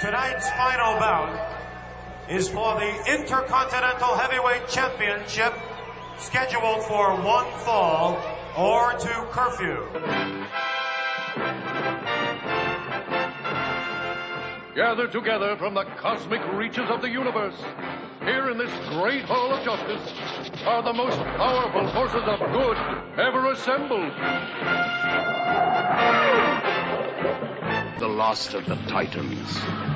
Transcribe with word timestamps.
Tonight's 0.00 0.48
final 0.52 0.98
bout 0.98 1.56
is 2.30 2.48
for 2.48 2.74
the 2.80 3.12
Intercontinental 3.12 4.16
Heavyweight 4.16 4.66
Championship 4.66 5.52
scheduled 6.16 6.82
for 6.84 7.16
one 7.16 7.52
fall 7.58 8.16
or 8.56 8.94
two 8.98 9.26
curfew. 9.30 9.86
Gathered 14.74 15.12
together 15.12 15.56
from 15.58 15.74
the 15.74 15.84
cosmic 15.98 16.40
reaches 16.54 16.88
of 16.88 17.02
the 17.02 17.10
universe, 17.10 17.56
here 18.22 18.48
in 18.50 18.56
this 18.56 18.72
great 18.88 19.24
hall 19.24 19.52
of 19.52 19.62
justice, 19.62 20.14
are 20.64 20.82
the 20.82 20.94
most 20.94 21.18
powerful 21.18 21.86
forces 21.92 22.22
of 22.26 22.38
good 22.52 22.76
ever 23.18 23.50
assembled. 23.52 24.12
The 27.98 28.08
last 28.08 28.54
of 28.54 28.64
the 28.64 28.76
Titans. 28.88 29.89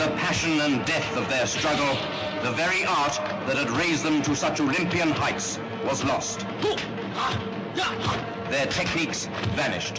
The 0.00 0.08
passion 0.12 0.58
and 0.62 0.86
death 0.86 1.14
of 1.14 1.28
their 1.28 1.46
struggle, 1.46 1.94
the 2.42 2.50
very 2.52 2.86
art 2.86 3.20
that 3.46 3.58
had 3.58 3.68
raised 3.72 4.02
them 4.02 4.22
to 4.22 4.34
such 4.34 4.58
Olympian 4.58 5.10
heights 5.10 5.58
was 5.84 6.02
lost. 6.04 6.46
Their 8.48 8.64
techniques 8.64 9.28
vanished. 9.54 9.98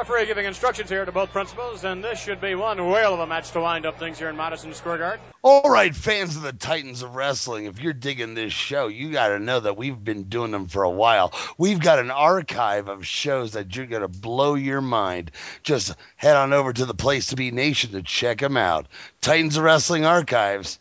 Referee 0.00 0.24
giving 0.24 0.46
instructions 0.46 0.88
here 0.88 1.04
to 1.04 1.12
both 1.12 1.30
principals, 1.30 1.84
and 1.84 2.02
this 2.02 2.18
should 2.18 2.40
be 2.40 2.54
one 2.54 2.88
whale 2.88 3.12
of 3.12 3.20
a 3.20 3.26
match 3.26 3.50
to 3.50 3.60
wind 3.60 3.84
up 3.84 3.98
things 3.98 4.18
here 4.18 4.30
in 4.30 4.36
Madison 4.36 4.72
Square 4.72 4.96
Garden. 4.96 5.20
All 5.42 5.70
right, 5.70 5.94
fans 5.94 6.36
of 6.36 6.42
the 6.42 6.54
Titans 6.54 7.02
of 7.02 7.14
Wrestling, 7.14 7.66
if 7.66 7.82
you're 7.82 7.92
digging 7.92 8.32
this 8.32 8.50
show, 8.50 8.88
you 8.88 9.12
got 9.12 9.28
to 9.28 9.38
know 9.38 9.60
that 9.60 9.76
we've 9.76 10.02
been 10.02 10.22
doing 10.22 10.52
them 10.52 10.68
for 10.68 10.84
a 10.84 10.90
while. 10.90 11.34
We've 11.58 11.78
got 11.78 11.98
an 11.98 12.10
archive 12.10 12.88
of 12.88 13.06
shows 13.06 13.52
that 13.52 13.76
you're 13.76 13.84
going 13.84 14.00
to 14.00 14.08
blow 14.08 14.54
your 14.54 14.80
mind. 14.80 15.32
Just 15.64 15.94
head 16.16 16.34
on 16.34 16.54
over 16.54 16.72
to 16.72 16.86
the 16.86 16.94
Place 16.94 17.26
to 17.26 17.36
Be 17.36 17.50
Nation 17.50 17.92
to 17.92 18.00
check 18.00 18.38
them 18.38 18.56
out. 18.56 18.86
Titans 19.20 19.58
of 19.58 19.64
Wrestling 19.64 20.06
Archives. 20.06 20.78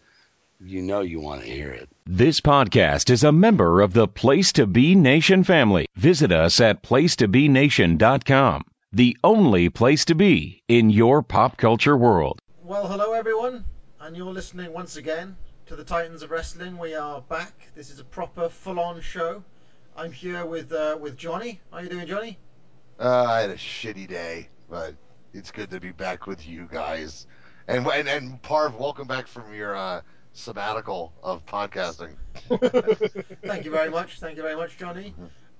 You 0.61 0.81
know 0.81 1.01
you 1.01 1.19
want 1.19 1.41
to 1.41 1.47
hear 1.47 1.71
it. 1.71 1.89
This 2.05 2.39
podcast 2.39 3.09
is 3.09 3.25
a 3.25 3.33
member 3.33 3.81
of 3.81 3.91
the 3.91 4.07
Place 4.07 4.53
to 4.53 4.65
Be 4.65 4.95
Nation 4.95 5.43
family. 5.43 5.87
Visit 5.97 6.31
us 6.31 6.61
at 6.61 6.83
placetobenation.com, 6.83 8.63
the 8.91 9.15
only 9.23 9.69
place 9.69 10.05
to 10.05 10.15
be 10.15 10.63
in 10.67 10.89
your 10.89 11.21
pop 11.21 11.57
culture 11.57 11.95
world. 11.95 12.39
Well, 12.63 12.87
hello 12.87 13.13
everyone, 13.13 13.63
and 13.99 14.17
you're 14.17 14.33
listening 14.33 14.73
once 14.73 14.95
again 14.95 15.37
to 15.67 15.75
the 15.75 15.83
Titans 15.83 16.23
of 16.23 16.31
Wrestling. 16.31 16.77
We 16.77 16.95
are 16.95 17.21
back. 17.21 17.53
This 17.75 17.91
is 17.91 17.99
a 17.99 18.03
proper, 18.03 18.49
full-on 18.49 19.01
show. 19.01 19.43
I'm 19.95 20.11
here 20.11 20.43
with 20.45 20.71
uh, 20.71 20.97
with 20.99 21.17
Johnny. 21.17 21.59
How 21.71 21.79
you 21.79 21.89
doing, 21.89 22.07
Johnny? 22.07 22.39
Uh, 22.99 23.25
I 23.25 23.41
had 23.41 23.51
a 23.51 23.57
shitty 23.57 24.07
day, 24.07 24.49
but 24.69 24.95
it's 25.33 25.51
good 25.51 25.69
to 25.69 25.79
be 25.79 25.91
back 25.91 26.25
with 26.25 26.47
you 26.47 26.67
guys. 26.71 27.27
And 27.67 27.85
and, 27.85 28.09
and 28.09 28.41
Parv, 28.41 28.75
welcome 28.79 29.07
back 29.07 29.27
from 29.27 29.53
your 29.53 29.75
uh, 29.75 30.01
sabbatical 30.33 31.13
of 31.21 31.45
podcasting. 31.45 32.15
Thank 33.45 33.65
you 33.65 33.71
very 33.71 33.91
much. 33.91 34.19
Thank 34.19 34.37
you 34.37 34.41
very 34.41 34.55
much, 34.55 34.77
Johnny. 34.77 35.13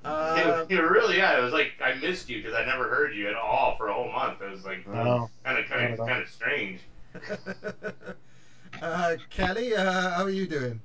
Uh, 0.04 0.66
you 0.70 0.82
really, 0.82 1.18
yeah. 1.18 1.38
It 1.38 1.44
was 1.44 1.54
like 1.54 1.74
I 1.84 1.96
missed 1.96 2.30
you 2.30 2.42
because 2.42 2.56
I 2.56 2.66
never 2.66 2.88
heard 2.90 3.14
you 3.14 3.28
at 3.28 3.36
all 3.36 3.76
for 3.78 3.90
a 3.90 3.94
whole 3.94 4.12
month. 4.12 4.42
It 4.42 4.50
was 4.50 4.66
like 4.66 4.88
No. 4.88 5.30
kind 5.44 5.60
of, 5.60 5.66
kind 5.66 5.94
of, 5.94 6.00
kind 6.08 6.22
of 6.24 6.30
strange. 6.30 6.80
uh, 8.82 9.16
Kelly, 9.30 9.76
uh, 9.76 10.10
how 10.12 10.24
are 10.24 10.30
you 10.30 10.48
doing? 10.48 10.80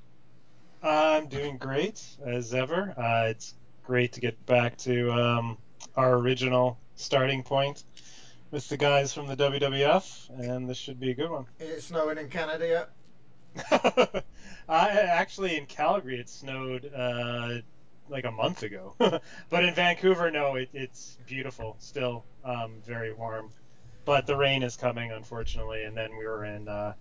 I'm 0.83 1.29
doing 1.29 1.57
great 1.59 2.03
as 2.25 2.53
ever. 2.55 2.93
Uh, 2.99 3.29
it's 3.29 3.55
great 3.85 4.13
to 4.15 4.21
get 4.21 4.45
back 4.47 4.77
to 4.79 5.11
um, 5.13 5.59
our 5.97 6.15
original 6.15 6.79
starting 6.97 7.43
point 7.43 7.85
with 8.51 8.69
the 8.69 8.77
guys 8.77 9.13
from 9.13 9.27
the 9.27 9.37
WWF, 9.37 10.29
and 10.41 10.69
this 10.69 10.77
should 10.77 11.01
be 11.01 11.11
a 11.11 11.15
good 11.15 11.31
one. 11.31 11.47
It's 11.59 11.87
snowing 11.87 12.19
in 12.19 12.29
Canada 12.29 12.67
yet? 12.67 14.25
I, 14.69 14.89
actually, 14.91 15.57
in 15.57 15.67
Calgary, 15.67 16.19
it 16.21 16.29
snowed 16.29 16.91
uh, 16.95 17.57
like 18.09 18.25
a 18.25 18.31
month 18.31 18.63
ago, 18.63 18.95
but 18.99 19.65
in 19.65 19.75
Vancouver, 19.75 20.31
no, 20.31 20.57
it, 20.57 20.69
it's 20.73 21.19
beautiful 21.27 21.77
still, 21.79 22.25
um, 22.45 22.83
very 22.85 23.13
warm. 23.13 23.51
But 24.05 24.27
the 24.27 24.37
rain 24.37 24.63
is 24.63 24.77
coming, 24.77 25.13
unfortunately, 25.13 25.85
and 25.85 25.97
then 25.97 26.17
we 26.17 26.27
were 26.27 26.45
in 26.45 26.69
uh, 26.69 26.93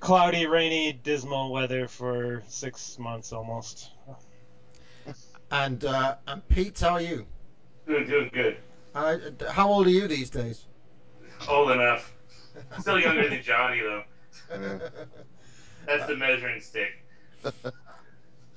cloudy, 0.00 0.46
rainy, 0.46 0.92
dismal 0.92 1.52
weather 1.52 1.86
for 1.86 2.42
six 2.48 2.98
months 2.98 3.32
almost. 3.32 3.90
And 5.50 5.84
uh, 5.84 6.16
and 6.26 6.46
Pete, 6.48 6.80
how 6.80 6.94
are 6.94 7.00
you? 7.00 7.24
Doing, 7.86 8.06
doing 8.08 8.30
good. 8.32 8.56
Uh, 8.94 9.18
how 9.50 9.68
old 9.68 9.86
are 9.86 9.90
you 9.90 10.08
these 10.08 10.30
days? 10.30 10.64
Old 11.48 11.70
enough. 11.70 12.12
Still 12.80 12.98
younger 12.98 13.28
than 13.28 13.42
Johnny 13.44 13.80
though. 13.80 14.02
That's 15.86 16.06
the 16.06 16.16
measuring 16.16 16.60
stick. 16.60 17.04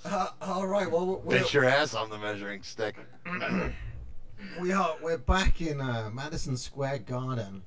Uh, 0.06 0.28
all 0.42 0.66
right. 0.68 0.90
Well, 0.90 1.22
we're, 1.24 1.40
Bet 1.40 1.54
your 1.54 1.66
ass 1.66 1.94
on 1.94 2.10
the 2.10 2.18
measuring 2.18 2.64
stick. 2.64 2.96
we 4.60 4.72
are 4.72 4.96
we're 5.02 5.18
back 5.18 5.62
in 5.62 5.82
uh, 5.82 6.10
Madison 6.14 6.56
Square 6.58 7.00
Garden, 7.00 7.62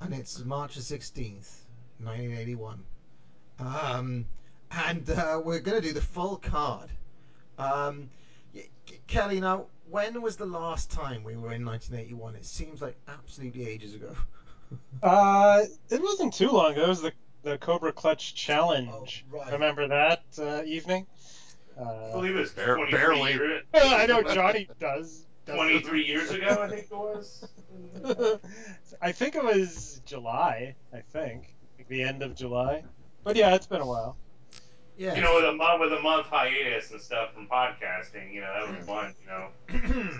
and 0.00 0.14
it's 0.14 0.42
March 0.44 0.76
the 0.76 0.82
sixteenth, 0.82 1.64
nineteen 2.00 2.32
eighty-one. 2.36 2.82
Um, 3.58 4.26
and 4.70 5.08
uh, 5.10 5.40
we're 5.44 5.60
gonna 5.60 5.80
do 5.80 5.92
the 5.92 6.00
full 6.00 6.36
card. 6.36 6.88
Um, 7.58 8.08
y- 8.54 8.68
K- 8.86 9.00
Kelly, 9.06 9.40
now 9.40 9.66
when 9.90 10.20
was 10.22 10.36
the 10.36 10.46
last 10.46 10.90
time 10.90 11.22
we 11.24 11.36
were 11.36 11.52
in 11.52 11.64
1981? 11.64 12.34
It 12.36 12.44
seems 12.44 12.82
like 12.82 12.96
absolutely 13.08 13.68
ages 13.68 13.94
ago. 13.94 14.14
Uh, 15.00 15.62
it 15.90 16.02
wasn't 16.02 16.34
too 16.34 16.50
long 16.50 16.72
ago. 16.72 16.82
It 16.82 16.88
was 16.88 17.00
the 17.00 17.12
the 17.44 17.56
Cobra 17.58 17.92
Clutch 17.92 18.34
Challenge. 18.34 19.24
Oh, 19.32 19.38
right. 19.38 19.52
Remember 19.52 19.86
that 19.86 20.24
uh, 20.40 20.64
evening? 20.64 21.06
I 21.78 21.82
Uh, 21.82 22.12
believe 22.12 22.36
it's 22.36 22.54
was 22.56 22.64
Bare- 22.64 22.90
barely. 22.90 23.32
years, 23.32 23.64
I 23.74 24.06
know 24.06 24.22
Johnny 24.22 24.68
does. 24.80 25.26
does 25.44 25.54
23 25.54 26.04
years 26.04 26.30
ago, 26.30 26.58
I 26.62 26.68
think 26.68 26.86
it 26.90 26.96
was. 26.96 27.48
I 29.02 29.12
think 29.12 29.34
it 29.36 29.44
was 29.44 30.00
July. 30.06 30.74
I 30.92 31.00
think 31.12 31.54
like 31.78 31.88
the 31.88 32.02
end 32.02 32.22
of 32.22 32.34
July. 32.34 32.82
But 33.24 33.36
yeah, 33.36 33.54
it's 33.54 33.66
been 33.66 33.80
a 33.80 33.86
while. 33.86 34.16
Yeah. 34.96 35.14
You 35.14 35.20
know, 35.20 35.34
with 35.34 35.44
a 35.44 35.52
month 35.52 35.80
with 35.80 35.92
a 35.92 36.00
month 36.00 36.26
hiatus 36.28 36.90
and 36.90 37.00
stuff 37.00 37.34
from 37.34 37.46
podcasting, 37.48 38.32
you 38.32 38.40
know, 38.40 38.52
that 38.66 38.76
was 38.78 38.86
fun. 38.86 39.14
You 39.22 39.92
know. 39.92 40.10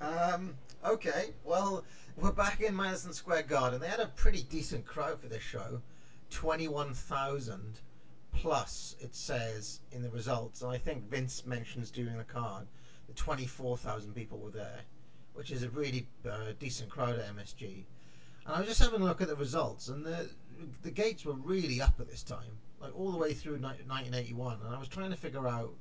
um, 0.34 0.54
okay, 0.84 1.30
well, 1.44 1.84
we're 2.16 2.32
back 2.32 2.60
in 2.60 2.76
Madison 2.76 3.12
Square 3.14 3.44
Garden. 3.44 3.80
They 3.80 3.88
had 3.88 4.00
a 4.00 4.06
pretty 4.08 4.42
decent 4.42 4.84
crowd 4.84 5.18
for 5.20 5.28
this 5.28 5.42
show 5.42 5.80
21,000 6.30 7.80
plus, 8.32 8.96
it 9.00 9.14
says 9.14 9.80
in 9.92 10.02
the 10.02 10.10
results. 10.10 10.62
And 10.62 10.70
I 10.70 10.78
think 10.78 11.10
Vince 11.10 11.44
mentions 11.46 11.90
during 11.90 12.16
the 12.16 12.24
card 12.24 12.66
that 13.06 13.16
24,000 13.16 14.14
people 14.14 14.38
were 14.38 14.50
there, 14.50 14.80
which 15.34 15.50
is 15.50 15.62
a 15.62 15.70
really 15.70 16.06
uh, 16.28 16.52
decent 16.58 16.90
crowd 16.90 17.18
at 17.18 17.36
MSG. 17.36 17.84
And 18.46 18.54
I 18.54 18.58
was 18.60 18.68
just 18.68 18.80
having 18.80 19.00
a 19.00 19.04
look 19.04 19.20
at 19.20 19.28
the 19.28 19.36
results, 19.36 19.88
and 19.88 20.04
the 20.04 20.28
the 20.82 20.90
gates 20.90 21.24
were 21.24 21.34
really 21.34 21.80
up 21.80 21.98
at 22.00 22.10
this 22.10 22.22
time, 22.22 22.58
like 22.80 22.94
all 22.98 23.12
the 23.12 23.18
way 23.18 23.32
through 23.32 23.56
ni- 23.56 23.62
1981. 23.86 24.58
And 24.64 24.74
I 24.74 24.78
was 24.78 24.88
trying 24.88 25.10
to 25.10 25.16
figure 25.16 25.46
out 25.46 25.72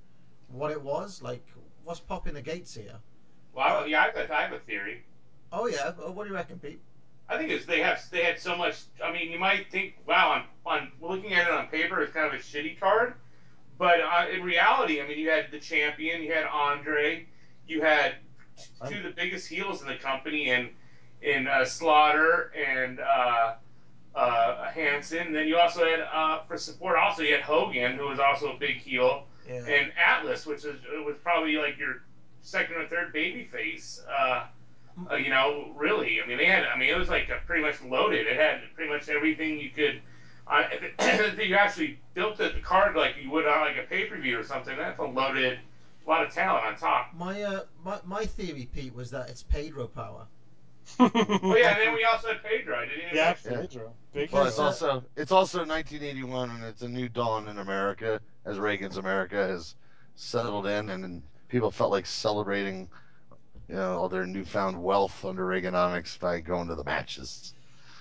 what 0.50 0.72
it 0.72 0.81
was, 0.81 1.22
like 1.22 1.46
what's 1.84 2.00
popping 2.00 2.34
the 2.34 2.42
gates 2.42 2.74
here. 2.74 2.96
Well, 3.54 3.84
I, 3.84 3.86
yeah, 3.86 4.04
I've 4.04 4.14
got, 4.14 4.30
I 4.31 4.44
have 4.44 4.54
a 4.54 4.60
theory. 4.60 5.04
Oh 5.52 5.68
yeah, 5.68 5.92
what 5.92 6.24
do 6.24 6.30
you 6.30 6.36
reckon, 6.36 6.60
Pete? 6.60 6.81
I 7.30 7.38
think 7.38 7.52
it's 7.52 7.66
they 7.66 7.80
have 7.80 8.02
they 8.12 8.24
had 8.24 8.40
so 8.40 8.56
much. 8.56 8.82
I 9.04 9.12
mean, 9.12 9.30
you 9.30 9.38
might 9.38 9.70
think, 9.72 9.94
wow, 10.08 10.30
on, 10.32 10.44
on 10.66 10.92
looking 11.00 11.34
at 11.34 11.46
it 11.46 11.52
on 11.52 11.68
paper, 11.68 12.02
it's 12.02 12.12
kind 12.12 12.28
of 12.28 12.34
a 12.34 12.42
shitty 12.42 12.80
card, 12.80 13.14
but 13.78 14.00
uh, 14.00 14.26
in 14.34 14.42
reality, 14.42 15.00
I 15.00 15.06
mean, 15.08 15.18
you 15.18 15.30
had 15.30 15.46
the 15.52 15.60
champion, 15.60 16.22
you 16.22 16.31
had 16.34 16.46
Andre, 16.46 17.26
you 17.68 17.81
had 17.81 18.16
two 18.88 18.98
of 18.98 19.04
the 19.04 19.12
biggest 19.16 19.48
heels 19.48 19.81
in 19.81 19.88
the 19.88 19.96
company, 19.96 20.50
and 20.50 20.70
in 21.22 21.48
uh, 21.48 21.66
Slaughter 21.66 22.52
and 22.58 23.00
uh, 23.00 23.54
uh, 24.16 24.64
Hansen. 24.72 25.32
Then 25.32 25.48
you 25.48 25.58
also 25.58 25.86
had 25.86 26.00
uh, 26.00 26.42
for 26.48 26.58
support, 26.58 26.98
also 26.98 27.22
you 27.22 27.34
had 27.34 27.42
Hogan, 27.44 27.96
who 27.96 28.08
was 28.08 28.18
also 28.20 28.56
a 28.56 28.58
big 28.58 28.78
heel, 28.78 29.25
Yeah. 29.48 29.64
and 29.68 29.92
Atlas, 29.98 30.46
which 30.48 30.64
was 30.64 30.78
was 31.06 31.16
probably 31.22 31.58
like 31.58 31.78
your 31.78 32.02
second 32.42 32.78
or 32.78 32.88
third 32.88 33.14
baby 33.14 33.44
face. 33.44 34.02
Uh, 34.10 34.46
uh, 35.12 35.16
you 35.16 35.30
know, 35.30 35.72
really, 35.75 36.19
I 36.24 36.28
mean, 36.28 36.38
they 36.38 36.46
had. 36.46 36.63
I 36.66 36.78
mean, 36.78 36.90
it 36.90 36.98
was 36.98 37.10
like 37.10 37.30
a 37.30 37.46
pretty 37.46 37.62
much 37.63 37.81
loaded. 37.81 38.28
It 38.28 38.36
had 38.38 38.62
pretty 38.75 38.92
much 38.92 39.10
everything 39.10 39.60
you 39.60 39.69
could. 39.69 40.01
Uh, 40.48 40.63
if 41.00 41.38
you 41.48 41.56
actually 41.56 42.00
built 42.16 42.38
the 42.38 42.51
card 42.63 42.96
like 42.96 43.16
you 43.22 43.30
would 43.31 43.46
on 43.46 43.62
like 43.62 43.78
a 43.78 43.88
pay 43.88 44.06
per 44.06 44.18
view 44.18 44.40
or 44.40 44.44
something, 44.44 44.75
that's 44.78 44.98
a 45.00 45.04
loaded, 45.04 45.60
a 46.06 46.10
lot 46.10 46.25
of 46.25 46.34
talent 46.34 46.66
on 46.66 46.75
top. 46.78 47.12
My 47.16 47.42
uh, 47.44 47.62
my, 47.86 48.00
my 48.06 48.25
theory, 48.25 48.68
Pete, 48.74 48.96
was 48.96 49.12
that 49.12 49.30
it's 49.30 49.44
Pedro 49.44 49.88
power. 49.88 50.25
Oh 51.00 51.56
yeah, 51.56 51.74
and 51.75 51.81
then 51.81 51.94
we 51.94 52.04
also 52.04 52.30
had 52.30 52.44
Pedro. 52.44 52.75
I 52.75 52.86
didn't 52.86 53.00
even 53.06 53.16
Yeah, 53.16 53.36
mention- 53.46 53.62
Pedro. 53.68 53.94
Big 54.12 54.31
Well, 54.31 54.42
hero. 54.42 54.50
it's 54.50 54.57
also 54.60 55.04
it's 55.16 55.31
also 55.31 55.60
1981, 55.60 56.50
and 56.50 56.63
it's 56.63 56.81
a 56.81 56.90
new 56.90 57.07
dawn 57.07 57.48
in 57.48 57.60
America 57.60 58.19
as 58.44 58.57
Reagan's 58.57 58.98
America 58.98 59.36
has 59.36 59.75
settled 60.16 60.66
in, 60.66 60.90
and, 60.90 61.06
and 61.06 61.22
people 61.48 61.69
felt 61.69 61.92
like 61.92 62.07
celebrating, 62.07 62.90
you 63.69 63.75
know, 63.75 64.00
all 64.00 64.10
their 64.10 64.25
newfound 64.25 64.81
wealth 64.81 65.24
under 65.24 65.45
Reaganomics 65.45 66.19
by 66.19 66.39
going 66.39 66.68
to 66.69 66.75
the 66.75 66.83
matches. 66.83 67.54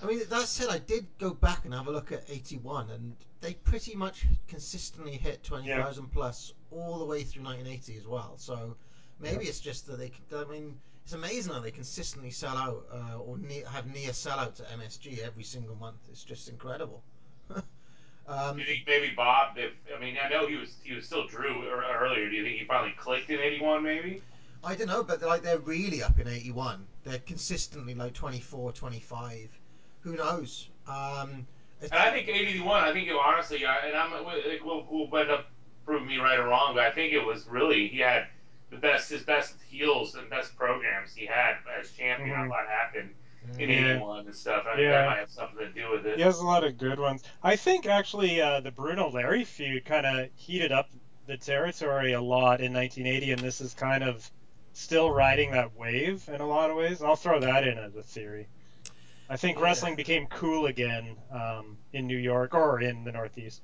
I 0.02 0.06
mean, 0.06 0.20
that 0.30 0.46
said, 0.46 0.68
I 0.70 0.78
did 0.78 1.06
go 1.18 1.34
back 1.34 1.64
and 1.64 1.74
have 1.74 1.88
a 1.88 1.90
look 1.90 2.10
at 2.10 2.24
81, 2.28 2.90
and 2.90 3.16
they 3.40 3.52
pretty 3.52 3.94
much 3.94 4.24
consistently 4.46 5.12
hit 5.12 5.44
20,000 5.44 6.06
plus 6.10 6.54
all 6.70 6.98
the 6.98 7.04
way 7.04 7.22
through 7.22 7.42
1980 7.42 7.98
as 7.98 8.06
well. 8.06 8.34
So 8.38 8.76
maybe 9.20 9.44
it's 9.44 9.60
just 9.60 9.86
that 9.88 9.98
they, 9.98 10.12
I 10.34 10.44
mean, 10.44 10.78
it's 11.04 11.12
amazing 11.12 11.52
how 11.52 11.60
they 11.60 11.70
consistently 11.70 12.30
sell 12.30 12.56
out 12.56 12.86
uh, 12.92 13.18
or 13.18 13.36
ne- 13.38 13.64
have 13.70 13.86
near 13.92 14.10
sellout 14.10 14.54
to 14.56 14.62
MSG 14.62 15.18
every 15.18 15.42
single 15.42 15.74
month. 15.76 15.98
It's 16.10 16.24
just 16.24 16.48
incredible. 16.48 17.02
um, 18.26 18.56
Do 18.56 18.60
you 18.62 18.66
think 18.66 18.84
maybe 18.86 19.12
Bob? 19.16 19.56
If 19.56 19.72
I 19.94 20.00
mean, 20.00 20.16
I 20.22 20.28
know 20.28 20.46
he 20.46 20.56
was 20.56 20.76
he 20.84 20.94
was 20.94 21.06
still 21.06 21.26
Drew 21.26 21.66
earlier. 21.66 22.28
Do 22.28 22.36
you 22.36 22.44
think 22.44 22.58
he 22.58 22.66
finally 22.66 22.94
clicked 22.98 23.30
in 23.30 23.40
'81? 23.40 23.82
Maybe. 23.82 24.22
I 24.64 24.74
don't 24.74 24.88
know, 24.88 25.04
but 25.04 25.22
like 25.22 25.42
they're 25.42 25.58
really 25.58 26.02
up 26.02 26.18
in 26.18 26.28
81. 26.28 26.86
They're 27.04 27.18
consistently 27.20 27.94
like 27.94 28.14
24, 28.14 28.72
25. 28.72 29.48
Who 30.00 30.16
knows? 30.16 30.68
Um, 30.86 31.46
And 31.80 31.92
I 31.92 32.10
think 32.10 32.28
'81. 32.28 32.84
I 32.84 32.92
think 32.92 33.08
it 33.08 33.14
honestly, 33.14 33.64
and 33.64 33.96
I'm 33.96 34.12
it 34.26 34.64
will, 34.64 34.84
will 34.90 35.16
end 35.16 35.30
up 35.30 35.46
proving 35.86 36.08
me 36.08 36.18
right 36.18 36.38
or 36.38 36.46
wrong, 36.48 36.74
but 36.74 36.84
I 36.84 36.90
think 36.90 37.12
it 37.12 37.24
was 37.24 37.46
really 37.46 37.88
he 37.88 37.98
had 37.98 38.26
the 38.70 38.76
best 38.76 39.10
his 39.10 39.22
best 39.22 39.54
heels 39.68 40.14
and 40.16 40.28
best 40.28 40.56
programs 40.56 41.14
he 41.14 41.24
had 41.26 41.56
as 41.78 41.90
champion. 41.92 42.30
Mhm. 42.36 42.46
A 42.46 42.50
lot 42.50 42.66
happened 42.68 43.14
in 43.58 43.70
Yeah. 43.70 43.94
'81 43.94 44.26
and 44.26 44.34
stuff. 44.34 44.64
I 44.66 44.70
think 44.76 44.82
Yeah. 44.84 44.90
that 45.02 45.06
might 45.06 45.18
have 45.18 45.30
something 45.30 45.58
to 45.58 45.72
do 45.72 45.90
with 45.92 46.04
it. 46.06 46.16
He 46.16 46.22
has 46.22 46.38
a 46.40 46.44
lot 46.44 46.64
of 46.64 46.76
good 46.78 46.98
ones. 46.98 47.22
I 47.42 47.56
think 47.56 47.86
actually 47.86 48.40
uh, 48.40 48.60
the 48.60 48.72
Bruno 48.72 49.08
Larry 49.10 49.44
feud 49.44 49.84
kind 49.84 50.04
of 50.04 50.28
heated 50.34 50.72
up 50.72 50.90
the 51.26 51.36
territory 51.36 52.12
a 52.12 52.20
lot 52.20 52.60
in 52.60 52.72
1980, 52.72 53.32
and 53.32 53.40
this 53.40 53.60
is 53.60 53.72
kind 53.74 54.02
of 54.02 54.28
still 54.78 55.10
riding 55.10 55.50
that 55.50 55.76
wave 55.76 56.28
in 56.32 56.40
a 56.40 56.46
lot 56.46 56.70
of 56.70 56.76
ways. 56.76 57.02
I'll 57.02 57.16
throw 57.16 57.40
that 57.40 57.66
in 57.66 57.78
as 57.78 57.96
a 57.96 58.02
theory. 58.02 58.46
I 59.28 59.36
think 59.36 59.58
Yeah. 59.58 59.64
wrestling 59.64 59.96
became 59.96 60.26
cool 60.28 60.66
again 60.66 61.16
um, 61.32 61.76
in 61.92 62.06
New 62.06 62.16
York 62.16 62.54
or 62.54 62.80
in 62.80 63.04
the 63.04 63.12
Northeast. 63.12 63.60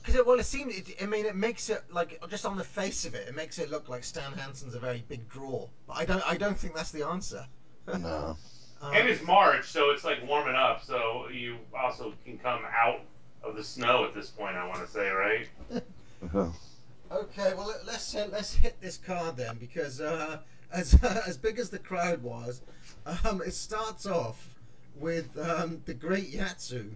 Because 0.00 0.16
it, 0.16 0.26
well, 0.26 0.38
it 0.38 0.44
seems. 0.44 0.76
It, 0.76 0.96
I 1.02 1.06
mean, 1.06 1.24
it 1.26 1.36
makes 1.36 1.70
it 1.70 1.82
like 1.90 2.22
just 2.30 2.44
on 2.46 2.56
the 2.56 2.64
face 2.64 3.04
of 3.04 3.14
it, 3.14 3.28
it 3.28 3.34
makes 3.34 3.58
it 3.58 3.70
look 3.70 3.88
like 3.88 4.04
Stan 4.04 4.32
Hansen's 4.32 4.74
a 4.74 4.78
very 4.78 5.04
big 5.08 5.28
draw. 5.28 5.68
But 5.86 5.96
I 5.98 6.04
don't. 6.04 6.22
I 6.30 6.36
don't 6.36 6.58
think 6.58 6.74
that's 6.74 6.90
the 6.90 7.06
answer. 7.06 7.46
No. 7.98 8.36
Um, 8.82 8.94
And 8.94 9.08
it's 9.08 9.22
March, 9.22 9.70
so 9.70 9.90
it's 9.90 10.04
like 10.04 10.26
warming 10.26 10.54
up. 10.56 10.82
So 10.84 11.28
you 11.28 11.56
also 11.78 12.12
can 12.24 12.36
come 12.38 12.62
out 12.84 13.00
of 13.42 13.56
the 13.56 13.64
snow 13.64 14.04
at 14.04 14.14
this 14.14 14.30
point. 14.30 14.56
I 14.56 14.66
want 14.66 14.84
to 14.84 14.90
say, 14.90 15.08
right? 15.10 15.48
Okay, 17.12 17.54
well 17.54 17.68
let- 17.68 17.86
let's 17.86 18.14
uh, 18.14 18.26
let's 18.32 18.54
hit 18.54 18.80
this 18.80 18.96
card 18.96 19.36
then 19.36 19.56
because 19.58 20.00
uh, 20.00 20.38
as 20.72 20.94
as 21.26 21.36
big 21.36 21.58
as 21.58 21.70
the 21.70 21.78
crowd 21.78 22.22
was, 22.22 22.62
um, 23.24 23.42
it 23.42 23.54
starts 23.54 24.06
off 24.06 24.54
with 24.96 25.36
um, 25.38 25.80
the 25.86 25.94
Great 25.94 26.32
Yatsu 26.32 26.90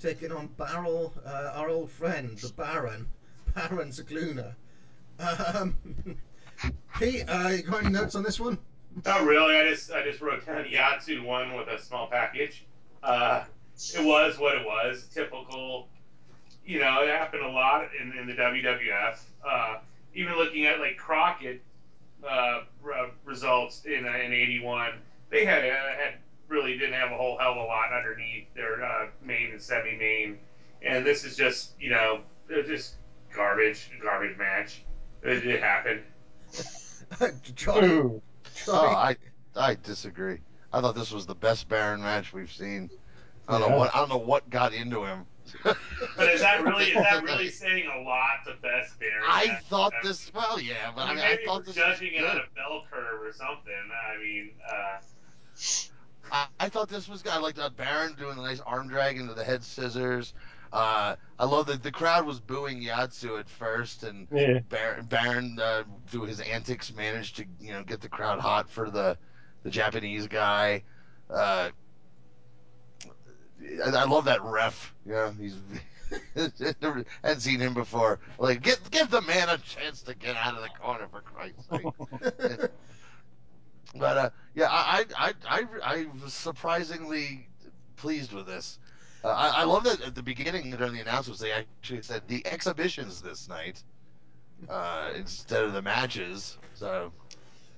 taking 0.00 0.32
on 0.32 0.48
Barrel, 0.58 1.14
uh, 1.24 1.52
our 1.54 1.68
old 1.68 1.90
friend 1.90 2.36
the 2.38 2.52
Baron, 2.52 3.06
Baron 3.54 3.90
Scicluna. 3.90 4.54
Um, 5.18 5.76
Pete, 6.98 7.24
uh, 7.28 7.48
you 7.48 7.62
got 7.62 7.84
any 7.84 7.92
notes 7.92 8.14
on 8.14 8.22
this 8.22 8.38
one? 8.38 8.58
Not 9.04 9.24
really. 9.24 9.56
I 9.56 9.68
just 9.68 9.90
I 9.90 10.04
just 10.04 10.20
wrote 10.20 10.46
down 10.46 10.64
Yatsu 10.64 11.24
one 11.24 11.54
with 11.54 11.68
a 11.68 11.80
small 11.80 12.06
package. 12.06 12.64
Uh, 13.02 13.44
it 13.94 14.04
was 14.04 14.38
what 14.38 14.56
it 14.56 14.64
was. 14.64 15.08
Typical. 15.12 15.88
You 16.64 16.78
know, 16.80 17.02
it 17.02 17.08
happened 17.08 17.42
a 17.42 17.48
lot 17.48 17.88
in, 18.00 18.16
in 18.18 18.26
the 18.26 18.34
WWF. 18.34 19.18
Uh, 19.46 19.78
even 20.14 20.36
looking 20.36 20.64
at 20.66 20.78
like 20.78 20.96
Crockett 20.96 21.62
uh, 22.28 22.62
results 23.24 23.84
in 23.84 24.06
uh, 24.06 24.18
in 24.18 24.32
'81, 24.32 24.92
they 25.30 25.44
had 25.44 25.64
uh, 25.64 25.72
had 25.72 26.14
really 26.48 26.76
didn't 26.78 26.94
have 26.94 27.10
a 27.12 27.16
whole 27.16 27.38
hell 27.38 27.52
of 27.52 27.56
a 27.58 27.64
lot 27.64 27.92
underneath 27.96 28.46
their 28.54 28.84
uh, 28.84 29.06
main 29.22 29.50
and 29.52 29.60
semi 29.60 29.96
main, 29.96 30.38
and 30.82 31.04
this 31.04 31.24
is 31.24 31.36
just 31.36 31.72
you 31.80 31.90
know 31.90 32.20
it 32.48 32.56
was 32.56 32.66
just 32.66 32.94
garbage 33.34 33.90
garbage 34.02 34.36
match. 34.36 34.84
It, 35.22 35.46
it 35.46 35.62
happened. 35.62 36.02
Johnny, 37.54 37.86
Ooh. 37.88 38.22
Oh, 38.68 38.86
I 38.86 39.16
I 39.56 39.74
disagree. 39.74 40.38
I 40.72 40.80
thought 40.80 40.94
this 40.94 41.12
was 41.12 41.26
the 41.26 41.34
best 41.34 41.68
Baron 41.68 42.00
match 42.00 42.32
we've 42.32 42.52
seen. 42.52 42.90
I 43.48 43.52
don't 43.52 43.62
Yeah. 43.62 43.68
know 43.70 43.76
what 43.76 43.94
I 43.94 43.98
don't 44.00 44.08
know 44.08 44.16
what 44.18 44.48
got 44.50 44.72
into 44.74 45.04
him. 45.04 45.26
But 45.62 46.28
is 46.28 46.40
that 46.40 46.62
really 46.64 46.86
is 46.86 46.94
that 46.94 47.22
really 47.22 47.48
saying 47.62 47.86
a 47.86 48.00
lot? 48.02 48.44
The 48.44 48.54
best 48.62 48.98
Baron. 48.98 49.24
I 49.28 49.46
match? 49.46 49.64
thought 49.64 49.92
this. 50.02 50.32
Well, 50.34 50.60
yeah, 50.60 50.92
but 50.94 51.02
I 51.02 51.04
I 51.04 51.14
mean, 51.14 51.16
mean, 51.16 51.24
I 51.24 51.36
thought 51.44 51.66
we're 51.66 51.72
this 51.72 51.76
was 51.76 51.76
judging 51.76 52.14
it 52.14 52.24
on 52.24 52.36
a 52.38 52.54
bell 52.54 52.84
curve 52.90 53.20
or 53.22 53.32
something. 53.32 53.72
I 54.12 54.22
mean, 54.22 54.50
uh, 54.68 54.98
I, 56.32 56.46
I 56.60 56.68
thought 56.68 56.88
this 56.88 57.08
was 57.08 57.22
good. 57.22 57.32
I 57.32 57.38
liked 57.38 57.58
uh, 57.58 57.70
Baron 57.70 58.14
doing 58.14 58.38
a 58.38 58.42
nice 58.42 58.60
arm 58.60 58.88
drag 58.88 59.18
into 59.18 59.34
the 59.34 59.44
head 59.44 59.62
scissors. 59.62 60.34
Uh, 60.72 61.14
I 61.38 61.44
love 61.44 61.66
that 61.66 61.82
the 61.84 61.92
crowd 61.92 62.26
was 62.26 62.40
booing 62.40 62.82
Yatsu 62.82 63.38
at 63.38 63.48
first, 63.48 64.02
and 64.02 64.26
Yeah. 64.32 64.58
Baron, 64.68 65.06
Baron 65.06 65.58
uh, 65.60 65.84
through 66.08 66.24
his 66.24 66.40
antics 66.40 66.92
managed 66.92 67.36
to 67.36 67.44
you 67.60 67.72
know 67.72 67.84
get 67.84 68.00
the 68.00 68.08
crowd 68.08 68.40
hot 68.40 68.68
for 68.68 68.90
the 68.90 69.16
the 69.62 69.70
Japanese 69.70 70.26
guy. 70.26 70.82
Uh, 71.30 71.70
I, 73.84 73.90
I 73.90 74.04
love 74.04 74.26
that 74.26 74.42
ref. 74.42 74.94
Yeah, 75.06 75.32
he's 75.38 75.56
never 76.80 77.04
hadn't 77.22 77.40
seen 77.40 77.60
him 77.60 77.74
before. 77.74 78.20
Like, 78.38 78.62
give 78.62 78.90
give 78.90 79.10
the 79.10 79.22
man 79.22 79.48
a 79.48 79.58
chance 79.58 80.02
to 80.02 80.14
get 80.14 80.36
out 80.36 80.54
of 80.54 80.62
the 80.62 80.68
corner 80.68 81.08
for 81.10 81.20
Christ's 81.20 81.68
sake. 81.70 82.70
But 83.96 84.16
uh, 84.16 84.30
yeah, 84.54 84.68
I, 84.70 85.04
I 85.16 85.28
I 85.28 85.32
I 85.48 85.64
I 85.82 86.06
was 86.22 86.34
surprisingly 86.34 87.46
pleased 87.96 88.32
with 88.32 88.46
this. 88.46 88.78
Uh, 89.22 89.28
I, 89.28 89.60
I 89.60 89.64
love 89.64 89.84
that 89.84 90.00
at 90.02 90.14
the 90.14 90.22
beginning 90.22 90.70
during 90.70 90.92
the 90.92 91.00
announcements 91.00 91.40
they 91.40 91.52
actually 91.52 92.02
said 92.02 92.22
the 92.26 92.46
exhibitions 92.46 93.22
this 93.22 93.48
night 93.48 93.82
uh, 94.68 95.10
instead 95.16 95.62
of 95.62 95.72
the 95.72 95.82
matches. 95.82 96.58
So 96.74 97.12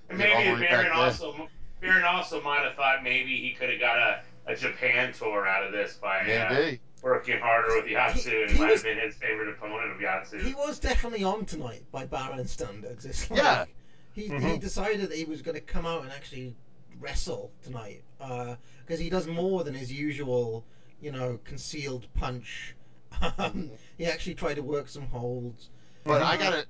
and 0.08 0.18
maybe 0.18 0.44
the 0.44 0.54
way 0.54 0.60
back 0.60 0.70
Baron 0.70 0.92
also 0.92 1.48
Baron 1.80 2.04
also 2.04 2.40
might 2.40 2.64
have 2.64 2.74
thought 2.76 3.02
maybe 3.02 3.36
he 3.36 3.52
could 3.52 3.70
have 3.70 3.80
got 3.80 3.98
a, 3.98 4.20
a 4.46 4.54
Japan 4.54 5.12
tour 5.12 5.46
out 5.46 5.64
of 5.66 5.72
this 5.72 5.94
by 5.94 6.20
uh, 6.20 6.72
working 7.02 7.38
harder 7.38 7.76
with 7.76 7.86
Yatsu, 7.86 8.30
He- 8.30 8.42
and 8.42 8.50
he 8.50 8.58
might 8.58 8.70
was- 8.70 8.82
have 8.82 8.96
been 8.96 9.04
his 9.04 9.16
favorite 9.16 9.48
opponent 9.48 9.92
of 9.92 9.98
Yatsu. 10.00 10.40
he 10.42 10.54
was 10.54 10.78
definitely 10.78 11.24
on 11.24 11.44
tonight 11.44 11.84
by 11.92 12.04
Baron 12.04 12.46
standards. 12.46 13.04
It's 13.04 13.30
like 13.30 13.38
Yeah. 13.38 13.64
he 14.12 14.22
he 14.22 14.28
Mhm. 14.28 14.60
decided 14.60 15.10
that 15.10 15.16
he 15.16 15.24
was 15.24 15.42
going 15.42 15.54
to 15.56 15.60
come 15.60 15.84
out 15.86 16.02
and 16.02 16.12
actually 16.12 16.54
wrestle 16.98 17.50
tonight 17.62 18.02
because 18.18 18.98
he 18.98 19.10
does 19.10 19.26
more 19.26 19.64
than 19.64 19.74
his 19.74 19.92
usual, 19.92 20.64
you 21.00 21.10
know, 21.10 21.38
concealed 21.44 22.06
punch. 22.14 22.74
Um, 23.38 23.70
he 23.96 24.04
actually 24.06 24.34
tried 24.34 24.54
to 24.54 24.62
work 24.62 24.88
some 24.88 25.06
holds. 25.06 25.70
But 26.04 26.20
I 26.22 26.34
Uh, 26.34 26.36
gotta, 26.36 26.66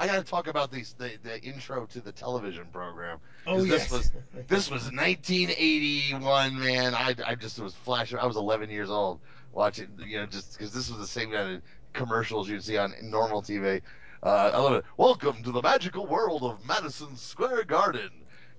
I 0.00 0.06
gotta 0.06 0.22
talk 0.22 0.46
about 0.46 0.70
these 0.70 0.94
the, 0.96 1.10
the 1.24 1.42
intro 1.42 1.84
to 1.86 2.00
the 2.00 2.12
television 2.12 2.66
program. 2.72 3.18
Oh 3.48 3.64
yes. 3.64 3.90
this 3.90 3.90
was 3.90 4.12
this 4.46 4.70
was 4.70 4.84
1981, 4.92 6.56
man. 6.56 6.94
I, 6.94 7.16
I 7.26 7.34
just 7.34 7.58
was 7.58 7.74
flashing. 7.74 8.18
I 8.18 8.26
was 8.26 8.36
11 8.36 8.70
years 8.70 8.90
old 8.90 9.18
watching, 9.52 9.88
you 9.98 10.18
know, 10.18 10.26
just 10.26 10.52
because 10.56 10.72
this 10.72 10.88
was 10.88 11.00
the 11.00 11.06
same 11.06 11.32
kind 11.32 11.56
of 11.56 11.62
commercials 11.94 12.48
you'd 12.48 12.62
see 12.62 12.78
on 12.78 12.94
normal 13.02 13.42
TV. 13.42 13.82
Uh, 14.22 14.50
I 14.54 14.58
love 14.58 14.74
it. 14.74 14.84
Welcome 14.96 15.42
to 15.42 15.50
the 15.50 15.62
magical 15.62 16.06
world 16.06 16.44
of 16.44 16.64
Madison 16.64 17.16
Square 17.16 17.64
Garden, 17.64 18.10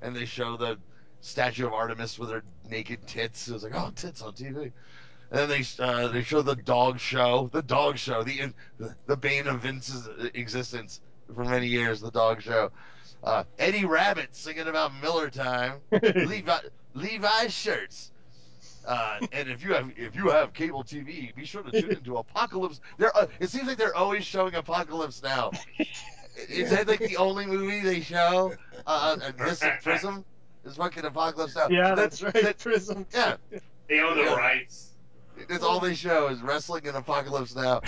and 0.02 0.14
they 0.14 0.26
show 0.26 0.58
the 0.58 0.78
statue 1.22 1.68
of 1.68 1.74
Artemis 1.74 2.20
with 2.20 2.32
her 2.32 2.44
naked 2.70 3.08
tits. 3.08 3.48
It 3.48 3.54
was 3.54 3.64
like, 3.64 3.76
oh, 3.76 3.92
tits 3.96 4.22
on 4.22 4.34
TV. 4.34 4.74
And 5.32 5.40
then 5.40 5.50
they 5.50 5.64
uh, 5.82 6.08
they 6.10 6.24
show 6.24 6.42
the 6.42 6.56
dog 6.56 7.00
show, 7.00 7.50
the 7.54 7.62
dog 7.62 7.98
show, 7.98 8.24
the 8.24 8.54
the 9.06 9.16
bane 9.16 9.48
of 9.48 9.62
Vince's 9.62 10.10
existence 10.34 11.00
for 11.34 11.44
many 11.46 11.68
years, 11.68 12.02
the 12.02 12.12
dog 12.12 12.42
show. 12.42 12.72
Uh, 13.24 13.44
Eddie 13.58 13.86
Rabbitt 13.86 14.30
singing 14.36 14.68
about 14.68 14.92
Miller 15.02 15.30
time, 15.30 15.74
Levi 15.92 16.58
Levi's 16.94 17.54
shirts. 17.54 18.12
Uh, 18.88 19.20
and 19.34 19.50
if 19.50 19.64
you 19.64 19.74
have 19.74 19.92
if 19.98 20.16
you 20.16 20.30
have 20.30 20.54
cable 20.54 20.84
TV, 20.84 21.36
be 21.36 21.46
sure 21.46 21.62
to 21.62 21.82
tune 21.82 21.92
into 21.92 22.18
Apocalypse. 22.18 22.80
There, 22.98 23.16
uh, 23.16 23.28
it 23.40 23.50
seems 23.50 23.68
like 23.68 23.78
they're 23.78 23.96
always 23.96 24.24
showing 24.26 24.56
Apocalypse 24.56 25.22
now. 25.22 25.52
Is 26.48 26.70
that 26.72 26.88
like 26.88 27.00
the 27.00 27.18
only 27.18 27.46
movie 27.46 27.82
they 27.82 28.00
show? 28.02 28.54
Uh, 28.88 29.18
uh, 29.22 29.32
this 29.38 29.62
and 29.62 29.80
Prism 29.82 30.24
is 30.64 30.78
fucking 30.78 31.04
Apocalypse 31.04 31.56
now. 31.58 31.68
Yeah, 31.70 31.90
That- 31.90 31.96
that's 31.98 32.24
right. 32.24 32.34
that- 32.34 32.58
Prism. 32.60 33.06
yeah, 33.14 33.36
they 33.90 34.00
own 34.00 34.16
the 34.18 34.24
Yeah. 34.24 34.36
rights. 34.36 34.86
that's 35.50 35.64
all 35.64 35.80
they 35.82 35.94
show 35.96 36.28
is 36.28 36.42
wrestling 36.42 36.88
and 36.88 36.98
apocalypse 36.98 37.56
now. 37.56 37.82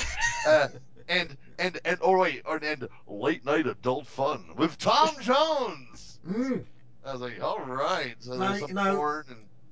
Uh, 0.48 0.67
and 1.12 1.38
and 1.60 1.80
and 1.86 1.98
oh 2.01 2.18
wait, 2.18 2.41
or 2.46 2.58
and 2.58 2.88
late 3.08 3.46
night 3.46 3.68
adult 3.68 4.08
fun 4.08 4.44
with 4.56 4.77
Tom 4.77 5.10
Jones. 5.22 6.20
Mm. 6.27 6.63
I 7.06 7.12
was 7.13 7.22
like, 7.22 7.41
all 7.44 7.60
right. 7.60 8.15
So 8.20 8.36
Now- 8.36 8.50
there's 8.50 8.62
some 8.62 8.74
now- 8.74 8.96
porn 8.96 9.25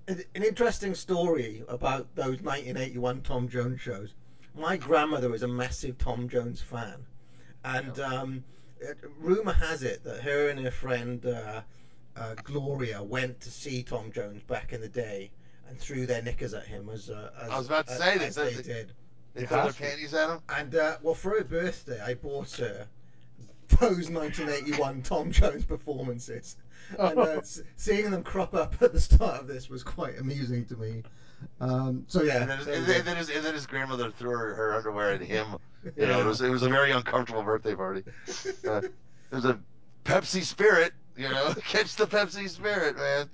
and 0.08 0.25
An 0.36 0.43
interesting 0.43 0.96
story 0.96 1.63
about 1.67 2.08
those 2.15 2.41
1981 2.41 3.22
Tom 3.22 3.48
Jones 3.48 3.79
shows. 3.79 4.13
My 4.55 4.75
grandmother 4.77 5.29
was 5.29 5.43
a 5.43 5.48
massive 5.48 5.98
Tom 6.00 6.27
Jones 6.27 6.60
fan, 6.62 7.05
and 7.63 8.00
um, 8.00 8.43
uh, 8.84 8.93
rumor 9.19 9.53
has 9.53 9.84
it 9.84 10.03
that 10.03 10.22
her 10.22 10.50
and 10.50 10.60
her 10.60 10.72
friend 10.72 11.24
uh, 11.25 11.62
uh, 12.17 12.34
Gloria 12.43 13.01
went 13.03 13.39
to 13.41 13.51
see 13.51 13.84
Tom 13.84 14.12
Jones 14.12 14.41
back 14.48 14.74
in 14.74 14.81
the 14.81 14.89
day 14.89 15.29
and 15.69 15.77
threw 15.79 16.08
their 16.08 16.24
knickers 16.24 16.55
at 16.55 16.65
him 16.65 16.89
as 16.89 17.12
uh, 17.12 17.29
as, 17.39 17.50
I 17.51 17.58
was 17.60 17.67
about 17.67 17.86
to 17.88 17.93
as- 17.93 18.00
say 18.00 18.17
they 18.17 18.25
as 18.25 18.36
they 18.36 18.53
they- 18.55 18.63
did. 18.63 18.93
They 19.33 19.45
throw 19.45 19.63
their 19.63 19.74
panties 19.74 20.13
at 20.13 20.29
him. 20.29 20.39
And 20.50 20.75
uh, 20.75 20.98
well, 21.01 21.13
for 21.15 21.31
her 21.31 21.43
birthday, 21.43 22.01
I 22.01 22.15
bought 22.15 22.51
her 22.57 22.88
those 23.79 24.09
1981 24.09 25.01
Tom 25.03 25.31
Jones 25.31 25.65
performances, 25.65 26.57
and 26.98 27.19
uh, 27.19 27.41
seeing 27.75 28.12
them 28.12 28.24
crop 28.24 28.53
up 28.53 28.81
at 28.81 28.93
the 28.93 29.00
start 29.00 29.41
of 29.41 29.48
this 29.48 29.69
was 29.69 29.83
quite 29.83 30.17
amusing 30.17 30.65
to 30.65 30.75
me. 30.77 31.03
Um, 31.62 32.03
so 32.07 32.24
yeah, 32.24 32.41
And 32.41 32.50
then, 32.50 32.57
his, 32.57 32.67
and, 32.67 32.86
then, 32.86 32.95
and 32.98 33.07
then 33.07 33.17
his, 33.17 33.29
and 33.29 33.45
then 33.45 33.53
his 33.53 33.65
grandmother 33.65 34.12
threw 34.12 34.31
her, 34.31 34.53
her 34.55 34.74
underwear 34.75 35.12
at 35.12 35.21
him. 35.21 35.48
You 35.95 36.07
know, 36.07 36.19
it 36.19 36.25
was 36.25 36.41
it 36.41 36.50
was 36.50 36.63
a 36.63 36.67
very 36.67 36.91
uncomfortable 36.91 37.41
birthday 37.41 37.74
party. 37.74 38.03
Uh, 38.67 38.81
there's 39.29 39.45
a 39.45 39.57
Pepsi 40.03 40.43
Spirit. 40.43 40.91
You 41.15 41.29
know, 41.29 41.53
catch 41.65 41.95
the 41.95 42.05
Pepsi 42.05 42.50
Spirit, 42.50 42.98
man. 42.98 43.29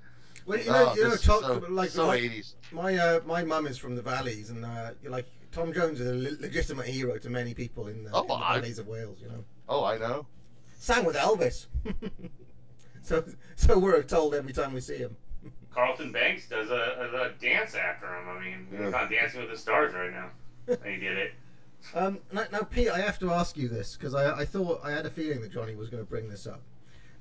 Well, 0.46 0.60
you 0.60 0.66
know, 0.66 0.92
Oh, 0.92 0.96
you 0.96 1.04
know, 1.06 1.16
talk, 1.16 1.42
so, 1.42 1.64
like 1.70 1.90
so 1.90 2.06
my, 2.06 2.20
80s. 2.20 2.54
My 2.72 2.98
uh, 2.98 3.20
my 3.26 3.44
mum 3.44 3.66
is 3.66 3.80
from 3.80 3.96
the 3.96 4.04
valleys, 4.04 4.52
and 4.52 4.64
uh, 4.64 4.92
you're 5.02 5.12
like 5.12 5.26
Tom 5.56 5.72
Jones 5.74 6.02
is 6.02 6.08
a 6.08 6.14
le- 6.14 6.42
legitimate 6.42 6.86
hero 6.86 7.18
to 7.18 7.30
many 7.30 7.54
people 7.54 7.88
in 7.88 8.04
the, 8.04 8.10
Oh, 8.14 8.22
in 8.24 8.28
the 8.28 8.34
I- 8.34 8.56
valleys 8.60 8.78
of 8.78 8.88
Wales. 8.88 9.18
You 9.22 9.30
know, 9.30 9.44
Oh, 9.70 9.86
I 9.86 9.98
know. 9.98 10.26
sang 10.78 11.06
with 11.06 11.16
Elvis. 11.16 11.68
so 13.04 13.24
so 13.56 13.80
we're 13.80 14.04
told 14.04 14.36
every 14.36 14.52
time 14.54 14.74
we 14.74 14.82
see 14.82 14.98
him. 14.98 15.16
Carlton 15.74 16.12
Banks 16.12 16.48
does 16.50 16.70
a, 16.70 17.34
a 17.36 17.42
dance 17.42 17.74
after 17.76 18.08
him. 18.08 18.28
I 18.30 18.40
mean, 18.44 18.68
Yeah. 18.72 18.86
he's 18.86 18.94
on 18.94 19.12
Dancing 19.12 19.42
with 19.42 19.50
the 19.50 19.58
Stars 19.58 19.94
right 19.94 20.12
now. 20.12 20.30
He 20.68 20.98
did 20.98 21.18
it. 21.18 21.32
Um, 21.94 22.18
now, 22.34 22.46
now, 22.52 22.62
Pete, 22.62 22.90
I 22.90 23.00
have 23.00 23.20
to 23.20 23.30
ask 23.32 23.56
you 23.56 23.68
this 23.70 23.96
because 23.96 24.16
I, 24.16 24.40
I 24.40 24.44
thought 24.46 24.82
I 24.84 24.90
had 24.90 25.06
a 25.06 25.10
feeling 25.12 25.40
that 25.42 25.52
Johnny 25.52 25.76
was 25.76 25.88
going 25.92 26.02
to 26.04 26.10
bring 26.10 26.28
this 26.28 26.48
up. 26.48 26.60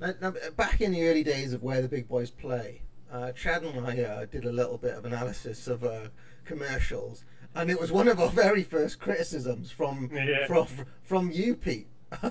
Now, 0.01 0.15
now, 0.23 0.33
back 0.57 0.81
in 0.81 0.93
the 0.93 1.07
early 1.07 1.23
days 1.23 1.53
of 1.53 1.63
where 1.63 1.83
the 1.83 1.89
big 1.89 2.09
boys 2.09 2.31
play, 2.31 2.81
uh, 3.13 3.33
Chad 3.33 3.63
and 3.63 3.87
I 3.87 4.01
uh, 4.03 4.25
did 4.25 4.47
a 4.47 4.53
little 4.53 4.79
bit 4.79 4.95
of 4.97 5.05
analysis 5.05 5.67
of 5.69 5.85
uh, 5.85 6.09
commercials, 6.47 7.25
and 7.55 7.71
it 7.71 7.81
was 7.81 7.93
one 7.93 8.09
of 8.09 8.21
our 8.21 8.29
very 8.45 8.63
first 8.63 8.99
criticisms 9.01 9.71
from 9.71 10.11
Yeah. 10.13 10.47
from 10.47 10.67
from 11.03 11.31
you, 11.31 11.55
Pete. 11.55 11.87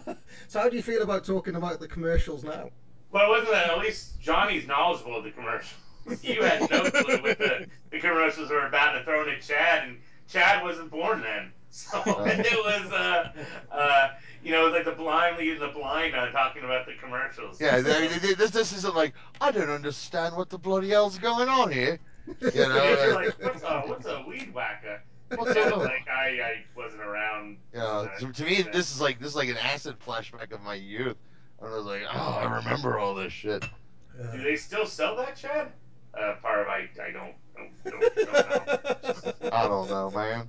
so, 0.47 0.59
how 0.59 0.69
do 0.69 0.75
you 0.77 0.83
feel 0.83 1.01
about 1.01 1.25
talking 1.25 1.55
about 1.55 1.79
the 1.79 1.87
commercials 1.87 2.43
now? 2.43 2.69
Well, 3.11 3.29
wasn't 3.29 3.51
that 3.51 3.69
at 3.69 3.79
least 3.79 4.19
Johnny's 4.21 4.65
knowledgeable 4.67 5.17
of 5.17 5.23
the 5.23 5.31
commercials? 5.31 5.79
you 6.21 6.41
had 6.41 6.61
no 6.71 6.89
clue 6.89 7.17
what 7.21 7.37
the, 7.37 7.67
the 7.91 7.99
commercials 7.99 8.49
were 8.49 8.65
about 8.67 8.95
and 8.95 9.05
throwing 9.05 9.29
at 9.29 9.41
Chad, 9.41 9.87
and 9.87 9.97
Chad 10.27 10.63
wasn't 10.63 10.89
born 10.89 11.21
then. 11.21 11.51
So 11.69 12.01
it 12.05 12.63
was, 12.63 12.91
uh, 12.91 13.31
uh, 13.71 14.09
you 14.43 14.51
know, 14.51 14.67
like 14.67 14.85
the 14.85 14.91
blind 14.91 15.37
leading 15.37 15.59
the 15.59 15.69
blind 15.69 16.15
on 16.15 16.31
talking 16.31 16.63
about 16.63 16.85
the 16.85 16.93
commercials. 17.01 17.59
Yeah, 17.59 17.81
they, 17.81 18.07
they, 18.07 18.17
they- 18.19 18.33
this 18.35 18.51
this 18.51 18.73
isn't 18.73 18.95
like 18.95 19.13
I 19.41 19.49
don't 19.51 19.69
understand 19.71 20.35
what 20.35 20.49
the 20.51 20.59
bloody 20.59 20.89
hell's 20.89 21.17
going 21.17 21.49
on 21.49 21.71
here. 21.71 21.97
You 22.27 22.51
know, 22.53 22.83
You're 22.83 23.11
uh, 23.11 23.15
like, 23.15 23.43
what's 23.43 23.63
a, 23.63 23.81
what's 23.87 24.05
a 24.05 24.23
weed 24.27 24.53
whacker? 24.53 25.01
What's 25.35 25.55
Yeah, 25.55 25.69
like 25.69 26.07
I, 26.09 26.39
I 26.41 26.63
wasn't 26.75 27.01
around. 27.01 27.57
you 27.73 27.79
know, 27.79 28.09
to, 28.19 28.31
to 28.31 28.43
me, 28.43 28.61
this 28.61 28.93
is 28.93 29.01
like 29.01 29.19
this 29.19 29.29
is 29.29 29.35
like 29.35 29.49
an 29.49 29.57
acid 29.57 29.95
flashback 30.05 30.51
of 30.51 30.61
my 30.61 30.75
youth. 30.75 31.17
And 31.61 31.69
I 31.69 31.75
was 31.75 31.85
like, 31.85 32.03
oh, 32.11 32.39
I 32.41 32.55
remember 32.57 32.99
all 32.99 33.15
this 33.15 33.31
shit. 33.31 33.65
Do 34.33 34.43
they 34.43 34.55
still 34.55 34.85
sell 34.85 35.15
that, 35.17 35.35
Chad? 35.35 35.71
Uh, 36.13 36.35
part 36.41 36.61
of 36.61 36.67
I, 36.67 36.89
I 37.01 37.11
don't, 37.11 37.33
don't, 37.55 37.83
don't, 37.83 38.15
don't 38.15 39.43
know. 39.43 39.49
I 39.51 39.67
don't 39.67 39.89
know, 39.89 40.11
man. 40.11 40.47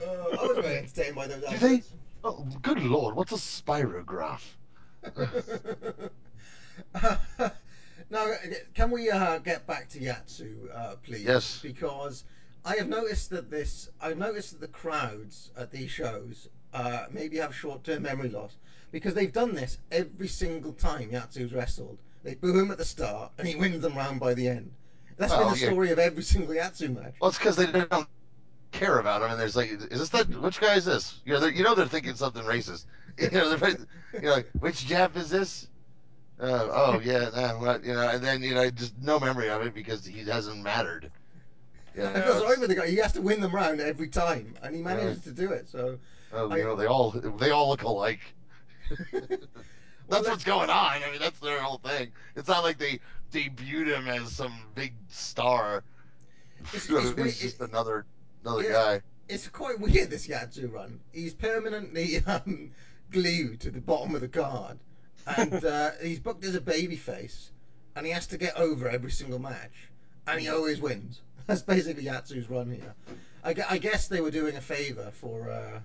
Uh, 0.00 0.04
I 0.04 0.46
was 0.46 0.58
very 0.64 0.78
entertained 0.78 1.14
by 1.14 1.26
those. 1.28 1.44
Do 1.44 1.58
they? 1.58 1.82
Oh, 2.24 2.46
good 2.62 2.80
lord, 2.82 3.14
what's 3.14 3.32
a 3.32 3.36
spirograph? 3.36 4.40
now, 8.10 8.32
can 8.72 8.90
we 8.90 9.10
uh, 9.10 9.38
get 9.38 9.66
back 9.66 9.90
to 9.90 10.00
Yatsu, 10.00 10.74
uh, 10.74 10.94
please? 11.02 11.22
Yes. 11.24 11.60
Because 11.62 12.24
I 12.64 12.76
have 12.76 12.88
noticed 12.88 13.30
that 13.30 13.50
this, 13.50 13.90
I've 14.00 14.16
noticed 14.16 14.52
that 14.52 14.60
the 14.60 14.68
crowds 14.68 15.50
at 15.56 15.70
these 15.70 15.90
shows 15.90 16.48
uh, 16.72 17.06
maybe 17.10 17.36
have 17.36 17.54
short-term 17.54 18.02
memory 18.02 18.30
loss 18.30 18.56
because 18.90 19.14
they've 19.14 19.32
done 19.32 19.54
this 19.54 19.78
every 19.92 20.28
single 20.28 20.72
time 20.72 21.10
Yatsu's 21.10 21.52
wrestled. 21.52 21.98
They 22.22 22.34
boo 22.34 22.58
him 22.58 22.70
at 22.70 22.78
the 22.78 22.84
start, 22.84 23.32
and 23.36 23.46
he 23.46 23.54
wins 23.54 23.82
them 23.82 23.94
round 23.94 24.18
by 24.18 24.32
the 24.32 24.48
end. 24.48 24.72
That's 25.18 25.34
been 25.34 25.50
the 25.52 25.58
yeah. 25.58 25.66
story 25.66 25.90
of 25.90 25.98
every 25.98 26.22
single 26.22 26.54
Yatsu 26.54 26.94
match. 26.94 27.14
Well, 27.20 27.28
it's 27.28 27.38
because 27.38 27.56
they 27.56 27.66
don't 27.66 28.08
care 28.72 28.98
about 28.98 29.22
him, 29.22 29.30
and 29.30 29.40
there's 29.40 29.56
like, 29.56 29.70
is 29.70 29.86
this 29.88 30.08
that? 30.10 30.28
Which 30.40 30.60
guy 30.60 30.74
is 30.74 30.86
this? 30.86 31.20
You 31.24 31.34
know, 31.34 31.40
they're- 31.40 31.52
you 31.52 31.62
know 31.62 31.74
they're 31.74 31.86
thinking 31.86 32.14
something 32.14 32.42
racist. 32.42 32.86
You 33.16 33.30
know, 33.30 33.54
they're, 33.54 33.76
you 34.14 34.22
know, 34.22 34.42
which 34.58 34.86
Jap 34.86 35.14
is 35.14 35.30
this? 35.30 35.68
Uh, 36.40 36.68
oh 36.72 37.00
yeah, 37.04 37.30
nah, 37.32 37.60
what? 37.60 37.84
You 37.84 37.94
know, 37.94 38.08
and 38.08 38.24
then 38.24 38.42
you 38.42 38.54
know, 38.54 38.68
just 38.70 38.92
no 39.00 39.20
memory 39.20 39.48
of 39.50 39.62
it 39.62 39.72
because 39.72 40.04
he 40.04 40.24
hasn't 40.24 40.64
mattered. 40.64 41.12
You 41.96 42.02
know, 42.02 42.10
I 42.10 42.20
feel 42.22 42.40
sorry 42.40 42.56
for 42.56 42.66
the 42.66 42.74
guy. 42.74 42.88
He 42.88 42.96
has 42.96 43.12
to 43.12 43.22
win 43.22 43.40
them 43.40 43.54
round 43.54 43.80
every 43.80 44.08
time, 44.08 44.54
and 44.62 44.74
he 44.74 44.82
manages 44.82 45.22
to 45.24 45.30
do 45.30 45.52
it. 45.52 45.68
So, 45.68 45.98
oh, 46.32 46.50
I- 46.50 46.56
you 46.58 46.64
know, 46.64 46.76
they 46.76 46.86
all 46.86 47.10
they 47.10 47.50
all 47.50 47.68
look 47.68 47.82
alike. 47.82 48.20
Well, 50.06 50.20
that's 50.20 50.28
what's 50.28 50.44
going 50.44 50.68
on. 50.68 51.02
I 51.02 51.10
mean, 51.10 51.18
that's 51.18 51.38
their 51.40 51.58
whole 51.62 51.78
thing. 51.78 52.12
It's 52.36 52.46
not 52.46 52.62
like 52.62 52.76
they 52.76 53.00
debuted 53.32 53.86
him 53.86 54.06
as 54.06 54.30
some 54.32 54.52
big 54.74 54.92
star. 55.08 55.82
It's- 56.74 56.90
know, 56.90 56.98
it's 56.98 57.40
he's 57.40 57.40
just 57.40 57.60
another 57.62 58.04
another 58.44 58.62
Yeah. 58.64 58.72
guy. 58.72 59.00
it's 59.30 59.48
quite 59.48 59.80
weird 59.80 60.10
this 60.10 60.26
Yatsu 60.26 60.70
run. 60.70 61.00
He's 61.12 61.32
permanently 61.32 62.18
um, 62.26 62.72
glued 63.10 63.60
to 63.60 63.70
the 63.70 63.80
bottom 63.80 64.14
of 64.14 64.20
the 64.20 64.28
card, 64.28 64.78
and 65.26 65.64
uh, 65.64 65.92
he's 66.02 66.20
booked 66.20 66.44
as 66.44 66.54
a 66.54 66.60
babyface, 66.60 67.48
and 67.96 68.04
he 68.04 68.12
has 68.12 68.26
to 68.28 68.36
get 68.38 68.56
over 68.58 68.88
every 68.90 69.10
single 69.10 69.38
match, 69.38 69.88
and 70.26 70.38
he 70.38 70.48
always 70.50 70.80
wins. 70.82 71.22
That's 71.46 71.62
basically 71.62 72.04
Yatsu's 72.04 72.48
run 72.48 72.70
here. 72.70 72.94
I, 73.42 73.52
gu- 73.54 73.62
I 73.68 73.78
guess 73.78 74.08
they 74.08 74.20
were 74.20 74.30
doing 74.30 74.56
a 74.56 74.60
favor 74.60 75.10
for 75.20 75.50
uh, 75.50 75.80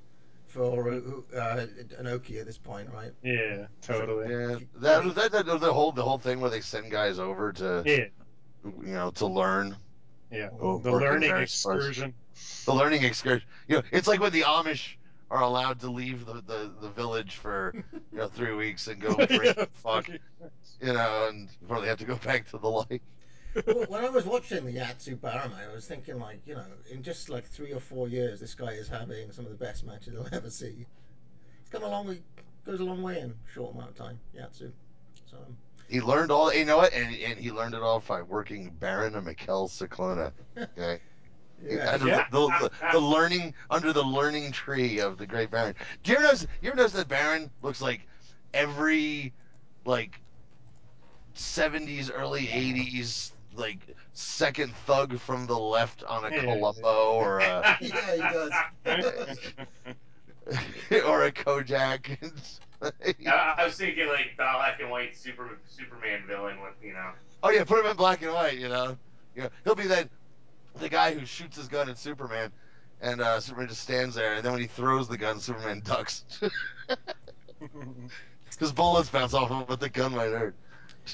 for 0.47 0.89
uh, 0.91 1.37
uh, 1.37 1.65
Inoki 2.01 2.39
at 2.39 2.45
this 2.45 2.57
point, 2.57 2.89
right? 2.93 3.11
Yeah, 3.23 3.67
totally. 3.81 4.29
Yeah, 4.31 4.57
that 4.77 5.03
was 5.03 5.13
that, 5.15 5.31
that 5.33 5.45
the 5.45 5.73
whole 5.73 5.91
the 5.91 6.03
whole 6.03 6.17
thing 6.17 6.39
where 6.39 6.49
they 6.49 6.61
send 6.61 6.89
guys 6.91 7.19
over 7.19 7.51
to 7.53 7.83
Yeah, 7.85 8.05
you 8.63 8.93
know 8.93 9.11
to 9.11 9.25
learn. 9.27 9.75
yeah. 10.31 10.49
Oh, 10.59 10.77
the 10.79 10.91
work 10.91 11.01
learning 11.01 11.29
various 11.29 11.63
parts. 11.63 11.85
excursion. 11.87 12.13
The 12.65 12.73
learning 12.73 13.03
excursion. 13.03 13.47
You 13.67 13.77
know, 13.77 13.83
it's 13.91 14.07
like 14.07 14.21
when 14.21 14.31
the 14.31 14.41
Amish 14.43 14.95
are 15.29 15.43
allowed 15.43 15.79
to 15.81 15.91
leave 15.91 16.25
the, 16.25 16.35
the, 16.35 16.71
the 16.81 16.89
village 16.89 17.35
for 17.35 17.73
you 18.11 18.17
know 18.17 18.27
three 18.27 18.53
weeks 18.53 18.87
and 18.87 18.99
go 19.01 19.13
drink, 19.25 19.43
Yeah, 19.43 19.53
and 19.57 19.67
fuck, 19.83 20.05
pretty 20.05 20.21
you 20.81 20.93
know, 20.93 21.27
and 21.29 21.49
before 21.61 21.81
they 21.81 21.87
have 21.87 21.99
to 21.99 22.05
go 22.05 22.15
back 22.23 22.49
to 22.51 22.57
the 22.57 22.67
light. 22.69 23.01
Well, 23.65 23.85
when 23.87 24.03
I 24.05 24.09
was 24.09 24.25
watching 24.25 24.65
the 24.65 24.71
Yatsu 24.73 25.17
Barama, 25.17 25.69
I 25.69 25.73
was 25.73 25.85
thinking 25.85 26.19
like, 26.19 26.41
you 26.45 26.55
know, 26.55 26.63
in 26.91 27.03
just 27.03 27.29
like 27.29 27.45
three 27.45 27.73
or 27.73 27.79
four 27.79 28.07
years, 28.07 28.39
this 28.39 28.53
guy 28.55 28.71
is 28.71 28.87
having 28.87 29.31
some 29.31 29.45
of 29.45 29.51
the 29.51 29.57
best 29.57 29.85
matches 29.85 30.15
I'll 30.17 30.27
ever 30.31 30.49
see. 30.49 30.85
He's 31.59 31.69
come 31.71 31.83
a 31.83 31.89
long 31.89 32.07
way, 32.07 32.19
goes 32.65 32.79
a 32.79 32.83
long 32.83 33.01
way 33.01 33.19
in 33.19 33.29
a 33.31 33.53
short 33.53 33.73
amount 33.75 33.91
of 33.91 33.95
time, 33.95 34.19
Yatsu. 34.35 34.71
So, 35.29 35.37
um, 35.37 35.57
He 35.89 36.01
learned 36.01 36.31
all, 36.31 36.53
you 36.53 36.65
know 36.65 36.77
what, 36.77 36.93
and 36.93 37.15
and 37.15 37.37
he 37.39 37.51
learned 37.51 37.73
it 37.75 37.81
all 37.81 37.99
by 37.99 38.21
working 38.21 38.71
Baron 38.79 39.15
and 39.15 39.25
Mikel 39.25 39.67
Scicluna. 39.67 40.31
Okay. 40.57 40.99
Yeah. 41.61 41.91
Under 41.91 42.07
Yeah. 42.07 42.25
the, 42.31 42.47
the, 42.47 42.71
the 42.93 42.99
learning 42.99 43.53
under 43.69 43.91
the 43.91 44.01
learning 44.01 44.53
tree 44.53 44.99
of 45.01 45.17
the 45.17 45.27
great 45.27 45.51
Baron. 45.51 45.75
Do 46.03 46.11
you 46.11 46.17
ever 46.17 46.25
notice? 46.27 46.47
You 46.61 46.69
ever 46.69 46.77
notice 46.77 46.93
that 46.93 47.09
Baron 47.09 47.51
looks 47.61 47.81
like 47.81 48.07
every 48.53 49.33
like 49.83 50.21
'70s, 51.35 52.09
early 52.13 52.47
'80s 52.47 53.31
like 53.59 53.79
second 54.13 54.73
thug 54.87 55.19
from 55.19 55.45
the 55.45 55.57
left 55.57 56.03
on 56.03 56.25
a 56.25 56.35
Yeah. 56.35 56.41
Columbo 56.41 57.13
or 57.13 57.39
a 57.39 57.77
yeah, 57.81 58.15
he 58.15 58.21
does. 58.21 58.51
or 61.05 61.25
a 61.25 61.31
Kojak. 61.31 62.17
I, 63.27 63.55
I 63.57 63.65
was 63.65 63.75
thinking 63.75 64.07
like 64.07 64.37
black 64.37 64.79
and 64.79 64.89
white 64.89 65.15
super 65.15 65.59
Superman 65.67 66.23
villain 66.27 66.61
with 66.61 66.73
you 66.81 66.93
know. 66.93 67.11
oh 67.43 67.49
yeah, 67.49 67.63
put 67.65 67.79
him 67.83 67.91
in 67.91 67.97
black 67.97 68.21
and 68.21 68.33
white. 68.33 68.57
You 68.57 68.69
know, 68.69 68.97
you 69.35 69.43
know 69.43 69.49
he'll 69.63 69.75
be 69.75 69.87
that 69.87 70.09
the 70.79 70.89
guy 70.89 71.13
who 71.13 71.25
shoots 71.25 71.57
his 71.57 71.67
gun 71.67 71.89
at 71.89 71.97
Superman, 71.97 72.51
and 73.01 73.19
uh, 73.21 73.39
Superman 73.39 73.67
just 73.67 73.81
stands 73.81 74.15
there, 74.15 74.35
and 74.35 74.45
then 74.45 74.53
when 74.53 74.61
he 74.61 74.67
throws 74.67 75.07
the 75.09 75.17
gun, 75.17 75.39
Superman 75.39 75.81
ducks 75.83 76.23
because 78.49 78.71
bullets 78.71 79.09
bounce 79.09 79.33
off 79.33 79.49
him, 79.49 79.65
but 79.67 79.79
the 79.79 79.89
gun 79.89 80.15
might 80.15 80.29
hurt. 80.31 80.55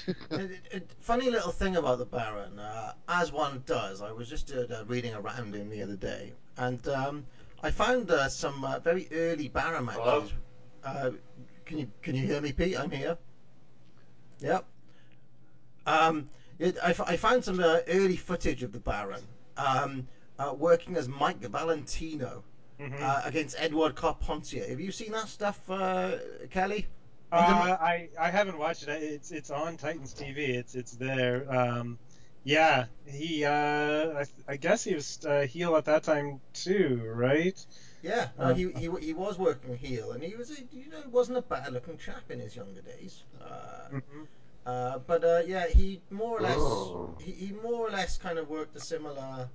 It- 0.32 0.62
it- 0.72 0.92
funny 1.00 1.30
little 1.30 1.52
thing 1.52 1.76
about 1.76 1.98
the 2.00 2.06
Baron, 2.06 2.60
uh, 2.60 2.94
as 3.08 3.32
one 3.32 3.64
does, 3.66 4.02
I 4.02 4.12
was 4.12 4.28
just 4.28 4.52
uh, 4.52 4.84
reading 4.86 5.14
around 5.14 5.54
him 5.56 5.70
the 5.70 5.82
other 5.84 5.96
day, 5.96 6.34
and 6.58 6.86
um, 6.88 7.26
I 7.64 7.72
found 7.72 8.12
uh, 8.12 8.28
some 8.30 8.64
uh, 8.64 8.80
very 8.80 9.08
early 9.12 9.48
Baron 9.48 9.86
matches. 9.86 10.02
Hello? 10.04 10.28
Uh, 10.84 11.12
can 11.66 11.78
you 11.80 11.92
can 12.02 12.16
you 12.16 12.26
hear 12.28 12.42
me, 12.42 12.52
Pete? 12.52 12.80
I'm 12.80 12.92
here. 12.92 13.18
Yep. 14.40 14.66
Um, 15.86 16.30
it, 16.60 16.78
I, 16.84 16.90
f- 16.92 17.02
I 17.02 17.16
found 17.16 17.44
some 17.44 17.60
uh, 17.60 17.80
early 17.88 18.16
footage 18.18 18.64
of 18.64 18.72
the 18.72 18.80
Baron 18.80 19.22
um, 19.58 20.08
uh, 20.40 20.54
working 20.58 20.96
as 20.98 21.08
Mike 21.08 21.40
Valentino 21.42 22.44
Mhm. 22.80 23.02
uh, 23.02 23.22
against 23.24 23.56
Edouard 23.58 23.96
Carpentier. 23.96 24.68
Have 24.68 24.82
you 24.82 24.92
seen 24.92 25.14
that 25.14 25.30
stuff, 25.30 25.58
uh, 25.70 26.18
Kelly? 26.52 26.88
Uh, 27.32 27.78
I 27.80 28.10
I 28.20 28.30
haven't 28.30 28.58
watched 28.58 28.88
it. 28.88 29.02
It's 29.04 29.32
it's 29.32 29.50
on 29.50 29.78
Titans 29.78 30.14
TV. 30.14 30.50
It's 30.50 30.76
it's 30.76 30.94
there. 30.94 31.46
Um, 31.54 32.00
yeah, 32.44 32.86
he. 33.06 33.44
Uh, 33.46 34.20
I, 34.22 34.26
I 34.48 34.58
guess 34.58 34.84
he 34.84 34.94
was 34.96 35.20
uh, 35.26 35.42
heel 35.42 35.76
at 35.76 35.86
that 35.86 36.04
time 36.04 36.42
too, 36.54 37.02
right? 37.06 37.66
Yeah, 38.02 38.30
no, 38.38 38.52
Um, 38.52 38.56
he, 38.56 38.72
he 38.74 38.90
he 39.02 39.14
was 39.14 39.38
working 39.40 39.76
heel, 39.78 40.12
and 40.12 40.24
he 40.24 40.36
was 40.36 40.52
a, 40.52 40.64
you 40.72 40.90
know 40.90 41.02
wasn't 41.10 41.38
a 41.38 41.42
bad 41.42 41.74
looking 41.74 41.98
chap 41.98 42.30
in 42.30 42.40
his 42.40 42.56
younger 42.56 42.82
days. 42.82 43.24
Uh, 43.42 43.90
mhm. 43.92 44.28
uh, 44.66 45.00
but 45.00 45.24
uh, 45.24 45.42
yeah, 45.46 45.68
he 45.68 46.02
more 46.12 46.38
or 46.38 46.42
less 46.42 46.58
Oh. 46.60 47.18
he, 47.20 47.32
he 47.32 47.52
more 47.54 47.88
or 47.88 47.92
less 47.92 48.18
kind 48.18 48.38
of 48.40 48.50
worked 48.50 48.76
a 48.76 48.80
similar 48.80 49.50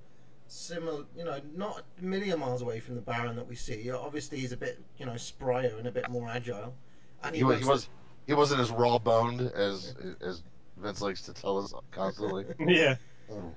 similar 0.47 1.05
you 1.15 1.23
know 1.23 1.39
not 1.55 1.83
a 1.99 2.03
million 2.03 2.39
miles 2.39 2.61
away 2.61 2.79
from 2.81 2.95
the 2.95 3.01
Baron 3.01 3.35
that 3.37 3.47
we 3.47 3.55
see. 3.55 3.89
Obviously, 3.91 4.39
he's 4.39 4.51
a 4.51 4.57
bit 4.57 4.79
you 4.97 5.05
know 5.05 5.13
sprier 5.13 5.77
and 5.79 5.87
a 5.87 5.91
bit 5.91 6.09
more 6.09 6.29
agile, 6.29 6.75
and 7.23 7.35
He 7.35 7.43
was 7.43 7.59
he 7.59 7.65
was 7.65 7.89
he 8.27 8.33
wasn't 8.33 8.61
as 8.61 8.71
raw 8.71 8.97
boned 8.97 9.41
as 9.41 9.95
as 10.21 10.43
Vince 10.77 11.01
likes 11.01 11.21
to 11.23 11.33
tell 11.33 11.57
us 11.59 11.73
constantly. 11.91 12.45
Yeah. 12.59 12.95
Oh. 13.31 13.53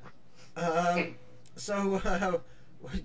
Um, 0.57 1.17
so, 1.57 2.01
uh, 2.05 2.39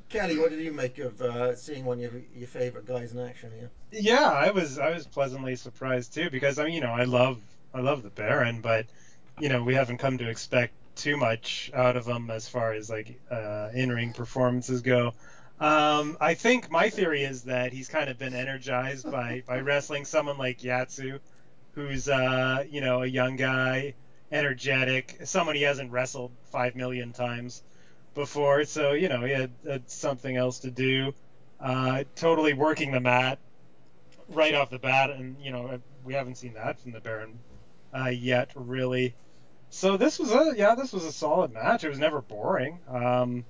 Kelly, 0.09 0.37
what 0.37 0.49
did 0.49 0.59
you 0.59 0.73
make 0.73 0.99
of 0.99 1.21
uh, 1.21 1.55
seeing 1.55 1.85
one 1.85 2.03
of 2.03 2.13
your, 2.13 2.21
your 2.35 2.47
favorite 2.47 2.85
guys 2.85 3.13
in 3.13 3.19
action 3.19 3.51
here? 3.57 3.69
Yeah, 3.91 4.29
I 4.29 4.51
was 4.51 4.77
I 4.77 4.91
was 4.91 5.07
pleasantly 5.07 5.55
surprised 5.55 6.13
too 6.13 6.29
because 6.29 6.59
I 6.59 6.65
mean 6.65 6.73
you 6.73 6.81
know 6.81 6.91
I 6.91 7.05
love 7.05 7.39
I 7.73 7.81
love 7.81 8.03
the 8.03 8.09
Baron, 8.09 8.61
but 8.61 8.85
you 9.39 9.49
know 9.49 9.63
we 9.63 9.73
haven't 9.73 9.97
come 9.97 10.17
to 10.17 10.29
expect 10.29 10.73
too 10.95 11.15
much 11.17 11.71
out 11.73 11.95
of 11.95 12.05
him 12.05 12.29
as 12.29 12.47
far 12.47 12.73
as 12.73 12.89
like 12.89 13.19
uh, 13.31 13.69
in 13.73 13.91
ring 13.91 14.13
performances 14.13 14.81
go. 14.81 15.13
Um, 15.59 16.15
I 16.21 16.35
think 16.35 16.71
my 16.71 16.89
theory 16.89 17.23
is 17.23 17.43
that 17.43 17.73
he's 17.73 17.89
kind 17.89 18.09
of 18.09 18.17
been 18.17 18.33
energized 18.33 19.09
by 19.11 19.43
by 19.47 19.59
wrestling 19.59 20.05
someone 20.05 20.37
like 20.37 20.59
Yatsu, 20.59 21.19
who's 21.73 22.07
uh, 22.07 22.63
you 22.69 22.81
know 22.81 23.03
a 23.03 23.07
young 23.07 23.35
guy, 23.35 23.93
energetic, 24.31 25.19
someone 25.25 25.55
he 25.55 25.63
hasn't 25.63 25.91
wrestled 25.91 26.31
five 26.51 26.75
million 26.75 27.11
times 27.11 27.61
before, 28.15 28.63
so 28.65 28.93
you 28.93 29.09
know 29.09 29.21
he 29.21 29.31
had, 29.31 29.51
had 29.67 29.89
something 29.89 30.35
else 30.35 30.59
to 30.59 30.71
do. 30.71 31.13
Uh, 31.59 32.05
totally 32.15 32.53
working 32.53 32.93
the 32.93 33.01
mat 33.01 33.37
right 34.29 34.53
off 34.53 34.69
the 34.69 34.79
bat, 34.79 35.09
and 35.09 35.35
you 35.41 35.51
know 35.51 35.79
we 36.05 36.13
haven't 36.13 36.35
seen 36.35 36.53
that 36.53 36.79
from 36.79 36.91
the 36.91 37.01
Baron 37.01 37.37
uh, 37.93 38.07
yet, 38.07 38.51
really. 38.55 39.13
So 39.69 39.97
this 39.97 40.17
was 40.17 40.31
a 40.31 40.53
yeah, 40.55 40.75
this 40.75 40.93
was 40.93 41.03
a 41.03 41.11
solid 41.11 41.51
match. 41.51 41.83
It 41.83 41.89
was 41.89 41.99
never 41.99 42.21
boring. 42.21 42.79
Um, 42.87 43.45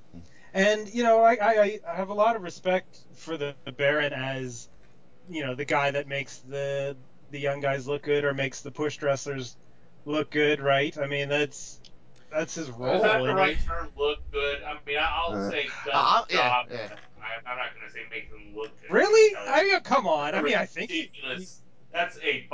and 0.53 0.93
you 0.93 1.03
know 1.03 1.21
I, 1.23 1.33
I 1.41 1.79
I 1.87 1.95
have 1.95 2.09
a 2.09 2.13
lot 2.13 2.35
of 2.35 2.41
respect 2.43 2.99
for 3.15 3.37
the, 3.37 3.55
the 3.65 3.71
Baron 3.71 4.13
as 4.13 4.69
you 5.29 5.45
know 5.45 5.55
the 5.55 5.65
guy 5.65 5.91
that 5.91 6.07
makes 6.07 6.37
the 6.39 6.95
the 7.31 7.39
young 7.39 7.59
guys 7.59 7.87
look 7.87 8.03
good 8.03 8.25
or 8.25 8.33
makes 8.33 8.61
the 8.61 8.71
push 8.71 9.01
wrestlers 9.01 9.55
look 10.05 10.31
good, 10.31 10.59
right? 10.61 10.97
I 10.97 11.07
mean 11.07 11.29
that's 11.29 11.79
that's 12.31 12.55
his 12.55 12.69
Is 12.69 12.75
role. 12.75 13.01
that 13.01 13.21
the 13.21 13.33
right 13.33 13.57
he- 13.57 13.67
term? 13.67 13.89
Look 13.97 14.19
good. 14.31 14.63
I 14.63 14.73
mean, 14.85 14.97
I- 14.97 15.11
I'll 15.11 15.33
Uh, 15.33 15.49
say 15.49 15.63
does 15.85 15.93
uh, 15.93 16.25
the 16.27 16.33
yeah, 16.35 16.63
yeah. 16.71 16.77
I, 17.21 17.49
I'm 17.49 17.57
not 17.57 17.73
going 17.75 17.87
to 17.87 17.91
say 17.93 18.01
make 18.11 18.29
them 18.31 18.55
look 18.55 18.69
good. 18.81 18.91
really? 18.91 19.35
I 19.35 19.63
mean, 19.63 19.79
come 19.81 20.07
on. 20.07 20.35
I 20.35 20.41
mean, 20.41 20.55
I 20.55 20.65
think 20.65 20.91
he, 20.91 21.09
he. 21.11 21.47
That's 21.91 22.17
a 22.23 22.45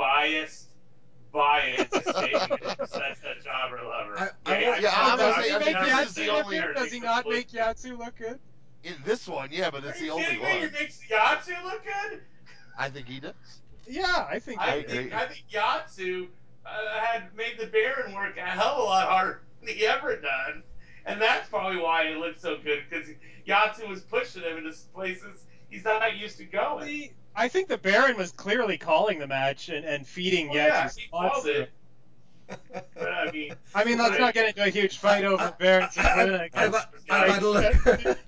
biased, 1.36 1.90
biased 1.90 2.16
statement. 2.16 2.62
Such 2.88 3.18
a 3.24 3.42
jobber 3.42 3.80
lover. 3.84 4.32
I- 4.46 4.52
I 4.52 4.68
want- 4.68 4.80
Yeah, 4.80 4.92
I'm 4.94 5.18
does 5.18 5.34
gonna 5.34 5.42
he 5.42 5.48
say- 5.48 5.54
I 5.54 5.58
think 5.62 5.78
this 5.78 6.08
is 6.08 6.14
the 6.14 6.28
only- 6.28 6.58
Does 6.58 6.92
he 6.92 7.00
not 7.00 7.26
make 7.28 7.50
Yatsu 7.50 7.98
look 7.98 8.16
good? 8.16 8.40
In 8.84 8.94
this 9.04 9.26
one, 9.26 9.48
yeah, 9.52 9.70
but 9.70 9.84
it's 9.84 10.00
the 10.00 10.10
only 10.10 10.24
kidding 10.24 10.42
me? 10.42 10.60
He 10.60 10.70
makes 10.70 11.00
Yatsu 11.10 11.62
look 11.64 11.82
good. 11.84 12.22
I 12.78 12.88
think 12.90 13.06
he 13.08 13.20
does. 13.20 13.34
Yeah, 13.86 14.26
I 14.28 14.38
think. 14.38 14.60
I 14.60 14.78
he 14.78 14.84
agree. 14.84 14.96
think 14.96 15.14
I 15.14 15.26
think 15.28 15.44
Yatsu 15.52 16.28
uh, 16.66 17.00
had 17.00 17.34
made 17.36 17.58
the 17.58 17.66
Baron 17.66 18.12
work 18.14 18.36
a 18.36 18.40
hell 18.40 18.74
of 18.74 18.78
a 18.78 18.82
lot 18.82 19.08
harder 19.08 19.42
than 19.60 19.74
he 19.74 19.86
ever 19.86 20.16
done, 20.16 20.62
and 21.04 21.20
that's 21.20 21.48
probably 21.48 21.78
why 21.80 22.02
it 22.04 22.16
looked 22.18 22.40
so 22.40 22.58
good 22.58 22.82
because 22.88 23.08
Yatsu 23.46 23.88
was 23.88 24.00
pushing 24.02 24.42
him 24.42 24.58
into 24.58 24.76
places 24.92 25.44
he's 25.70 25.84
not 25.84 26.16
used 26.16 26.36
to 26.38 26.44
going. 26.44 26.84
See, 26.86 27.12
I 27.36 27.48
think 27.48 27.68
the 27.68 27.76
Baron 27.78 28.16
was 28.16 28.32
clearly 28.32 28.78
calling 28.78 29.18
the 29.18 29.26
match 29.26 29.68
and, 29.68 29.84
and 29.84 30.06
feeding 30.06 30.48
Oh, 30.50 30.54
yeah, 30.54 30.84
he 30.84 31.06
spots. 31.06 31.34
called 31.34 31.46
it. 31.46 31.70
But 32.94 33.12
I 33.12 33.30
mean, 33.32 33.54
I 33.74 33.82
mean, 33.84 33.98
let's 33.98 34.14
I- 34.14 34.18
not 34.18 34.34
get 34.34 34.48
into 34.48 34.62
a 34.64 34.68
huge 34.70 34.98
fight 34.98 35.24
I- 35.24 35.26
over 35.28 35.42
I- 35.42 35.50
Baron's 35.62 35.98
I- 35.98 36.24
win 36.24 36.50
I've. 36.54 36.74
I've 37.10 37.28
had 37.34 37.42
a 37.42 37.48
look. 37.48 37.74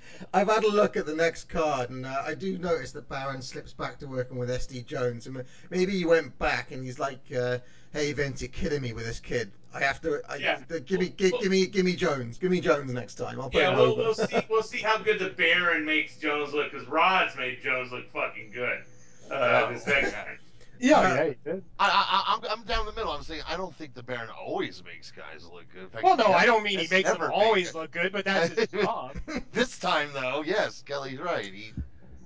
I've 0.34 0.48
had 0.48 0.64
a 0.64 0.68
look 0.68 0.96
at 0.96 1.06
the 1.06 1.14
next 1.14 1.48
card, 1.48 1.90
and 1.90 2.04
uh, 2.04 2.22
I 2.26 2.34
do 2.34 2.58
notice 2.58 2.90
that 2.92 3.08
Baron 3.08 3.40
slips 3.40 3.72
back 3.72 3.98
to 4.00 4.06
working 4.06 4.36
with 4.36 4.48
SD 4.50 4.84
Jones. 4.86 5.26
And 5.28 5.44
maybe 5.70 5.92
he 5.92 6.04
went 6.04 6.36
back 6.40 6.72
and 6.72 6.82
he's 6.84 6.98
like, 6.98 7.20
uh, 7.36 7.58
"Hey 7.92 8.12
Vince, 8.12 8.42
you're 8.42 8.48
kidding 8.50 8.82
me 8.82 8.92
with 8.92 9.06
this 9.06 9.20
kid. 9.20 9.52
I 9.72 9.80
have 9.80 10.00
to. 10.00 10.20
I, 10.28 10.36
Yeah. 10.36 10.60
the- 10.66 10.80
give 10.80 10.98
me, 11.00 11.10
give, 11.10 11.32
give 11.40 11.50
me, 11.52 11.66
give 11.66 11.84
me 11.84 11.94
Jones. 11.94 12.38
Give 12.38 12.50
me 12.50 12.60
Jones 12.60 12.92
next 12.92 13.14
time. 13.14 13.40
I'll 13.40 13.50
put 13.50 13.60
yeah, 13.62 13.70
him 13.70 13.76
we'll, 13.78 13.92
over." 13.92 14.02
we'll 14.02 14.14
see. 14.14 14.42
We'll 14.50 14.62
see 14.64 14.78
how 14.78 14.98
good 14.98 15.20
the 15.20 15.28
Baron 15.36 15.84
makes 15.84 16.16
Jones 16.16 16.52
look 16.52 16.72
because 16.72 16.88
Rod's 16.88 17.36
made 17.36 17.62
Jones 17.62 17.92
look 17.92 18.10
fucking 18.12 18.50
good. 18.52 18.82
Uh, 19.30 19.72
this 19.72 19.86
next 19.86 20.12
yeah. 20.12 20.24
time. 20.24 20.38
Yeah, 20.80 21.24
he 21.24 21.34
did. 21.44 21.64
I, 21.78 21.88
I, 21.88 22.34
I'm, 22.36 22.58
I'm 22.60 22.64
down 22.66 22.86
the 22.86 22.92
middle. 22.92 23.10
I'm 23.10 23.22
saying 23.22 23.42
I 23.48 23.56
don't 23.56 23.74
think 23.74 23.94
the 23.94 24.02
Baron 24.02 24.30
always 24.30 24.82
makes 24.84 25.10
guys 25.10 25.44
look 25.52 25.64
good. 25.74 25.90
Fact, 25.90 26.04
Well, 26.04 26.16
no, 26.16 26.26
I 26.26 26.46
don't 26.46 26.62
mean 26.62 26.78
he 26.78 26.86
makes 26.88 27.10
them 27.10 27.30
always 27.32 27.66
guys- 27.68 27.74
look 27.74 27.90
good, 27.90 28.12
but 28.12 28.24
that's 28.24 28.54
his 28.56 28.68
job. 28.82 29.16
This 29.52 29.78
time, 29.78 30.10
though, 30.14 30.42
yes, 30.46 30.82
Kelly's 30.86 31.18
right. 31.18 31.44
He, 31.44 31.72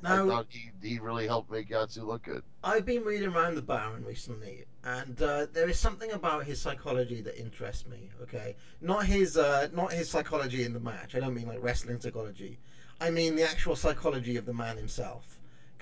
I 0.04 0.16
thought 0.16 0.46
he, 0.48 0.70
he 0.82 0.98
really 0.98 1.28
helped 1.28 1.50
make 1.50 1.68
Yatsu 1.70 2.04
look 2.04 2.24
good. 2.24 2.42
I've 2.64 2.84
been 2.84 3.04
reading 3.04 3.28
around 3.28 3.54
the 3.54 3.62
Baron 3.62 4.04
recently, 4.04 4.64
and 4.84 5.20
uh, 5.22 5.46
there 5.52 5.68
is 5.68 5.78
something 5.78 6.10
about 6.10 6.44
his 6.44 6.60
psychology 6.60 7.20
that 7.22 7.40
interests 7.40 7.86
me. 7.86 8.10
Okay, 8.20 8.56
not 8.80 9.06
his 9.06 9.36
uh, 9.36 9.68
not 9.72 9.92
his 9.92 10.10
psychology 10.10 10.64
in 10.64 10.72
the 10.72 10.80
match. 10.80 11.14
I 11.14 11.20
don't 11.20 11.34
mean 11.34 11.46
like 11.46 11.62
wrestling 11.62 12.00
psychology. 12.00 12.58
I 13.00 13.10
mean 13.10 13.36
the 13.36 13.44
actual 13.48 13.76
psychology 13.76 14.36
of 14.36 14.44
the 14.44 14.52
man 14.52 14.76
himself. 14.76 15.24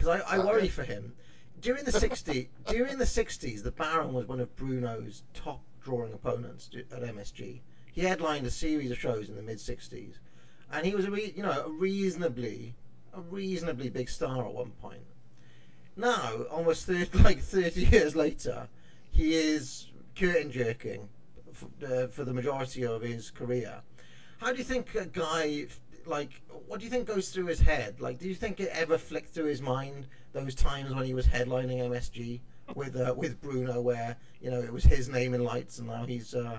Because 0.00 0.22
I, 0.26 0.36
I 0.36 0.38
worry 0.38 0.68
for 0.68 0.82
him. 0.82 1.12
During 1.60 1.84
the 1.84 1.92
60 1.92 2.48
during 2.66 2.96
the 2.96 3.04
60s, 3.04 3.62
the 3.62 3.70
Baron 3.70 4.14
was 4.14 4.26
one 4.26 4.40
of 4.40 4.56
Bruno's 4.56 5.22
top 5.34 5.62
drawing 5.82 6.14
opponents 6.14 6.70
at 6.74 7.02
MSG. 7.02 7.60
He 7.92 8.02
headlined 8.02 8.46
a 8.46 8.50
series 8.50 8.90
of 8.90 8.98
shows 8.98 9.28
in 9.28 9.36
the 9.36 9.42
mid 9.42 9.58
60s, 9.58 10.14
and 10.72 10.86
he 10.86 10.94
was 10.94 11.04
a 11.04 11.10
re- 11.10 11.34
you 11.36 11.42
know 11.42 11.66
a 11.66 11.68
reasonably 11.68 12.74
a 13.12 13.20
reasonably 13.20 13.90
big 13.90 14.08
star 14.08 14.46
at 14.46 14.54
one 14.54 14.70
point 14.80 15.04
now, 15.96 16.44
almost 16.50 16.86
30, 16.86 17.18
like 17.22 17.40
30 17.40 17.84
years 17.84 18.16
later, 18.16 18.68
he 19.10 19.34
is 19.34 19.86
curtain 20.16 20.50
jerking 20.50 21.08
for, 21.52 21.68
uh, 21.84 22.06
for 22.08 22.24
the 22.24 22.32
majority 22.32 22.84
of 22.84 23.02
his 23.02 23.30
career. 23.30 23.82
How 24.38 24.52
do 24.52 24.58
you 24.58 24.64
think 24.64 24.94
a 24.94 25.04
guy 25.04 25.66
like 26.10 26.42
what 26.66 26.78
do 26.78 26.84
you 26.84 26.90
think 26.90 27.06
goes 27.06 27.30
through 27.30 27.46
his 27.46 27.60
head? 27.60 28.00
Like, 28.00 28.18
do 28.18 28.28
you 28.28 28.34
think 28.34 28.60
it 28.60 28.70
ever 28.72 28.98
flicked 28.98 29.32
through 29.32 29.46
his 29.46 29.60
mind 29.60 30.06
those 30.32 30.54
times 30.54 30.92
when 30.92 31.04
he 31.04 31.14
was 31.14 31.26
headlining 31.26 31.78
MSG 31.78 32.40
with 32.74 32.96
uh, 32.96 33.14
with 33.16 33.40
Bruno, 33.40 33.80
where 33.80 34.16
you 34.40 34.50
know 34.50 34.60
it 34.60 34.72
was 34.72 34.84
his 34.84 35.08
name 35.08 35.34
in 35.34 35.42
lights, 35.42 35.78
and 35.78 35.88
now 35.88 36.04
he's 36.04 36.34
uh, 36.34 36.58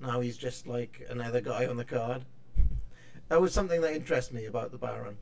now 0.00 0.20
he's 0.20 0.36
just 0.36 0.66
like 0.66 1.04
another 1.08 1.40
guy 1.40 1.66
on 1.66 1.76
the 1.76 1.84
card. 1.84 2.24
That 3.28 3.40
was 3.40 3.54
something 3.54 3.80
that 3.80 3.94
interests 3.94 4.30
me 4.30 4.44
about 4.44 4.72
the 4.72 4.76
Baron. 4.76 5.16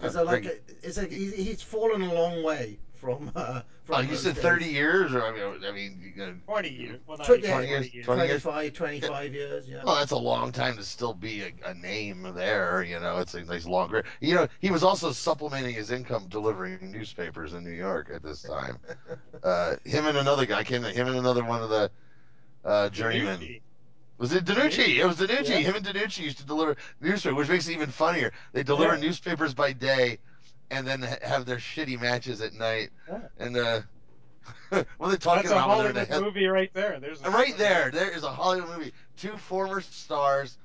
Yeah, 0.00 0.10
that 0.10 0.26
like 0.26 0.44
a, 0.44 0.58
is 0.86 0.96
a, 0.96 1.06
he's, 1.06 1.32
he's 1.32 1.60
fallen 1.60 2.00
a 2.00 2.12
long 2.12 2.44
way 2.44 2.78
from 3.02 3.32
uh, 3.34 3.62
from 3.84 3.96
Oh, 3.96 4.00
you 4.00 4.14
said 4.16 4.36
days. 4.36 4.42
30 4.44 4.64
years, 4.66 5.12
or 5.12 5.26
I 5.26 5.32
mean, 5.32 5.64
I 5.66 5.72
mean, 5.72 6.12
you 6.16 6.26
know, 6.26 6.34
20 6.46 6.68
years. 6.70 7.00
Well, 7.06 7.18
not 7.18 7.26
Tw- 7.26 7.30
even 7.30 7.42
yeah, 7.42 7.50
20 7.54 7.66
years, 7.68 7.86
20 7.88 7.96
years. 7.96 8.06
20 8.06 8.26
years. 8.28 8.42
25, 8.42 8.72
25 8.74 9.34
years, 9.34 9.68
yeah. 9.68 9.82
Well, 9.84 9.96
that's 9.96 10.12
a 10.12 10.16
long 10.16 10.52
time 10.52 10.76
to 10.76 10.84
still 10.84 11.12
be 11.12 11.42
a, 11.42 11.52
a 11.66 11.74
name 11.74 12.22
there. 12.36 12.84
You 12.84 13.00
know, 13.00 13.18
it's 13.18 13.34
a 13.34 13.42
nice 13.44 13.66
long 13.66 13.88
career. 13.88 14.04
You 14.20 14.36
know, 14.36 14.48
he 14.60 14.70
was 14.70 14.84
also 14.84 15.10
supplementing 15.12 15.74
his 15.74 15.90
income 15.90 16.26
delivering 16.28 16.92
newspapers 16.92 17.54
in 17.54 17.64
New 17.64 17.70
York 17.72 18.10
at 18.14 18.22
this 18.22 18.42
time. 18.42 18.78
Uh, 19.42 19.74
him 19.84 20.06
and 20.06 20.16
another 20.18 20.46
guy 20.46 20.62
came. 20.62 20.84
Him 20.84 21.08
and 21.08 21.16
another 21.16 21.42
one 21.44 21.60
of 21.62 21.68
the 21.68 21.90
uh, 22.64 22.88
journeymen. 22.90 23.40
DeNucci. 23.40 23.62
Was 24.18 24.32
it 24.32 24.44
DeNucci? 24.44 24.98
It 24.98 25.06
was 25.06 25.16
DeNucci. 25.16 25.48
Yeah. 25.48 25.58
Him 25.58 25.74
and 25.76 25.84
DeNucci 25.84 26.20
used 26.20 26.38
to 26.38 26.46
deliver 26.46 26.76
newspapers, 27.00 27.36
which 27.36 27.48
makes 27.48 27.68
it 27.68 27.72
even 27.72 27.90
funnier. 27.90 28.32
They 28.52 28.62
deliver 28.62 28.94
Yeah. 28.94 29.00
newspapers 29.00 29.52
by 29.54 29.72
day, 29.72 30.18
and 30.72 30.86
then 30.86 31.02
have 31.22 31.44
their 31.44 31.58
shitty 31.58 32.00
matches 32.00 32.40
at 32.40 32.54
night. 32.54 32.90
Yeah. 33.08 33.18
And 33.38 33.56
uh, 33.56 33.80
what 34.70 34.86
are 35.00 35.10
they 35.10 35.16
talking 35.16 35.48
That's 35.48 35.52
about 35.52 35.68
when 35.68 35.78
they're 35.78 35.88
in 35.90 35.94
Hollywood 35.94 36.08
the 36.08 36.20
movie 36.20 36.46
right 36.46 36.70
there. 36.72 36.98
There's 36.98 37.20
a, 37.22 37.30
Right 37.30 37.56
there, 37.58 37.90
there 37.92 38.10
is 38.10 38.24
a 38.24 38.30
Hollywood 38.30 38.76
movie. 38.78 38.92
Two 39.16 39.36
former 39.36 39.80
stars, 39.82 40.56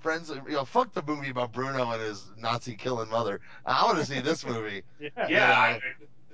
friends. 0.00 0.30
You 0.30 0.52
know, 0.54 0.64
fuck 0.64 0.92
the 0.94 1.02
movie 1.02 1.30
about 1.30 1.52
Bruno 1.52 1.90
and 1.92 2.00
his 2.02 2.24
Nazi 2.38 2.74
killing 2.74 3.10
mother. 3.10 3.40
I 3.66 3.84
want 3.84 3.98
to 3.98 4.04
see 4.06 4.20
this 4.20 4.44
movie. 4.46 4.82
Yeah. 4.98 5.08
Yeah, 5.16 5.28
You 5.28 5.36
know. 5.36 5.42
I, 5.44 5.80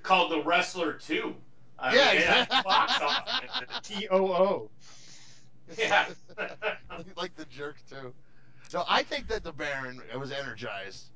called 0.02 0.30
The 0.30 0.42
Wrestler 0.42 0.94
2. 0.94 1.34
I 1.78 1.94
Yeah, 1.94 2.06
mean, 2.12 2.16
exactly. 2.22 3.96
T 3.98 4.08
O 4.10 4.26
O. 4.32 4.70
Yeah. 5.76 6.06
like 7.16 7.34
the 7.34 7.44
jerk 7.46 7.76
too. 7.90 8.14
So 8.68 8.84
I 8.88 9.02
think 9.02 9.26
that 9.28 9.42
the 9.42 9.52
Baron 9.52 10.00
was 10.18 10.30
energized 10.32 11.06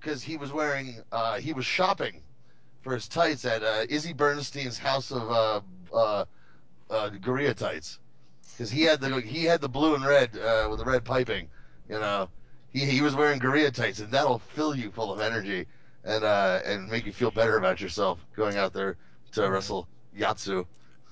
because 0.00 0.22
he 0.22 0.36
was 0.36 0.52
wearing, 0.52 0.96
uh, 1.12 1.38
he 1.38 1.52
was 1.52 1.66
shopping 1.66 2.22
for 2.82 2.94
his 2.94 3.08
tights 3.08 3.44
at 3.44 3.62
uh, 3.62 3.84
Izzy 3.88 4.12
Bernstein's 4.12 4.78
house 4.78 5.10
of 5.10 5.30
uh, 5.30 5.60
uh, 5.92 6.24
uh, 6.90 7.08
Gorilla 7.10 7.54
tights 7.54 7.98
because 8.52 8.70
he 8.70 8.82
had 8.82 9.00
the 9.00 9.20
he 9.20 9.44
had 9.44 9.60
the 9.60 9.68
blue 9.68 9.94
and 9.94 10.04
red 10.04 10.36
uh, 10.36 10.66
with 10.70 10.78
the 10.78 10.84
red 10.84 11.04
piping. 11.04 11.48
You 11.88 11.98
know, 11.98 12.28
he 12.70 12.80
he 12.80 13.00
was 13.00 13.14
wearing 13.14 13.38
Gorilla 13.38 13.70
tights, 13.70 14.00
and 14.00 14.10
that'll 14.10 14.38
fill 14.38 14.74
you 14.74 14.90
full 14.90 15.12
of 15.12 15.20
energy 15.20 15.66
and 16.04 16.24
uh, 16.24 16.60
and 16.64 16.88
make 16.88 17.06
you 17.06 17.12
feel 17.12 17.30
better 17.30 17.56
about 17.56 17.80
yourself 17.80 18.18
going 18.36 18.56
out 18.56 18.72
there 18.72 18.96
to 19.32 19.48
wrestle 19.48 19.88
Yatsu. 20.16 20.66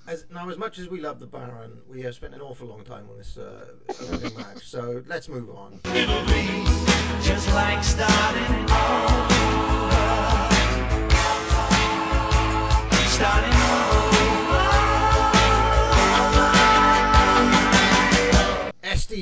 As, 0.09 0.25
now, 0.31 0.49
as 0.49 0.57
much 0.57 0.79
as 0.79 0.89
we 0.89 1.01
love 1.01 1.19
the 1.19 1.27
Baron, 1.27 1.79
we 1.91 2.01
have 2.03 2.15
spent 2.15 2.33
an 2.33 2.41
awful 2.41 2.69
long 2.69 2.85
time 2.85 3.09
on 3.11 3.19
this 3.19 3.37
uh, 3.37 3.67
match, 4.37 4.65
so 4.65 5.03
let's 5.09 5.29
move 5.29 5.51
on. 5.51 5.81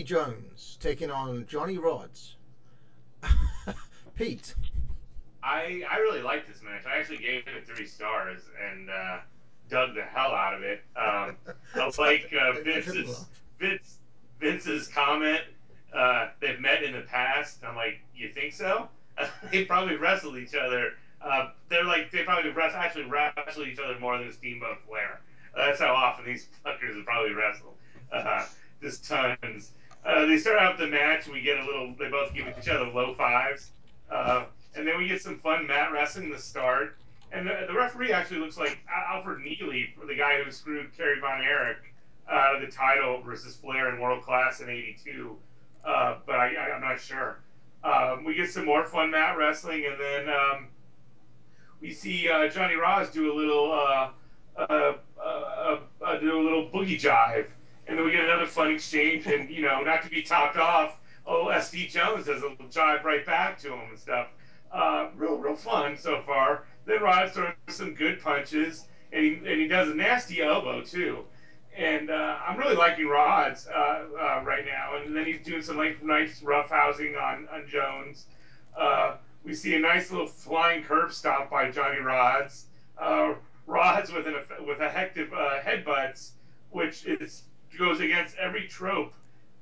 Jones 0.04 0.76
taking 0.80 1.10
on 1.10 1.46
Johnny 1.46 1.78
Rods. 1.78 2.36
Pete. 4.14 4.54
I 5.42 5.82
I 5.90 5.98
really 5.98 6.22
liked 6.22 6.48
this 6.48 6.62
match. 6.62 6.84
I 6.86 6.98
actually 6.98 7.18
gave 7.18 7.44
it 7.46 7.66
three 7.66 7.86
stars 7.86 8.40
and 8.70 8.90
uh, 8.90 9.18
dug 9.68 9.94
the 9.94 10.02
hell 10.02 10.32
out 10.32 10.54
of 10.54 10.62
it. 10.62 10.82
Um, 10.96 11.36
I 11.74 11.90
like 11.98 12.32
uh, 12.32 12.60
Vince's 12.62 13.26
Vince 13.58 13.98
Vince's 14.40 14.88
comment. 14.88 15.42
Uh, 15.94 16.28
they've 16.40 16.60
met 16.60 16.82
in 16.82 16.92
the 16.92 17.02
past. 17.02 17.62
I'm 17.64 17.76
like, 17.76 18.00
you 18.14 18.28
think 18.28 18.52
so? 18.52 18.88
they 19.52 19.64
probably 19.64 19.96
wrestled 19.96 20.36
each 20.36 20.54
other. 20.54 20.92
Uh, 21.22 21.50
they're 21.68 21.84
like 21.84 22.10
they 22.10 22.24
probably 22.24 22.50
wrestle, 22.50 22.78
actually 22.78 23.04
wrestle 23.04 23.64
each 23.64 23.78
other 23.78 23.98
more 23.98 24.18
than 24.18 24.32
Steamboat 24.32 24.78
Flair. 24.86 25.20
that's 25.56 25.80
how 25.80 25.94
often 25.94 26.24
these 26.24 26.48
fuckers 26.64 26.96
have 26.96 27.04
probably 27.04 27.32
wrestled. 27.32 27.74
Uh, 28.12 28.46
just 28.82 29.08
tons. 29.08 29.72
Uh, 30.04 30.26
they 30.26 30.36
start 30.36 30.58
out 30.58 30.78
the 30.78 30.86
match 30.86 31.24
and 31.26 31.34
we 31.34 31.40
get 31.40 31.58
a 31.58 31.64
little. 31.64 31.94
They 31.98 32.08
both 32.08 32.34
give 32.34 32.46
each 32.58 32.68
other 32.68 32.86
low 32.86 33.14
fives. 33.14 33.70
Uh, 34.10 34.44
and 34.76 34.86
then 34.86 34.98
we 34.98 35.08
get 35.08 35.22
some 35.22 35.38
fun 35.38 35.66
mat 35.66 35.92
wrestling 35.92 36.30
to 36.30 36.38
start. 36.38 36.96
And 37.32 37.46
the, 37.46 37.64
the 37.66 37.74
referee 37.74 38.12
actually 38.12 38.40
looks 38.40 38.56
like 38.56 38.78
Alfred 38.88 39.40
Neely, 39.42 39.94
the 40.06 40.14
guy 40.14 40.42
who 40.42 40.50
screwed 40.50 40.96
Kerry 40.96 41.20
Von 41.20 41.42
Erich 41.42 41.94
out 42.30 42.54
of 42.54 42.60
the 42.60 42.68
title 42.68 43.20
versus 43.22 43.56
Flair 43.56 43.92
in 43.94 44.00
World 44.00 44.22
Class 44.22 44.60
in 44.60 44.68
'82. 44.68 45.36
Uh, 45.84 46.16
but 46.26 46.36
I, 46.36 46.74
am 46.74 46.80
not 46.80 47.00
sure. 47.00 47.40
Um, 47.82 48.24
we 48.24 48.34
get 48.34 48.50
some 48.50 48.64
more 48.64 48.84
fun 48.84 49.10
mat 49.10 49.36
wrestling, 49.36 49.84
and 49.90 50.00
then 50.00 50.34
um, 50.34 50.68
we 51.80 51.92
see 51.92 52.28
uh, 52.30 52.48
Johnny 52.48 52.76
Rods 52.76 53.10
do 53.10 53.32
a 53.32 53.34
little 53.34 53.72
uh, 53.72 54.10
uh, 54.56 54.92
uh, 55.22 55.78
uh 56.04 56.18
do 56.18 56.40
a 56.40 56.42
little 56.42 56.70
boogie 56.70 56.98
jive, 56.98 57.46
and 57.86 57.98
then 57.98 58.04
we 58.04 58.12
get 58.12 58.24
another 58.24 58.46
fun 58.46 58.70
exchange. 58.70 59.26
And 59.26 59.50
you 59.50 59.62
know, 59.62 59.80
not 59.82 60.02
to 60.04 60.10
be 60.10 60.22
topped 60.22 60.56
off, 60.56 60.96
oh 61.26 61.46
SD 61.46 61.90
Jones 61.90 62.26
does 62.26 62.42
a 62.42 62.48
little 62.48 62.66
jive 62.66 63.04
right 63.04 63.24
back 63.24 63.58
to 63.60 63.72
him 63.72 63.90
and 63.90 63.98
stuff. 63.98 64.28
Uh, 64.72 65.08
real, 65.16 65.36
real 65.36 65.54
fun 65.54 65.96
so 65.96 66.22
far. 66.22 66.64
Then 66.84 67.00
Rod 67.00 67.32
throws 67.32 67.52
some 67.68 67.94
good 67.94 68.20
punches, 68.20 68.86
and 69.12 69.24
he, 69.24 69.32
and 69.34 69.60
he 69.60 69.68
does 69.68 69.88
a 69.88 69.94
nasty 69.94 70.42
elbow 70.42 70.82
too. 70.82 71.24
And 71.76 72.10
uh, 72.10 72.38
I'm 72.46 72.58
really 72.58 72.76
liking 72.76 73.06
Rod's 73.06 73.66
uh, 73.66 74.04
uh, 74.20 74.42
right 74.44 74.64
now. 74.64 74.96
And 74.96 75.14
then 75.16 75.24
he's 75.24 75.42
doing 75.44 75.62
some 75.62 75.76
like 75.76 76.02
nice 76.02 76.42
rough 76.42 76.70
housing 76.70 77.16
on 77.16 77.48
on 77.52 77.66
Jones. 77.68 78.26
Uh, 78.76 79.16
we 79.44 79.54
see 79.54 79.74
a 79.74 79.78
nice 79.78 80.10
little 80.10 80.26
flying 80.26 80.82
curb 80.82 81.12
stop 81.12 81.50
by 81.50 81.70
Johnny 81.70 82.00
Rods. 82.00 82.66
Uh, 82.98 83.34
Rods 83.66 84.12
with 84.12 84.26
an 84.26 84.34
with 84.66 84.80
effective 84.80 85.32
uh, 85.32 85.60
headbutts, 85.60 86.30
which 86.70 87.06
is 87.06 87.42
goes 87.78 88.00
against 88.00 88.36
every 88.36 88.66
trope 88.66 89.12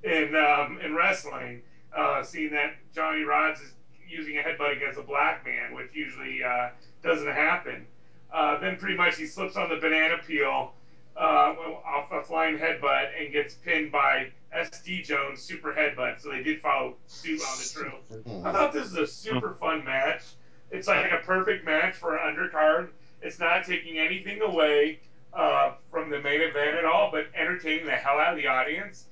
in 0.02 0.34
um, 0.34 0.78
in 0.82 0.94
wrestling. 0.94 1.62
Uh, 1.96 2.22
seeing 2.22 2.50
that 2.50 2.72
Johnny 2.94 3.22
Rods 3.22 3.60
is 3.60 3.72
using 4.08 4.38
a 4.38 4.40
headbutt 4.40 4.76
against 4.76 4.98
a 4.98 5.02
black 5.02 5.44
man, 5.44 5.74
which 5.74 5.88
usually 5.92 6.42
uh, 6.42 6.68
doesn't 7.02 7.28
happen. 7.28 7.86
Uh, 8.32 8.58
then 8.60 8.76
pretty 8.78 8.96
much 8.96 9.16
he 9.16 9.26
slips 9.26 9.56
on 9.56 9.68
the 9.68 9.76
banana 9.76 10.16
peel 10.26 10.72
uh, 11.16 11.54
off 11.84 12.10
a 12.10 12.22
flying 12.22 12.56
headbutt 12.56 13.08
and 13.20 13.32
gets 13.32 13.54
pinned 13.54 13.92
by 13.92 14.28
SD 14.56 15.04
Jones 15.04 15.40
super 15.40 15.72
headbutt. 15.72 16.20
So 16.20 16.30
they 16.30 16.42
did 16.42 16.60
follow 16.60 16.96
suit 17.06 17.40
on 17.40 17.58
the 17.58 17.80
trope. 17.80 18.46
I 18.46 18.52
thought 18.52 18.72
this 18.72 18.90
was 18.92 18.96
a 18.96 19.06
super 19.06 19.54
fun 19.60 19.84
match. 19.84 20.22
It's 20.70 20.88
like 20.88 21.10
a 21.12 21.18
perfect 21.24 21.66
match 21.66 21.96
for 21.96 22.16
an 22.16 22.34
undercard. 22.34 22.88
It's 23.20 23.38
not 23.38 23.64
taking 23.64 23.98
anything 23.98 24.40
away 24.40 25.00
uh, 25.34 25.74
from 25.90 26.10
the 26.10 26.20
main 26.20 26.40
event 26.40 26.76
at 26.76 26.84
all, 26.84 27.10
but 27.10 27.26
entertaining 27.34 27.86
the 27.86 27.92
hell 27.92 28.18
out 28.18 28.32
of 28.32 28.36
the 28.36 28.46
audience. 28.46 29.06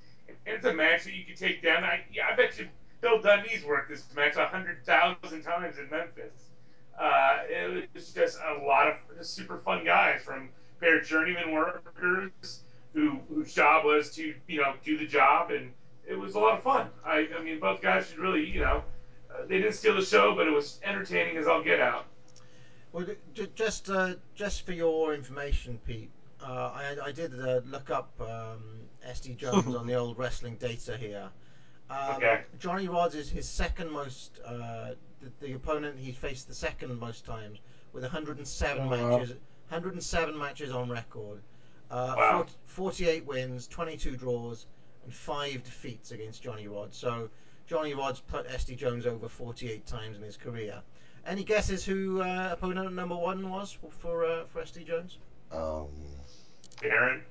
It's 0.47 0.65
a 0.65 0.73
match 0.73 1.05
that 1.05 1.15
you 1.15 1.25
could 1.25 1.37
take 1.37 1.63
down. 1.63 1.85
I, 1.85 2.05
I 2.31 2.37
bet 2.37 2.59
you 2.59 2.69
Bill 3.01 3.21
Dundee's 3.21 3.65
worked 3.65 3.91
this 3.91 4.05
match 4.15 4.37
a 4.37 4.47
hundred 4.47 4.85
thousand 4.85 5.43
times 5.43 5.79
in 5.79 5.89
Memphis. 5.91 6.51
Uh, 6.99 7.39
it 7.49 7.89
was 7.95 8.13
just 8.13 8.39
a 8.39 8.65
lot 8.65 8.89
of 8.89 8.95
just 9.17 9.35
super 9.35 9.59
fun 9.59 9.85
guys 9.85 10.23
from 10.23 10.51
pair 10.81 10.99
of 10.99 11.07
journeyman 11.07 11.53
workers 11.53 12.61
who 12.93 13.19
whose 13.29 13.55
job 13.55 13.85
was 13.85 14.15
to 14.17 14.35
you 14.49 14.61
know 14.61 14.75
do 14.85 14.99
the 14.99 15.07
job, 15.07 15.51
and 15.51 15.73
it 16.07 16.15
was 16.15 16.35
a 16.35 16.39
lot 16.39 16.59
of 16.59 16.63
fun. 16.63 16.89
I, 17.05 17.29
I 17.39 17.43
mean, 17.43 17.61
both 17.61 17.81
guys 17.81 18.09
should 18.09 18.19
really 18.19 18.45
you 18.45 18.61
know 18.61 18.83
uh, 19.33 19.47
they 19.47 19.59
didn't 19.59 19.75
steal 19.75 19.95
the 19.97 20.05
show, 20.05 20.35
but 20.35 20.47
it 20.47 20.51
was 20.51 20.81
entertaining 20.85 21.37
as 21.37 21.47
all 21.47 21.63
get 21.63 21.81
out. 21.81 22.05
Well, 22.93 23.07
just 23.55 23.89
uh, 23.89 24.15
just 24.35 24.67
for 24.67 24.73
your 24.73 25.15
information, 25.15 25.79
Pete, 25.87 26.11
uh, 26.43 26.71
I, 26.75 26.97
I 27.05 27.13
did 27.13 27.39
uh, 27.39 27.61
look 27.67 27.91
up 27.91 28.11
um, 28.21 28.63
SD 29.09 29.37
Jones 29.39 29.75
on 29.75 29.87
the 29.87 29.95
old 29.95 30.19
wrestling 30.19 30.57
data 30.57 30.97
here, 30.97 31.31
um, 31.91 32.17
okay. 32.17 32.43
Johnny 32.59 32.89
Rods 32.89 33.15
is 33.15 33.29
his 33.29 33.49
second 33.49 33.91
most. 33.91 34.39
Uh, 34.45 34.91
the, 35.21 35.47
the, 35.47 35.53
opponent 35.55 35.99
he 35.99 36.13
faced 36.13 36.49
the 36.49 36.55
second 36.55 36.99
most 36.99 37.27
times 37.27 37.59
with 37.93 38.05
107 38.05 38.83
oh, 38.83 38.89
matches. 38.89 39.31
107 39.69 40.39
matches 40.39 40.73
on 40.73 40.89
record. 40.89 41.41
Uh, 41.91 42.15
wow. 42.17 42.33
40, 42.39 42.53
48 42.67 43.27
wins, 43.27 43.67
22 43.67 44.17
draws, 44.17 44.67
and 45.05 45.13
five 45.13 45.65
defeats 45.65 46.13
against 46.13 46.43
Johnny 46.43 46.69
Rods. 46.69 46.97
So 46.97 47.29
Johnny 47.67 47.95
Rods 47.95 48.21
put 48.21 48.49
SD 48.49 48.77
Jones 48.77 49.05
over 49.05 49.29
48 49.29 49.85
times 49.85 50.17
in 50.17 50.23
his 50.23 50.37
career. 50.37 50.83
Any 51.27 51.45
guesses 51.45 51.85
who 51.85 52.23
uh, 52.23 52.49
opponent 52.53 52.93
number 52.95 53.17
one 53.17 53.49
was 53.51 53.73
for 53.73 53.91
for, 53.99 54.25
uh, 54.27 54.45
for 54.53 54.63
SD 54.63 54.87
Jones? 54.87 55.19
Um, 55.53 55.89
Baron. 56.81 57.23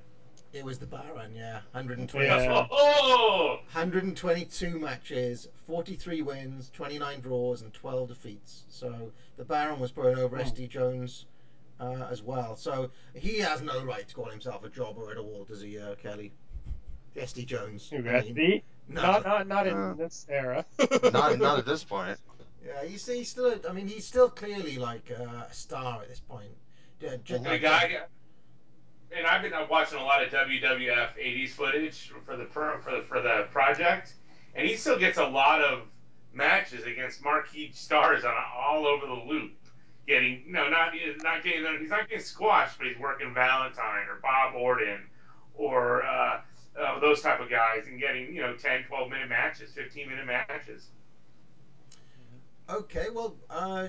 It 0.52 0.64
was 0.64 0.78
the 0.78 0.86
Baron, 0.86 1.32
yeah. 1.34 1.60
120, 1.72 2.26
Yeah. 2.26 2.66
Oh! 2.72 3.58
122 3.72 4.78
matches, 4.80 5.46
43 5.68 6.22
wins, 6.22 6.70
29 6.74 7.20
draws, 7.20 7.62
and 7.62 7.72
12 7.72 8.08
defeats. 8.08 8.64
So 8.68 9.12
the 9.36 9.44
Baron 9.44 9.78
was 9.78 9.92
putting 9.92 10.18
over 10.18 10.36
Hmm. 10.36 10.42
SD 10.42 10.68
Jones 10.68 11.26
uh, 11.78 12.06
as 12.10 12.22
well. 12.22 12.56
So 12.56 12.90
he 13.14 13.38
has 13.38 13.62
no 13.62 13.84
right 13.84 14.06
to 14.08 14.14
call 14.14 14.28
himself 14.28 14.64
a 14.64 14.68
jobber 14.68 15.10
at 15.12 15.18
all, 15.18 15.44
does 15.48 15.62
he, 15.62 15.78
uh, 15.78 15.94
Kelly? 15.96 16.32
SD 17.16 17.46
Jones. 17.46 17.88
Who, 17.88 17.98
I 17.98 18.00
mean, 18.22 18.34
SD? 18.34 18.62
no. 18.88 19.02
Not 19.02 19.24
not 19.24 19.46
not 19.48 19.66
in 19.68 19.76
Uh, 19.76 19.94
this 19.94 20.26
era. 20.28 20.64
not 21.12 21.38
not 21.38 21.58
at 21.58 21.66
this 21.72 21.84
point. 21.84 22.18
Yeah, 22.64 22.84
he's, 22.84 23.06
he's 23.06 23.28
still. 23.30 23.58
I 23.68 23.72
mean, 23.72 23.88
he's 23.88 24.06
still 24.06 24.28
clearly 24.28 24.76
like 24.76 25.10
uh, 25.10 25.44
a 25.50 25.52
star 25.54 26.02
at 26.02 26.08
this 26.08 26.20
point. 26.20 26.50
Yeah, 27.00 27.16
j- 27.24 27.38
The 27.38 27.58
guy, 27.58 28.00
and 29.16 29.26
I've 29.26 29.42
been 29.42 29.52
watching 29.70 29.98
a 29.98 30.02
lot 30.04 30.22
of 30.22 30.30
WWF 30.30 31.16
'80s 31.18 31.50
footage 31.50 32.12
for 32.26 32.36
the 32.36 32.44
pro, 32.44 32.78
for 32.80 32.90
the 32.92 33.02
for 33.02 33.20
the 33.20 33.46
project, 33.50 34.14
and 34.54 34.66
he 34.66 34.76
still 34.76 34.98
gets 34.98 35.18
a 35.18 35.24
lot 35.26 35.62
of 35.62 35.82
matches 36.32 36.84
against 36.84 37.24
marquee 37.24 37.70
stars 37.72 38.24
on 38.24 38.34
all 38.56 38.86
over 38.86 39.06
the 39.06 39.12
loop. 39.26 39.52
Getting 40.06 40.44
no, 40.48 40.68
not 40.68 40.92
not 41.22 41.42
getting 41.42 41.64
he's 41.80 41.90
not 41.90 42.08
getting 42.08 42.24
squashed, 42.24 42.78
but 42.78 42.88
he's 42.88 42.98
working 42.98 43.32
Valentine 43.32 44.06
or 44.08 44.18
Bob 44.22 44.54
Orton 44.54 45.00
or 45.54 46.02
uh, 46.04 46.40
uh, 46.78 47.00
those 47.00 47.20
type 47.20 47.40
of 47.40 47.48
guys 47.48 47.86
and 47.86 47.98
getting 48.00 48.34
you 48.34 48.40
know 48.42 48.54
10, 48.54 48.84
12 48.84 49.10
minute 49.10 49.28
matches, 49.28 49.72
15 49.72 50.08
minute 50.08 50.26
matches. 50.26 50.88
Okay, 52.70 53.06
well, 53.12 53.36
uh, 53.50 53.88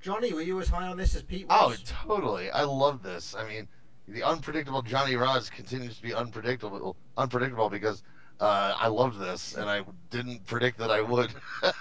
Johnny, 0.00 0.32
were 0.32 0.42
you 0.42 0.60
as 0.60 0.68
high 0.68 0.86
on 0.86 0.96
this 0.96 1.14
as 1.16 1.22
Pete 1.22 1.46
was? 1.48 1.58
Oh, 1.60 1.68
was? 1.68 1.82
totally. 1.86 2.50
I 2.50 2.62
love 2.62 3.02
this. 3.02 3.34
I 3.36 3.46
mean, 3.48 3.66
the 4.06 4.22
unpredictable 4.22 4.82
Johnny 4.82 5.16
Rods 5.16 5.50
continues 5.50 5.96
to 5.96 6.02
be 6.02 6.14
unpredictable, 6.14 6.96
unpredictable 7.16 7.70
because 7.70 8.02
uh, 8.40 8.74
I 8.78 8.88
loved 8.88 9.18
this 9.18 9.54
and 9.56 9.68
I 9.68 9.82
didn't 10.10 10.46
predict 10.46 10.78
that 10.78 10.90
I 10.90 11.00
would. 11.00 11.30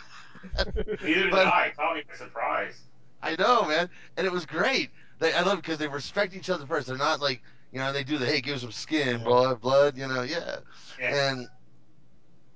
Neither 0.75 0.95
did 0.97 1.31
But- 1.31 1.47
I. 1.47 1.67
It 1.67 1.75
caught 1.77 1.95
me 1.95 2.03
by 2.09 2.15
surprise. 2.15 2.81
I 3.21 3.35
know, 3.35 3.65
man, 3.65 3.89
and 4.15 4.27
it 4.27 4.31
was 4.31 4.45
great. 4.45 4.91
They, 5.19 5.33
I 5.33 5.41
love 5.41 5.57
because 5.57 5.79
they 5.79 5.87
respect 5.87 6.35
each 6.35 6.49
other 6.51 6.67
first. 6.67 6.85
They're 6.87 6.97
not 6.97 7.19
like 7.19 7.41
you 7.71 7.79
know 7.79 7.91
they 7.91 8.03
do 8.03 8.19
the 8.19 8.27
hey, 8.27 8.41
give 8.41 8.61
some 8.61 8.71
skin, 8.71 9.17
Yeah. 9.19 9.23
blood, 9.25 9.59
blood, 9.59 9.97
you 9.97 10.07
know, 10.07 10.21
yeah. 10.21 10.57
Yeah. 10.99 11.29
And 11.31 11.47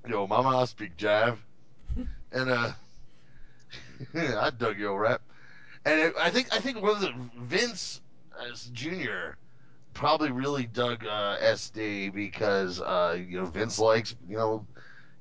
yo, 0.07 0.27
mama, 0.27 0.59
I 0.59 0.65
speak 0.65 0.95
jive, 0.97 1.37
and 2.31 2.49
uh, 2.51 2.71
I 4.15 4.49
dug 4.51 4.77
your 4.79 4.99
rap. 4.99 5.21
And 5.85 5.99
it, 5.99 6.13
I 6.19 6.29
think 6.29 6.53
I 6.53 6.59
think 6.59 6.81
one 6.81 6.91
of 6.95 7.01
the 7.01 7.13
Vince 7.39 8.01
as 8.49 8.65
Jr. 8.65 9.35
probably 9.93 10.31
really 10.31 10.65
dug 10.67 11.05
uh, 11.05 11.37
SD 11.41 12.13
because 12.13 12.79
uh, 12.81 13.17
you 13.27 13.39
know 13.39 13.45
Vince 13.45 13.79
likes 13.79 14.15
you 14.27 14.37
know 14.37 14.65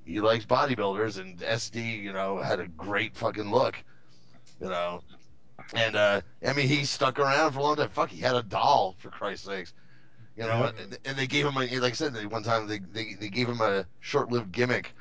he 0.04 0.20
likes 0.20 0.44
bodybuilders 0.44 1.18
and 1.18 1.38
SD 1.40 2.02
you 2.02 2.12
know 2.12 2.38
had 2.38 2.60
a 2.60 2.68
great 2.68 3.16
fucking 3.16 3.50
look, 3.50 3.82
you 4.60 4.68
know, 4.68 5.02
and 5.74 5.96
uh, 5.96 6.20
I 6.46 6.52
mean 6.52 6.68
he 6.68 6.84
stuck 6.84 7.18
around 7.18 7.52
for 7.52 7.60
a 7.60 7.62
long 7.62 7.76
time. 7.76 7.88
Fuck, 7.90 8.10
he 8.10 8.20
had 8.20 8.36
a 8.36 8.42
doll 8.42 8.96
for 8.98 9.08
Christ's 9.10 9.46
sakes, 9.46 9.72
you 10.36 10.44
know, 10.44 10.64
and, 10.78 10.98
and 11.04 11.16
they 11.18 11.26
gave 11.26 11.46
him 11.46 11.56
a 11.56 11.60
like 11.80 11.92
I 11.92 11.96
said 11.96 12.14
they- 12.14 12.26
one 12.26 12.42
time 12.42 12.66
they, 12.66 12.80
they 12.80 13.14
they 13.14 13.28
gave 13.30 13.48
him 13.48 13.60
a 13.62 13.86
short-lived 14.00 14.52
gimmick. 14.52 14.94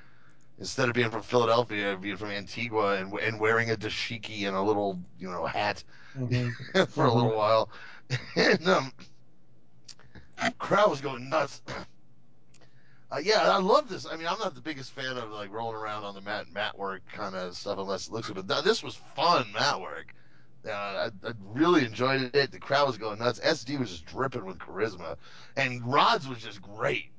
Instead 0.60 0.90
of 0.90 0.96
being 0.96 1.10
from 1.12 1.24
Philadelphia, 1.24 1.98
being 1.98 2.18
from 2.18 2.30
Antigua 2.32 2.98
and 2.98 3.14
and 3.20 3.40
wearing 3.40 3.72
a 3.72 3.76
dashiki 3.76 4.48
and 4.48 4.56
a 4.56 4.62
little, 4.62 5.00
you 5.18 5.30
know, 5.30 5.46
hat 5.46 5.84
Mhm. 6.18 6.56
for 6.90 7.06
a 7.06 7.14
little 7.14 7.36
while, 7.36 7.70
and 8.36 8.68
um, 8.68 8.94
crowd 10.60 10.90
was 10.90 11.02
going 11.02 11.30
nuts. 11.30 11.62
Uh, 13.12 13.18
yeah, 13.24 13.42
I 13.52 13.58
love 13.60 13.90
this. 13.90 14.06
I 14.06 14.16
mean, 14.18 14.28
I'm 14.28 14.38
not 14.40 14.54
the 14.54 14.62
biggest 14.62 14.92
fan 14.92 15.18
of 15.18 15.32
like 15.32 15.52
rolling 15.52 15.76
around 15.76 16.04
on 16.04 16.14
the 16.14 16.22
mat 16.22 16.46
mat 16.54 16.78
work 16.78 17.02
kind 17.12 17.36
of 17.36 17.56
stuff 17.58 17.80
unless 17.80 18.08
it 18.08 18.14
looks 18.14 18.28
good. 18.28 18.36
But 18.36 18.48
th- 18.54 18.64
this 18.64 18.84
was 18.84 18.96
fun 19.16 19.52
mat 19.54 19.82
work. 19.82 20.14
Uh, 20.68 20.72
I, 20.72 21.28
I 21.28 21.34
really 21.40 21.86
enjoyed 21.86 22.36
it. 22.36 22.52
The 22.52 22.60
crowd 22.60 22.86
was 22.88 22.98
going 22.98 23.18
nuts. 23.20 23.40
SD 23.40 23.78
was 23.78 23.90
just 23.90 24.06
dripping 24.06 24.46
with 24.46 24.60
charisma, 24.60 25.18
and 25.56 25.84
Rods 25.92 26.28
was 26.28 26.40
just 26.44 26.62
great. 26.62 27.12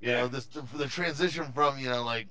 You 0.00 0.12
know, 0.12 0.28
this 0.28 0.46
the, 0.46 0.62
the 0.76 0.86
transition 0.86 1.50
from 1.52 1.78
you 1.78 1.88
know 1.88 2.04
like 2.04 2.28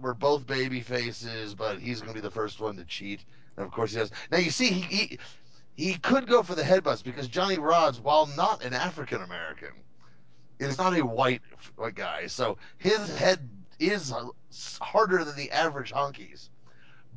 we're 0.00 0.14
both 0.14 0.46
baby 0.46 0.80
faces, 0.80 1.54
but 1.54 1.78
he's 1.78 2.00
going 2.00 2.12
to 2.12 2.14
be 2.14 2.20
the 2.20 2.30
first 2.30 2.60
one 2.60 2.76
to 2.76 2.84
cheat, 2.84 3.24
and 3.56 3.64
of 3.66 3.72
course 3.72 3.92
he 3.92 3.98
does. 3.98 4.10
Now 4.30 4.38
you 4.38 4.50
see, 4.50 4.66
he 4.68 4.96
he, 4.96 5.18
he 5.76 5.94
could 5.94 6.26
go 6.26 6.42
for 6.42 6.54
the 6.54 6.62
headbutts 6.62 7.02
because 7.02 7.28
Johnny 7.28 7.58
Rods, 7.58 8.00
while 8.00 8.26
not 8.36 8.64
an 8.64 8.74
African 8.74 9.22
American, 9.22 9.70
is 10.58 10.78
not 10.78 10.96
a 10.98 11.04
white 11.04 11.42
white 11.76 11.94
guy, 11.94 12.26
so 12.26 12.58
his 12.78 13.16
head 13.16 13.48
is 13.78 14.12
harder 14.80 15.24
than 15.24 15.36
the 15.36 15.50
average 15.50 15.92
honkies. 15.92 16.48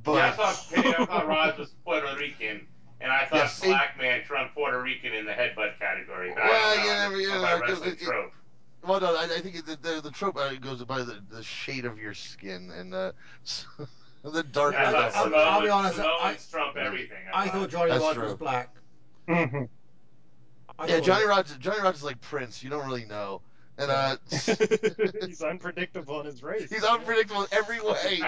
But 0.03 0.13
yeah, 0.15 0.27
I 0.27 0.31
thought 0.31 0.55
hey, 0.73 0.93
I 0.97 1.05
thought 1.05 1.27
Rods 1.27 1.57
was 1.57 1.73
Puerto 1.85 2.15
Rican, 2.17 2.67
and 3.01 3.11
I 3.11 3.25
thought 3.25 3.51
Yeah, 3.61 3.67
black 3.69 3.97
man 3.97 4.23
trumped 4.23 4.55
Puerto 4.55 4.81
Rican 4.81 5.13
in 5.13 5.25
the 5.25 5.31
headbutt 5.33 5.77
category. 5.79 6.31
But 6.33 6.43
Well, 6.43 6.79
I 6.79 7.07
don't 7.07 7.13
know. 7.13 7.17
you 7.19 7.31
I'm 7.31 7.59
never- 7.67 8.31
just 8.83 8.93
you 8.93 8.99
going 8.99 9.01
know, 9.01 9.13
by 9.13 9.23
it- 9.25 9.29
wrestling 9.29 9.29
it- 9.29 9.29
trope. 9.29 9.29
well, 9.29 9.29
no, 9.29 9.33
I, 9.33 9.37
I 9.37 9.41
think 9.41 9.65
the, 9.65 9.77
the 9.81 10.01
the 10.01 10.11
trope 10.11 10.37
uh, 10.37 10.53
goes 10.55 10.83
by 10.83 10.99
the, 10.99 11.19
the 11.29 11.43
shade 11.43 11.85
of 11.85 11.97
your 11.97 12.13
skin 12.13 12.71
and 12.77 12.93
uh, 12.93 13.11
the 14.23 14.43
darker. 14.43 14.77
I 14.79 14.85
the 14.91 14.97
thought 14.97 15.13
harder. 15.13 15.35
I'll 15.35 15.61
be 15.61 15.69
honest, 15.69 15.95
Samoans 15.97 16.47
trump 16.51 16.77
everything. 16.77 17.17
I 17.33 17.49
thought 17.49 17.69
Johnny 17.69 17.91
That's 17.91 18.03
Rods 18.03 18.15
true. 18.15 18.23
was 18.25 18.33
black. 18.35 18.75
Mhm. 19.27 19.69
Yeah, 20.87 20.99
Johnny 21.01 21.21
he- 21.23 21.27
Rods. 21.29 21.55
Johnny 21.57 21.81
Rods 21.81 21.99
is 21.99 22.03
like 22.03 22.19
Prince. 22.21 22.63
You 22.63 22.69
don't 22.69 22.85
really 22.85 23.05
know, 23.05 23.41
and 23.77 23.91
uh, 23.91 24.17
He's 25.25 25.41
unpredictable 25.41 26.19
in 26.21 26.25
his 26.25 26.41
race. 26.43 26.69
he's 26.69 26.83
unpredictable 26.83 27.43
in 27.43 27.47
every 27.51 27.79
way. 27.81 28.21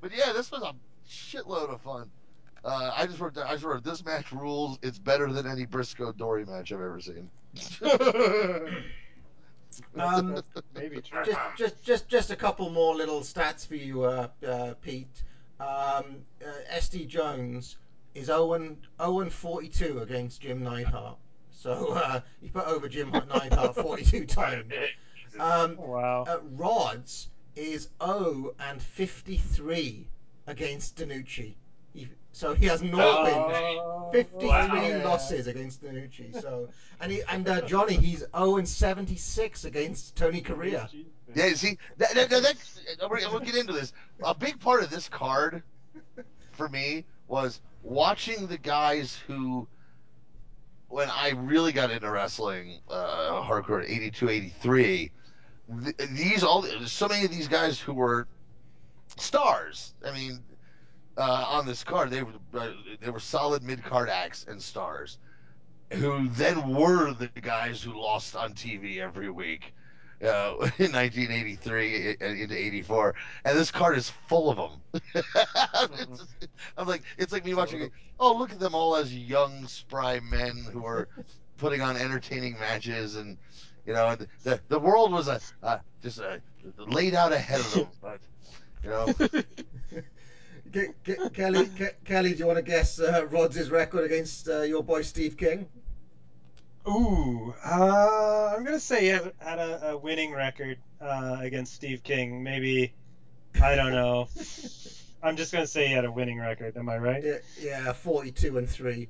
but 0.00 0.12
yeah, 0.16 0.32
this 0.32 0.50
was 0.50 0.62
a 0.62 0.74
shitload 1.10 1.70
of 1.70 1.80
fun. 1.80 2.10
Uh, 2.64 2.90
I 2.96 3.06
just 3.06 3.20
wrote. 3.20 3.38
I 3.38 3.52
just 3.52 3.64
wrote 3.64 3.84
this 3.84 4.04
match 4.04 4.32
rules. 4.32 4.78
It's 4.82 4.98
better 4.98 5.32
than 5.32 5.46
any 5.46 5.64
Briscoe 5.64 6.12
Dory 6.12 6.44
match 6.44 6.72
I've 6.72 6.80
ever 6.80 7.00
seen. 7.00 7.30
Um, 9.96 10.42
Maybe 10.74 11.00
true. 11.00 11.24
just, 11.24 11.38
just, 11.56 11.84
just, 11.84 12.08
just 12.08 12.30
a 12.30 12.36
couple 12.36 12.70
more 12.70 12.94
little 12.94 13.20
stats 13.20 13.66
for 13.66 13.76
you, 13.76 14.02
uh, 14.02 14.28
uh, 14.46 14.74
Pete. 14.82 15.22
Um, 15.60 16.24
uh, 16.44 16.74
SD 16.74 17.08
Jones 17.08 17.76
is 18.14 18.26
0 18.26 18.76
0 19.00 19.30
42 19.30 20.00
against 20.00 20.40
Jim 20.40 20.62
Neidhart. 20.62 21.18
So 21.50 21.92
uh, 21.92 22.20
he 22.40 22.48
put 22.48 22.66
over 22.66 22.88
Jim 22.88 23.10
Neidhart 23.10 23.74
42 23.74 24.26
times. 24.26 24.72
Um, 25.38 25.76
wow. 25.76 26.24
uh, 26.28 26.38
Rods 26.52 27.28
is 27.56 27.88
0 28.02 28.54
and 28.60 28.80
53 28.80 30.06
against 30.46 30.96
DeNucci. 30.96 31.54
He, 31.98 32.08
so 32.32 32.54
he 32.54 32.66
has 32.66 32.82
no 32.82 32.98
Oh, 33.00 34.10
wins, 34.12 34.28
53 34.30 34.48
yeah. 34.48 35.02
losses 35.04 35.46
against 35.46 35.82
DeNucci. 35.82 36.40
So 36.40 36.68
and 37.00 37.10
he, 37.10 37.22
and 37.28 37.48
uh, 37.48 37.62
Johnny 37.62 37.94
he's 37.94 38.20
0 38.36 38.56
and 38.58 38.68
76 38.68 39.64
against 39.64 40.14
Tony 40.16 40.40
Garea. 40.42 40.88
Yeah, 41.34 41.52
see, 41.54 41.78
that, 41.98 42.14
that, 42.14 42.30
that, 42.30 42.42
that- 43.00 43.10
we're- 43.10 43.24
we'll 43.30 43.40
get 43.40 43.56
into 43.56 43.72
this. 43.72 43.92
A 44.24 44.34
big 44.34 44.60
part 44.60 44.82
of 44.82 44.90
this 44.90 45.08
card 45.08 45.62
for 46.52 46.68
me 46.68 47.04
was 47.26 47.60
watching 47.82 48.46
the 48.46 48.56
guys 48.58 49.18
who, 49.26 49.66
when 50.88 51.08
I 51.10 51.30
really 51.30 51.72
got 51.72 51.90
into 51.90 52.10
wrestling, 52.10 52.78
uh, 52.88 53.42
hardcore 53.42 53.84
82, 53.88 54.28
83, 54.30 55.10
th- 55.84 55.96
these 56.12 56.42
all 56.44 56.62
so 56.86 57.08
many 57.08 57.24
of 57.24 57.30
these 57.30 57.48
guys 57.48 57.78
who 57.78 57.92
were 57.94 58.26
stars. 59.16 59.92
I 60.06 60.12
mean, 60.12 60.38
uh, 61.18 61.44
on 61.48 61.66
this 61.66 61.84
card, 61.84 62.10
they 62.10 62.22
were 62.22 62.32
uh, 62.54 62.70
they 63.00 63.10
were 63.10 63.20
solid 63.20 63.62
mid 63.62 63.82
card 63.82 64.08
acts 64.08 64.46
and 64.48 64.62
stars, 64.62 65.18
who 65.92 66.28
then 66.28 66.74
were 66.74 67.12
the 67.12 67.28
guys 67.40 67.82
who 67.82 68.00
lost 68.00 68.36
on 68.36 68.54
TV 68.54 68.98
every 68.98 69.30
week. 69.30 69.74
Uh, 70.20 70.54
in 70.78 70.90
1983 70.90 72.16
into 72.20 72.58
84, 72.58 73.14
and 73.44 73.56
this 73.56 73.70
card 73.70 73.96
is 73.96 74.10
full 74.26 74.50
of 74.50 74.56
them. 74.56 75.22
I'm 76.76 76.88
like, 76.88 77.02
it's 77.18 77.32
like 77.32 77.44
me 77.44 77.54
watching. 77.54 77.88
Oh, 78.18 78.36
look 78.36 78.50
at 78.50 78.58
them 78.58 78.74
all 78.74 78.96
as 78.96 79.14
young, 79.14 79.68
spry 79.68 80.18
men 80.18 80.66
who 80.72 80.84
are 80.84 81.06
putting 81.56 81.82
on 81.82 81.96
entertaining 81.96 82.58
matches, 82.58 83.14
and 83.14 83.38
you 83.86 83.92
know, 83.92 84.08
and 84.08 84.26
the 84.42 84.60
the 84.66 84.78
world 84.80 85.12
was 85.12 85.28
a 85.28 85.40
uh, 85.62 85.78
just 86.02 86.20
uh 86.20 86.38
laid 86.78 87.14
out 87.14 87.32
ahead 87.32 87.60
of 87.60 87.72
them. 87.72 87.86
But 88.02 88.20
you 88.82 88.90
know, 88.90 90.02
Ke- 90.72 90.94
Ke- 91.04 91.32
Kelly, 91.32 91.66
Ke- 91.66 92.04
Kelly, 92.04 92.32
do 92.32 92.38
you 92.38 92.46
want 92.46 92.58
to 92.58 92.62
guess 92.62 93.00
uh, 93.00 93.26
Rods' 93.30 93.70
record 93.70 94.04
against 94.04 94.48
uh, 94.48 94.62
your 94.62 94.82
boy 94.82 95.02
Steve 95.02 95.36
King? 95.36 95.68
Ooh, 96.86 97.54
uh, 97.64 98.54
I'm 98.56 98.64
gonna 98.64 98.80
say 98.80 99.02
he 99.02 99.06
had, 99.08 99.32
had 99.38 99.58
a, 99.58 99.90
a 99.90 99.96
winning 99.96 100.32
record 100.32 100.78
uh, 101.00 101.38
against 101.40 101.74
Steve 101.74 102.02
King. 102.02 102.42
Maybe 102.42 102.92
I 103.60 103.74
don't 103.74 103.92
know. 103.92 104.28
I'm 105.22 105.36
just 105.36 105.52
gonna 105.52 105.66
say 105.66 105.88
he 105.88 105.92
had 105.92 106.04
a 106.04 106.12
winning 106.12 106.38
record. 106.38 106.76
Am 106.76 106.88
I 106.88 106.96
right? 106.98 107.22
Yeah, 107.22 107.38
yeah, 107.60 107.92
42 107.92 108.58
and 108.58 108.68
three. 108.68 109.08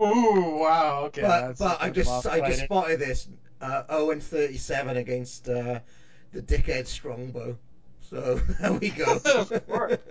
Ooh, 0.00 0.58
wow. 0.60 1.04
Okay, 1.06 1.22
but 1.22 1.40
that's 1.40 1.58
but 1.60 1.82
I 1.82 1.90
just 1.90 2.26
I 2.26 2.40
just 2.40 2.62
spotted 2.62 2.98
this 3.00 3.28
uh, 3.60 3.84
0 3.90 4.10
and 4.10 4.22
37 4.22 4.96
against 4.96 5.48
uh, 5.48 5.80
the 6.32 6.40
dickhead 6.42 6.86
Strongbow. 6.86 7.58
So 8.12 8.34
there 8.60 8.72
we 8.74 8.90
go. 8.90 9.20
Of 9.24 9.66
course. 9.66 9.96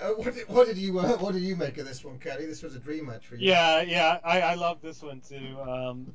uh, 0.00 0.08
what, 0.16 0.34
did, 0.34 0.48
what 0.48 0.66
did 0.66 0.76
you 0.76 0.98
uh, 0.98 1.16
what 1.16 1.32
did 1.32 1.42
you 1.42 1.56
make 1.56 1.78
of 1.78 1.86
this 1.86 2.04
one, 2.04 2.18
Kelly? 2.18 2.46
This 2.46 2.62
was 2.62 2.76
a 2.76 2.78
dream 2.78 3.06
match 3.06 3.26
for 3.26 3.36
you. 3.36 3.48
Yeah, 3.48 3.82
yeah, 3.82 4.18
I, 4.22 4.40
I 4.42 4.54
love 4.54 4.82
this 4.82 5.02
one 5.02 5.20
too. 5.20 5.56
Um, 5.60 6.14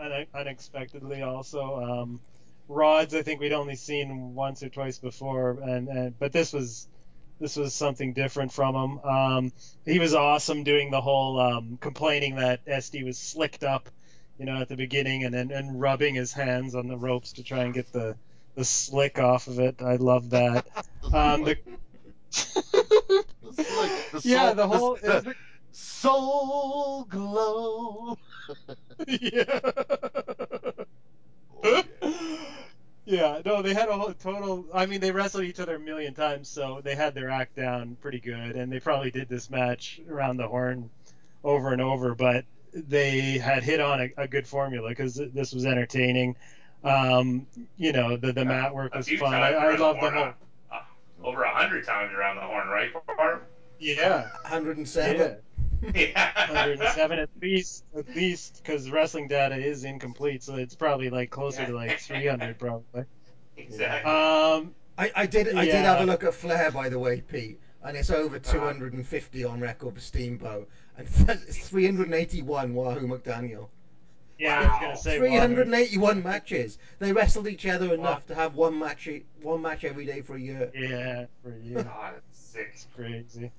une- 0.00 0.26
unexpectedly, 0.34 1.22
also. 1.22 1.80
Um, 1.80 2.20
Rods, 2.66 3.14
I 3.14 3.22
think 3.22 3.40
we'd 3.40 3.52
only 3.52 3.76
seen 3.76 4.34
once 4.34 4.62
or 4.62 4.70
twice 4.70 4.98
before, 4.98 5.58
and, 5.62 5.88
and 5.88 6.18
but 6.18 6.32
this 6.32 6.52
was 6.52 6.88
this 7.38 7.56
was 7.56 7.74
something 7.74 8.14
different 8.14 8.52
from 8.52 8.74
him. 8.74 8.98
Um, 9.00 9.52
he 9.84 9.98
was 9.98 10.14
awesome 10.14 10.64
doing 10.64 10.90
the 10.90 11.00
whole 11.00 11.38
um, 11.38 11.78
complaining 11.80 12.36
that 12.36 12.64
SD 12.64 13.04
was 13.04 13.18
slicked 13.18 13.64
up, 13.64 13.88
you 14.38 14.46
know, 14.46 14.60
at 14.60 14.68
the 14.68 14.76
beginning, 14.76 15.24
and 15.24 15.34
then 15.34 15.50
and 15.50 15.78
rubbing 15.80 16.14
his 16.14 16.32
hands 16.32 16.74
on 16.74 16.88
the 16.88 16.96
ropes 16.96 17.34
to 17.34 17.42
try 17.42 17.64
and 17.64 17.74
get 17.74 17.92
the 17.92 18.16
the 18.54 18.64
slick 18.64 19.18
off 19.18 19.46
of 19.46 19.58
it. 19.60 19.82
I 19.82 19.96
love 19.96 20.30
that. 20.30 20.66
Um, 21.12 21.44
the 21.44 21.56
the 23.52 24.20
yeah, 24.24 24.46
soul- 24.46 24.54
the 24.54 24.66
whole 24.66 24.94
the- 24.96 25.16
it 25.18 25.24
was 25.26 25.34
soul 25.72 27.04
glow. 27.04 28.18
yeah. 29.06 29.60
yeah, 33.04 33.42
no, 33.44 33.62
they 33.62 33.74
had 33.74 33.88
a 33.88 33.96
whole 33.96 34.12
total. 34.14 34.66
I 34.72 34.86
mean, 34.86 35.00
they 35.00 35.10
wrestled 35.10 35.44
each 35.44 35.60
other 35.60 35.76
a 35.76 35.80
million 35.80 36.14
times, 36.14 36.48
so 36.48 36.80
they 36.82 36.94
had 36.94 37.14
their 37.14 37.28
act 37.30 37.54
down 37.54 37.96
pretty 38.00 38.20
good, 38.20 38.56
and 38.56 38.72
they 38.72 38.80
probably 38.80 39.10
did 39.10 39.28
this 39.28 39.50
match 39.50 40.00
around 40.08 40.38
the 40.38 40.48
horn 40.48 40.90
over 41.42 41.72
and 41.72 41.82
over. 41.82 42.14
But 42.14 42.44
they 42.72 43.38
had 43.38 43.62
hit 43.62 43.80
on 43.80 44.00
a, 44.00 44.22
a 44.22 44.28
good 44.28 44.46
formula 44.46 44.88
because 44.88 45.14
this 45.14 45.52
was 45.52 45.66
entertaining. 45.66 46.36
Um, 46.84 47.46
you 47.76 47.92
know, 47.92 48.16
the 48.16 48.32
the 48.32 48.44
mat 48.44 48.74
work 48.74 48.94
was 48.94 49.08
fun. 49.08 49.34
I, 49.34 49.52
I 49.52 49.52
around 49.52 49.78
the 49.78 49.82
love 49.84 49.96
the 50.00 50.10
whole. 50.10 50.32
uh, 50.72 50.80
over 51.22 51.42
a 51.42 51.54
hundred 51.54 51.84
times 51.86 52.12
around 52.12 52.36
the 52.36 52.42
horn, 52.42 52.68
right, 52.68 52.90
Parv? 53.08 53.40
Yeah. 53.78 54.28
107. 54.42 55.16
Yeah. 55.20 55.34
Yeah. 55.94 56.48
107 56.48 57.18
at 57.18 57.28
least, 57.42 57.84
at 57.94 58.08
least, 58.16 58.62
because 58.62 58.90
wrestling 58.90 59.28
data 59.28 59.56
is 59.56 59.84
incomplete, 59.84 60.42
so 60.42 60.54
it's 60.54 60.74
probably 60.74 61.10
like 61.10 61.28
closer 61.30 61.66
to 61.66 61.74
like 61.74 61.98
300, 62.00 62.58
probably. 62.58 63.04
Exactly. 63.58 64.10
Um, 64.10 64.74
I, 64.96 65.12
I 65.14 65.26
did 65.26 65.54
I 65.54 65.66
did 65.66 65.74
have 65.74 66.00
a 66.00 66.06
look 66.06 66.24
at 66.24 66.32
Flair 66.32 66.70
by 66.70 66.88
the 66.88 66.98
way, 66.98 67.20
Pete. 67.20 67.60
and 67.82 67.96
it's 67.98 68.08
over 68.10 68.38
250 68.38 69.44
on 69.44 69.60
record 69.60 69.94
for 69.94 70.00
Steamboat, 70.00 70.68
and 70.96 71.06
381 71.08 72.74
Wahoo 72.74 73.06
McDaniel. 73.06 73.68
Yeah, 74.38 74.58
I 74.58 74.62
was 74.66 74.80
gonna 74.80 74.96
say 74.96 75.18
Wahoo. 75.20 75.54
381 75.54 76.22
matches. 76.22 76.78
They 76.98 77.12
wrestled 77.12 77.46
each 77.46 77.66
other 77.66 77.94
enough 77.94 78.26
to 78.26 78.34
have 78.34 78.54
one 78.54 78.78
match, 78.78 79.06
e- 79.06 79.24
one 79.42 79.62
match 79.62 79.84
every 79.84 80.04
day 80.04 80.22
for 80.22 80.36
a 80.36 80.40
year. 80.40 80.70
Yeah, 80.74 81.26
for 81.42 81.56
you. 81.56 81.74
God, 81.82 82.14
it's 82.16 82.38
sick. 82.38 82.70
It's 82.72 82.86
crazy. 82.94 83.52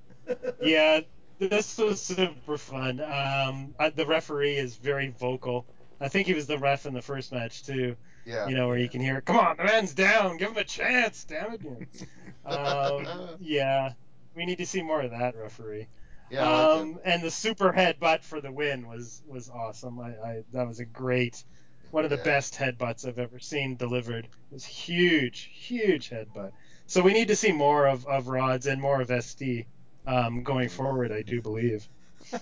yeah, 0.62 1.00
this 1.38 1.78
was 1.78 2.00
super 2.00 2.58
fun. 2.58 3.00
Um, 3.00 3.74
I, 3.78 3.90
the 3.94 4.06
referee 4.06 4.56
is 4.56 4.76
very 4.76 5.08
vocal. 5.08 5.66
I 6.00 6.08
think 6.08 6.26
he 6.26 6.34
was 6.34 6.46
the 6.46 6.58
ref 6.58 6.84
in 6.84 6.92
the 6.92 7.02
first 7.02 7.32
match 7.32 7.64
too. 7.64 7.96
Yeah. 8.26 8.48
You 8.48 8.56
know 8.56 8.68
where 8.68 8.76
you 8.78 8.88
can 8.88 9.00
hear, 9.00 9.20
"Come 9.20 9.38
on, 9.38 9.56
the 9.56 9.64
man's 9.64 9.94
down. 9.94 10.36
Give 10.36 10.50
him 10.50 10.56
a 10.58 10.64
chance. 10.64 11.24
Damn 11.24 11.54
it." 11.54 12.06
um, 12.44 13.06
yeah, 13.40 13.92
we 14.34 14.44
need 14.44 14.58
to 14.58 14.66
see 14.66 14.82
more 14.82 15.00
of 15.00 15.12
that 15.12 15.36
referee. 15.36 15.86
Yeah, 16.30 16.42
um, 16.50 16.98
and 17.04 17.22
the 17.22 17.30
super 17.30 17.72
headbutt 17.72 18.22
for 18.24 18.40
the 18.40 18.50
win 18.50 18.88
was 18.88 19.22
was 19.26 19.48
awesome. 19.48 20.00
I, 20.00 20.08
I 20.10 20.42
that 20.52 20.66
was 20.66 20.80
a 20.80 20.84
great, 20.84 21.44
one 21.92 22.04
of 22.04 22.10
the 22.10 22.16
Yeah. 22.16 22.24
best 22.24 22.54
headbutts 22.56 23.06
I've 23.06 23.18
ever 23.18 23.38
seen 23.38 23.76
delivered. 23.76 24.24
It 24.24 24.30
was 24.54 24.64
huge, 24.64 25.50
huge 25.52 26.10
headbutt. 26.10 26.50
So 26.86 27.02
we 27.02 27.12
need 27.12 27.28
to 27.28 27.36
see 27.36 27.52
more 27.52 27.86
of, 27.86 28.06
of 28.06 28.28
Rods 28.28 28.66
and 28.66 28.80
more 28.80 29.00
of 29.00 29.08
SD 29.08 29.66
um, 30.06 30.42
going 30.42 30.68
forward. 30.68 31.12
I 31.12 31.22
do 31.22 31.40
believe. 31.40 31.88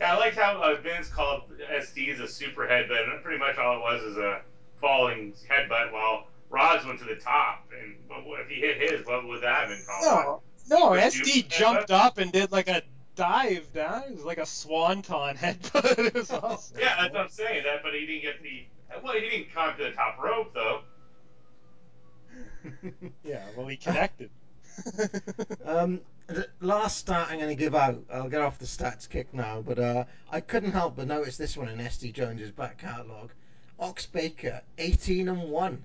Yeah, 0.00 0.14
I 0.16 0.18
liked 0.18 0.36
how 0.36 0.60
uh, 0.60 0.80
Vince 0.82 1.08
called 1.08 1.44
SD 1.72 2.12
as 2.12 2.20
a 2.20 2.26
super 2.28 2.62
headbutt, 2.66 3.10
and 3.14 3.22
pretty 3.22 3.38
much 3.38 3.56
all 3.56 3.76
it 3.76 3.80
was 3.80 4.02
is 4.02 4.16
a 4.18 4.40
falling 4.80 5.32
headbutt 5.48 5.92
while 5.92 6.26
Rods 6.50 6.84
went 6.84 6.98
to 6.98 7.04
the 7.06 7.14
top. 7.14 7.68
And 7.80 7.94
but 8.08 8.26
what- 8.26 8.40
if 8.40 8.48
he 8.48 8.56
hit 8.56 8.80
his, 8.90 9.06
what 9.06 9.26
would 9.26 9.42
that 9.42 9.60
have 9.60 9.68
been 9.68 9.82
called? 9.86 10.24
No, 10.24 10.42
no, 10.70 10.90
SD 10.90 11.48
jumped 11.48 11.90
headbutt? 11.90 12.06
up 12.06 12.18
and 12.18 12.32
did 12.32 12.52
like 12.52 12.68
a 12.68 12.82
dive 13.16 13.72
down. 13.72 14.02
It 14.04 14.14
was 14.16 14.24
like 14.24 14.38
a 14.38 14.46
swanton 14.46 15.36
headbutt. 15.36 15.98
It 15.98 16.14
was 16.14 16.30
awesome. 16.30 16.78
Yeah, 16.78 16.96
that's 17.00 17.12
what 17.12 17.22
I'm 17.22 17.28
saying. 17.28 17.64
That, 17.64 17.82
but 17.82 17.94
he 17.94 18.06
didn't 18.06 18.22
get 18.22 18.42
the. 18.42 18.64
Well, 19.02 19.14
he 19.14 19.20
didn't 19.20 19.52
climb 19.52 19.76
to 19.78 19.84
the 19.84 19.90
top 19.92 20.18
rope 20.22 20.52
though. 20.54 20.80
Yeah, 23.24 23.44
well, 23.56 23.66
he 23.66 23.76
connected. 23.76 24.30
Um, 25.66 26.00
the 26.28 26.48
last 26.60 26.98
stat 26.98 27.28
I'm 27.30 27.38
going 27.38 27.50
to 27.50 27.54
give 27.54 27.74
out, 27.74 28.02
I'll 28.12 28.28
get 28.28 28.40
off 28.40 28.58
the 28.58 28.64
stats 28.64 29.08
kick 29.08 29.34
now, 29.34 29.60
but 29.60 29.78
uh, 29.78 30.04
I 30.30 30.40
couldn't 30.40 30.72
help 30.72 30.96
but 30.96 31.08
notice 31.08 31.36
this 31.36 31.56
one 31.56 31.68
in 31.68 31.78
SD 31.78 32.12
Jones's 32.14 32.52
back 32.52 32.78
catalogue. 32.78 33.32
Ox 33.78 34.06
Baker, 34.06 34.62
18 34.78 35.28
and 35.28 35.42
1. 35.50 35.84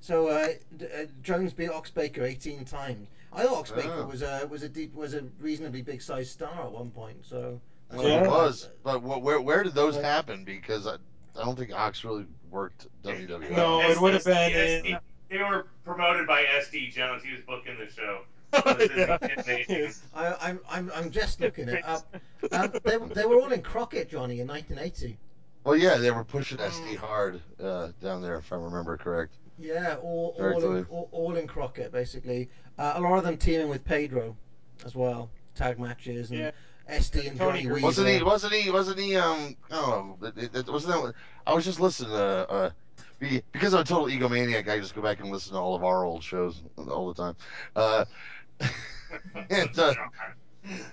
So 0.00 0.28
uh, 0.28 0.48
D- 0.76 0.86
uh, 0.86 1.04
Jones 1.22 1.52
beat 1.52 1.70
Ox 1.70 1.90
Baker 1.90 2.22
18 2.24 2.64
times. 2.64 3.08
I 3.32 3.44
thought 3.44 3.58
Ox 3.58 3.70
Baker 3.72 3.92
Oh. 4.04 4.06
was 4.06 4.22
a 4.22 4.46
was 4.50 4.62
a 4.62 4.68
deep 4.68 4.94
was 4.94 5.14
a 5.14 5.22
reasonably 5.40 5.82
big 5.82 6.00
sized 6.02 6.30
star 6.30 6.64
at 6.64 6.72
one 6.72 6.90
point. 6.90 7.18
So 7.22 7.60
that's 7.90 8.02
Well, 8.02 8.20
why 8.20 8.24
it 8.24 8.30
was, 8.30 8.68
but 8.82 9.00
wh- 9.00 9.22
where 9.22 9.40
where 9.40 9.62
did 9.62 9.74
those 9.74 9.96
happen? 9.96 10.44
Because 10.44 10.86
I, 10.86 10.94
I 11.38 11.44
don't 11.44 11.58
think 11.58 11.72
Ox 11.72 12.04
really 12.04 12.26
worked 12.50 12.86
WWE. 13.04 13.50
No, 13.50 13.80
it 13.82 14.00
would 14.00 14.14
have 14.14 14.24
been 14.24 14.52
in. 14.86 14.98
They 15.28 15.38
were 15.38 15.66
promoted 15.84 16.26
by 16.26 16.44
SD 16.44 16.90
Jones. 16.92 17.22
He 17.22 17.32
was 17.32 17.42
booking 17.46 17.76
the 17.78 17.90
show. 17.90 18.20
Oh, 18.54 18.62
It 18.70 18.78
was 18.78 18.88
his 18.88 18.96
yeah. 18.96 19.18
intimidation. 19.20 19.92
I, 20.14 20.34
I'm, 20.40 20.60
I'm, 20.70 20.90
I'm 20.94 21.10
just 21.10 21.38
looking 21.38 21.68
it 21.68 21.84
up. 21.84 22.16
Um, 22.50 22.72
they, 22.82 22.96
they 22.96 23.26
were 23.26 23.34
all 23.42 23.52
in 23.52 23.60
Crockett, 23.60 24.08
Johnny, 24.08 24.40
in 24.40 24.46
1980. 24.46 25.18
Well, 25.64 25.76
yeah, 25.76 25.98
they 25.98 26.10
were 26.10 26.24
pushing 26.24 26.56
SD 26.56 26.96
hard 26.96 27.42
uh, 27.62 27.88
down 28.00 28.22
there, 28.22 28.36
if 28.38 28.50
I 28.50 28.56
remember 28.56 28.96
correct. 28.96 29.34
Yeah, 29.58 29.96
all, 30.02 30.28
all, 30.28 30.34
Correctly. 30.38 30.78
in, 30.78 30.86
all, 30.90 31.08
all 31.12 31.36
in 31.36 31.46
Crockett, 31.46 31.90
basically. 31.92 32.48
Uh, 32.78 32.92
a 32.96 33.00
lot 33.00 33.18
of 33.18 33.24
them 33.24 33.36
teaming 33.36 33.68
with 33.68 33.84
Pedro 33.84 34.36
as 34.84 34.94
well. 34.94 35.30
Tag 35.54 35.78
matches 35.80 36.30
and 36.30 36.38
Yeah. 36.38 36.50
SD 36.88 37.28
and 37.28 37.38
Tony 37.38 37.50
Johnny 37.50 37.62
Green. 37.62 37.74
Weaver. 37.74 37.86
Wasn't 37.86 38.08
he? 38.08 38.22
Wasn't 38.22 38.52
he? 38.52 38.70
Wasn't 38.70 38.98
he? 38.98 39.16
Um, 39.16 39.56
I. 39.70 40.12
It, 40.22 40.38
it, 40.38 40.56
it- 40.56 40.68
wasn't 40.68 40.94
that? 41.02 41.14
I 41.46 41.52
was 41.54 41.64
just 41.64 41.80
listening 41.80 42.12
to. 42.12 42.48
Uh, 42.50 42.70
be, 43.18 43.42
because 43.52 43.74
I'm 43.74 43.80
a 43.80 43.84
total 43.84 44.06
egomaniac, 44.06 44.68
I 44.68 44.78
just 44.78 44.94
go 44.94 45.02
back 45.02 45.18
and 45.20 45.30
listen 45.30 45.52
to 45.54 45.58
all 45.58 45.74
of 45.74 45.82
our 45.82 46.04
old 46.04 46.22
shows 46.22 46.62
all 46.88 47.12
the 47.12 47.20
time. 47.20 47.36
Uh, 47.74 48.04
and 49.50 49.76
uh, 49.78 49.92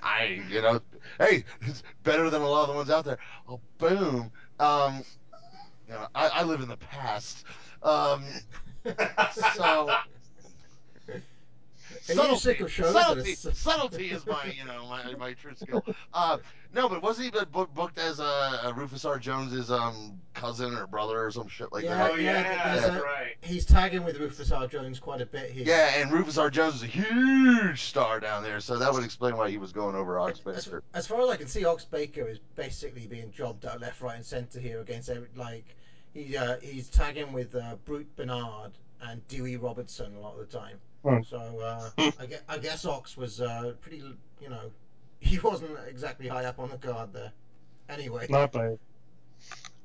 I, 0.02 0.42
you 0.50 0.62
know, 0.62 0.82
hey, 1.20 1.44
it's 1.62 1.84
better 2.04 2.30
than 2.32 2.42
a 2.42 2.48
lot 2.50 2.64
of 2.64 2.70
the 2.70 2.74
ones 2.76 2.90
out 2.90 3.06
there. 3.06 3.20
Oh, 3.48 3.60
boom. 3.78 4.32
Um, 4.60 5.04
you 5.88 5.94
know, 5.94 6.08
I, 6.16 6.28
I 6.30 6.44
live 6.44 6.62
in 6.62 6.68
the 6.68 6.78
past. 6.78 7.46
Um, 7.86 8.24
so 9.34 9.90
Are 12.20 12.30
you 12.30 12.38
sick 12.38 12.60
of 12.60 12.72
shows 12.72 12.94
subtlety, 12.94 13.36
subtlety 13.36 14.12
is 14.12 14.26
my, 14.26 14.54
you 14.58 14.66
know, 14.66 14.86
my, 14.88 15.14
my 15.16 15.34
true 15.34 15.54
skill. 15.56 15.84
Uh, 16.14 16.38
no, 16.74 16.90
but 16.90 17.02
wasn't 17.02 17.26
he 17.26 17.32
bu- 17.32 17.46
bu- 17.46 17.68
booked 17.68 17.98
as 17.98 18.20
uh, 18.20 18.62
uh, 18.64 18.74
Rufus 18.76 19.06
R. 19.06 19.18
Jones's 19.18 19.72
um 19.72 20.20
cousin 20.34 20.74
or 20.76 20.88
brother 20.88 21.26
or 21.26 21.32
some 21.32 21.48
shit 21.48 21.72
like 21.72 21.84
yeah, 21.84 21.98
that? 21.98 22.12
Oh, 22.12 22.16
yeah, 22.16 22.42
yeah, 22.42 22.76
that's 22.76 22.88
a- 22.88 23.02
right. 23.02 23.36
He's 23.42 23.66
tagging 23.66 24.04
with 24.04 24.20
Rufus 24.20 24.52
R. 24.52 24.68
Jones 24.68 25.00
quite 25.00 25.22
a 25.22 25.26
bit 25.26 25.52
here. 25.52 25.64
Yeah, 25.66 26.02
and 26.02 26.12
Rufus 26.12 26.38
R. 26.38 26.50
Jones 26.50 26.76
is 26.76 26.84
a 26.84 26.88
huge 26.88 27.84
star 27.84 28.20
down 28.20 28.44
there, 28.44 28.60
so 28.60 28.78
that 28.78 28.92
would 28.94 29.04
explain 29.04 29.38
why 29.38 29.50
he 29.50 29.58
was 29.58 29.72
going 29.72 29.96
over 29.96 30.20
Ox 30.20 30.42
As, 30.46 30.66
Baker. 30.66 30.84
as 30.94 31.08
far 31.08 31.22
as 31.22 31.30
I 31.30 31.38
can 31.38 31.48
see, 31.48 31.66
Ox 31.66 31.86
Baker 31.86 32.28
is 32.28 32.40
basically 32.56 33.08
being 33.08 33.32
jobbed 33.32 33.66
out 33.66 33.80
left, 33.80 34.02
right, 34.02 34.16
and 34.16 34.26
centre 34.26 34.60
here 34.60 34.82
against 34.82 35.10
every 35.10 35.30
like 35.36 35.76
he 36.16 36.38
uh, 36.38 36.56
he's 36.62 36.90
tagging 36.90 37.32
with 37.34 37.54
uh, 37.56 37.76
Brute 37.86 38.16
Bernard 38.16 38.72
and 39.02 39.28
Dewey 39.28 39.58
Robertson 39.58 40.16
a 40.16 40.20
lot 40.20 40.40
of 40.40 40.50
the 40.50 40.58
time. 40.58 40.78
Hmm. 41.04 41.22
So 41.30 41.38
uh, 41.38 41.90
I, 42.20 42.26
guess, 42.26 42.42
I 42.50 42.58
guess 42.58 42.86
Ox 42.86 43.16
was 43.16 43.42
uh, 43.42 43.74
pretty, 43.82 44.02
you 44.42 44.50
know, 44.50 44.72
he 45.20 45.38
wasn't 45.40 45.78
exactly 45.88 46.28
high 46.28 46.46
up 46.46 46.58
on 46.58 46.70
the 46.70 46.78
card 46.78 47.14
there. 47.14 47.32
Anyway, 47.90 48.26
Not 48.30 48.52
by. 48.52 48.78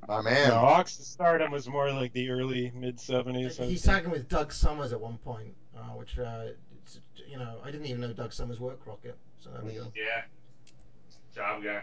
My 0.08 0.22
man. 0.22 0.48
No, 0.48 0.54
Ox's 0.54 1.06
stardom 1.06 1.50
was 1.50 1.68
more 1.68 1.92
like 1.92 2.14
the 2.14 2.30
early 2.30 2.72
mid 2.74 2.96
70s. 2.96 3.62
he's 3.68 3.82
tagging 3.82 4.10
with 4.10 4.28
Doug 4.28 4.52
Somers 4.52 4.92
at 4.92 5.00
one 5.00 5.18
point, 5.18 5.54
uh, 5.76 5.90
which 5.90 6.18
uh, 6.18 6.44
it's, 6.82 7.00
you 7.28 7.36
know 7.36 7.58
I 7.62 7.70
didn't 7.70 7.86
even 7.86 8.00
know 8.00 8.12
Doug 8.12 8.32
Somers 8.32 8.58
worked 8.58 8.82
Crockett. 8.82 9.16
So 9.40 9.50
there 9.50 9.62
we 9.62 9.72
go. 9.72 9.92
Yeah. 9.94 10.22
Job 11.34 11.62
guy. 11.62 11.82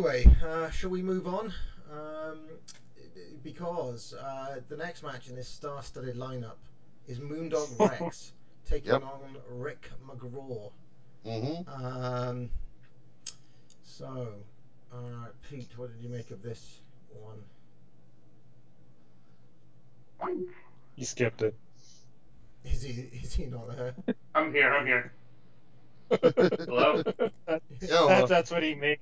Anyway, 0.00 0.34
uh, 0.42 0.70
shall 0.70 0.88
we 0.88 1.02
move 1.02 1.26
on? 1.26 1.52
Um, 1.92 2.38
because 3.44 4.14
uh, 4.14 4.56
the 4.70 4.76
next 4.78 5.02
match 5.02 5.28
in 5.28 5.34
this 5.36 5.46
star-studded 5.46 6.16
lineup 6.16 6.56
is 7.06 7.18
Moondog 7.18 7.78
Rex 8.00 8.32
taking 8.66 8.92
Yep. 8.92 9.02
on 9.02 9.36
Rick 9.50 9.90
McGraw. 10.08 10.70
Mm-hmm. 11.26 11.84
Um, 11.84 12.48
so, 13.82 14.28
uh, 14.90 14.96
Pete, 15.50 15.68
what 15.76 15.92
did 15.92 16.02
you 16.02 16.08
make 16.08 16.30
of 16.30 16.40
this 16.42 16.80
one? 17.12 17.42
You 20.96 21.04
skipped 21.04 21.42
it. 21.42 21.54
Is 22.64 22.80
he 22.82 22.92
is 23.22 23.34
he 23.34 23.44
not 23.44 23.76
there? 23.76 23.94
I'm 24.34 24.50
here. 24.54 24.72
I'm 24.72 24.86
here. 24.86 25.12
Hello. 26.22 27.02
That- 27.02 27.62
Yeah, 27.82 27.90
well- 27.90 28.08
that, 28.08 28.28
that's 28.30 28.50
what 28.50 28.62
he 28.62 28.74
made. 28.74 28.98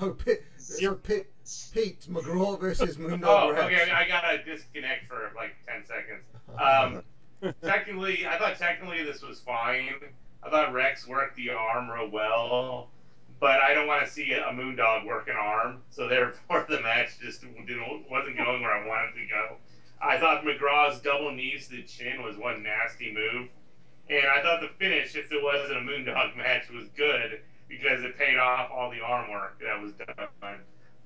Oh, 0.00 0.10
Pete, 0.10 0.42
Zero. 0.60 0.94
Pete, 0.96 1.26
Pete 1.72 2.06
McGraw 2.10 2.60
versus 2.60 2.96
Moondog 2.96 3.22
Oh, 3.24 3.50
okay. 3.52 3.90
I 3.90 4.06
gotta 4.06 4.42
disconnect 4.44 5.08
for 5.08 5.32
like 5.36 5.54
ten 5.66 5.84
seconds. 5.86 6.24
Um, 6.58 7.54
technically, 7.62 8.26
I 8.26 8.38
thought 8.38 8.58
technically 8.58 9.04
this 9.04 9.22
was 9.22 9.40
fine. 9.40 9.94
I 10.42 10.50
thought 10.50 10.72
Rex 10.72 11.06
worked 11.06 11.36
the 11.36 11.50
arm 11.50 11.90
real 11.90 12.10
well, 12.10 12.90
but 13.40 13.60
I 13.60 13.74
don't 13.74 13.86
want 13.86 14.04
to 14.04 14.10
see 14.10 14.32
a 14.32 14.52
Moondog 14.52 15.06
work 15.06 15.28
an 15.28 15.36
arm, 15.36 15.82
so 15.90 16.08
therefore 16.08 16.66
the 16.68 16.80
match 16.80 17.18
just 17.20 17.40
didn't 17.40 18.10
wasn't 18.10 18.36
going 18.36 18.62
where 18.62 18.72
I 18.72 18.86
wanted 18.86 19.14
to 19.14 19.26
go. 19.28 19.56
I 20.00 20.18
thought 20.18 20.44
McGraw's 20.44 21.00
double 21.00 21.32
knees 21.32 21.68
to 21.68 21.76
the 21.76 21.82
chin 21.82 22.22
was 22.22 22.36
one 22.36 22.62
nasty 22.62 23.12
move, 23.12 23.48
And 24.08 24.26
I 24.28 24.42
thought 24.42 24.60
the 24.60 24.68
finish, 24.78 25.16
if 25.16 25.32
it 25.32 25.42
wasn't 25.42 25.78
a 25.78 25.80
Moondog 25.80 26.36
match, 26.36 26.70
was 26.70 26.88
good 26.96 27.40
because 27.68 28.02
it 28.02 28.16
paid 28.18 28.36
off 28.38 28.70
all 28.70 28.90
the 28.90 29.00
arm 29.00 29.30
work 29.30 29.60
that 29.60 29.80
was 29.80 29.92
done. 29.92 30.58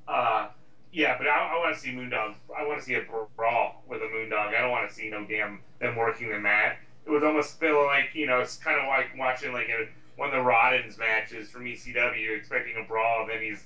Uh, 0.08 0.48
yeah, 0.92 1.16
but 1.16 1.26
I, 1.26 1.54
I 1.54 1.58
want 1.58 1.74
to 1.74 1.80
see 1.80 1.90
Moondog. 1.90 2.34
I 2.56 2.66
want 2.66 2.78
to 2.78 2.84
see 2.84 2.94
a 2.94 3.02
brawl 3.36 3.82
with 3.88 4.02
a 4.02 4.06
Moondog. 4.06 4.54
I 4.54 4.60
don't 4.60 4.70
want 4.70 4.88
to 4.88 4.94
see 4.94 5.08
no 5.08 5.24
damn 5.26 5.60
them 5.80 5.96
working 5.96 6.30
the 6.30 6.38
mat. 6.38 6.76
It 7.06 7.10
was 7.10 7.22
almost 7.22 7.58
feeling 7.58 7.86
like 7.86 8.10
you 8.14 8.26
know 8.26 8.40
it's 8.40 8.56
kind 8.56 8.80
of 8.80 8.86
like 8.88 9.06
watching 9.18 9.52
like 9.52 9.68
a, 9.68 9.88
one 10.16 10.28
of 10.28 10.34
the 10.34 10.42
Rottens 10.42 10.98
matches 10.98 11.48
from 11.48 11.64
ECW, 11.64 12.36
expecting 12.36 12.74
a 12.76 12.86
brawl, 12.86 13.26
then 13.26 13.40
he's 13.40 13.64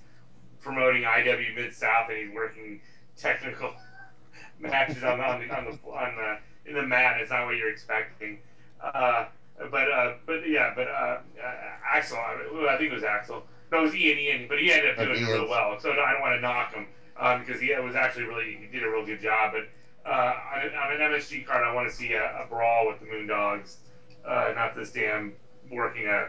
promoting 0.61 1.03
IW 1.03 1.55
Mid 1.55 1.75
South 1.75 2.09
and 2.09 2.19
he's 2.19 2.35
working 2.35 2.81
technical 3.17 3.73
matches 4.59 5.03
on, 5.03 5.21
on 5.21 5.41
the 5.41 5.55
on 5.55 5.65
the 5.65 5.91
on 5.91 6.17
the 6.17 6.71
in 6.71 6.77
the 6.77 6.87
mat. 6.87 7.21
It's 7.21 7.31
not 7.31 7.45
what 7.47 7.57
you're 7.57 7.71
expecting. 7.71 8.39
Uh, 8.81 9.27
but 9.59 9.91
uh, 9.91 10.15
but 10.27 10.47
yeah, 10.49 10.73
but 10.75 10.87
uh, 10.87 11.19
uh, 11.43 11.55
Axel, 11.95 12.17
I, 12.19 12.75
I 12.75 12.79
think 12.79 12.93
it 12.93 12.95
was 12.95 13.05
Axel. 13.05 13.43
No, 13.73 13.81
it 13.81 13.83
was 13.83 13.95
Ian 13.95 14.19
Ian, 14.19 14.49
but 14.49 14.59
he 14.59 14.71
ended 14.73 14.93
up 14.93 14.97
doing 15.05 15.23
it 15.23 15.27
real 15.33 15.49
well. 15.49 15.79
So 15.81 15.91
I 15.93 16.13
don't 16.13 16.21
want 16.21 16.35
to 16.37 16.41
knock 16.41 16.73
him 16.73 16.87
um, 17.19 17.45
because 17.45 17.61
he 17.61 17.75
was 17.81 17.95
actually 17.95 18.25
really 18.25 18.57
he 18.61 18.67
did 18.67 18.85
a 18.85 18.89
real 18.89 19.05
good 19.05 19.21
job. 19.21 19.53
But 19.53 20.09
uh, 20.11 20.35
on, 20.55 20.61
an- 20.63 20.75
on 20.75 21.01
an 21.01 21.11
MSG 21.13 21.47
card, 21.47 21.65
I 21.65 21.73
want 21.75 21.89
to 21.89 21.95
see 21.95 22.13
a, 22.13 22.43
a 22.43 22.47
brawl 22.49 22.87
with 22.89 23.01
the 23.01 23.07
Moondogs, 23.07 23.77
uh, 24.25 24.53
not 24.55 24.75
this 24.77 24.93
damn 24.93 25.33
working 25.71 26.07
a 26.07 26.29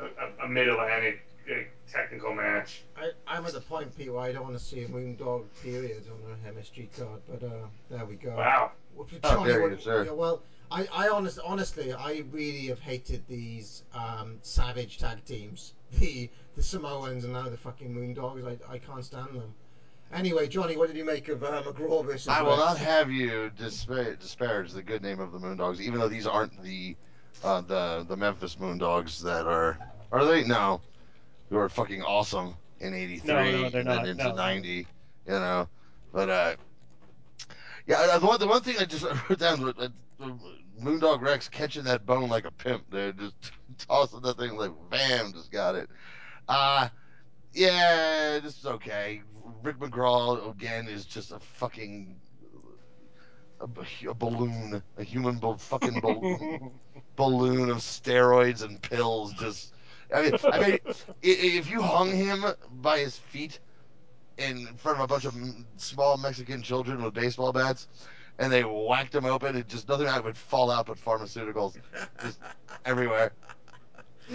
a, 0.00 0.44
a 0.44 0.48
mid 0.48 0.68
Atlantic 0.68 1.20
uh, 1.50 1.54
technical 1.90 2.32
match. 2.32 2.82
I, 2.96 3.10
I'm 3.26 3.44
at 3.44 3.52
the 3.52 3.60
point, 3.60 3.94
Pete, 3.96 4.12
where 4.12 4.20
I 4.22 4.32
don't 4.32 4.44
want 4.44 4.56
to 4.56 4.62
see 4.64 4.82
a 4.84 4.88
Moondog 4.88 5.44
period 5.62 6.04
on 6.10 6.32
an 6.32 6.54
MSG 6.54 6.88
card, 6.96 7.20
but 7.28 7.42
uh, 7.44 7.66
there 7.90 8.04
we 8.04 8.14
go. 8.14 8.36
Wow. 8.36 8.72
Well, 8.94 9.06
for 9.06 9.16
How 9.26 9.34
Johnny, 9.36 9.52
dare 9.52 9.62
what- 9.62 9.70
you, 9.72 9.78
sir. 9.78 10.04
Yeah, 10.04 10.12
well, 10.12 10.42
I, 10.70 10.86
I 10.92 11.08
honest, 11.08 11.38
honestly, 11.44 11.92
I 11.92 12.24
really 12.30 12.66
have 12.66 12.80
hated 12.80 13.22
these 13.28 13.84
um, 13.94 14.38
Savage 14.42 14.98
tag 14.98 15.24
teams. 15.24 15.74
The 15.98 16.28
the 16.54 16.62
Samoans 16.62 17.24
and 17.24 17.32
now 17.32 17.48
the 17.48 17.56
fucking 17.56 17.88
Moondogs. 17.94 18.44
I, 18.46 18.74
I 18.74 18.78
can't 18.78 19.02
stand 19.02 19.28
them. 19.28 19.54
Anyway, 20.12 20.46
Johnny, 20.48 20.76
what 20.76 20.88
did 20.88 20.96
you 20.98 21.04
make 21.04 21.28
of 21.28 21.42
uh, 21.42 21.62
McGraw 21.62 22.04
versus 22.04 22.28
I 22.28 22.42
will 22.42 22.50
Rex? 22.58 22.60
not 22.60 22.78
have 22.78 23.10
you 23.10 23.50
dispa- 23.58 24.18
disparage 24.18 24.72
the 24.72 24.82
good 24.82 25.02
name 25.02 25.18
of 25.20 25.32
the 25.32 25.38
Moondogs, 25.38 25.80
even 25.80 25.98
though 26.00 26.08
these 26.08 26.26
aren't 26.26 26.62
the 26.62 26.94
uh, 27.42 27.62
the 27.62 28.04
the 28.06 28.16
Memphis 28.18 28.56
Moondogs 28.56 29.22
that 29.22 29.46
are 29.46 29.78
are 30.12 30.24
they? 30.26 30.44
No, 30.44 30.82
who 31.48 31.56
are 31.56 31.70
fucking 31.70 32.02
awesome 32.02 32.54
in 32.80 32.92
'83 32.92 33.26
No, 33.32 33.34
no, 33.50 33.64
and 33.64 33.72
then 33.72 33.84
not. 33.86 34.06
into 34.06 34.24
No. 34.24 34.34
'90. 34.34 34.70
You 34.70 34.86
know, 35.26 35.68
but 36.12 36.28
uh, 36.28 36.56
yeah, 37.86 37.96
uh, 38.00 38.18
the 38.18 38.26
one 38.26 38.38
the 38.40 38.46
one 38.48 38.60
thing 38.62 38.76
I 38.78 38.84
just 38.84 39.04
wrote 39.30 39.38
down, 39.38 39.66
uh, 39.78 39.88
Moondog 40.20 41.20
Rex 41.20 41.48
catching 41.48 41.84
that 41.84 42.06
bone 42.06 42.28
like 42.28 42.44
a 42.44 42.50
pimp, 42.50 42.90
dude, 42.90 43.18
just 43.18 43.34
tossing 43.78 44.20
that 44.22 44.38
thing 44.38 44.56
like 44.56 44.72
bam, 44.90 45.32
just 45.32 45.50
got 45.50 45.74
it. 45.74 45.88
Uh 46.48 46.88
yeah, 47.52 48.38
this 48.42 48.58
is 48.58 48.66
okay. 48.66 49.22
Rick 49.62 49.78
McGraw 49.78 50.50
again 50.50 50.88
is 50.88 51.04
just 51.04 51.32
a 51.32 51.40
fucking 51.40 52.20
a 53.60 54.14
balloon, 54.14 54.82
a 54.96 55.02
human 55.02 55.38
bal- 55.38 55.58
fucking 55.58 56.00
balloon, 56.00 56.70
balloon 57.16 57.70
of 57.70 57.78
steroids 57.78 58.62
and 58.62 58.80
pills. 58.80 59.32
Just, 59.34 59.74
I 60.14 60.22
mean, 60.22 60.32
I 60.44 60.58
mean, 60.60 60.78
if 61.22 61.70
you 61.70 61.82
hung 61.82 62.12
him 62.12 62.44
by 62.70 62.98
his 62.98 63.16
feet 63.16 63.58
in 64.36 64.68
front 64.76 64.98
of 64.98 65.04
a 65.04 65.06
bunch 65.08 65.24
of 65.24 65.34
small 65.76 66.16
Mexican 66.16 66.62
children 66.62 67.02
with 67.02 67.14
baseball 67.14 67.52
bats, 67.52 67.88
and 68.38 68.52
they 68.52 68.62
whacked 68.64 69.14
him 69.14 69.24
open, 69.24 69.56
and 69.56 69.68
just 69.68 69.88
nothing 69.88 70.06
out 70.06 70.24
would 70.24 70.36
fall 70.36 70.70
out 70.70 70.86
but 70.86 70.98
pharmaceuticals, 70.98 71.76
just 72.22 72.38
everywhere. 72.84 73.32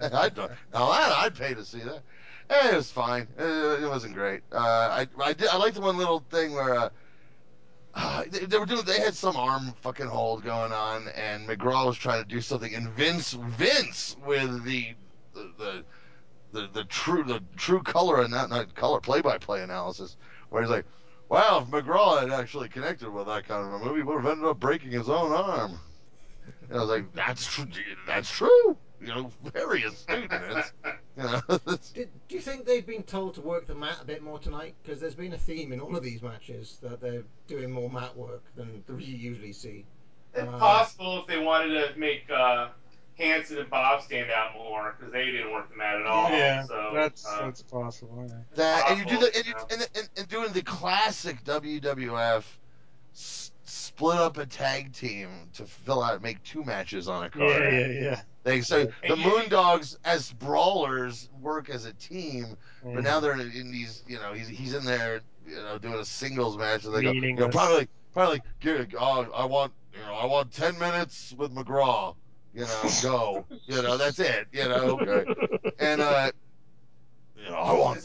I'd 0.00 0.36
now 0.36 0.48
that 0.72 1.12
I'd 1.18 1.34
pay 1.34 1.54
to 1.54 1.64
see 1.64 1.80
that. 1.80 2.02
Eh, 2.48 2.70
it 2.72 2.76
was 2.76 2.90
fine. 2.90 3.26
Eh, 3.38 3.82
It 3.82 3.88
wasn't 3.88 4.14
great. 4.14 4.42
Uh, 4.52 4.58
I 4.58 5.06
I 5.22 5.32
did 5.32 5.48
I 5.48 5.56
liked 5.56 5.74
the 5.74 5.80
one 5.80 5.96
little 5.96 6.20
thing 6.30 6.52
where 6.52 6.74
uh, 6.74 6.88
uh, 7.94 8.24
they, 8.30 8.40
they 8.46 8.58
were 8.58 8.66
doing 8.66 8.84
they 8.84 9.00
had 9.00 9.14
some 9.14 9.36
arm 9.36 9.74
fucking 9.82 10.06
hold 10.06 10.44
going 10.44 10.72
on, 10.72 11.08
and 11.08 11.48
McGraw 11.48 11.86
was 11.86 11.96
trying 11.96 12.22
to 12.22 12.28
do 12.28 12.40
something, 12.40 12.74
and 12.74 12.88
Vince 12.90 13.32
Vince 13.32 14.16
with 14.24 14.64
the 14.64 14.94
the 15.34 15.52
the, 15.58 15.84
the, 16.52 16.68
the 16.72 16.84
true 16.84 17.24
the 17.24 17.42
true 17.56 17.82
color 17.82 18.22
and 18.22 18.30
not 18.30 18.50
not 18.50 18.74
color 18.74 19.00
play 19.00 19.20
by 19.20 19.38
play 19.38 19.62
analysis, 19.62 20.16
where 20.50 20.62
he's 20.62 20.70
like. 20.70 20.86
Well, 21.28 21.62
if 21.62 21.68
McGraw 21.68 22.20
had 22.20 22.30
actually 22.30 22.68
connected 22.68 23.10
with 23.10 23.26
that 23.26 23.46
kind 23.48 23.66
of 23.66 23.80
a 23.80 23.84
movie, 23.84 23.98
he 23.98 24.02
would 24.02 24.22
have 24.22 24.32
ended 24.32 24.44
up 24.46 24.60
breaking 24.60 24.92
his 24.92 25.08
own 25.08 25.32
arm. 25.32 25.78
And 26.68 26.78
I 26.78 26.80
was 26.80 26.90
like, 26.90 27.12
"That's 27.12 27.46
true. 27.46 27.66
That's 28.06 28.30
true. 28.30 28.76
You 29.00 29.08
know, 29.08 29.30
very 29.42 29.82
astute, 29.82 30.30
Vince. 30.30 30.72
You 31.16 31.22
know, 31.22 31.40
Do, 31.94 32.06
do 32.28 32.34
you 32.34 32.40
think 32.40 32.64
they've 32.64 32.86
been 32.86 33.02
told 33.02 33.34
to 33.34 33.40
work 33.40 33.66
the 33.66 33.74
mat 33.74 33.98
a 34.00 34.04
bit 34.04 34.22
more 34.22 34.38
tonight? 34.38 34.74
Because 34.82 35.00
there's 35.00 35.14
been 35.14 35.32
a 35.32 35.38
theme 35.38 35.72
in 35.72 35.80
all 35.80 35.96
of 35.96 36.02
these 36.02 36.22
matches 36.22 36.78
that 36.82 37.00
they're 37.00 37.24
doing 37.46 37.70
more 37.70 37.90
mat 37.90 38.16
work 38.16 38.42
than 38.56 38.82
we 38.88 39.04
usually 39.04 39.52
see. 39.52 39.84
It's 40.34 40.48
Uh, 40.48 40.58
possible 40.58 41.20
if 41.20 41.26
they 41.26 41.38
wanted 41.38 41.92
to 41.92 41.98
make 41.98 42.30
uh, 42.30 42.68
Hansen 43.18 43.58
and 43.58 43.70
Bob 43.70 44.02
stand 44.02 44.30
out 44.30 44.54
more 44.54 44.94
because 44.98 45.12
they 45.12 45.26
didn't 45.26 45.50
work 45.52 45.70
the 45.70 45.76
mat 45.76 45.96
at 46.00 46.06
all. 46.06 46.30
yeah, 46.30 46.64
so 46.66 46.90
that's 46.94 47.26
uh, 47.26 47.46
that's 47.46 47.62
possible. 47.62 48.26
Yeah. 48.28 48.34
that 48.56 48.90
and 48.90 48.98
you 48.98 49.04
do 49.06 49.16
Possible, 49.16 49.30
the 49.32 49.36
and, 49.38 49.46
you, 49.46 49.54
and, 49.70 49.88
and, 49.96 50.08
and 50.18 50.28
doing 50.28 50.52
the 50.52 50.62
classic 50.62 51.42
WWF 51.44 52.44
s- 53.14 53.52
split 53.64 54.18
up 54.18 54.36
a 54.36 54.44
tag 54.46 54.92
team 54.92 55.28
to 55.54 55.64
fill 55.64 56.02
out 56.02 56.22
make 56.22 56.42
two 56.42 56.62
matches 56.64 57.08
on 57.08 57.24
a 57.24 57.30
card. 57.30 57.48
Yeah, 57.48 57.70
yeah, 57.70 57.86
yeah. 58.02 58.20
They 58.44 58.60
so 58.60 58.80
And 59.02 59.12
the 59.12 59.16
you- 59.16 59.24
Moondogs 59.24 59.96
as 60.04 60.32
brawlers 60.32 61.28
work 61.40 61.70
as 61.70 61.84
a 61.86 61.92
team, 61.94 62.56
yeah. 62.84 62.94
but 62.94 63.02
now 63.04 63.20
they're 63.20 63.32
in 63.32 63.72
these. 63.72 64.04
You 64.06 64.18
know, 64.18 64.34
he's 64.34 64.48
he's 64.48 64.74
in 64.74 64.84
there, 64.84 65.20
you 65.46 65.56
know, 65.56 65.78
doing 65.78 65.94
a 65.94 66.04
singles 66.04 66.56
match, 66.58 66.84
and 66.84 66.94
they 66.94 67.02
go, 67.02 67.08
you 67.12 67.14
know, 67.14 67.26
Meaningless. 67.28 67.54
probably 67.54 67.76
like, 67.78 67.88
probably 68.12 68.34
like, 68.34 68.42
"Give- 68.60 68.94
oh, 69.00 69.26
I 69.34 69.46
want, 69.46 69.72
you 69.94 70.00
know, 70.00 70.14
I 70.14 70.26
want 70.26 70.52
ten 70.52 70.78
minutes 70.78 71.34
with 71.36 71.52
McGraw. 71.54 72.14
You 72.56 72.62
know, 72.62 72.90
go. 73.02 73.44
you 73.66 73.82
know, 73.82 73.96
that's 73.98 74.18
it. 74.18 74.48
You 74.50 74.64
know, 74.68 74.98
okay. 75.00 75.24
And 75.78 76.00
uh, 76.00 76.30
you 77.36 77.50
know, 77.50 77.54
I 77.56 77.72
want. 77.74 77.98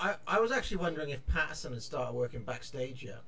I, 0.00 0.14
I 0.26 0.40
was 0.40 0.52
actually 0.52 0.78
wondering 0.78 1.10
if 1.10 1.24
Patterson 1.26 1.72
had 1.72 1.82
started 1.82 2.12
working 2.14 2.42
backstage 2.42 3.02
yet. 3.02 3.20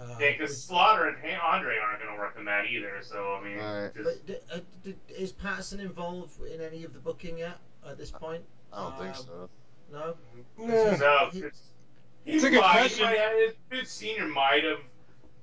Uh, 0.00 0.16
yeah, 0.20 0.32
because 0.32 0.62
Slaughter 0.62 1.08
and 1.08 1.16
Han- 1.24 1.40
Andre 1.54 1.76
aren't 1.78 2.02
going 2.02 2.14
to 2.14 2.18
work 2.20 2.34
on 2.38 2.44
that 2.44 2.66
either. 2.66 2.92
So 3.02 3.38
I 3.40 3.44
mean, 3.44 3.58
Right. 3.58 3.90
just, 3.94 4.04
But 4.04 4.26
d- 4.26 4.36
uh, 4.54 4.58
did, 4.84 4.96
is 5.08 5.32
Patterson 5.32 5.80
involved 5.80 6.34
in 6.46 6.60
any 6.60 6.84
of 6.84 6.92
the 6.92 7.00
booking 7.00 7.38
yet 7.38 7.58
at 7.88 7.98
this 7.98 8.10
point? 8.10 8.42
I 8.72 8.82
don't 8.82 8.98
think 8.98 9.16
Um, 9.16 9.24
so. 9.24 9.48
No. 9.90 10.14
Yeah. 10.58 10.96
no. 10.96 11.28
He- 11.32 11.40
It's, 11.40 11.60
It's 12.26 12.44
a 12.44 12.50
good 12.50 12.60
might, 12.60 12.72
question. 12.72 13.08
He 13.08 13.14
might 13.14 13.18
have, 13.46 13.54
Vince 13.70 13.90
Senior 13.90 14.26
might 14.28 14.64
have, 14.64 14.78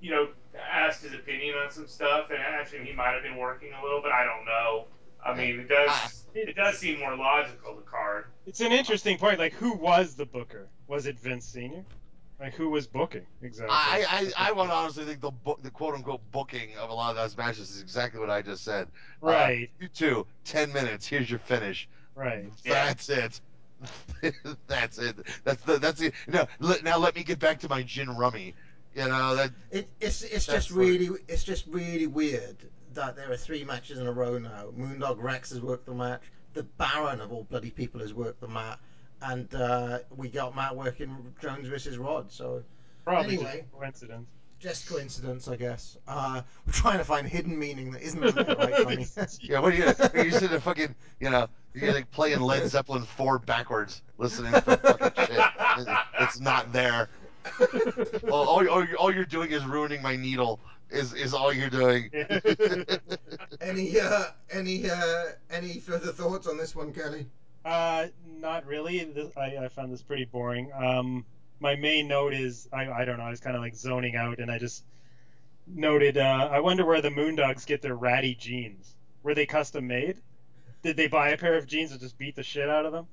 you 0.01 0.11
know, 0.11 0.28
asked 0.72 1.03
his 1.03 1.14
opinion 1.14 1.56
on 1.56 1.72
some 1.72 1.88
stuff, 1.88 2.30
and 2.30 2.39
actually 2.39 2.86
he 2.86 2.93
might 2.93 3.12
have 3.14 3.24
been 3.24 3.38
working 3.38 3.70
a 3.80 3.84
little, 3.84 4.01
but 4.01 4.12
I 4.12 4.24
don't 4.24 4.45
know. 4.45 4.86
I 5.26 5.34
mean, 5.34 5.60
it 5.60 5.70
does 5.70 6.26
it 6.36 6.56
does 6.56 6.78
seem 6.78 6.99
more 6.99 7.16
logical. 7.16 7.76
The 7.76 7.82
card. 7.82 8.26
It's 8.45 8.62
an 8.62 8.72
interesting 8.72 9.18
point. 9.18 9.39
Like, 9.39 9.53
who 9.53 9.74
was 9.76 10.16
the 10.16 10.26
booker? 10.26 10.68
Was 10.88 11.08
it 11.08 11.20
Vince 11.20 11.45
Senior? 11.45 11.84
Like, 12.39 12.53
who 12.53 12.70
was 12.70 12.86
booking 12.86 13.26
exactly? 13.41 13.74
I, 13.74 14.32
I, 14.38 14.49
I 14.49 14.51
would 14.51 14.70
honestly 14.70 15.06
think 15.06 15.22
the 15.22 15.32
book, 15.32 15.64
the 15.64 15.72
quote 15.72 15.95
unquote 15.95 16.22
booking 16.32 16.76
of 16.80 16.89
a 16.89 16.93
lot 16.93 17.10
of 17.12 17.16
those 17.16 17.36
matches 17.38 17.72
is 17.72 17.82
exactly 17.82 18.20
what 18.20 18.30
I 18.30 18.41
just 18.41 18.64
said. 18.64 18.88
Uh, 19.24 19.28
Right. 19.28 19.70
you 19.80 19.88
two, 19.88 20.28
10 20.43 20.74
minutes. 20.74 21.08
Here's 21.08 21.30
your 21.30 21.39
finish. 21.39 21.88
Right. 22.14 22.45
That's 22.64 23.10
it. 23.10 23.39
that's 24.68 24.97
it. 24.99 25.16
That's 25.43 25.62
the 25.64 25.78
that's 25.78 26.01
it. 26.01 26.14
No, 26.28 26.47
let, 26.60 26.84
now 26.84 26.97
let 26.97 27.14
me 27.14 27.24
get 27.24 27.39
back 27.39 27.60
to 27.60 27.70
my 27.70 27.84
gin 27.84 28.10
rummy. 28.10 28.56
You 28.95 29.07
know 29.09 29.35
that 29.35 29.51
It, 29.71 29.89
it's 29.99 30.21
it's 30.23 30.45
just 30.45 30.71
what- 30.71 30.79
really 30.79 31.09
it's 31.27 31.43
just 31.43 31.67
really 31.67 32.07
weird 32.07 32.57
that 32.93 33.15
there 33.17 33.29
are 33.31 33.35
three 33.37 33.63
matches 33.65 33.97
in 33.99 34.07
a 34.07 34.11
row 34.11 34.37
now. 34.37 34.67
Moondog 34.77 35.21
Rex 35.21 35.49
has 35.49 35.59
worked 35.61 35.85
the 35.85 35.93
match. 35.93 36.21
The 36.53 36.63
Baron 36.63 37.19
of 37.19 37.33
all 37.33 37.43
bloody 37.43 37.69
people 37.71 37.99
has 37.99 38.13
worked 38.13 38.39
the 38.39 38.47
mat, 38.47 38.79
and 39.21 39.53
uh, 39.53 39.99
we 40.15 40.29
got 40.29 40.55
Matt 40.55 40.77
working 40.77 41.33
Jones 41.41 41.67
versus 41.67 41.97
Rod. 41.97 42.31
So 42.31 42.63
Probably 43.03 43.33
Anyway. 43.35 43.57
just 43.59 43.71
coincidence. 43.73 44.27
just 44.59 44.87
coincidence, 44.89 45.47
I 45.49 45.57
guess. 45.57 45.97
Uh, 46.07 46.41
we're 46.65 46.71
trying 46.71 46.97
to 46.99 47.03
find 47.03 47.27
hidden 47.27 47.59
meaning 47.59 47.91
that 47.91 48.01
isn't 48.01 48.23
in 48.23 48.33
there, 48.33 48.55
right, 48.55 48.73
Johnny? 48.83 49.05
yeah. 49.41 49.59
What 49.59 49.73
are 49.73 49.75
you? 49.75 49.85
Are 50.13 50.23
you 50.25 50.31
sitting 50.31 50.49
there 50.49 50.61
fucking? 50.61 50.95
You 51.19 51.29
know, 51.31 51.47
you're 51.73 51.93
like 51.93 52.09
playing 52.11 52.39
Led 52.39 52.65
Zeppelin 52.69 53.03
four 53.03 53.39
backwards, 53.39 54.01
listening 54.17 54.53
for 54.53 54.77
fucking 54.77 55.25
shit. 55.25 55.45
It's 56.21 56.39
not 56.39 56.71
there. 56.71 57.09
all, 58.31 58.47
all, 58.47 58.67
all, 58.69 58.83
you're- 58.83 58.95
all 58.95 59.13
you're 59.13 59.25
doing 59.25 59.51
is 59.51 59.65
ruining 59.65 60.01
my 60.01 60.15
needle. 60.15 60.59
Is 60.91 61.13
is 61.13 61.33
all 61.33 61.51
you're 61.51 61.69
doing? 61.69 62.11
any 63.61 63.99
uh, 63.99 64.23
any 64.51 64.89
uh, 64.89 65.23
any 65.49 65.79
further 65.79 66.11
thoughts 66.11 66.45
on 66.47 66.57
this 66.57 66.75
one, 66.75 66.93
Kelly? 66.93 67.25
Uh, 67.65 68.07
not 68.39 68.65
really. 68.67 69.03
This, 69.03 69.35
I, 69.35 69.57
I 69.57 69.67
found 69.69 69.91
this 69.91 70.03
pretty 70.03 70.25
boring. 70.25 70.71
Um, 70.73 71.25
my 71.59 71.75
main 71.75 72.07
note 72.07 72.33
is 72.35 72.69
I, 72.71 72.87
I 72.91 73.03
don't 73.05 73.17
know. 73.17 73.23
I 73.23 73.31
was 73.31 73.39
kind 73.39 73.55
of 73.55 73.63
like 73.63 73.75
zoning 73.75 74.15
out, 74.15 74.37
and 74.37 74.51
I 74.51 74.59
just 74.59 74.83
noted. 75.65 76.17
Uh, 76.19 76.49
I 76.51 76.59
wonder 76.59 76.85
where 76.85 77.01
the 77.01 77.09
Moondogs 77.09 77.65
get 77.65 77.81
their 77.81 77.95
ratty 77.95 78.35
jeans. 78.35 78.95
Were 79.23 79.33
they 79.33 79.47
custom 79.47 79.87
made? 79.87 80.17
Did 80.83 80.97
they 80.97 81.07
buy 81.07 81.29
a 81.29 81.37
pair 81.37 81.57
of 81.57 81.65
jeans 81.65 81.91
and 81.91 81.99
just 81.99 82.15
beat 82.19 82.35
the 82.35 82.43
shit 82.43 82.69
out 82.69 82.85
of 82.85 82.91
them? 82.91 83.07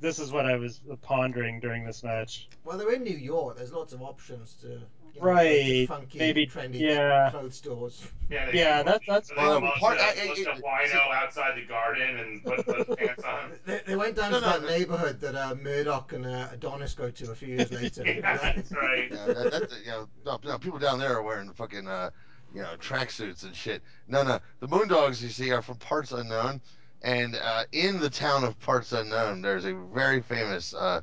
This 0.00 0.18
is 0.18 0.32
what 0.32 0.46
I 0.46 0.56
was 0.56 0.80
pondering 1.02 1.60
during 1.60 1.84
this 1.84 2.02
match. 2.02 2.48
Well, 2.64 2.78
they're 2.78 2.92
in 2.92 3.02
New 3.04 3.16
York. 3.16 3.56
There's 3.58 3.72
lots 3.72 3.92
of 3.92 4.00
options 4.02 4.54
to 4.62 4.68
you 4.68 5.20
know, 5.20 5.26
Right, 5.26 5.86
go 5.88 5.94
funky, 5.96 6.18
maybe- 6.18 6.46
trendy 6.46 6.80
yeah. 6.80 7.30
clothes 7.32 7.56
stores. 7.56 8.06
Yeah, 8.30 8.50
they, 8.50 8.58
Yeah, 8.58 8.82
that, 8.84 9.02
that's 9.06 9.28
they 9.28 9.34
Well, 9.36 9.58
smoked 9.58 9.78
part- 9.78 9.98
a, 9.98 10.02
I- 10.04 10.14
smoked 10.14 10.48
I- 10.48 10.52
a 10.52 10.62
wino 10.88 11.14
outside 11.14 11.56
the 11.60 11.66
garden 11.66 12.16
and 12.18 12.44
put 12.44 12.64
those 12.88 12.96
pants 12.96 13.24
on. 13.24 13.52
They, 13.66 13.80
they 13.86 13.96
went 13.96 14.16
down 14.16 14.30
No, 14.30 14.40
to 14.40 14.46
no, 14.46 14.52
that 14.52 14.62
no. 14.62 14.68
neighborhood 14.68 15.20
that 15.20 15.34
uh, 15.34 15.54
Murdoch 15.56 16.12
and 16.14 16.24
uh, 16.24 16.48
Adonis 16.52 16.94
go 16.94 17.10
to 17.10 17.30
a 17.32 17.34
few 17.34 17.48
years 17.56 17.70
later. 17.72 18.04
yeah, 18.06 18.36
that's 18.38 18.72
right. 18.72 19.10
Yeah, 19.12 19.26
that, 19.26 19.50
that, 19.52 19.72
you 19.84 19.90
know, 19.90 20.08
no, 20.24 20.38
no, 20.44 20.58
people 20.58 20.78
down 20.78 20.98
there 20.98 21.14
are 21.16 21.22
wearing 21.22 21.52
fucking, 21.52 21.86
uh, 21.88 22.10
you 22.54 22.62
know, 22.62 22.70
tracksuits 22.78 23.42
and 23.42 23.54
shit. 23.54 23.82
No, 24.08 24.22
no, 24.22 24.38
the 24.60 24.68
Moondogs 24.68 25.20
you 25.22 25.28
see 25.28 25.50
are 25.50 25.60
from 25.62 25.76
parts 25.76 26.12
unknown, 26.12 26.60
and 27.02 27.36
uh, 27.36 27.64
in 27.72 27.98
the 27.98 28.10
town 28.10 28.44
of 28.44 28.58
Parts 28.60 28.92
Unknown, 28.92 29.42
there's 29.42 29.64
a 29.64 29.74
very 29.74 30.20
famous 30.20 30.74
uh, 30.74 31.00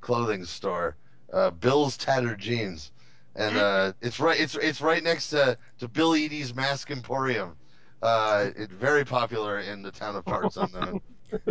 clothing 0.00 0.44
store, 0.44 0.96
uh, 1.32 1.50
Bill's 1.50 1.96
Tattered 1.96 2.38
Jeans, 2.38 2.92
and 3.34 3.56
uh, 3.56 3.92
it's 4.00 4.20
right, 4.20 4.38
it's 4.38 4.56
it's 4.56 4.80
right 4.80 5.02
next 5.02 5.30
to 5.30 5.58
to 5.78 5.88
Bill 5.88 6.14
Eadie's 6.14 6.54
Mask 6.54 6.90
Emporium. 6.90 7.56
Uh, 8.02 8.50
it's 8.56 8.72
very 8.72 9.04
popular 9.04 9.58
in 9.58 9.82
the 9.82 9.90
town 9.90 10.16
of 10.16 10.24
Parts 10.24 10.56
Unknown. 10.56 11.00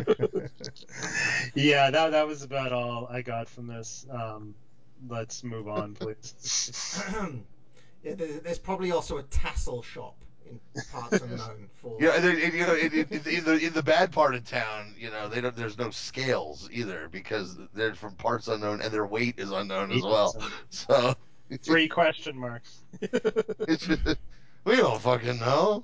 yeah, 1.54 1.91
that 1.91 2.12
that 2.12 2.28
was 2.28 2.43
about 2.43 2.72
all 2.72 3.08
I 3.10 3.22
got 3.22 3.50
from 3.50 3.68
this. 3.68 4.06
Um, 4.10 4.56
let's 5.08 5.43
move 5.43 5.68
on, 5.68 5.93
please. 5.93 7.04
yeah, 8.04 8.14
there's 8.16 8.60
probably 8.60 8.91
also 8.91 9.18
a 9.18 9.24
tassel 9.24 9.82
shop 9.82 10.16
in 10.50 10.60
parts 10.91 11.22
unknown 11.22 11.70
for. 11.82 11.97
Yeah, 12.00 12.12
and, 12.16 12.26
it- 12.26 12.54
you 12.54 12.66
know, 12.66 12.76
in, 12.76 12.93
in, 12.93 13.08
in 13.28 13.43
the 13.45 13.60
in 13.68 13.74
the 13.74 13.84
bad 13.84 14.12
part 14.12 14.36
of 14.36 14.43
town, 14.45 14.93
you 14.97 15.10
know, 15.10 15.28
they 15.30 15.41
don't. 15.41 15.56
There's 15.56 15.78
no 15.78 15.89
scales 15.89 16.70
either 16.72 17.08
because 17.12 17.58
they're 17.74 17.95
from 17.95 18.16
parts 18.16 18.47
unknown 18.47 18.82
and 18.82 18.93
their 18.93 19.06
weight 19.06 19.36
is 19.38 19.52
unknown 19.52 19.91
as 19.91 20.02
well. 20.04 20.36
So 20.70 21.16
Three 21.64 21.88
question 21.88 22.38
marks. 22.38 22.84
it's 23.02 23.86
just, 23.88 24.18
we 24.66 24.76
don't 24.76 25.02
fucking 25.02 25.39
know. 25.39 25.84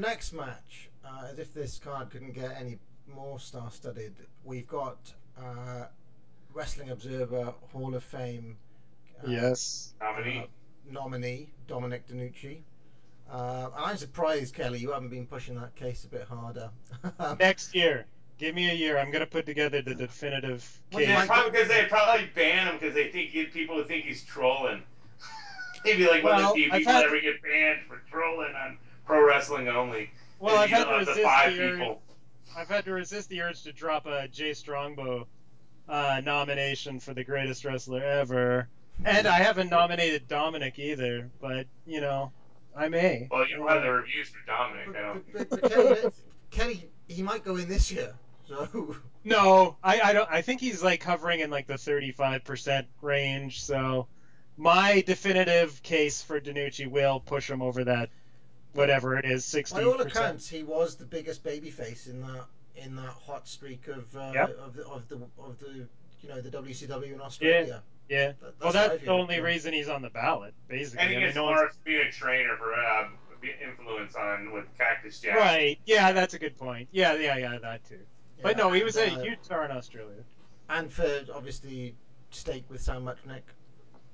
The 0.00 0.06
next 0.06 0.32
match, 0.32 0.88
uh, 1.04 1.26
as 1.32 1.38
if 1.40 1.52
this 1.52 1.80
card 1.82 2.10
couldn't 2.10 2.32
get 2.32 2.54
any 2.60 2.78
more 3.12 3.40
star-studded, 3.40 4.14
we've 4.44 4.68
got 4.68 4.96
uh, 5.36 5.86
Wrestling 6.54 6.90
Observer 6.90 7.52
Hall 7.72 7.96
of 7.96 8.04
Fame 8.04 8.56
uh, 9.24 9.28
yes. 9.28 9.94
Nominee. 10.00 10.38
uh, 10.38 10.46
nominee 10.88 11.48
Dominic 11.66 12.06
DeNucci. 12.06 12.58
Uh, 13.28 13.70
and 13.76 13.84
I'm 13.84 13.96
surprised, 13.96 14.54
Kelly, 14.54 14.78
you 14.78 14.92
haven't 14.92 15.08
been 15.08 15.26
pushing 15.26 15.56
that 15.56 15.74
case 15.74 16.04
a 16.04 16.08
bit 16.08 16.22
harder. 16.22 16.70
Next 17.40 17.74
year, 17.74 18.06
give 18.38 18.54
me 18.54 18.70
a 18.70 18.74
year. 18.74 18.98
I'm 18.98 19.10
gonna 19.10 19.26
put 19.26 19.46
together 19.46 19.82
the 19.82 19.96
definitive 19.96 20.80
Well, 20.92 21.00
case. 21.00 21.08
Yeah, 21.08 21.26
probably 21.26 21.50
because 21.50 21.68
they 21.68 21.86
probably 21.86 22.30
ban 22.36 22.68
him 22.68 22.78
because 22.78 22.94
they 22.94 23.08
think 23.10 23.32
people 23.52 23.74
would 23.76 23.88
think 23.88 24.04
he's 24.04 24.22
trolling. 24.22 24.80
He'd 25.84 25.96
be 25.96 26.06
like 26.06 26.22
one 26.22 26.36
Well, 26.36 26.50
of 26.50 26.54
the 26.54 26.62
few 26.62 26.70
people 26.70 26.92
had- 26.92 27.04
ever 27.06 27.20
get 27.20 27.42
banned 27.42 27.80
for 27.88 28.00
trolling 28.08 28.54
on 28.54 28.78
pro 29.08 29.26
wrestling 29.26 29.68
only. 29.68 30.10
Well, 30.38 30.56
I've 30.56 30.70
had 30.70 30.86
know, 30.86 30.92
to 30.92 31.00
of 31.00 31.06
the 31.06 31.12
resist 31.12 31.26
five 31.26 31.56
the 31.56 31.62
urge. 31.62 31.96
I've 32.56 32.68
had 32.68 32.84
to 32.84 32.92
resist 32.92 33.28
the 33.28 33.40
urge 33.42 33.62
to 33.64 33.72
drop 33.72 34.06
a 34.06 34.28
Jay 34.28 34.54
Strongbow 34.54 35.26
uh, 35.88 36.20
nomination 36.24 37.00
for 37.00 37.14
the 37.14 37.24
greatest 37.24 37.64
wrestler 37.64 38.02
ever, 38.04 38.68
and 39.04 39.26
I 39.26 39.38
haven't 39.38 39.70
nominated 39.70 40.28
Dominic 40.28 40.78
either. 40.78 41.30
But 41.40 41.66
you 41.86 42.00
know, 42.00 42.30
I 42.76 42.88
may. 42.88 43.26
Well, 43.30 43.48
you 43.48 43.56
don't 43.56 43.68
have 43.68 43.82
the 43.82 43.90
reviews 43.90 44.28
for 44.28 44.38
Dominic. 44.46 44.86
but, 44.92 44.96
I 44.96 45.00
don't. 45.02 45.32
but, 45.32 45.50
but, 45.50 45.60
but 45.62 45.70
Kelly, 45.70 46.12
Kelly, 46.50 46.90
he 47.08 47.22
might 47.22 47.44
go 47.44 47.56
in 47.56 47.68
this 47.68 47.90
year. 47.90 48.14
So 48.46 48.96
No, 49.24 49.76
I, 49.82 50.00
I 50.00 50.12
don't. 50.12 50.28
I 50.30 50.42
think 50.42 50.60
he's 50.60 50.82
like 50.82 51.02
hovering 51.02 51.40
in 51.40 51.50
like 51.50 51.66
the 51.66 51.74
35% 51.74 52.86
range. 53.02 53.62
So 53.62 54.06
my 54.56 55.02
definitive 55.06 55.82
case 55.82 56.22
for 56.22 56.40
DeNucci 56.40 56.90
will 56.90 57.20
push 57.20 57.50
him 57.50 57.60
over 57.60 57.84
that, 57.84 58.10
whatever 58.72 59.16
it 59.18 59.24
is, 59.24 59.44
60%. 59.44 59.72
by 59.72 59.82
all 59.84 60.00
accounts, 60.00 60.48
he 60.48 60.62
was 60.62 60.96
the 60.96 61.04
biggest 61.04 61.42
babyface 61.44 62.08
in 62.08 62.20
that 62.22 62.44
in 62.76 62.94
that 62.96 63.10
hot 63.26 63.48
streak 63.48 63.88
of 63.88 64.16
uh, 64.16 64.30
Yep. 64.34 64.58
of 64.58 64.74
the 64.74 64.86
of 64.86 65.08
the 65.08 65.16
of 65.38 65.58
the 65.58 65.86
you 66.20 66.28
know 66.28 66.40
the 66.40 66.50
WCW 66.50 67.12
in 67.14 67.20
Australia. 67.20 67.82
Yeah. 68.08 68.32
That- 68.40 68.54
well, 68.60 68.72
that's 68.72 69.02
the 69.04 69.10
only 69.10 69.40
reason 69.40 69.72
he's 69.74 69.88
on 69.88 70.00
the 70.02 70.10
ballot, 70.10 70.54
basically. 70.68 71.00
And 71.00 71.10
he 71.10 71.16
I 71.16 71.18
mean, 71.18 71.26
gets 71.28 71.36
no 71.36 71.44
one's- 71.44 71.58
more 71.58 71.70
being 71.84 72.06
a 72.06 72.12
trainer 72.12 72.56
for 72.56 72.72
uh, 72.74 73.08
influence 73.62 74.14
on 74.16 74.52
with 74.52 74.64
Cactus 74.78 75.20
Jack. 75.20 75.36
Right. 75.36 75.78
Yeah, 75.86 76.12
that's 76.12 76.34
a 76.34 76.38
good 76.38 76.56
point. 76.56 76.88
Yeah, 76.92 77.14
yeah, 77.14 77.36
yeah, 77.36 77.58
that 77.58 77.84
too. 77.84 77.98
But 78.42 78.56
Yeah, 78.56 78.62
no, 78.64 78.72
he 78.72 78.80
and, 78.80 78.86
was 78.86 78.96
a 78.96 79.12
uh, 79.12 79.20
huge 79.22 79.38
star 79.42 79.64
in 79.64 79.70
Australia. 79.70 80.22
and 80.68 80.92
for 80.92 81.24
obviously 81.34 81.94
Steak 82.30 82.64
with 82.68 82.80
Sam 82.80 83.04
Muchnick. 83.04 83.42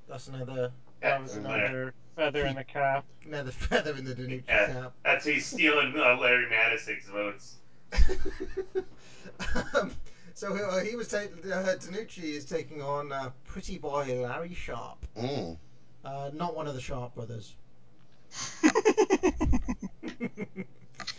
That's 0.09 0.28
another 0.28 0.72
That 1.05 1.22
was 1.22 1.36
another 1.36 1.94
feather 2.16 2.46
in 2.46 2.57
the 2.57 2.64
cap. 2.64 3.05
another 3.26 3.50
feather 3.50 3.94
in 3.96 4.05
the 4.05 4.14
DeNucci 4.14 4.44
Yeah, 4.48 4.66
cap. 4.72 4.92
that's 5.05 5.24
he's 5.26 5.46
stealing 5.46 5.94
uh, 5.96 6.16
Larry 6.18 6.46
Matysik's 6.46 7.07
votes. 7.09 7.57
um, 9.74 9.90
so 10.34 10.55
uh, 10.55 10.80
he 10.82 10.96
was 10.96 11.09
taking 11.09 11.50
uh, 11.52 11.74
DeNucci 11.78 12.22
is 12.24 12.44
taking 12.44 12.82
on 12.82 13.12
uh, 13.12 13.30
Pretty 13.44 13.78
Boy 13.78 14.20
Larry 14.22 14.55
Sharpe, 14.55 15.05
Mm. 15.16 15.57
uh, 16.05 16.30
not 16.34 16.57
one 16.57 16.66
of 16.66 16.74
the 16.74 16.80
Sharpe 16.80 17.14
brothers. 17.14 17.55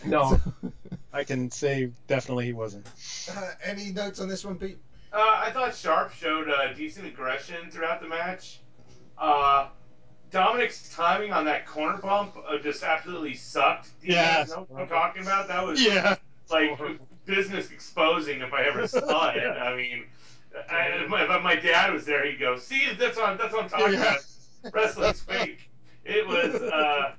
No, 0.04 0.40
I 1.12 1.24
can 1.24 1.50
say 1.50 1.90
definitely 2.06 2.46
he 2.46 2.52
wasn't. 2.52 2.86
Uh, 3.34 3.50
any 3.64 3.90
notes 3.90 4.20
on 4.20 4.28
this 4.28 4.44
one, 4.44 4.56
Pete? 4.56 4.78
Uh, 5.12 5.18
I 5.18 5.50
thought 5.50 5.74
Sharpe 5.74 6.12
showed 6.12 6.48
uh, 6.48 6.72
decent 6.74 7.06
aggression 7.06 7.70
throughout 7.70 8.00
the 8.00 8.06
match. 8.08 8.60
Uh, 9.18 9.68
Dominic's 10.30 10.88
timing 10.94 11.32
on 11.32 11.44
that 11.46 11.66
corner 11.66 11.98
bump 11.98 12.36
uh, 12.48 12.58
just 12.58 12.82
absolutely 12.82 13.34
sucked. 13.34 13.90
Do 14.00 14.08
you 14.08 14.14
Yeah, 14.14 14.44
know 14.48 14.66
what 14.68 14.82
I'm 14.82 14.88
talking 14.88 15.22
about? 15.22 15.48
That 15.48 15.64
was 15.64 15.80
Yeah. 15.80 16.16
like 16.50 16.78
business 17.24 17.70
exposing 17.70 18.40
if 18.40 18.52
I 18.52 18.62
ever 18.64 18.86
saw 18.86 19.30
it. 19.30 19.42
I 19.56 19.76
mean, 19.76 20.04
I, 20.70 20.86
if, 21.02 21.08
my, 21.08 21.22
if 21.22 21.42
my 21.42 21.56
dad 21.56 21.92
was 21.92 22.04
there, 22.04 22.24
he'd 22.26 22.38
go, 22.38 22.56
"See, 22.58 22.92
that's 22.98 23.16
what 23.16 23.38
that's 23.38 23.52
what 23.52 23.64
I'm 23.64 23.68
talking 23.70 23.94
Yeah. 23.94 24.00
about. 24.00 24.24
Wrestling's 24.72 25.20
fake." 25.28 25.70
It 26.04 26.26
was 26.26 26.62
uh, 26.62 27.14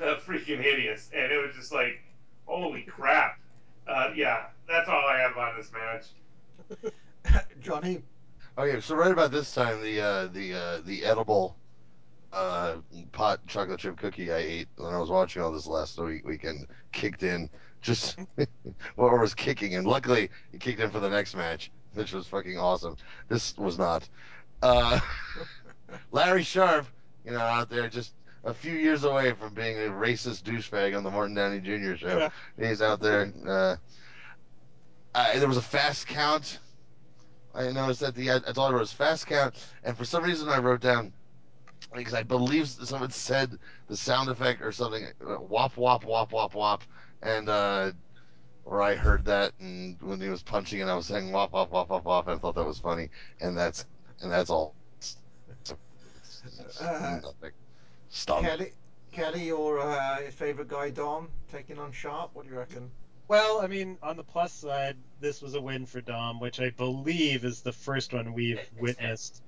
uh, 0.00 0.16
freaking 0.20 0.60
hideous, 0.60 1.10
and 1.14 1.32
it 1.32 1.36
was 1.38 1.54
just 1.54 1.72
like, 1.72 2.00
"Holy 2.46 2.82
crap!" 2.82 3.38
Uh, 3.86 4.10
yeah, 4.14 4.46
that's 4.68 4.88
all 4.88 5.06
I 5.06 5.18
have 5.18 5.36
on 5.36 5.56
this 5.56 5.70
match. 5.72 6.06
Johnny. 7.60 8.02
Okay, 8.58 8.80
so 8.80 8.94
right 8.94 9.10
about 9.10 9.30
this 9.30 9.54
time, 9.54 9.80
the 9.80 10.00
uh, 10.00 10.26
the 10.26 10.54
uh, 10.54 10.80
the 10.84 11.04
edible 11.04 11.56
uh, 12.32 12.76
pot 13.12 13.40
chocolate 13.46 13.80
chip 13.80 13.96
cookie 13.96 14.30
I 14.30 14.36
ate 14.38 14.68
when 14.76 14.92
I 14.92 14.98
was 14.98 15.08
watching 15.08 15.40
all 15.40 15.52
this 15.52 15.66
last 15.66 15.98
week 15.98 16.26
weekend 16.26 16.66
kicked 16.92 17.22
in. 17.22 17.48
Just 17.80 18.18
or 18.96 19.18
was 19.18 19.34
kicking 19.34 19.74
and 19.74 19.86
Luckily, 19.86 20.30
it 20.52 20.60
kicked 20.60 20.80
in 20.80 20.90
for 20.90 21.00
the 21.00 21.08
next 21.08 21.34
match, 21.34 21.70
which 21.94 22.12
was 22.12 22.26
fucking 22.26 22.58
awesome. 22.58 22.96
This 23.28 23.56
was 23.56 23.78
not. 23.78 24.08
Uh, 24.62 25.00
Larry 26.12 26.44
Sharpe, 26.44 26.86
you 27.24 27.32
know, 27.32 27.40
out 27.40 27.70
there 27.70 27.88
just 27.88 28.12
a 28.44 28.54
few 28.54 28.74
years 28.74 29.02
away 29.02 29.32
from 29.32 29.54
being 29.54 29.78
a 29.78 29.90
racist 29.90 30.42
douchebag 30.42 30.96
on 30.96 31.02
the 31.02 31.10
Morton 31.10 31.34
Downey 31.34 31.58
Jr. 31.58 31.96
show. 31.96 32.30
Yeah. 32.58 32.68
He's 32.68 32.82
out 32.82 33.00
there. 33.00 33.32
Uh, 33.46 33.76
I, 35.14 35.38
there 35.38 35.48
was 35.48 35.56
a 35.56 35.62
fast 35.62 36.06
count. 36.06 36.58
I 37.54 37.70
noticed 37.70 38.00
that 38.00 38.14
the 38.14 38.26
that's 38.28 38.58
all 38.58 38.68
I 38.68 38.72
wrote 38.72 38.80
was 38.80 38.92
fast 38.92 39.26
count, 39.26 39.54
and 39.84 39.96
for 39.96 40.04
some 40.04 40.24
reason 40.24 40.48
I 40.48 40.58
wrote 40.58 40.80
down 40.80 41.12
because 41.94 42.14
I 42.14 42.22
believe 42.22 42.68
someone 42.68 43.10
said 43.10 43.58
the 43.88 43.96
sound 43.96 44.30
effect 44.30 44.62
or 44.62 44.72
something 44.72 45.04
uh, 45.26 45.38
wop 45.40 45.76
wop 45.76 46.04
wop 46.04 46.32
wop 46.32 46.54
wop, 46.54 46.82
and 47.22 47.48
uh, 47.48 47.92
or 48.64 48.80
I 48.80 48.94
heard 48.94 49.24
that 49.26 49.52
and 49.60 50.00
when 50.00 50.20
he 50.20 50.28
was 50.28 50.42
punching 50.42 50.80
and 50.80 50.90
I 50.90 50.94
was 50.94 51.06
saying 51.06 51.32
wop 51.32 51.52
wop 51.52 51.70
wop 51.70 51.90
wop 51.90 52.04
wop 52.04 52.28
and 52.28 52.36
I 52.36 52.38
thought 52.38 52.54
that 52.54 52.64
was 52.64 52.78
funny, 52.78 53.10
and 53.40 53.56
that's 53.56 53.86
and 54.20 54.30
that's 54.30 54.50
all. 54.50 54.74
Uh, 56.80 57.20
Stop. 58.08 58.42
Kelly. 58.42 58.72
Kelly, 59.12 59.44
your 59.44 59.78
uh, 59.78 60.18
favorite 60.30 60.68
guy, 60.68 60.90
Dom, 60.90 61.28
taking 61.50 61.78
on 61.78 61.92
Sharpe. 61.92 62.30
What 62.34 62.44
do 62.44 62.50
you 62.50 62.58
reckon? 62.58 62.90
Well, 63.28 63.60
I 63.62 63.66
mean, 63.66 63.98
on 64.02 64.16
the 64.16 64.24
plus 64.24 64.52
side, 64.52 64.96
this 65.20 65.40
was 65.40 65.54
a 65.54 65.60
win 65.60 65.86
for 65.86 66.00
Dom, 66.00 66.40
which 66.40 66.60
I 66.60 66.70
believe 66.70 67.44
is 67.44 67.62
the 67.62 67.72
first 67.72 68.12
one 68.12 68.34
we've 68.34 68.60
witnessed 68.78 69.42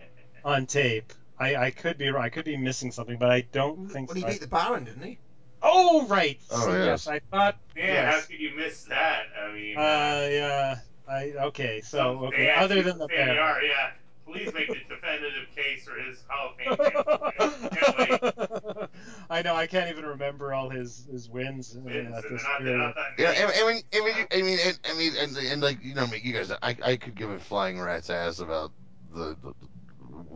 on 0.45 0.67
tape. 0.67 1.13
I, 1.39 1.57
I 1.57 1.71
could 1.71 1.99
be 1.99 2.09
wrong. 2.09 2.25
I 2.25 2.29
could 2.29 2.45
be 2.45 2.57
missing 2.57 2.93
something, 2.93 3.19
but 3.19 3.31
I 3.31 3.41
don't 3.41 3.89
think 3.89 4.09
Well, 4.09 4.17
he 4.17 4.25
beat 4.25 4.41
the 4.41 4.47
Baron, 4.47 4.85
didn't 4.85 5.03
he? 5.03 5.19
Oh, 5.63 6.07
right. 6.07 6.39
Oh, 6.51 6.69
yes. 6.69 6.87
yes. 6.87 7.09
I 7.09 7.21
thought. 7.31 7.57
Man, 7.75 8.13
how 8.13 8.21
could 8.21 8.39
you 8.39 8.53
miss 8.57 8.85
that? 8.85 9.25
I 9.43 9.53
mean, 9.53 9.77
Uh, 9.77 10.29
yeah. 10.31 10.79
I 11.09 11.33
okay. 11.47 11.81
So 11.81 11.99
some 11.99 12.25
okay. 12.25 12.47
fans 12.47 12.65
Other 12.65 12.83
than 12.83 12.99
the 12.99 13.09
saying, 13.09 13.27
Baron. 13.27 13.63
"Yeah, 13.65 13.69
yeah, 13.69 13.91
please 14.27 14.53
make 14.55 14.69
the 14.69 14.79
definitive 14.89 15.49
case 15.55 15.85
for 15.85 15.95
his 15.99 16.23
Hall 16.29 16.51
of 16.51 16.57
Fame. 16.57 16.77
champion. 17.73 18.19
Can't. 18.19 18.91
I 19.31 19.43
know. 19.43 19.55
I 19.55 19.67
can't 19.67 19.91
even 19.91 20.05
remember 20.05 20.53
all 20.55 20.71
his 20.71 21.07
his 21.11 21.29
wins, 21.29 21.77
uh, 21.77 21.81
Wins, 21.81 22.15
at 22.15 22.25
and 22.25 22.35
not, 22.35 22.63
not 22.63 22.95
that 22.95 23.05
Yeah, 23.19 23.27
many. 23.27 23.39
and, 23.41 23.53
and 23.53 23.65
when, 23.67 23.77
and 23.93 24.05
when 24.05 24.17
you, 24.17 24.27
I 24.33 24.43
mean, 24.43 24.59
and, 24.65 24.79
I 24.85 24.95
mean, 24.99 25.13
and, 25.19 25.37
and 25.37 25.63
like 25.63 25.83
you 25.83 25.95
know, 25.95 26.07
you 26.07 26.33
guys, 26.33 26.51
I, 26.63 26.77
I 26.85 26.97
could 26.97 27.15
give 27.15 27.31
a 27.31 27.39
flying 27.39 27.81
rat's 27.81 28.11
ass 28.11 28.39
about 28.41 28.73
the, 29.13 29.37
the, 29.43 29.55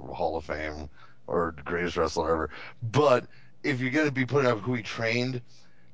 the 0.07 0.12
Hall 0.14 0.36
of 0.36 0.45
Fame 0.45 0.89
or 1.26 1.55
greatest 1.64 1.97
wrestler 1.97 2.30
ever, 2.32 2.51
but 2.82 3.26
if 3.62 3.80
you're 3.80 3.91
gonna 3.91 4.11
be 4.11 4.24
putting 4.26 4.51
up 4.51 4.59
who 4.61 4.74
he 4.74 4.82
trained, 4.82 5.41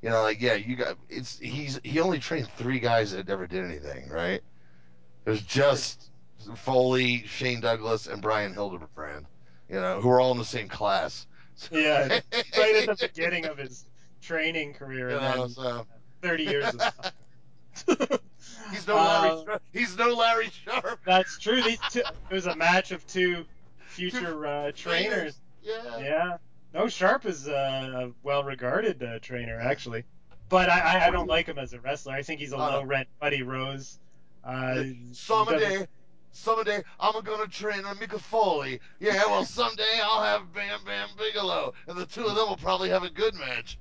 you 0.01 0.09
know, 0.09 0.21
like 0.21 0.41
yeah, 0.41 0.53
you 0.53 0.75
got 0.75 0.97
it's 1.09 1.39
he's 1.39 1.79
he 1.83 1.99
only 1.99 2.19
trained 2.19 2.47
three 2.57 2.79
guys 2.79 3.11
that 3.11 3.27
never 3.27 3.47
did 3.47 3.65
anything, 3.65 4.09
right? 4.09 4.41
It 5.25 5.29
was 5.29 5.41
just 5.41 6.11
Foley, 6.55 7.23
Shane 7.27 7.59
Douglas, 7.61 8.07
and 8.07 8.21
Brian 8.21 8.53
Hildebrand, 8.53 9.25
you 9.69 9.75
know, 9.75 9.99
who 10.01 10.07
were 10.09 10.19
all 10.21 10.31
in 10.31 10.37
the 10.37 10.45
same 10.45 10.67
class. 10.67 11.27
Yeah, 11.71 12.07
right 12.57 12.87
at 12.87 12.97
the 12.97 13.07
beginning 13.13 13.45
of 13.45 13.57
his 13.57 13.85
training 14.21 14.73
career, 14.73 15.09
You 15.11 15.17
and 15.17 15.35
know, 15.35 15.41
then 15.47 15.49
so 15.49 15.85
30 16.21 16.43
years 16.43 16.65
of 16.75 17.11
he's 18.71 18.87
no 18.87 18.95
Larry. 18.95 19.29
Uh, 19.29 19.43
Sharpe. 19.45 19.61
He's 19.73 19.97
no 19.97 20.13
Larry 20.13 20.49
Sharpe. 20.49 20.99
That's 21.05 21.37
true. 21.39 21.61
These 21.61 21.79
two, 21.91 21.99
it 21.99 22.33
was 22.33 22.45
a 22.47 22.55
match 22.55 22.91
of 22.91 23.05
two 23.07 23.45
future 23.87 24.45
uh, 24.45 24.71
trainers. 24.75 25.39
Yeah. 25.61 25.97
Yeah. 25.99 26.37
No, 26.73 26.87
Sharpe 26.87 27.25
is 27.25 27.47
uh, 27.47 28.07
a 28.07 28.11
well-regarded 28.23 29.01
uh, 29.01 29.19
trainer 29.19 29.59
actually, 29.59 30.03
but 30.49 30.69
I, 30.69 30.79
I, 30.99 31.07
I 31.07 31.09
don't 31.09 31.27
like 31.27 31.45
him 31.47 31.57
as 31.57 31.73
a 31.73 31.79
wrestler. 31.79 32.13
I 32.13 32.21
think 32.21 32.39
he's 32.41 32.51
a 32.51 32.55
Oh, 32.57 32.59
low-rent 32.59 33.07
Buddy 33.19 33.43
Rose. 33.43 33.97
Uh, 34.43 34.83
Someday, 35.13 35.87
someday 36.35 36.83
I'm 36.99 37.23
gonna 37.23 37.47
train 37.47 37.85
on 37.85 37.97
Mika 37.99 38.19
Foley. 38.19 38.79
Yeah, 38.99 39.25
well 39.25 39.45
someday 39.45 39.99
I'll 40.03 40.21
have 40.23 40.53
Bam 40.53 40.79
Bam 40.85 41.09
Bigelow, 41.17 41.73
and 41.87 41.97
the 41.97 42.05
two 42.05 42.25
of 42.25 42.35
them 42.35 42.49
will 42.49 42.57
probably 42.57 42.89
have 42.89 43.03
a 43.03 43.09
good 43.09 43.33
match. 43.35 43.79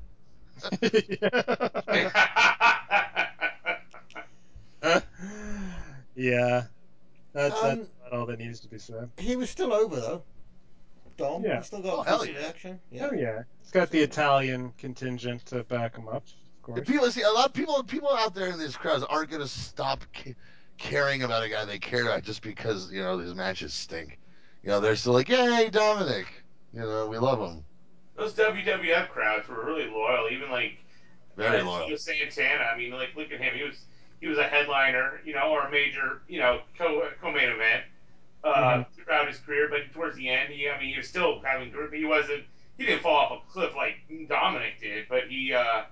yeah, 6.15 6.65
that's 7.33 7.63
Um, 7.63 7.79
that's 7.79 7.89
all 8.13 8.27
that 8.27 8.39
needs 8.39 8.61
to 8.61 8.69
be 8.69 8.79
said. 8.79 9.11
He 9.19 9.37
was 9.37 9.51
still 9.51 9.73
over 9.73 9.97
though. 9.97 10.23
Dom, 11.17 11.45
Yeah. 11.45 11.59
he 11.59 11.65
still 11.65 11.81
got 11.83 11.99
Oh, 11.99 12.03
hell 12.03 12.19
decent 12.21 12.37
yeah. 12.37 12.43
reaction. 12.43 12.81
Oh 13.01 13.13
yeah, 13.13 13.43
he's 13.63 13.71
got 13.71 13.91
the 13.91 14.01
Italian 14.01 14.73
contingent 14.79 15.45
to 15.47 15.65
back 15.65 15.97
him 15.97 16.09
up, 16.09 16.25
of 16.27 16.63
course. 16.63 16.87
People 16.89 17.11
see 17.11 17.23
a 17.23 17.31
lot 17.31 17.47
of 17.47 17.53
people. 17.53 17.83
People 17.85 18.11
out 18.13 18.35
there 18.35 18.49
in 18.49 18.59
these 18.59 18.77
crowds 18.77 19.05
aren't 19.05 19.31
gonna 19.31 19.47
stop 19.49 20.05
ca- 20.15 20.35
caring 20.79 21.23
about 21.23 21.43
a 21.43 21.49
guy 21.49 21.65
they 21.65 21.79
care 21.79 22.03
about 22.03 22.23
just 22.23 22.43
because 22.43 22.93
you 22.93 23.01
know 23.01 23.19
his 23.19 23.35
matches 23.35 23.73
stink. 23.75 24.19
You 24.63 24.71
know, 24.71 24.81
they're 24.81 24.97
still 24.97 25.13
like, 25.13 25.29
"Yay, 25.29 25.69
Dominic!" 25.71 26.27
You 26.73 26.81
know, 26.81 27.07
we 27.07 27.19
love 27.19 27.39
him. 27.39 27.65
Those 28.17 28.33
WWF 28.35 29.09
crowds 29.11 29.49
were 29.49 29.65
really 29.65 29.89
loyal. 29.89 30.29
Even 30.31 30.51
like 30.51 30.79
Very 31.37 31.61
uh, 31.61 31.65
loyal. 31.65 31.99
Santana. 31.99 32.65
I 32.65 32.77
mean, 32.77 32.93
like 32.93 33.15
look 33.17 33.33
at 33.33 33.41
him. 33.41 33.55
He 33.55 33.63
was 33.63 33.85
he 34.21 34.27
was 34.27 34.39
a 34.39 34.45
headliner, 34.45 35.21
you 35.25 35.35
know, 35.35 35.51
or 35.51 35.67
a 35.67 35.71
major, 35.71 36.23
you 36.29 36.39
know, 36.39 36.61
co 36.79 37.09
co 37.21 37.31
main 37.31 37.51
event 37.51 37.85
uh, 38.43 38.85
throughout 38.95 39.29
his 39.29 39.39
career. 39.39 39.69
But 39.69 39.93
towards 39.93 40.17
the 40.17 40.29
end, 40.29 40.53
he 40.53 40.69
I 40.69 40.79
mean, 40.81 40.91
he 40.91 40.97
was 40.97 41.09
still 41.09 41.41
having 41.45 41.71
group. 41.71 41.93
He 41.93 42.05
wasn't. 42.05 42.45
He 42.79 42.87
didn't 42.87 43.03
fall 43.03 43.17
off 43.17 43.33
a 43.33 43.53
cliff 43.53 43.75
like 43.77 43.97
Dominic 44.29 44.81
did, 44.81 45.07
but 45.09 45.29
he 45.29 45.53
uh, 45.53 45.85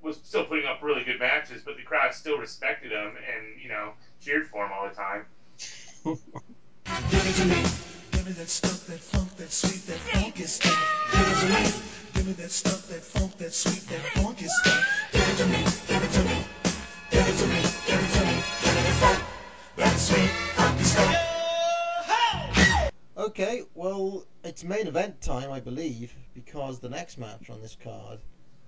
was 0.00 0.16
still 0.22 0.44
putting 0.44 0.66
up 0.66 0.82
really 0.82 1.04
good 1.04 1.18
matches. 1.18 1.62
But 1.64 1.76
the 1.76 1.82
crowd 1.82 2.14
still 2.14 2.38
respected 2.38 2.92
him 2.92 3.08
and 3.16 3.60
you 3.60 3.68
know 3.68 3.92
cheered 4.20 4.46
for 4.48 4.64
him 4.64 4.72
all 4.72 4.88
the 4.88 4.94
time. 4.94 5.26
Give 6.04 7.26
it 7.26 7.34
to 7.36 7.44
me. 7.46 7.62
Give 8.12 8.26
me 8.26 8.32
that 8.32 8.48
stuff, 8.48 8.86
that 8.86 9.00
funk, 9.00 9.36
that 9.36 9.50
sweet, 9.50 9.86
that 9.86 9.98
funky 9.98 10.44
stuff. 10.44 10.78
Give 11.12 11.28
it 11.28 11.40
to 11.40 11.46
me. 11.46 11.72
Give 12.14 12.26
me 12.26 12.32
that 12.34 12.50
stuff, 12.50 12.88
that 12.88 13.02
funk, 13.02 13.38
that 13.38 13.52
sweet, 13.52 13.86
that 13.88 14.00
funky 14.22 14.46
stuff. 14.46 14.86
Give 15.12 15.22
it 15.22 15.36
to 15.38 15.46
me. 15.46 15.64
Give 15.88 16.02
it 16.02 16.12
to 16.12 16.22
me. 16.24 16.44
Give 17.10 17.26
it 17.26 17.36
to 17.36 17.46
me. 17.46 17.62
Give 17.86 18.00
it 18.00 18.12
to 18.12 18.24
me. 18.26 18.42
Give 18.62 18.74
me 18.74 18.82
that 18.82 18.96
funk, 19.00 19.24
that 19.76 19.96
sweet, 19.98 20.30
funky 20.54 20.84
stuff. 20.84 21.16
Okay, 23.16 23.62
well, 23.74 24.26
it's 24.44 24.64
main 24.64 24.86
event 24.86 25.20
time, 25.20 25.50
I 25.50 25.60
believe, 25.60 26.14
because 26.34 26.80
the 26.80 26.88
next 26.88 27.18
match 27.18 27.50
on 27.50 27.60
this 27.60 27.76
card 27.82 28.18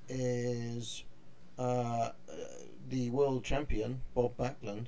is 0.08 1.04
uh, 1.58 1.62
uh, 1.62 2.12
the 2.88 3.10
world 3.10 3.44
champion 3.44 4.00
Bob 4.14 4.36
Backlund, 4.36 4.86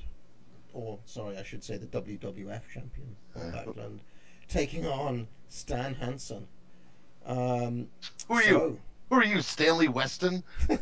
or 0.75 0.99
sorry, 1.07 1.39
I 1.39 1.43
should 1.43 1.65
say 1.65 1.77
the 1.79 1.87
WWF 1.87 2.61
champion 2.73 3.17
Bob 3.35 3.53
Backlund, 3.55 4.01
taking 4.49 4.87
on 4.87 5.27
Stan 5.49 5.95
Hansen. 5.95 6.47
Um, 7.25 7.89
Who 8.29 8.35
are 8.35 8.43
so, 8.43 8.49
you? 8.49 8.79
Who 9.09 9.17
are 9.17 9.25
you, 9.25 9.41
Stanley 9.41 9.89
Weston? 9.89 10.43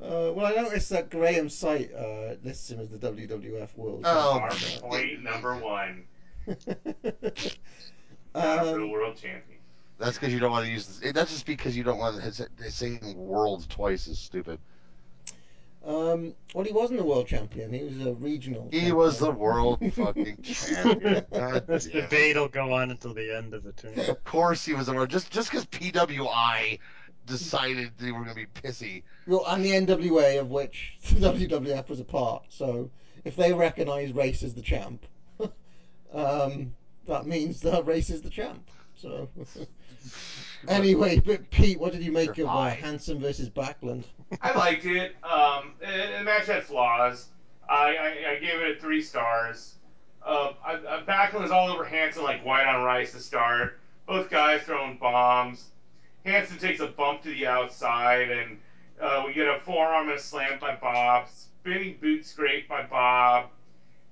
Uh, 0.00 0.30
well, 0.32 0.46
I 0.46 0.52
noticed 0.52 0.90
that 0.90 1.10
Graham 1.10 1.48
Site 1.48 1.92
uh, 1.92 2.34
lists 2.44 2.70
him 2.70 2.78
as 2.78 2.88
the 2.88 2.98
WWF 2.98 3.76
World 3.76 4.02
Oh, 4.04 4.46
Champion. 4.48 4.80
point 4.80 5.22
number 5.24 5.56
one, 5.56 6.04
so- 6.46 6.54
not 8.34 8.66
a 8.68 8.74
real 8.76 8.84
um, 8.84 8.90
world 8.90 9.16
champion. 9.16 9.58
That's 9.98 10.18
because 10.18 10.32
you 10.32 10.38
don't 10.38 10.52
want 10.52 10.66
to 10.66 10.72
use. 10.72 10.86
This. 11.00 11.12
That's 11.12 11.32
just 11.32 11.46
because 11.46 11.76
you 11.76 11.82
don't 11.82 11.98
want 11.98 12.22
to 12.22 12.32
say- 12.32 12.46
saying 12.68 13.16
world 13.16 13.66
twice 13.68 14.06
is 14.06 14.18
stupid. 14.20 14.60
Um, 15.84 16.34
well, 16.54 16.64
he 16.64 16.72
wasn't 16.72 17.00
the 17.00 17.04
world 17.04 17.26
champion. 17.26 17.72
He 17.72 17.82
was 17.82 18.06
a 18.06 18.14
regional. 18.14 18.68
He 18.70 18.92
was 18.92 19.18
the 19.18 19.30
world 19.30 19.80
fucking 19.94 20.42
champion. 20.42 21.24
God 21.32 21.66
This 21.66 21.86
damn 21.86 22.02
debate 22.02 22.36
will 22.36 22.48
go 22.48 22.72
on 22.72 22.90
until 22.90 23.14
the 23.14 23.36
end 23.36 23.52
of 23.52 23.64
the 23.64 23.72
tournament. 23.72 24.08
Of 24.08 24.22
course 24.24 24.64
he 24.64 24.74
was 24.74 24.86
the 24.86 24.94
world. 24.94 25.10
Just 25.10 25.30
just 25.30 25.50
because 25.50 25.66
PWI 25.66 26.78
decided 27.26 27.92
they 27.98 28.12
were 28.12 28.20
gonna 28.20 28.34
be 28.34 28.46
pissy. 28.46 29.02
Well, 29.26 29.44
and 29.48 29.64
the 29.64 29.70
NWA, 29.70 30.40
of 30.40 30.50
which 30.50 30.98
the 31.14 31.32
WWF 31.32 31.88
was 31.88 31.98
a 31.98 32.04
part. 32.04 32.44
So 32.48 32.90
if 33.24 33.34
they 33.34 33.52
recognise 33.52 34.12
Race 34.12 34.42
as 34.44 34.54
the 34.54 34.62
champ, 34.62 35.04
um, 36.12 36.74
that 37.08 37.26
means 37.26 37.60
that 37.62 37.86
Race 37.86 38.10
is 38.10 38.22
the 38.22 38.30
champ. 38.30 38.70
So 38.94 39.28
anyway, 40.68 41.18
but 41.18 41.50
Pete, 41.50 41.78
what 41.78 41.92
did 41.92 42.02
you 42.02 42.12
make 42.12 42.36
You're 42.36 42.46
of 42.46 42.52
uh, 42.52 42.58
high. 42.58 42.70
Hansen 42.70 43.18
versus 43.18 43.48
Backlund? 43.48 44.04
I 44.40 44.56
liked 44.56 44.84
it. 44.84 45.16
Um, 45.22 45.74
and 45.84 46.14
the 46.14 46.24
match 46.24 46.46
had 46.46 46.64
flaws. 46.64 47.28
I, 47.68 47.96
I, 47.96 48.30
I 48.32 48.38
gave 48.38 48.60
it 48.60 48.80
three 48.80 49.02
stars. 49.02 49.74
Uh, 50.24 50.52
I, 50.64 50.74
I, 50.74 51.02
Backlund 51.02 51.44
is 51.44 51.50
all 51.50 51.70
over 51.70 51.84
Hansen 51.84 52.22
like 52.22 52.44
white 52.44 52.66
on 52.66 52.82
rice 52.82 53.12
to 53.12 53.20
start. 53.20 53.78
Both 54.06 54.30
guys 54.30 54.62
throwing 54.62 54.98
bombs. 54.98 55.66
Hansen 56.24 56.58
takes 56.58 56.80
a 56.80 56.86
bump 56.86 57.22
to 57.22 57.30
the 57.30 57.46
outside, 57.46 58.30
and 58.30 58.58
uh, 59.00 59.24
we 59.26 59.32
get 59.32 59.48
a 59.48 59.58
forearm 59.60 60.08
and 60.08 60.18
a 60.18 60.22
slam 60.22 60.58
by 60.60 60.76
Bob. 60.76 61.28
Spinning 61.28 61.96
boot 62.00 62.24
scrape 62.24 62.68
by 62.68 62.84
Bob. 62.84 63.46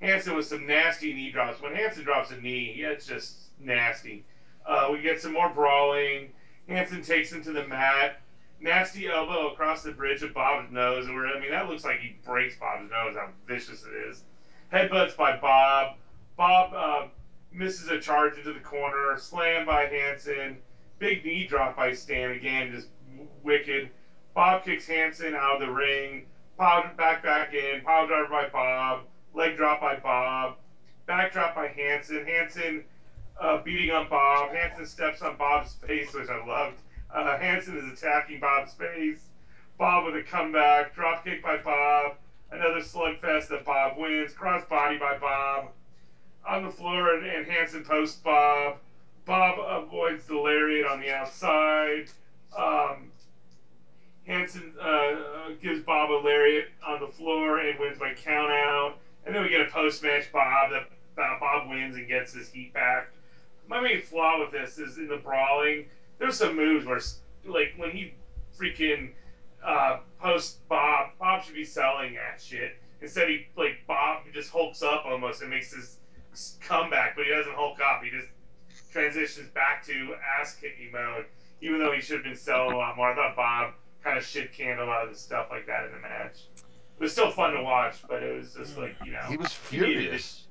Hansen 0.00 0.34
with 0.34 0.46
some 0.46 0.66
nasty 0.66 1.12
knee 1.12 1.30
drops. 1.30 1.60
When 1.60 1.74
Hansen 1.74 2.04
drops 2.04 2.30
a 2.30 2.36
knee, 2.36 2.76
it's 2.78 3.06
just 3.06 3.34
nasty. 3.60 4.24
Uh, 4.66 4.88
we 4.92 5.00
get 5.00 5.20
some 5.20 5.32
more 5.32 5.50
brawling. 5.50 6.30
Hansen 6.68 7.02
takes 7.02 7.32
him 7.32 7.42
to 7.42 7.52
the 7.52 7.66
mat 7.66 8.20
nasty 8.60 9.08
elbow 9.08 9.50
across 9.50 9.82
the 9.82 9.92
bridge 9.92 10.22
of 10.22 10.34
Bob's 10.34 10.70
nose. 10.70 11.08
Where 11.08 11.26
I 11.28 11.40
mean, 11.40 11.50
that 11.50 11.68
looks 11.68 11.84
like 11.84 11.98
he 11.98 12.16
breaks 12.24 12.54
Bob's 12.56 12.88
nose. 12.90 13.14
How 13.16 13.28
vicious 13.46 13.84
it 13.84 13.92
is. 14.08 14.22
Headbutts 14.72 15.16
by 15.16 15.36
Bob. 15.38 15.96
Bob 16.36 16.72
uh, 16.74 17.08
misses 17.52 17.88
a 17.88 17.98
charge 17.98 18.36
into 18.36 18.52
the 18.52 18.60
corner. 18.60 19.16
Slam 19.18 19.66
by 19.66 19.86
Hansen. 19.86 20.58
Big 20.98 21.24
knee 21.24 21.46
drop 21.46 21.76
by 21.76 21.92
Stan 21.92 22.30
again, 22.32 22.70
just 22.70 22.88
wicked. 23.42 23.90
Bob 24.34 24.64
kicks 24.64 24.86
Hansen 24.86 25.34
out 25.34 25.54
of 25.54 25.60
the 25.60 25.72
ring. 25.72 26.26
Power 26.58 26.90
back 26.96 27.22
back 27.22 27.54
in. 27.54 27.82
Power 27.82 28.06
driver 28.06 28.28
by 28.28 28.48
Bob. 28.48 29.04
Leg 29.32 29.56
drop 29.56 29.80
by 29.80 29.96
Bob. 29.96 30.56
Back 31.06 31.32
drop 31.32 31.54
by 31.54 31.68
Hansen. 31.68 32.24
Hansen 32.26 32.84
uh, 33.40 33.62
beating 33.62 33.90
on 33.90 34.08
Bob. 34.08 34.50
Hansen 34.50 34.86
steps 34.86 35.22
on 35.22 35.36
Bob's 35.36 35.74
face, 35.86 36.12
which 36.12 36.28
I 36.28 36.44
loved. 36.44 36.76
Uh, 37.12 37.38
Hansen 37.38 37.76
is 37.76 37.98
attacking 37.98 38.40
Bob's 38.40 38.74
face. 38.74 39.20
Bob 39.78 40.04
with 40.04 40.14
a 40.14 40.22
comeback. 40.22 40.94
Drop 40.94 41.24
kick 41.24 41.42
by 41.42 41.56
Bob. 41.56 42.16
Another 42.50 42.80
slugfest 42.80 43.48
that 43.48 43.64
Bob 43.64 43.96
wins. 43.96 44.32
Crossbody 44.32 44.98
by 45.00 45.16
Bob. 45.18 45.70
On 46.46 46.64
the 46.64 46.70
floor, 46.70 47.14
and, 47.14 47.26
and 47.26 47.46
Hansen 47.46 47.84
posts 47.84 48.20
Bob. 48.20 48.76
Bob 49.24 49.58
avoids 49.58 50.26
the 50.26 50.36
lariat 50.36 50.86
on 50.86 51.00
the 51.00 51.10
outside. 51.10 52.10
Um, 52.56 53.10
Hansen 54.26 54.74
uh, 54.80 54.84
uh 54.84 55.16
gives 55.62 55.80
Bob 55.80 56.10
a 56.10 56.20
lariat 56.24 56.66
on 56.86 57.00
the 57.00 57.06
floor 57.06 57.58
and 57.58 57.78
wins 57.78 57.98
by 57.98 58.12
count 58.14 58.50
out. 58.50 58.96
And 59.24 59.34
then 59.34 59.42
we 59.42 59.48
get 59.48 59.60
a 59.60 59.70
post 59.70 60.02
match 60.02 60.30
Bob 60.32 60.70
that 60.70 60.88
Bob 61.16 61.68
wins 61.68 61.96
and 61.96 62.08
gets 62.08 62.32
his 62.32 62.48
heat 62.50 62.72
back. 62.72 63.08
My 63.70 63.80
main 63.80 64.02
flaw 64.02 64.40
with 64.40 64.50
this 64.50 64.78
is 64.78 64.98
in 64.98 65.06
the 65.06 65.18
brawling. 65.18 65.86
There's 66.18 66.36
some 66.36 66.56
moves 66.56 66.84
where, 66.84 67.00
like 67.46 67.72
when 67.76 67.92
he 67.92 68.14
freaking 68.58 69.12
uh, 69.64 70.00
post 70.20 70.66
Bob, 70.68 71.10
Bob 71.20 71.44
should 71.44 71.54
be 71.54 71.64
selling 71.64 72.14
that 72.14 72.42
shit. 72.42 72.72
Instead, 73.00 73.28
he 73.28 73.46
like 73.56 73.78
Bob 73.86 74.24
just 74.34 74.50
hulks 74.50 74.82
up 74.82 75.04
almost 75.06 75.40
and 75.40 75.50
makes 75.50 75.72
his 75.72 75.98
comeback, 76.60 77.14
but 77.14 77.24
he 77.26 77.30
doesn't 77.30 77.54
hulk 77.54 77.78
up. 77.80 78.02
He 78.02 78.10
just 78.10 78.26
transitions 78.92 79.48
back 79.50 79.86
to 79.86 80.14
ass 80.40 80.56
kicking 80.60 80.90
mode, 80.92 81.26
even 81.60 81.78
though 81.78 81.92
he 81.92 82.00
should 82.00 82.16
have 82.16 82.24
been 82.24 82.36
selling 82.36 82.72
a 82.72 82.76
lot 82.76 82.96
more. 82.96 83.12
I 83.12 83.14
thought 83.14 83.36
Bob 83.36 83.74
kind 84.02 84.18
of 84.18 84.24
shit 84.24 84.52
canned 84.52 84.80
a 84.80 84.84
lot 84.84 85.04
of 85.06 85.12
the 85.12 85.18
stuff 85.18 85.46
like 85.48 85.66
that 85.66 85.84
in 85.86 85.92
the 85.92 85.98
match. 86.00 86.40
It 86.56 87.02
was 87.04 87.12
still 87.12 87.30
fun 87.30 87.54
to 87.54 87.62
watch, 87.62 88.02
but 88.08 88.24
it 88.24 88.36
was 88.36 88.52
just 88.52 88.76
like 88.76 88.96
you 89.04 89.12
know 89.12 89.22
He 89.28 89.36
was 89.36 89.56
he 89.70 89.78
needed 89.78 90.02
furious. 90.02 90.46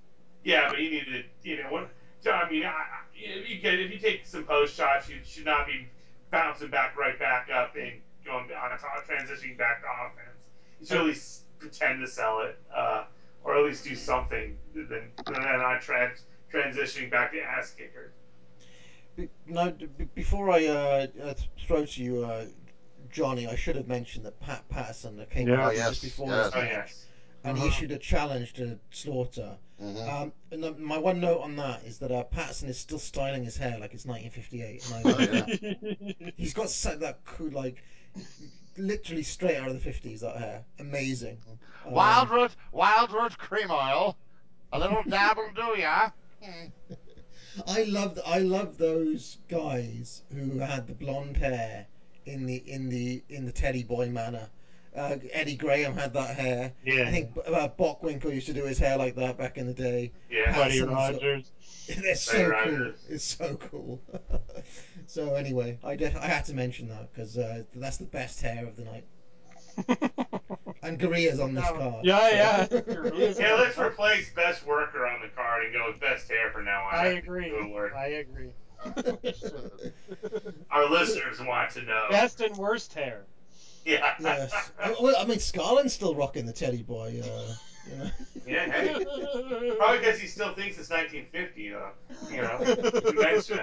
it. 0.46 0.50
Yeah, 0.50 0.70
but 0.70 0.80
he 0.80 0.90
needed. 0.90 1.26
You 1.44 1.58
know 1.64 1.70
what? 1.70 1.90
I 2.28 2.50
mean, 2.50 2.66
I, 2.66 2.70
I- 2.70 2.84
if 3.22 3.50
you 3.50 3.60
get 3.60 3.80
if 3.80 3.92
you 3.92 4.00
take 4.00 4.26
some 4.26 4.46
post 4.46 4.76
shots, 4.76 5.10
you 5.10 5.18
should 5.26 5.46
not 5.46 5.68
be 5.68 5.88
bouncing 6.32 6.70
back 6.70 6.98
right 6.98 7.18
back 7.20 7.50
up 7.54 7.76
and 7.76 8.02
going 8.26 8.46
on 8.52 8.70
top, 8.80 9.06
transitioning 9.08 9.58
back 9.58 9.82
to 9.82 9.88
offense. 9.88 10.38
You 10.80 10.86
should 10.88 10.98
at 10.98 11.06
least 11.06 11.44
pretend 11.60 12.00
to 12.00 12.08
sell 12.08 12.40
it, 12.42 12.58
uh, 12.74 13.04
or 13.44 13.58
at 13.58 13.66
least 13.66 13.84
do 13.84 13.96
something. 13.96 14.56
Then 14.74 14.88
then 14.90 15.42
not 15.42 15.82
trans 15.82 16.24
transitioning 16.54 17.12
back 17.12 17.32
to 17.34 17.42
ass 17.42 17.74
kicker. 17.78 18.14
Be- 19.18 19.30
No, 19.46 19.72
d- 19.72 19.88
b- 19.98 20.08
before 20.16 20.50
I 20.50 20.66
uh, 20.68 21.08
uh, 21.22 21.34
throw 21.68 21.86
to 21.86 22.04
you, 22.04 22.24
uh, 22.24 22.46
Johnny, 23.10 23.48
I 23.48 23.56
should 23.56 23.76
have 23.76 23.88
mentioned 23.88 24.26
that 24.26 24.40
Pat 24.40 24.68
Patterson 24.70 25.26
came 25.30 25.50
Yeah. 25.50 25.62
out 25.66 25.72
Oh, 25.72 25.76
yes, 25.76 25.90
just 25.90 26.04
before 26.04 26.28
yes. 26.30 26.46
this 26.46 26.56
Oh 26.56 26.62
yes. 26.62 27.06
And 27.44 27.58
he 27.58 27.64
Mhm. 27.64 27.68
issued 27.68 27.92
a 27.92 27.98
challenge 27.98 28.54
to 28.54 28.80
Slaughter. 28.92 29.58
Mhm. 29.82 30.08
Um, 30.10 30.34
and 30.52 30.64
the- 30.64 30.74
my 30.74 30.98
one 30.98 31.20
note 31.22 31.42
on 31.42 31.56
that 31.56 31.84
is 31.84 32.00
that 32.00 32.12
uh, 32.12 32.24
Patterson 32.24 32.68
is 32.70 32.78
still 32.78 33.00
styling 33.00 33.44
his 33.46 33.56
hair 33.58 33.78
like 33.80 33.94
it's 33.94 34.06
1958, 34.06 34.86
and 34.86 34.96
I 34.96 35.02
Oh, 36.14 36.16
yeah. 36.22 36.32
He's 36.36 36.54
got 36.54 36.70
so, 36.70 36.96
that 36.98 37.24
cool, 37.26 37.50
like, 37.52 37.82
literally 38.78 39.24
straight 39.24 39.58
out 39.58 39.70
of 39.70 39.82
the 39.82 39.90
50s. 39.90 40.20
That 40.22 40.38
hair, 40.38 40.66
amazing. 40.80 41.38
Um, 41.86 41.94
Wild 41.94 42.30
root, 42.30 42.56
wild 42.72 43.12
root 43.14 43.38
cream 43.38 43.72
oil. 43.72 44.18
A 44.74 44.80
little 44.80 45.04
dab 45.08 45.38
will 45.38 45.52
do 45.56 45.80
ya. 45.80 46.10
Hmm. 46.44 46.68
I 47.68 47.84
loved 47.84 48.20
I 48.26 48.40
love 48.40 48.78
those 48.78 49.38
guys 49.50 50.22
who 50.34 50.60
had 50.60 50.88
the 50.88 50.94
blonde 50.94 51.36
hair 51.38 51.88
in 52.26 52.46
the 52.46 52.58
in 52.58 52.90
the 52.90 53.24
in 53.30 53.46
the 53.46 53.52
Teddy 53.52 53.84
Boy 53.84 54.10
manner. 54.10 54.50
Uh, 54.96 55.18
Eddie 55.32 55.56
Graham 55.56 55.94
had 55.94 56.14
that 56.14 56.36
hair. 56.36 56.74
Yeah. 56.84 57.04
I 57.08 57.12
think 57.12 57.38
uh, 57.46 57.68
Bockwinkel 57.78 58.34
used 58.34 58.48
to 58.48 58.54
do 58.54 58.64
his 58.66 58.78
hair 58.80 58.98
like 58.98 59.16
that 59.16 59.38
back 59.38 59.58
in 59.58 59.68
the 59.68 59.74
day. 59.74 60.12
Yeah. 60.30 60.56
Buddy 60.56 60.82
Rogers. 60.82 61.52
They're 62.02 62.16
so 62.16 62.34
cool. 62.34 62.50
Rogers. 62.50 63.06
It's 63.10 63.24
so 63.24 63.56
cool. 63.70 64.02
so 65.08 65.36
anyway, 65.36 65.78
I 65.84 65.96
def- 65.96 66.18
I 66.18 66.26
had 66.28 66.46
to 66.46 66.54
mention 66.54 66.90
that 66.90 67.14
because 67.14 67.38
uh, 67.38 67.64
that's 67.76 67.98
the 67.98 68.06
best 68.06 68.42
hair 68.42 68.66
of 68.66 68.76
the 68.76 68.84
night. 68.86 69.06
and 70.84 71.00
Gorilla's 71.00 71.40
on 71.40 71.54
this 71.54 71.64
No. 71.66 71.78
card. 71.78 72.06
Yeah, 72.06 72.66
so- 72.68 72.84
yeah. 72.88 73.34
Yeah, 73.40 73.54
let's 73.56 73.78
replace 73.78 74.32
best 74.34 74.66
worker 74.66 75.06
on 75.06 75.22
the 75.22 75.30
card 75.30 75.66
and 75.66 75.74
go 75.74 75.88
with 75.92 76.00
best 76.02 76.28
hair 76.30 76.52
for 76.52 76.62
now 76.64 76.86
on. 76.88 76.96
I 76.96 77.04
think 77.10 77.24
agree. 77.24 77.46
It 77.48 77.54
would 77.64 77.72
work. 77.72 77.94
I 77.96 78.08
agree. 78.08 78.52
Our 80.72 80.90
listeners 80.90 81.40
want 81.42 81.72
to 81.72 81.84
know. 81.84 82.08
Best 82.10 82.42
and 82.42 82.56
worst 82.58 82.94
hair. 82.94 83.26
Yeah. 83.90 84.14
yes. 84.20 84.72
I, 84.84 84.96
well, 85.02 85.16
I 85.18 85.26
mean, 85.26 85.38
Skaaland's 85.40 85.94
still 85.94 86.16
rocking 86.16 86.46
the 86.46 86.54
Teddy 86.54 86.84
Boy. 86.84 87.22
Uh, 87.24 87.54
you 87.90 87.98
know. 87.98 88.10
Yeah, 88.48 88.66
hey. 88.72 89.06
Probably 89.78 90.00
because 90.00 90.20
he 90.20 90.26
still 90.28 90.54
thinks 90.56 90.80
it's 90.80 90.90
1950, 90.90 91.70
though. 91.70 91.92
You 92.32 92.42
know, 92.42 93.02
convention. 93.02 93.60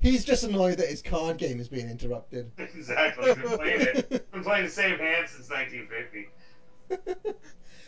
He's 0.00 0.24
just 0.26 0.44
annoyed 0.44 0.76
that 0.78 0.88
his 0.88 1.00
card 1.00 1.38
game 1.38 1.58
is 1.58 1.68
being 1.68 1.88
interrupted. 1.88 2.50
Exactly. 2.58 3.26
He's 3.26 3.34
been 3.36 3.58
playing 3.58 3.80
it. 3.80 4.30
Been 4.30 4.42
playing 4.44 4.64
the 4.64 4.70
same 4.70 4.98
hand 4.98 5.26
since 5.30 5.48
1950. 5.48 7.34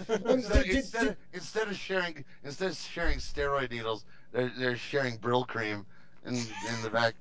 Um, 0.09 0.21
Instead, 0.39 0.65
did- 0.65 0.67
did- 0.67 0.77
instead, 0.77 1.07
of, 1.09 1.17
instead 1.33 1.69
of 1.69 1.77
sharing, 1.77 2.25
instead 2.45 2.71
of 2.71 2.77
sharing 2.77 3.19
steroid 3.19 3.71
needles, 3.71 4.05
they're 4.33 4.53
they're 4.59 4.77
sharing 4.77 5.19
Brylcreem 5.19 5.85
in 6.27 6.35
in 6.35 6.83
the 6.83 6.91
back. 6.91 7.15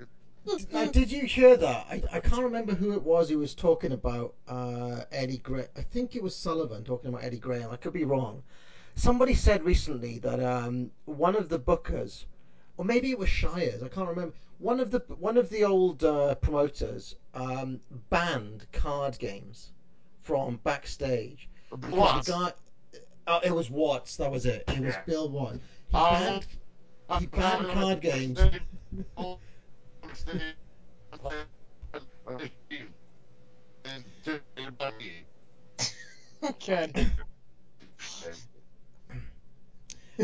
Did- 0.45 0.73
now, 0.73 0.85
did 0.85 1.11
you 1.11 1.25
hear 1.25 1.55
that? 1.57 1.85
I, 1.89 2.01
I 2.13 2.19
can't 2.19 2.43
remember 2.43 2.73
who 2.73 2.93
it 2.93 3.01
was 3.03 3.29
who 3.29 3.39
was 3.39 3.53
talking 3.53 3.91
about 3.91 4.33
uh, 4.47 5.01
Eddie 5.11 5.37
Graham. 5.37 5.67
I 5.75 5.81
think 5.81 6.15
it 6.15 6.23
was 6.23 6.35
Sullivan 6.35 6.83
talking 6.83 7.09
about 7.09 7.23
Eddie 7.23 7.39
Graham. 7.39 7.71
I 7.71 7.75
could 7.77 7.93
be 7.93 8.03
wrong. 8.03 8.43
Somebody 8.95 9.33
said 9.33 9.63
recently 9.63 10.19
that 10.19 10.39
um, 10.39 10.91
one 11.05 11.35
of 11.35 11.49
the 11.49 11.59
bookers, 11.59 12.25
or 12.77 12.85
maybe 12.85 13.09
it 13.11 13.17
was 13.17 13.29
Shires, 13.29 13.83
I 13.83 13.87
can't 13.89 14.07
remember. 14.07 14.33
One 14.59 14.79
of 14.79 14.89
the 14.91 14.99
one 15.19 15.37
of 15.37 15.49
the 15.49 15.65
old 15.65 16.03
uh, 16.03 16.35
promoters 16.35 17.15
um, 17.33 17.79
banned 18.09 18.65
card 18.71 19.17
games 19.19 19.71
from 20.21 20.59
backstage. 20.63 21.49
because 21.77 22.25
the 22.25 22.31
guy- 22.31 22.53
uh, 23.27 23.39
it 23.43 23.53
was 23.53 23.69
Watts. 23.69 24.15
That 24.17 24.31
was 24.31 24.45
it. 24.45 24.63
It 24.67 24.79
was 24.79 24.93
Yeah. 24.93 25.01
Bill 25.05 25.29
Watts. 25.29 25.57
He 25.89 25.95
Oh, 25.95 26.11
banned 26.11 26.45
he 27.19 27.25
banned 27.27 27.67
card 27.67 28.01
games. 28.01 28.39
Okay. 36.43 36.91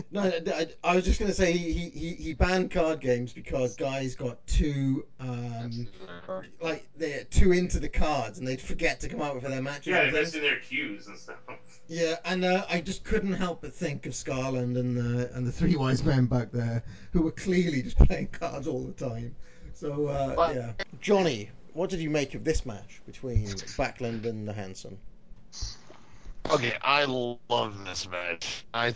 No, 0.10 0.22
I, 0.24 0.68
I 0.84 0.96
was 0.96 1.04
just 1.04 1.20
gonna 1.20 1.34
say 1.34 1.52
he, 1.52 1.90
he, 1.90 2.14
he 2.14 2.34
banned 2.34 2.72
card 2.72 3.02
games 3.02 3.34
because 3.34 3.76
guys 3.76 4.16
got 4.16 4.46
too 4.48 5.06
um 5.20 5.88
like 6.62 6.88
they're 6.96 7.26
too 7.26 7.52
into 7.52 7.80
the 7.80 7.90
cards 7.90 8.40
and 8.40 8.48
they'd 8.48 8.62
forget 8.62 9.02
to 9.02 9.10
come 9.10 9.22
out 9.22 9.42
for 9.42 9.50
their 9.50 9.62
matches. 9.62 9.88
Yeah, 9.88 10.04
and 10.04 10.16
they're 10.16 10.24
things. 10.24 10.36
missing 10.36 10.50
their 10.50 10.60
cues 10.60 11.08
and 11.08 11.18
stuff. 11.18 11.36
Yeah, 11.88 12.16
and 12.24 12.46
uh, 12.46 12.66
I 12.70 12.80
just 12.80 13.04
couldn't 13.04 13.34
help 13.34 13.62
but 13.62 13.74
think 13.74 14.06
of 14.06 14.14
Skaaland 14.14 14.78
and 14.78 14.96
the 14.96 15.30
and 15.34 15.46
the 15.46 15.52
three 15.52 15.76
wise 15.76 16.04
men 16.04 16.26
back 16.26 16.52
there 16.52 16.84
who 17.12 17.24
were 17.24 17.32
clearly 17.32 17.82
just 17.82 17.98
playing 17.98 18.28
cards 18.28 18.68
all 18.68 18.84
the 18.84 18.94
time. 18.94 19.36
So 19.82 20.06
uh, 20.06 20.36
But- 20.36 20.56
yeah, 20.56 20.74
Johnny, 21.02 21.50
what 21.74 21.90
did 21.90 22.02
you 22.02 22.12
make 22.12 22.36
of 22.36 22.44
this 22.44 22.68
match 22.68 23.02
between 23.08 23.48
Backlund 23.48 24.26
and 24.26 24.48
the 24.48 24.54
Hansen? 24.54 24.96
Okay, 26.52 26.74
I 26.84 27.06
love 27.06 27.84
this 27.84 28.08
match. 28.08 28.64
I 28.76 28.94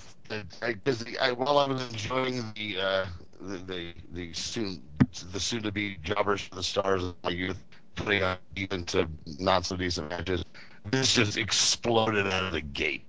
because 0.61 1.03
I, 1.19 1.31
while 1.31 1.57
I 1.57 1.67
was 1.67 1.81
enjoying 1.89 2.43
the 2.55 2.79
uh, 2.79 3.05
the 3.41 3.57
the, 3.57 3.93
the 4.11 4.33
soon 4.33 4.83
the 5.31 5.39
soon 5.39 5.63
to 5.63 5.71
be 5.71 5.97
jobbers 6.03 6.41
for 6.41 6.53
the 6.53 6.63
stars 6.63 7.03
of 7.03 7.15
my 7.23 7.31
youth 7.31 7.63
putting 7.95 8.21
on 8.21 8.37
even 8.55 8.85
to 8.85 9.07
not 9.39 9.65
so 9.65 9.75
decent 9.77 10.11
matches, 10.11 10.45
this 10.91 11.15
just 11.15 11.35
exploded 11.37 12.27
out 12.27 12.43
of 12.43 12.51
the 12.51 12.61
gate. 12.61 13.05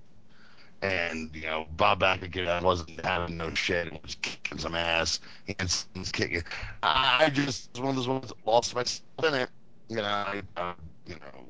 And 0.86 1.34
you 1.34 1.42
know, 1.42 1.66
Bob 1.76 2.00
Backlund 2.00 2.62
wasn't 2.62 3.04
having 3.04 3.36
no 3.36 3.52
shit. 3.54 3.92
He 3.92 4.00
was 4.02 4.16
kicking 4.16 4.58
some 4.58 4.74
ass. 4.74 5.20
Hansen's 5.58 6.12
kicking. 6.12 6.42
I 6.82 7.30
just 7.30 7.70
was 7.72 7.80
one 7.80 7.90
of 7.90 7.96
those 7.96 8.08
ones 8.08 8.28
that 8.28 8.46
lost 8.46 8.74
myself 8.74 9.02
in 9.24 9.34
it. 9.34 9.50
You 9.88 9.96
know, 9.96 10.04
I, 10.04 10.42
uh, 10.56 10.74
you 11.06 11.14
know, 11.14 11.44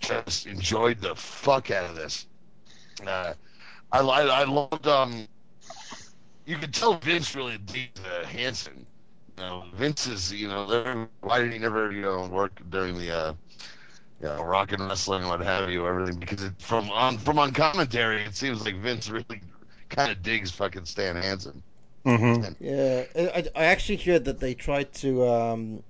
just 0.00 0.46
enjoyed 0.46 1.00
the 1.00 1.14
fuck 1.14 1.70
out 1.70 1.88
of 1.90 1.96
this. 1.96 2.26
Uh, 3.06 3.34
I, 3.92 4.00
I, 4.00 4.22
I 4.22 4.44
loved. 4.44 4.86
Um, 4.86 5.26
you 6.46 6.56
could 6.56 6.74
tell 6.74 6.94
Vince 6.94 7.34
really 7.34 7.58
digs 7.58 8.00
uh, 8.00 8.26
Hansen. 8.26 8.86
You 9.36 9.44
know, 9.44 9.64
Vince 9.74 10.06
is. 10.06 10.32
You 10.32 10.48
know, 10.48 11.08
why 11.20 11.40
did 11.40 11.52
he 11.52 11.58
never 11.58 11.92
you 11.92 12.02
know 12.02 12.26
work 12.26 12.60
during 12.70 12.98
the 12.98 13.10
uh, 13.14 13.34
you 14.20 14.28
know, 14.28 14.42
rock 14.42 14.72
and 14.72 14.86
wrestling 14.86 15.26
what 15.26 15.40
have 15.40 15.70
you, 15.70 15.86
everything? 15.86 16.18
Because 16.18 16.42
it, 16.42 16.52
from 16.58 16.90
on 16.90 17.18
from 17.18 17.38
on 17.38 17.52
commentary, 17.52 18.22
it 18.22 18.34
seems 18.36 18.64
like 18.64 18.76
Vince 18.76 19.08
really 19.08 19.40
kind 19.88 20.12
of 20.12 20.22
digs 20.22 20.50
fucking 20.50 20.84
Stan 20.84 21.16
Hansen. 21.16 21.62
Mm-hmm. 22.04 22.64
Yeah, 22.64 23.04
I, 23.34 23.44
I 23.54 23.64
actually 23.66 23.96
heard 23.96 24.24
that 24.26 24.40
they 24.40 24.54
tried 24.54 24.92
to 24.94 25.26
um, 25.26 25.82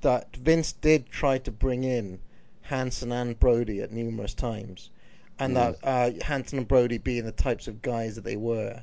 that 0.00 0.34
Vince 0.36 0.72
did 0.72 1.10
try 1.10 1.38
to 1.38 1.50
bring 1.50 1.84
in 1.84 2.18
Hansen 2.62 3.12
and 3.12 3.38
Brody 3.38 3.80
at 3.80 3.92
numerous 3.92 4.34
times, 4.34 4.90
and 5.38 5.56
that 5.56 5.76
uh, 5.82 6.10
Hansen 6.22 6.58
and 6.58 6.68
Brody, 6.68 6.98
being 6.98 7.24
the 7.24 7.32
types 7.32 7.68
of 7.68 7.80
guys 7.80 8.14
that 8.16 8.24
they 8.24 8.36
were, 8.36 8.82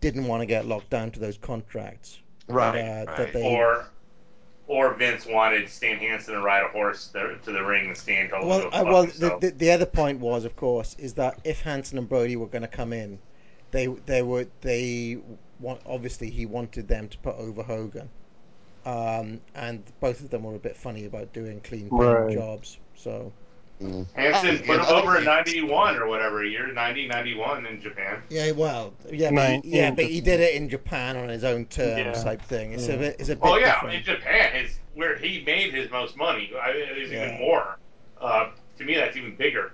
didn't 0.00 0.26
want 0.26 0.42
to 0.42 0.46
get 0.46 0.66
locked 0.66 0.90
down 0.90 1.10
to 1.12 1.20
those 1.20 1.38
contracts. 1.38 2.18
Right, 2.48 2.78
uh, 2.78 3.04
right. 3.06 3.16
That 3.16 3.32
they, 3.32 3.42
Or, 3.42 3.86
or 4.66 4.94
Vince 4.94 5.26
wanted 5.26 5.68
Stan 5.68 5.98
Hansen 5.98 6.34
to 6.34 6.40
ride 6.40 6.64
a 6.64 6.68
horse 6.68 7.08
to, 7.12 7.38
to 7.44 7.52
the 7.52 7.62
ring, 7.64 7.88
and 7.88 7.96
Stan 7.96 8.28
told 8.30 8.50
him 8.50 8.50
well, 8.50 8.60
to 8.60 8.70
go 8.70 8.80
uh, 8.80 8.84
well, 8.86 9.06
the, 9.06 9.30
the 9.30 9.50
the 9.50 9.70
other 9.70 9.86
point 9.86 10.20
was, 10.20 10.44
of 10.44 10.56
course, 10.56 10.94
is 10.98 11.14
that 11.14 11.40
if 11.44 11.60
Hansen 11.62 11.98
and 11.98 12.08
Brody 12.08 12.36
were 12.36 12.48
going 12.48 12.62
to 12.62 12.68
come 12.68 12.92
in, 12.92 13.20
they 13.70 13.86
they 13.86 14.22
were 14.22 14.46
they 14.60 15.18
want 15.58 15.80
obviously 15.86 16.30
he 16.30 16.46
wanted 16.46 16.88
them 16.88 17.08
to 17.08 17.18
put 17.18 17.36
over 17.36 17.62
Hogan, 17.62 18.10
um, 18.84 19.42
and 19.54 19.92
both 20.00 20.20
of 20.20 20.30
them 20.30 20.44
were 20.44 20.56
a 20.56 20.60
bit 20.60 20.76
funny 20.76 21.04
about 21.06 21.32
doing 21.32 21.60
clean 21.60 21.92
Right. 21.92 22.24
jobs. 22.28 22.78
So 22.94 23.34
Hansen 24.14 24.58
put 24.66 24.80
him 24.80 24.86
over 24.86 25.18
in 25.18 25.24
91 25.24 25.96
or 25.96 26.06
whatever 26.06 26.44
year, 26.44 26.72
90, 26.72 27.06
91 27.08 27.66
in 27.66 27.80
Japan. 27.80 28.22
Yeah, 28.28 28.50
well, 28.52 28.94
yeah, 29.10 29.28
but, 29.28 29.34
Nine- 29.34 29.62
he, 29.62 29.76
yeah, 29.76 29.90
but 29.90 30.04
he 30.06 30.20
did 30.20 30.40
it 30.40 30.54
in 30.54 30.68
Japan 30.68 31.16
on 31.16 31.28
his 31.28 31.44
own 31.44 31.66
terms, 31.66 31.98
Yeah. 32.18 32.24
type 32.24 32.42
thing. 32.42 32.72
It's 32.72 32.88
a 32.88 32.92
Yeah. 32.92 32.98
bit, 32.98 33.16
it's 33.18 33.28
a 33.28 33.36
bit 33.36 33.40
Oh 33.44 33.56
yeah, 33.56 33.74
different. 33.74 33.94
in 33.96 34.02
Japan 34.04 34.64
is 34.64 34.78
where 34.94 35.16
he 35.16 35.42
made 35.44 35.72
his 35.74 35.90
most 35.90 36.16
money. 36.16 36.50
I, 36.60 36.72
there's 36.72 37.10
Yeah. 37.10 37.26
even 37.26 37.38
more. 37.40 37.78
Uh, 38.20 38.50
to 38.78 38.84
me, 38.84 38.94
that's 38.94 39.16
even 39.16 39.34
bigger. 39.36 39.72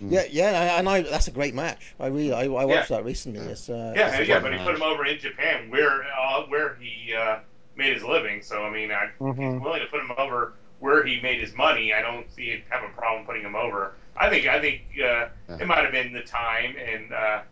Yeah, 0.00 0.24
yeah, 0.28 0.78
and 0.78 0.88
I, 0.88 1.02
that's 1.02 1.28
a 1.28 1.30
great 1.30 1.54
match. 1.54 1.94
I 2.00 2.08
really, 2.08 2.32
I, 2.32 2.42
I 2.44 2.64
watched 2.64 2.88
that 2.88 3.04
recently. 3.04 3.38
It's, 3.40 3.68
uh, 3.70 3.92
Yeah, 3.96 4.08
it's 4.08 4.16
a 4.16 4.26
yeah, 4.26 4.40
great 4.40 4.42
but 4.42 4.52
he 4.52 4.58
match. 4.58 4.66
put 4.66 4.74
him 4.74 4.82
over 4.82 5.06
in 5.06 5.18
Japan, 5.20 5.70
where 5.70 6.02
uh, 6.18 6.42
where 6.48 6.74
he 6.80 7.14
uh, 7.14 7.38
made 7.76 7.94
his 7.94 8.02
living. 8.02 8.42
So 8.42 8.64
I 8.64 8.70
mean, 8.70 8.90
I, 8.90 9.10
Mhm. 9.20 9.52
he's 9.54 9.62
willing 9.62 9.80
to 9.80 9.86
put 9.86 10.00
him 10.00 10.10
over 10.18 10.54
where 10.82 11.04
he 11.06 11.20
made 11.20 11.40
his 11.40 11.54
money. 11.54 11.94
I 11.94 12.02
don't 12.02 12.28
see 12.34 12.46
it 12.50 12.64
have 12.68 12.82
a 12.82 12.88
problem 12.88 13.24
putting 13.24 13.42
him 13.42 13.54
over. 13.54 13.94
I 14.16 14.28
think 14.28 14.46
I 14.48 14.60
think 14.60 14.82
uh, 15.02 15.28
it 15.60 15.66
might 15.66 15.84
have 15.84 15.92
been 15.92 16.12
the 16.12 16.22
time 16.22 16.74
and 16.76 17.12
uh, 17.12 17.42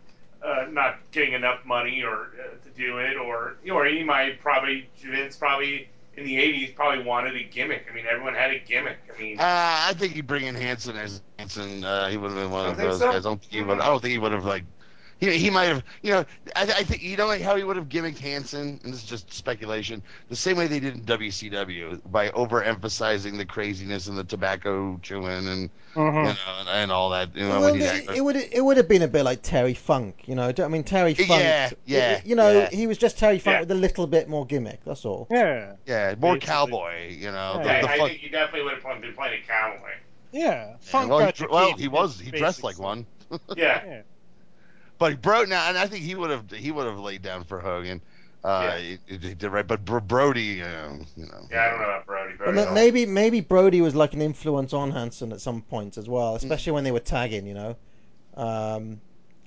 uh, 0.45 0.65
not 0.69 0.97
getting 1.11 1.33
enough 1.33 1.65
money 1.65 2.03
or 2.03 2.33
uh, 2.37 2.63
to 2.65 2.69
do 2.75 2.97
it, 2.97 3.15
or 3.15 3.55
or 3.71 3.85
he 3.85 4.03
might 4.03 4.41
probably 4.41 4.89
Vince 5.01 5.37
probably 5.37 5.87
in 6.17 6.25
the 6.25 6.35
'80s 6.35 6.75
probably 6.75 7.05
wanted 7.05 7.35
a 7.37 7.43
gimmick. 7.43 7.85
I 7.89 7.95
mean, 7.95 8.05
everyone 8.05 8.33
had 8.33 8.51
a 8.51 8.59
gimmick. 8.59 8.97
I 9.15 9.19
mean, 9.19 9.39
Uh, 9.39 9.43
I 9.45 9.93
think 9.97 10.13
he'd 10.13 10.27
bring 10.27 10.45
in 10.45 10.55
Hansen 10.55 10.97
as 10.97 11.21
Hansen. 11.39 11.85
Uh, 11.85 12.09
he 12.09 12.17
would 12.17 12.31
have 12.31 12.39
been 12.39 12.51
one 12.51 12.69
of 12.69 12.75
those 12.77 12.99
so? 12.99 13.05
guys. 13.07 13.25
I 13.25 13.29
don't 13.29 13.39
think 13.39 13.53
he 13.53 13.61
would. 13.61 13.79
I 13.79 13.85
don't 13.85 14.01
think 14.01 14.11
he 14.11 14.17
would 14.19 14.33
have 14.33 14.45
like. 14.45 14.65
He, 15.21 15.37
he 15.37 15.49
might 15.51 15.65
have, 15.65 15.83
you 16.01 16.11
know, 16.11 16.25
I, 16.55 16.63
I 16.63 16.83
think 16.83 17.03
you 17.03 17.15
know 17.15 17.27
like 17.27 17.41
how 17.41 17.55
he 17.55 17.63
would 17.63 17.77
have 17.77 17.87
gimmicked 17.87 18.17
Hansen, 18.17 18.79
and 18.83 18.91
this 18.91 19.03
is 19.03 19.09
just 19.09 19.31
speculation. 19.31 20.01
The 20.29 20.35
same 20.35 20.57
way 20.57 20.65
they 20.65 20.79
did 20.79 20.95
in 20.95 21.01
WCW 21.01 22.01
by 22.11 22.29
overemphasizing 22.29 23.37
the 23.37 23.45
craziness 23.45 24.07
and 24.07 24.17
the 24.17 24.23
tobacco 24.23 24.99
chewing 25.03 25.47
and 25.47 25.69
mm-hmm. 25.93 26.17
you 26.17 26.23
know 26.23 26.59
and, 26.59 26.69
and 26.69 26.91
all 26.91 27.11
that. 27.11 27.35
You 27.35 27.47
know, 27.47 27.61
Well, 27.61 27.75
it, 27.75 28.09
it 28.17 28.21
would 28.21 28.35
it 28.35 28.65
would 28.65 28.77
have 28.77 28.87
been 28.87 29.03
a 29.03 29.07
bit 29.07 29.23
like 29.23 29.43
Terry 29.43 29.75
Funk, 29.75 30.23
you 30.25 30.33
know. 30.33 30.51
I 30.57 30.67
mean, 30.67 30.83
Terry 30.83 31.13
Funk. 31.13 31.29
Yeah, 31.29 31.69
yeah, 31.85 32.21
You 32.25 32.35
know, 32.35 32.51
yeah. 32.51 32.69
he 32.71 32.87
was 32.87 32.97
just 32.97 33.19
Terry 33.19 33.37
Funk 33.37 33.53
Yeah. 33.55 33.59
with 33.59 33.71
a 33.71 33.75
little 33.75 34.07
bit 34.07 34.27
more 34.27 34.47
gimmick. 34.47 34.83
That's 34.85 35.05
all. 35.05 35.27
Yeah. 35.29 35.73
yeah, 35.85 36.15
more 36.19 36.33
Basically. 36.33 36.39
cowboy. 36.39 37.09
You 37.11 37.31
know, 37.31 37.59
the, 37.61 37.65
yeah, 37.65 37.81
the 37.81 37.89
I 37.89 37.97
fuck- 37.97 38.07
think 38.07 38.21
he 38.21 38.29
definitely 38.29 38.63
would 38.63 38.81
have 38.81 39.01
been 39.01 39.13
playing 39.13 39.43
a 39.43 39.47
cowboy. 39.47 39.91
Yeah. 40.31 40.77
Funk 40.81 41.11
well, 41.11 41.19
he, 41.19 41.25
got 41.25 41.35
to 41.35 41.41
dr- 41.43 41.51
well, 41.51 41.77
he 41.77 41.87
was. 41.87 42.19
He 42.19 42.31
dressed 42.31 42.63
like 42.63 42.75
stuff. 42.75 42.85
one. 42.85 43.05
Yeah. 43.55 44.01
Yeah. 45.01 45.09
But 45.09 45.21
Bro 45.21 45.45
now, 45.45 45.67
and 45.69 45.77
I 45.77 45.87
think 45.87 46.03
he 46.03 46.15
would 46.15 46.29
have 46.29 46.51
he 46.51 46.71
would 46.71 46.85
have 46.85 46.99
laid 46.99 47.21
down 47.21 47.43
for 47.43 47.59
Hogan. 47.59 48.01
Uh, 48.43 48.75
he, 48.77 48.97
he 49.07 49.17
did 49.17 49.43
right, 49.43 49.67
but 49.67 49.85
Bro- 49.85 50.01
Brody, 50.01 50.63
uh, 50.63 50.93
you 51.15 51.27
know, 51.27 51.47
Yeah, 51.51 51.65
I 51.65 51.69
don't 51.69 51.79
know 51.79 51.85
about 51.85 52.05
Brody. 52.07 52.33
But 52.37 52.45
Brody 52.45 52.65
ma- 52.65 52.73
maybe 52.73 53.05
maybe 53.05 53.41
Brody 53.41 53.81
was 53.81 53.93
like 53.93 54.13
an 54.13 54.21
influence 54.21 54.73
on 54.73 54.91
Hansen 54.91 55.31
at 55.31 55.41
some 55.41 55.61
points 55.61 55.97
as 55.97 56.09
well, 56.09 56.35
especially 56.35 56.73
when 56.73 56.83
they 56.83 56.91
were 56.91 56.99
tagging. 56.99 57.45
You 57.45 57.53
know. 57.53 57.75
Um, 58.35 59.01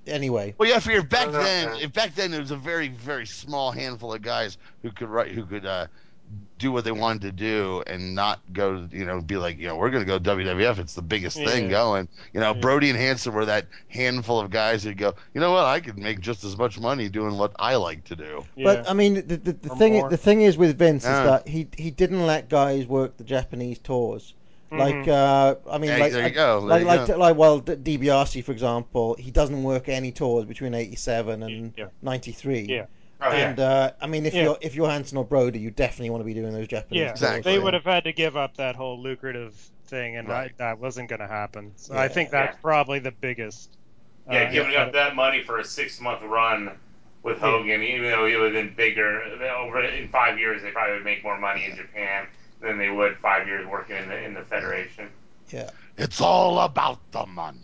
anyway. 0.07 0.55
Well, 0.59 0.69
yeah, 0.69 0.79
for 0.79 0.93
your 0.93 1.03
back 1.03 1.31
then, 1.33 1.77
if 1.81 1.93
back 1.93 2.15
then 2.15 2.33
it 2.33 2.39
was 2.39 2.51
a 2.51 2.57
very 2.57 2.89
very 2.89 3.27
small 3.27 3.73
handful 3.73 4.13
of 4.13 4.23
guys 4.23 4.59
who 4.83 4.93
could 4.93 5.09
write, 5.09 5.33
who 5.33 5.45
could 5.45 5.67
uh, 5.67 5.87
do 6.59 6.71
what 6.73 6.85
they 6.85 6.93
wanted 6.93 7.23
to 7.23 7.33
do 7.33 7.83
and 7.87 8.15
not 8.15 8.41
go, 8.53 8.87
you 8.93 9.05
know, 9.05 9.21
be 9.21 9.37
like, 9.37 9.59
you 9.59 9.67
know, 9.67 9.77
we're 9.77 9.91
gonna 9.91 10.05
go 10.05 10.19
WWF. 10.19 10.79
It's 10.79 10.95
the 10.95 11.03
biggest 11.03 11.37
thing 11.37 11.69
going. 11.69 12.09
You 12.33 12.41
know, 12.41 12.53
Yeah. 12.55 12.61
Brody 12.61 12.91
and 12.91 12.99
Hansen 12.99 13.33
were 13.35 13.45
that 13.47 13.67
handful 13.89 14.41
of 14.41 14.51
guys 14.51 14.85
who'd 14.85 14.97
go, 14.97 15.15
you 15.35 15.41
know 15.41 15.51
what, 15.53 15.65
I 15.65 15.81
could 15.81 15.99
make 15.99 16.21
just 16.21 16.45
as 16.45 16.57
much 16.57 16.79
money 16.79 17.09
doing 17.09 17.37
what 17.39 17.53
I 17.59 17.75
like 17.77 18.05
to 18.05 18.17
do. 18.17 18.45
Yeah. 18.57 18.65
But 18.65 18.89
I 18.91 18.95
mean, 18.95 19.15
the, 19.27 19.37
the, 19.37 19.53
the 19.53 19.69
thing 19.77 19.95
more. 19.95 20.09
the 20.09 20.17
thing 20.17 20.43
is 20.43 20.57
with 20.57 20.79
Vince 20.79 21.05
Yeah. 21.05 21.19
is 21.21 21.29
that 21.31 21.49
he 21.49 21.67
he 21.77 21.91
didn't 21.91 22.25
let 22.25 22.49
guys 22.49 22.87
work 22.87 23.17
the 23.17 23.25
Japanese 23.25 23.79
tours. 23.79 24.33
Like 24.73 24.95
Mhm. 24.95 25.09
uh, 25.09 25.71
I 25.71 25.79
mean, 25.79 25.91
Yeah, 25.91 25.99
like 25.99 26.13
there 26.13 26.27
you 26.27 26.35
go, 26.35 26.61
there 26.61 26.69
like 26.69 26.81
you 26.81 26.87
like 26.87 27.07
go. 27.07 27.17
like 27.19 27.37
well, 27.37 27.61
D- 27.61 27.99
DiBiase 27.99 28.43
for 28.43 28.51
example, 28.53 29.15
he 29.21 29.31
doesn't 29.31 29.63
work 29.63 29.89
any 29.89 30.11
tours 30.11 30.47
between 30.47 30.75
'87 30.75 31.43
and 31.45 31.73
Yeah. 31.77 31.87
'93. 32.03 32.61
Yeah. 32.63 32.87
Oh, 33.21 33.31
yeah. 33.33 33.49
And 33.51 33.61
uh, 33.61 33.93
I 34.01 34.07
mean, 34.07 34.27
if 34.27 34.35
Yeah. 34.35 34.43
you're 34.45 34.59
if 34.61 34.75
you're 34.75 34.89
Hansen 34.89 35.17
or 35.19 35.25
Brody, 35.25 35.59
you 35.59 35.71
definitely 35.71 36.11
want 36.11 36.21
to 36.21 36.25
be 36.27 36.35
doing 36.35 36.53
those 36.53 36.69
Japanese 36.69 37.01
Yeah. 37.01 37.11
Exactly. 37.11 37.53
they 37.53 37.59
would 37.59 37.75
have 37.75 37.85
had 37.85 38.05
to 38.05 38.13
give 38.13 38.37
up 38.37 38.57
that 38.57 38.77
whole 38.77 39.01
lucrative 39.01 39.55
thing, 39.87 40.17
and 40.17 40.29
Right. 40.29 40.49
that, 40.59 40.59
that 40.59 40.79
wasn't 40.79 41.09
going 41.09 41.21
to 41.21 41.27
happen. 41.27 41.73
So 41.77 41.95
Yeah. 41.95 42.01
I 42.03 42.09
think 42.09 42.31
that's 42.31 42.57
probably 42.61 42.99
the 42.99 43.13
biggest. 43.13 43.71
Yeah, 44.31 44.45
uh, 44.45 44.53
giving 44.53 44.77
up 44.77 44.93
that 44.95 45.15
money 45.15 45.43
for 45.43 45.59
a 45.59 45.65
six 45.65 46.01
month 46.01 46.23
run 46.23 46.71
with 47.23 47.37
Yeah. 47.39 47.51
Hogan, 47.51 47.83
even 47.83 48.11
though 48.11 48.27
he 48.27 48.37
would 48.37 48.55
have 48.55 48.65
been 48.65 48.75
bigger, 48.75 49.23
over 49.59 49.83
in 49.83 50.09
five 50.09 50.39
years 50.39 50.63
they 50.63 50.71
probably 50.71 50.95
would 50.95 51.05
make 51.05 51.23
more 51.23 51.39
money 51.39 51.65
in 51.67 51.77
Japan 51.77 52.27
than 52.61 52.79
they 52.79 52.91
would 52.91 53.17
five 53.19 53.47
years 53.47 53.67
working 53.67 53.97
in 53.97 54.09
the 54.09 54.19
in 54.23 54.35
the 54.35 54.43
Federation. 54.43 55.09
Yeah. 55.51 55.71
It's 55.97 56.21
all 56.21 56.61
about 56.61 56.99
the 57.13 57.27
money. 57.27 57.59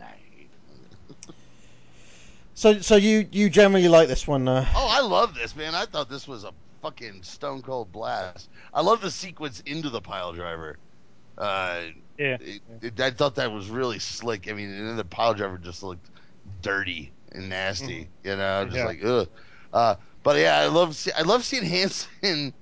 So 2.60 2.80
so 2.80 2.96
you 2.96 3.26
you 3.32 3.48
generally 3.48 3.88
like 3.88 4.08
this 4.08 4.26
one? 4.28 4.46
Uh, 4.46 4.66
Oh, 4.74 4.88
I 4.88 5.00
love 5.00 5.34
this, 5.34 5.56
man. 5.56 5.74
I 5.74 5.86
thought 5.86 6.08
this 6.08 6.28
was 6.28 6.44
a 6.44 6.54
fucking 6.82 7.22
stone 7.24 7.62
cold 7.62 7.92
blast. 7.92 8.48
I 8.72 8.82
love 8.82 9.00
the 9.00 9.10
sequence 9.10 9.60
into 9.60 9.90
the 9.90 10.00
pile 10.02 10.32
driver. 10.32 10.78
Uh, 11.38 11.82
Yeah. 12.18 12.38
it, 12.38 12.62
it, 12.80 13.00
I 13.00 13.10
thought 13.10 13.36
that 13.36 13.52
was 13.52 13.70
really 13.70 13.98
slick. 13.98 14.48
I 14.48 14.52
mean, 14.52 14.70
and 14.70 14.88
then 14.88 14.96
the 14.96 15.04
pile 15.04 15.34
driver 15.34 15.58
just 15.58 15.82
looked 15.82 16.10
dirty 16.62 17.14
and 17.32 17.48
nasty, 17.48 18.10
you 18.24 18.36
know, 18.36 18.66
just 18.66 18.82
Yeah. 18.82 18.84
like 18.84 19.00
ugh. 19.04 19.28
Uh, 19.72 19.96
but 20.22 20.38
yeah, 20.38 20.58
I 20.58 20.66
love 20.68 20.96
see, 20.96 21.12
I 21.12 21.22
love 21.22 21.44
seeing 21.44 21.64
Hansen 21.64 22.54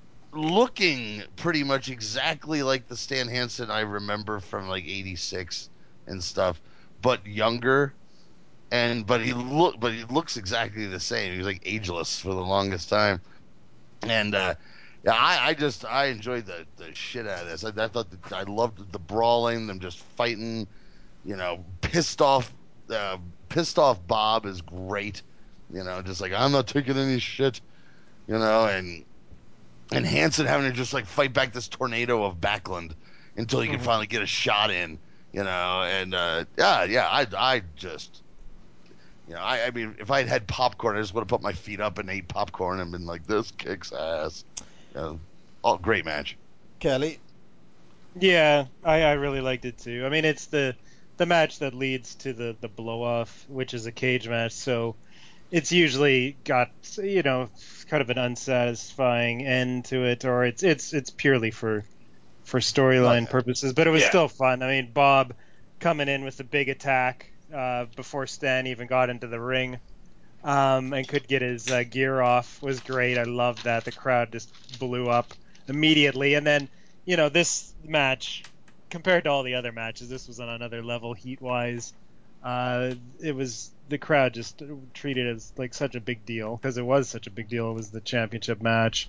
looking 0.32 1.22
pretty 1.36 1.64
much 1.64 1.88
exactly 1.88 2.62
like 2.62 2.86
the 2.86 2.96
Stan 2.96 3.28
Hansen 3.28 3.70
I 3.70 3.80
remember 3.80 4.40
from 4.40 4.68
like 4.68 4.84
'86 4.84 5.70
and 6.06 6.22
stuff, 6.22 6.60
but 7.00 7.26
younger. 7.26 7.96
And 8.70 9.06
but 9.06 9.22
he 9.22 9.32
look 9.32 9.80
but 9.80 9.94
he 9.94 10.04
looks 10.04 10.36
exactly 10.36 10.86
the 10.86 11.00
same. 11.00 11.32
He 11.32 11.38
was 11.38 11.46
like 11.46 11.62
ageless 11.64 12.20
for 12.20 12.34
the 12.34 12.44
longest 12.44 12.90
time. 12.90 13.20
And 14.02 14.34
uh, 14.34 14.54
yeah, 15.04 15.14
I, 15.14 15.48
I 15.48 15.54
just 15.54 15.84
I 15.86 16.06
enjoyed 16.06 16.44
the, 16.44 16.66
the 16.76 16.94
shit 16.94 17.26
out 17.26 17.42
of 17.42 17.48
this. 17.48 17.64
I, 17.64 17.68
I 17.68 17.88
thought 17.88 18.10
that, 18.10 18.32
I 18.32 18.42
loved 18.42 18.92
the 18.92 18.98
brawling, 18.98 19.66
them 19.66 19.80
just 19.80 19.98
fighting. 19.98 20.66
You 21.24 21.36
know, 21.36 21.64
pissed 21.80 22.22
off, 22.22 22.52
uh, 22.90 23.18
pissed 23.48 23.78
off. 23.78 24.06
Bob 24.06 24.46
is 24.46 24.60
great. 24.60 25.22
You 25.72 25.84
know, 25.84 26.02
just 26.02 26.20
like 26.20 26.32
I'm 26.32 26.52
not 26.52 26.66
taking 26.66 26.96
any 26.96 27.18
shit. 27.18 27.60
You 28.26 28.38
know, 28.38 28.66
and 28.66 29.04
and 29.92 30.04
Hansen 30.04 30.46
having 30.46 30.70
to 30.70 30.76
just 30.76 30.92
like 30.92 31.06
fight 31.06 31.32
back 31.32 31.52
this 31.54 31.68
tornado 31.68 32.24
of 32.24 32.40
Backlund 32.40 32.92
until 33.36 33.60
he 33.60 33.68
can 33.68 33.80
finally 33.80 34.06
get 34.06 34.20
a 34.20 34.26
shot 34.26 34.70
in. 34.70 34.98
You 35.32 35.44
know, 35.44 35.82
and 35.82 36.14
uh, 36.14 36.44
yeah, 36.58 36.84
yeah, 36.84 37.08
I 37.08 37.26
I 37.36 37.62
just. 37.76 38.22
You 39.28 39.34
know, 39.34 39.40
I, 39.40 39.66
I 39.66 39.70
mean, 39.70 39.94
if 40.00 40.10
I 40.10 40.20
had 40.20 40.28
had 40.28 40.48
popcorn, 40.48 40.96
I 40.96 41.00
just 41.00 41.12
would 41.12 41.20
have 41.20 41.28
put 41.28 41.42
my 41.42 41.52
feet 41.52 41.80
up 41.80 41.98
and 41.98 42.08
ate 42.08 42.28
popcorn 42.28 42.80
and 42.80 42.90
been 42.90 43.04
like, 43.04 43.26
"This 43.26 43.50
kicks 43.50 43.92
ass." 43.92 44.42
You 44.94 45.00
know, 45.00 45.20
oh, 45.62 45.76
great 45.76 46.06
match. 46.06 46.38
Kelly. 46.80 47.18
Yeah, 48.14 48.66
I, 48.82 49.02
I 49.02 49.12
really 49.12 49.40
liked 49.40 49.64
it 49.66 49.78
too. 49.78 50.04
I 50.06 50.08
mean, 50.08 50.24
it's 50.24 50.46
the 50.46 50.74
the 51.18 51.26
match 51.26 51.58
that 51.58 51.74
leads 51.74 52.14
to 52.16 52.32
the 52.32 52.56
the 52.60 52.68
blow 52.68 53.02
off, 53.02 53.44
which 53.48 53.74
is 53.74 53.86
a 53.86 53.92
cage 53.92 54.28
match. 54.28 54.52
So 54.52 54.96
it's 55.50 55.72
usually 55.72 56.38
got 56.44 56.68
you 56.96 57.22
know 57.22 57.50
kind 57.88 58.00
of 58.00 58.10
an 58.10 58.18
unsatisfying 58.18 59.46
end 59.46 59.86
to 59.86 60.04
it, 60.04 60.24
or 60.24 60.44
it's 60.44 60.62
it's 60.62 60.92
it's 60.94 61.10
purely 61.10 61.50
for 61.50 61.84
for 62.44 62.60
storyline 62.60 63.28
purposes. 63.28 63.74
But 63.74 63.86
it 63.86 63.90
was 63.90 64.02
Yeah. 64.02 64.08
still 64.08 64.28
fun. 64.28 64.62
I 64.62 64.68
mean, 64.68 64.92
Bob 64.92 65.34
coming 65.80 66.08
in 66.08 66.24
with 66.24 66.40
a 66.40 66.44
big 66.44 66.68
attack 66.70 67.27
uh, 67.54 67.86
before 67.96 68.26
Stan 68.26 68.66
even 68.66 68.86
got 68.86 69.10
into 69.10 69.26
the 69.26 69.40
ring. 69.40 69.78
Um, 70.44 70.92
and 70.92 71.06
could 71.06 71.26
get 71.26 71.42
his 71.42 71.68
uh, 71.68 71.82
gear 71.82 72.20
off 72.20 72.62
was 72.62 72.78
great. 72.78 73.18
I 73.18 73.24
loved 73.24 73.64
that. 73.64 73.84
The 73.84 73.90
crowd 73.90 74.30
just 74.30 74.78
blew 74.78 75.08
up 75.08 75.34
immediately, 75.66 76.34
and 76.34 76.46
then 76.46 76.68
you 77.04 77.16
know, 77.16 77.28
this 77.30 77.72
match 77.82 78.44
compared 78.90 79.24
to 79.24 79.30
all 79.30 79.42
the 79.42 79.54
other 79.54 79.72
matches, 79.72 80.08
this 80.08 80.28
was 80.28 80.40
on 80.40 80.48
another 80.50 80.82
level 80.82 81.14
heat 81.14 81.40
wise. 81.40 81.94
Uh, 82.42 82.94
it 83.20 83.34
was 83.34 83.70
the 83.88 83.98
crowd 83.98 84.34
just 84.34 84.62
treated 84.94 85.26
it 85.26 85.36
as 85.36 85.52
like 85.56 85.74
such 85.74 85.94
a 85.94 86.00
big 86.00 86.24
deal 86.26 86.56
because 86.56 86.76
it 86.76 86.84
was 86.84 87.08
such 87.08 87.26
a 87.26 87.30
big 87.30 87.48
deal. 87.48 87.70
It 87.70 87.74
was 87.74 87.90
the 87.90 88.00
championship 88.00 88.60
match. 88.60 89.08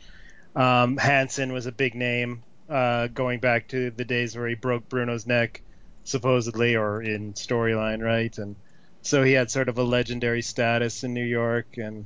Um, 0.55 0.97
Hansen 0.97 1.53
was 1.53 1.65
a 1.65 1.71
big 1.71 1.93
name 1.93 2.43
uh, 2.69 3.07
going 3.07 3.39
back 3.39 3.67
to 3.69 3.91
the 3.91 4.05
days 4.05 4.35
where 4.35 4.47
he 4.47 4.55
broke 4.55 4.87
Bruno's 4.89 5.27
neck, 5.27 5.61
supposedly, 6.09 6.75
or 6.75 7.01
in 7.01 7.33
storyline, 7.33 8.03
right? 8.03 8.35
And 8.37 8.55
so 9.01 9.23
he 9.23 9.33
had 9.33 9.49
sort 9.51 9.69
of 9.69 9.77
a 9.77 9.83
legendary 9.83 10.41
status 10.41 11.03
in 11.03 11.13
New 11.13 11.23
York. 11.23 11.77
And 11.77 12.05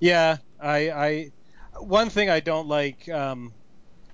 yeah, 0.00 0.38
I, 0.60 0.90
I 0.90 1.32
one 1.78 2.10
thing 2.10 2.30
I 2.30 2.40
don't 2.40 2.68
like. 2.68 3.08
Um, 3.08 3.52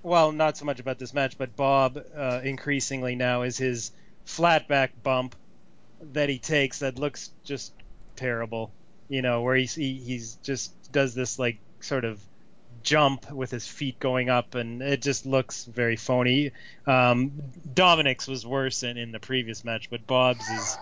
well, 0.03 0.31
not 0.31 0.55
so 0.55 0.65
much 0.65 0.79
about 0.79 0.99
this 0.99 1.13
match, 1.13 1.37
but 1.37 1.55
Bob 1.55 1.99
uh, 2.15 2.41
increasingly 2.43 3.15
now 3.15 3.41
is 3.41 3.57
his 3.57 3.91
flat 4.25 4.67
back 4.67 4.91
bump 5.01 5.35
that 6.13 6.29
he 6.29 6.37
takes 6.37 6.79
that 6.79 6.99
looks 6.99 7.31
just 7.43 7.73
terrible. 8.15 8.71
You 9.07 9.21
know, 9.21 9.41
where 9.41 9.55
he's, 9.55 9.73
he 9.73 9.95
he's 9.95 10.35
just 10.43 10.91
does 10.91 11.15
this 11.15 11.39
like 11.39 11.57
sort 11.79 12.05
of 12.05 12.19
jump 12.85 13.29
with 13.31 13.51
his 13.51 13.67
feet 13.67 13.99
going 13.99 14.29
up, 14.29 14.55
and 14.55 14.81
it 14.81 15.01
just 15.01 15.25
looks 15.25 15.65
very 15.65 15.97
phony. 15.97 16.51
Um, 16.87 17.31
Dominic's 17.73 18.27
was 18.27 18.45
worse 18.45 18.83
in, 18.83 18.95
in 18.97 19.11
the 19.11 19.19
previous 19.19 19.65
match, 19.65 19.89
but 19.89 20.07
Bob's 20.07 20.47
is 20.47 20.77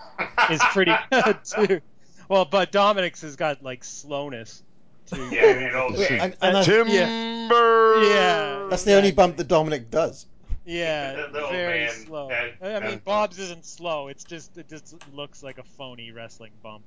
is 0.50 0.60
pretty 0.72 0.94
good 1.10 1.38
too. 1.44 1.80
Well, 2.28 2.44
but 2.44 2.70
Dominic's 2.70 3.22
has 3.22 3.34
got 3.36 3.62
like 3.62 3.82
slowness. 3.82 4.62
To 5.06 5.16
Yeah, 5.30 5.44
and 5.50 5.76
old 5.76 5.98
Yeah, 5.98 6.08
man. 6.10 6.20
and- 6.20 6.36
and 6.40 6.54
that's- 6.56 6.66
Timber. 6.66 8.02
Yeah, 8.04 8.66
That's 8.70 8.84
the 8.84 8.94
only 8.94 9.12
bump 9.12 9.36
that 9.36 9.48
Dominic 9.48 9.90
does. 9.90 10.26
Yeah, 10.64 11.12
The- 11.32 11.40
the 11.40 11.46
very 11.48 11.80
man, 11.80 11.90
slow. 11.92 12.28
that- 12.28 12.54
I 12.62 12.80
mean, 12.80 12.90
that- 12.92 13.04
Bob's 13.04 13.38
isn't 13.38 13.66
slow. 13.66 14.08
It's 14.08 14.24
just 14.24 14.56
it 14.56 14.68
just 14.68 14.94
looks 15.12 15.42
like 15.42 15.58
a 15.58 15.62
phony 15.62 16.10
wrestling 16.12 16.52
bump. 16.62 16.84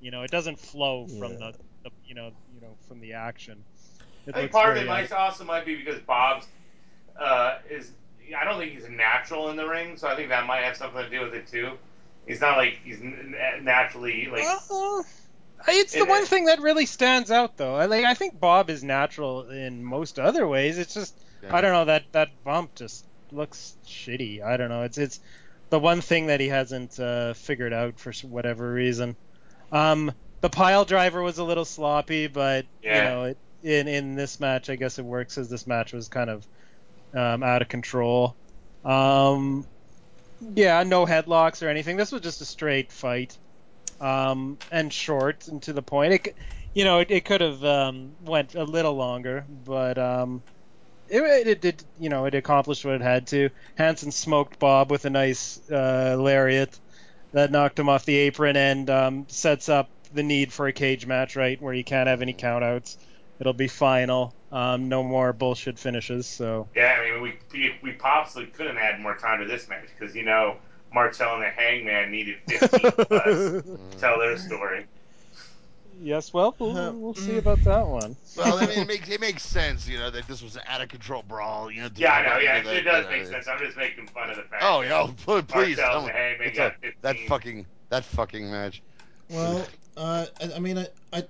You 0.00 0.10
know, 0.10 0.22
it 0.22 0.30
doesn't 0.30 0.58
flow 0.58 1.06
from 1.06 1.32
Yeah. 1.32 1.38
the, 1.38 1.54
the 1.84 1.90
you 2.06 2.14
know 2.14 2.32
you 2.54 2.60
know 2.60 2.74
from 2.88 3.00
the 3.00 3.12
action. 3.12 3.62
It 4.26 4.34
I 4.34 4.40
think 4.40 4.52
looks 4.52 4.62
part 4.62 4.68
of 4.70 4.74
very 4.74 4.86
it 4.86 4.88
might 4.88 5.12
also 5.12 5.44
might 5.44 5.64
be 5.66 5.76
because 5.76 6.00
Bob's 6.00 6.46
uh, 7.18 7.58
is. 7.68 7.92
I 8.38 8.44
don't 8.44 8.58
think 8.58 8.72
he's 8.72 8.88
natural 8.88 9.50
in 9.50 9.56
the 9.56 9.66
ring, 9.66 9.96
so 9.96 10.06
I 10.06 10.14
think 10.14 10.28
that 10.28 10.46
might 10.46 10.62
have 10.62 10.76
something 10.76 11.02
to 11.02 11.10
do 11.10 11.22
with 11.22 11.34
it 11.34 11.48
too. 11.48 11.72
He's 12.26 12.40
not 12.40 12.56
like 12.56 12.78
he's 12.84 13.00
n- 13.00 13.34
n- 13.36 13.64
naturally 13.64 14.28
like. 14.30 14.44
Uh, 14.44 15.02
It's 15.68 15.92
the 15.92 16.00
It- 16.00 16.08
one 16.08 16.24
thing 16.24 16.44
that 16.46 16.60
really 16.60 16.86
stands 16.86 17.30
out, 17.30 17.56
though. 17.56 17.74
I 17.74 17.86
like. 17.86 18.04
I 18.04 18.14
think 18.14 18.38
Bob 18.38 18.70
is 18.70 18.82
natural 18.84 19.50
in 19.50 19.84
most 19.84 20.18
other 20.18 20.46
ways. 20.46 20.78
It's 20.78 20.94
just 20.94 21.14
Yeah. 21.42 21.56
I 21.56 21.60
don't 21.60 21.72
know 21.72 21.84
that 21.86 22.04
that 22.12 22.28
bump 22.44 22.74
just 22.76 23.04
looks 23.32 23.76
shitty. 23.86 24.42
I 24.42 24.56
don't 24.56 24.68
know. 24.68 24.82
It's 24.82 24.96
it's 24.98 25.20
the 25.70 25.78
one 25.78 26.00
thing 26.00 26.26
that 26.26 26.40
he 26.40 26.48
hasn't 26.48 26.98
uh, 27.00 27.34
figured 27.34 27.72
out 27.72 27.98
for 27.98 28.12
whatever 28.26 28.72
reason. 28.72 29.16
Um, 29.72 30.12
the 30.40 30.50
pile 30.50 30.84
driver 30.84 31.22
was 31.22 31.38
a 31.38 31.44
little 31.44 31.64
sloppy, 31.64 32.26
but 32.26 32.64
you 32.98 33.04
know, 33.04 33.24
it, 33.24 33.38
in 33.62 33.88
in 33.88 34.14
this 34.14 34.40
match, 34.40 34.70
I 34.70 34.76
guess 34.76 34.98
it 34.98 35.04
works 35.04 35.38
as 35.38 35.48
this 35.48 35.66
match 35.66 35.92
was 35.92 36.08
kind 36.08 36.30
of 36.30 36.46
um, 37.14 37.42
out 37.42 37.62
of 37.62 37.68
control. 37.68 38.36
Um, 38.84 39.66
yeah, 40.54 40.82
no 40.82 41.06
headlocks 41.06 41.62
or 41.62 41.68
anything. 41.68 41.96
This 41.96 42.12
was 42.12 42.22
just 42.22 42.40
a 42.40 42.44
straight 42.44 42.92
fight, 42.92 43.36
um, 44.00 44.58
and 44.70 44.92
short 44.92 45.48
and 45.48 45.62
to 45.62 45.72
the 45.72 45.82
point. 45.82 46.12
It, 46.14 46.36
you 46.72 46.84
know, 46.84 47.00
it, 47.00 47.10
it 47.10 47.24
could 47.24 47.40
have 47.40 47.64
um, 47.64 48.12
went 48.24 48.54
a 48.54 48.64
little 48.64 48.94
longer, 48.94 49.44
but 49.64 49.98
um, 49.98 50.42
it, 51.08 51.46
it 51.46 51.60
did. 51.60 51.82
You 51.98 52.08
know, 52.08 52.24
it 52.24 52.34
accomplished 52.34 52.84
what 52.84 52.94
it 52.94 53.02
had 53.02 53.26
to. 53.28 53.50
Hansen 53.74 54.12
smoked 54.12 54.58
Bob 54.58 54.90
with 54.90 55.04
a 55.04 55.10
nice 55.10 55.60
uh, 55.70 56.16
lariat 56.18 56.78
that 57.32 57.50
knocked 57.50 57.78
him 57.78 57.88
off 57.88 58.04
the 58.04 58.16
apron 58.16 58.56
and 58.56 58.90
um, 58.90 59.26
sets 59.28 59.68
up 59.68 59.88
the 60.12 60.22
need 60.22 60.52
for 60.52 60.66
a 60.66 60.72
cage 60.72 61.06
match, 61.06 61.36
right, 61.36 61.60
where 61.60 61.74
you 61.74 61.84
can't 61.84 62.08
have 62.08 62.22
any 62.22 62.34
countouts. 62.34 62.96
It'll 63.40 63.52
be 63.54 63.68
final. 63.68 64.34
Um, 64.52 64.88
no 64.88 65.02
more 65.02 65.32
bullshit 65.32 65.78
finishes. 65.78 66.26
So 66.26 66.68
Yeah, 66.76 66.98
I 67.00 67.10
mean, 67.10 67.22
we 67.22 67.38
we, 67.52 67.74
we 67.82 67.92
possibly 67.92 68.46
couldn't 68.46 68.76
add 68.76 69.00
more 69.00 69.16
time 69.16 69.40
to 69.40 69.46
this 69.46 69.68
match 69.68 69.86
because 69.98 70.14
you 70.14 70.24
know 70.24 70.56
Martel 70.92 71.34
and 71.34 71.42
the 71.42 71.48
Hangman 71.48 72.10
needed 72.10 72.36
15 72.48 72.68
plus 72.92 73.24
to 73.62 73.78
tell 73.98 74.18
their 74.18 74.36
story. 74.36 74.86
yes, 76.00 76.32
well, 76.32 76.54
we'll, 76.58 76.92
we'll 76.94 77.14
see 77.14 77.38
about 77.38 77.62
that 77.64 77.86
one. 77.86 78.16
Well, 78.36 78.58
I 78.58 78.66
mean, 78.66 78.80
it 78.80 78.88
makes 78.88 79.08
it 79.08 79.20
makes 79.20 79.42
sense, 79.44 79.88
you 79.88 79.98
know, 79.98 80.10
that 80.10 80.26
this 80.26 80.42
was 80.42 80.56
an 80.56 80.62
out 80.66 80.80
of 80.82 80.88
control 80.88 81.22
brawl. 81.26 81.70
You 81.70 81.82
know. 81.82 81.88
Yeah, 81.94 82.12
I 82.12 82.26
know. 82.26 82.38
Yeah, 82.38 82.58
you 82.58 82.64
know, 82.64 82.70
it 82.72 82.82
does 82.82 83.04
that- 83.06 83.10
make 83.12 83.26
sense. 83.26 83.48
I'm 83.48 83.58
just 83.58 83.76
making 83.76 84.08
fun 84.08 84.30
of 84.30 84.36
the 84.36 84.42
fact. 84.42 84.62
Oh 84.66 84.80
yeah, 84.82 85.06
oh, 85.28 85.42
please. 85.42 85.76
Martel 85.78 86.00
and 86.00 86.08
the 86.08 86.12
Hangman 86.12 86.46
What's 86.48 86.58
got 86.58 86.72
up? 86.72 86.80
15. 86.82 86.92
That 87.02 87.16
fucking 87.28 87.66
that 87.88 88.04
fucking 88.04 88.50
match. 88.50 88.82
Well, 89.30 89.66
uh, 89.96 90.26
I, 90.40 90.52
I 90.54 90.58
mean, 90.58 90.78
I, 90.78 90.86
I, 91.12 91.24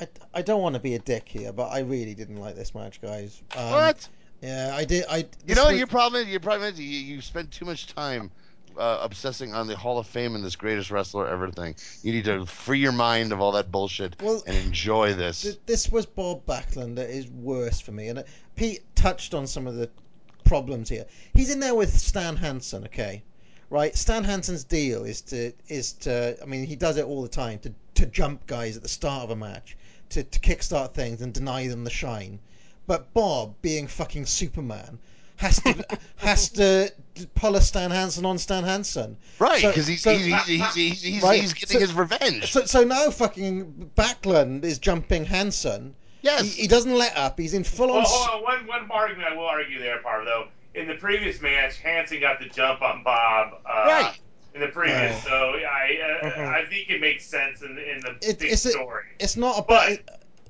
I, 0.00 0.08
I 0.34 0.42
don't 0.42 0.62
want 0.62 0.74
to 0.74 0.80
be 0.80 0.94
a 0.94 0.98
dick 0.98 1.28
here, 1.28 1.52
but 1.52 1.68
I 1.68 1.80
really 1.80 2.14
didn't 2.14 2.36
like 2.36 2.54
this 2.54 2.74
match, 2.74 3.00
guys. 3.00 3.42
Um, 3.56 3.70
what? 3.70 4.08
Yeah, 4.42 4.72
I 4.74 4.84
did. 4.84 5.04
I. 5.10 5.26
You 5.46 5.54
know 5.54 5.64
what 5.64 5.70
was- 5.72 5.78
your 5.78 5.86
problem 5.86 6.22
is? 6.22 6.28
Your 6.28 6.40
problem 6.40 6.72
is 6.72 6.80
you, 6.80 6.86
you 6.86 7.20
spend 7.20 7.50
too 7.50 7.64
much 7.66 7.86
time 7.88 8.30
uh, 8.78 9.00
obsessing 9.02 9.52
on 9.54 9.66
the 9.66 9.76
Hall 9.76 9.98
of 9.98 10.06
Fame 10.06 10.34
and 10.34 10.44
this 10.44 10.56
greatest 10.56 10.90
wrestler 10.90 11.28
ever 11.28 11.50
thing. 11.50 11.74
You 12.02 12.12
need 12.12 12.24
to 12.24 12.46
free 12.46 12.78
your 12.78 12.92
mind 12.92 13.32
of 13.32 13.40
all 13.40 13.52
that 13.52 13.70
bullshit 13.70 14.16
Well, 14.22 14.42
and 14.46 14.56
enjoy 14.56 15.14
this. 15.14 15.42
Th- 15.42 15.58
this 15.66 15.90
was 15.90 16.06
Bob 16.06 16.46
Backlund 16.46 16.96
that 16.96 17.10
is 17.10 17.28
worse 17.28 17.80
for 17.80 17.92
me, 17.92 18.08
and 18.08 18.20
uh, 18.20 18.22
Pete 18.56 18.82
touched 18.94 19.34
on 19.34 19.46
some 19.46 19.66
of 19.66 19.74
the 19.74 19.90
problems 20.44 20.88
here. 20.88 21.04
He's 21.34 21.50
in 21.50 21.60
there 21.60 21.74
with 21.74 21.96
Stan 21.98 22.36
Hansen, 22.36 22.84
okay, 22.84 23.22
right? 23.70 23.96
Stan 23.96 24.24
Hansen's 24.24 24.64
deal 24.64 25.04
is 25.04 25.20
to 25.22 25.52
is 25.68 25.92
to, 25.94 26.36
I 26.42 26.44
mean, 26.44 26.66
he 26.66 26.76
does 26.76 26.96
it 26.96 27.04
all 27.06 27.22
the 27.22 27.28
time 27.28 27.58
to 27.60 27.72
to 27.94 28.06
jump 28.06 28.46
guys 28.46 28.76
at 28.76 28.82
the 28.82 28.88
start 28.88 29.24
of 29.24 29.30
a 29.30 29.36
match, 29.36 29.76
to 30.10 30.22
to 30.24 30.38
kickstart 30.40 30.92
things 30.94 31.22
and 31.22 31.32
deny 31.32 31.66
them 31.68 31.84
the 31.84 31.90
shine. 31.90 32.38
But 32.86 33.12
Bob, 33.14 33.54
being 33.62 33.86
fucking 33.86 34.26
Superman, 34.26 34.98
has 35.36 35.60
to 35.62 35.84
has 36.16 36.48
to 36.50 36.92
pull 37.34 37.56
a 37.56 37.60
Stan 37.60 37.90
Hansen 37.90 38.24
on 38.26 38.38
Stan 38.38 38.64
Hansen. 38.64 39.16
Right, 39.38 39.60
So- 39.60 39.68
because 39.68 39.86
he's, 39.86 40.02
so- 40.02 40.14
he's, 40.16 40.24
he's, 40.44 40.46
he's, 40.46 40.74
he's, 40.74 41.02
he's, 41.02 41.22
Right, 41.22 41.40
he's 41.40 41.52
getting 41.54 41.74
so- 41.76 41.80
his 41.80 41.92
revenge. 41.94 42.50
So, 42.52 42.64
so 42.64 42.84
now 42.84 43.10
fucking 43.10 43.90
Backlund 43.96 44.64
is 44.64 44.78
jumping 44.78 45.24
Hansen. 45.24 45.94
Yes. 46.22 46.42
He, 46.54 46.62
he 46.62 46.68
doesn't 46.68 46.94
let 46.94 47.16
up. 47.16 47.38
He's 47.38 47.54
in 47.54 47.64
full 47.64 47.90
on. 47.90 47.96
Well, 47.98 48.04
hold 48.06 48.44
on. 48.44 48.66
One 48.66 48.66
one 48.66 48.90
argument 48.90 49.28
I 49.32 49.34
will 49.36 49.46
argue 49.46 49.78
there, 49.78 49.98
Parv, 50.02 50.24
though. 50.24 50.48
In 50.74 50.86
the 50.86 50.94
previous 50.94 51.40
match, 51.42 51.78
Hansen 51.78 52.20
got 52.20 52.38
the 52.38 52.46
jump 52.46 52.80
on 52.82 53.02
Bob. 53.02 53.54
Uh, 53.66 53.84
Right. 53.86 54.18
In 54.54 54.60
the 54.60 54.68
previous, 54.68 55.12
Right. 55.12 55.22
so 55.24 55.30
I 55.54 56.20
uh, 56.22 56.30
Mhm. 56.30 56.48
I 56.48 56.66
think 56.68 56.90
it 56.90 57.00
makes 57.00 57.24
sense 57.24 57.62
in, 57.62 57.78
in 57.78 58.00
the 58.00 58.16
It- 58.28 58.38
big 58.40 58.52
it's 58.52 58.64
a- 58.64 58.70
story. 58.72 59.04
It's 59.18 59.36
not 59.36 59.58
a 59.58 59.62
But 59.62 59.88
bad. 59.88 60.00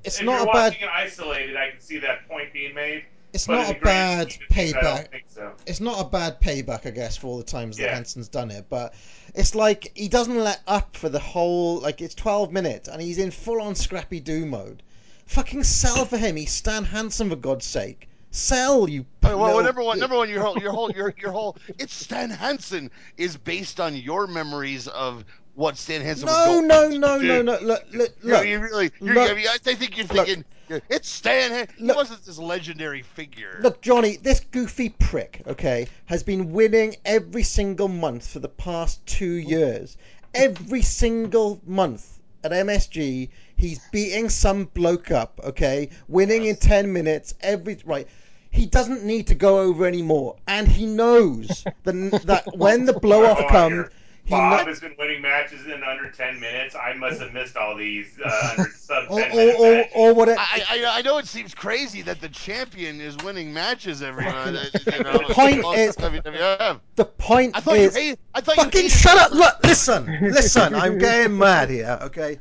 It's 0.03 0.19
if 0.19 0.25
not 0.25 0.31
you're 0.33 0.41
a 0.43 0.45
bad. 0.53 0.71
watching 0.73 0.81
it 0.83 0.89
isolated, 0.91 1.55
I 1.55 1.69
can 1.71 1.79
see 1.79 1.99
that 1.99 2.27
point 2.27 2.51
being 2.53 2.73
made. 2.73 3.05
It's 3.33 3.47
not 3.47 3.69
a 3.69 3.79
bad 3.79 4.31
scheme 4.33 4.47
things, 4.49 4.73
payback. 4.73 5.07
so. 5.27 5.53
It's 5.65 5.79
not 5.79 6.01
a 6.01 6.09
bad 6.09 6.41
payback, 6.41 6.85
I 6.85 6.89
guess, 6.89 7.15
for 7.15 7.27
all 7.27 7.37
the 7.37 7.43
times 7.43 7.77
that 7.77 7.83
Yeah. 7.83 7.93
Hansen's 7.93 8.27
done 8.27 8.51
it. 8.51 8.65
But 8.69 8.93
it's 9.35 9.55
like 9.55 9.91
he 9.95 10.09
doesn't 10.09 10.37
let 10.37 10.59
up 10.67 10.97
for 10.97 11.07
the 11.07 11.19
whole. 11.19 11.79
Like 11.79 12.01
it's 12.01 12.15
12 12.15 12.51
minutes, 12.51 12.89
and 12.89 13.01
he's 13.01 13.19
in 13.19 13.31
full 13.31 13.61
on 13.61 13.75
Scrappy 13.75 14.19
Doo 14.19 14.45
mode. 14.45 14.81
Fucking 15.27 15.63
sell 15.63 16.05
for 16.05 16.17
him. 16.17 16.35
He's 16.35 16.51
Stan 16.51 16.83
Hansen 16.83 17.29
for 17.29 17.35
God's 17.37 17.65
sake. 17.65 18.09
Sell 18.31 18.89
you. 18.89 19.05
Well, 19.21 19.37
little- 19.37 19.63
number 19.63 19.83
one, 19.83 19.99
number 19.99 20.15
one, 20.15 20.29
your 20.29 20.41
whole, 20.41 20.57
your 20.57 20.71
whole, 20.71 20.91
your, 20.91 21.13
your 21.17 21.31
whole, 21.31 21.57
it's 21.77 21.93
Stan 21.93 22.29
Hansen 22.29 22.89
is 23.17 23.37
based 23.37 23.79
on 23.79 23.95
your 23.95 24.25
memories 24.25 24.87
of 24.87 25.25
what 25.55 25.77
Stan 25.77 26.01
Hansen 26.01 26.27
No, 26.27 26.33
go. 26.33 26.59
no, 26.61 26.87
no, 26.87 27.17
no, 27.17 27.41
no. 27.41 27.59
Look, 27.59 27.83
look, 27.91 28.15
You, 28.23 28.29
know, 28.31 28.41
you 28.41 28.59
really, 28.59 28.91
you're, 29.01 29.15
look. 29.15 29.29
I, 29.29 29.33
mean, 29.33 29.47
I 29.47 29.57
think 29.57 29.97
you're 29.97 30.07
Look. 30.07 30.27
thinking 30.27 30.45
it's 30.89 31.09
Stan. 31.09 31.51
Han- 31.51 31.67
He 31.77 31.85
wasn't 31.85 32.23
this 32.25 32.37
legendary 32.37 33.01
figure. 33.01 33.59
Look, 33.61 33.81
Johnny, 33.81 34.15
this 34.15 34.39
goofy 34.39 34.89
prick, 34.89 35.41
okay, 35.45 35.87
has 36.05 36.23
been 36.23 36.53
winning 36.53 36.95
every 37.03 37.43
single 37.43 37.89
month 37.89 38.27
for 38.27 38.39
the 38.39 38.49
past 38.49 39.05
two 39.05 39.39
mm-hmm. 39.39 39.49
years. 39.49 39.97
Every 40.33 40.81
single 40.81 41.59
month 41.65 42.19
at 42.43 42.51
MSG, 42.51 43.29
he's 43.57 43.79
beating 43.91 44.29
some 44.29 44.65
bloke 44.65 45.11
up, 45.11 45.39
okay, 45.43 45.89
winning 46.07 46.45
in 46.45 46.55
10 46.55 46.91
minutes 46.93 47.33
every. 47.41 47.77
Right. 47.85 48.07
He 48.51 48.65
doesn't 48.65 49.03
need 49.03 49.27
to 49.27 49.35
go 49.35 49.59
over 49.59 49.85
anymore. 49.85 50.35
And 50.47 50.67
he 50.67 50.85
knows 50.85 51.47
that, 51.83 52.21
that 52.25 52.43
when 52.57 52.85
the 52.85 52.93
blow 52.93 53.25
off 53.25 53.37
Hold 53.39 53.45
on 53.45 53.49
comes, 53.71 53.89
he 54.23 54.31
Bob 54.31 54.59
kno- 54.59 54.65
has 54.67 54.79
been 54.79 54.93
winning 54.99 55.21
matches 55.21 55.65
in 55.65 55.83
under 55.83 56.11
10 56.11 56.39
minutes. 56.39 56.75
I 56.75 56.93
must 56.93 57.19
have 57.21 57.33
missed 57.33 57.57
all 57.57 57.75
these 57.75 58.19
uh, 58.23 58.53
under 58.57 58.69
sub 58.71 59.07
10 59.07 59.11
or, 59.11 59.35
minute 59.35 59.55
or, 59.95 60.13
or, 60.21 60.25
matches. 60.25 60.37
or. 60.37 60.39
I, 60.39 60.63
I, 60.69 60.97
I 60.99 61.01
know 61.01 61.17
it 61.17 61.25
seems 61.25 61.55
crazy 61.55 62.01
that 62.03 62.21
the 62.21 62.29
champion 62.29 63.01
is 63.01 63.17
winning 63.23 63.51
matches 63.51 64.01
every 64.03 64.25
month. 64.25 64.59
You 64.85 65.03
know, 65.03 65.13
The 65.13 65.33
point 65.33 65.61
most 65.61 65.77
is- 65.79 65.95
WWF. 65.97 66.79
The 66.97 67.05
point 67.05 67.57
I 67.57 67.61
thought 67.61 67.77
is. 67.77 67.95
you 67.95 68.01
hate, 68.01 68.19
I 68.35 68.41
thought 68.41 68.57
Fucking 68.57 68.71
hated 68.83 68.91
shut 68.95 69.17
up! 69.17 69.31
Look, 69.31 69.55
listen, 69.63 70.05
listen. 70.21 70.75
I'm 70.75 70.97
getting 70.99 71.37
mad 71.37 71.69
here. 71.71 71.97
Okay, 72.03 72.37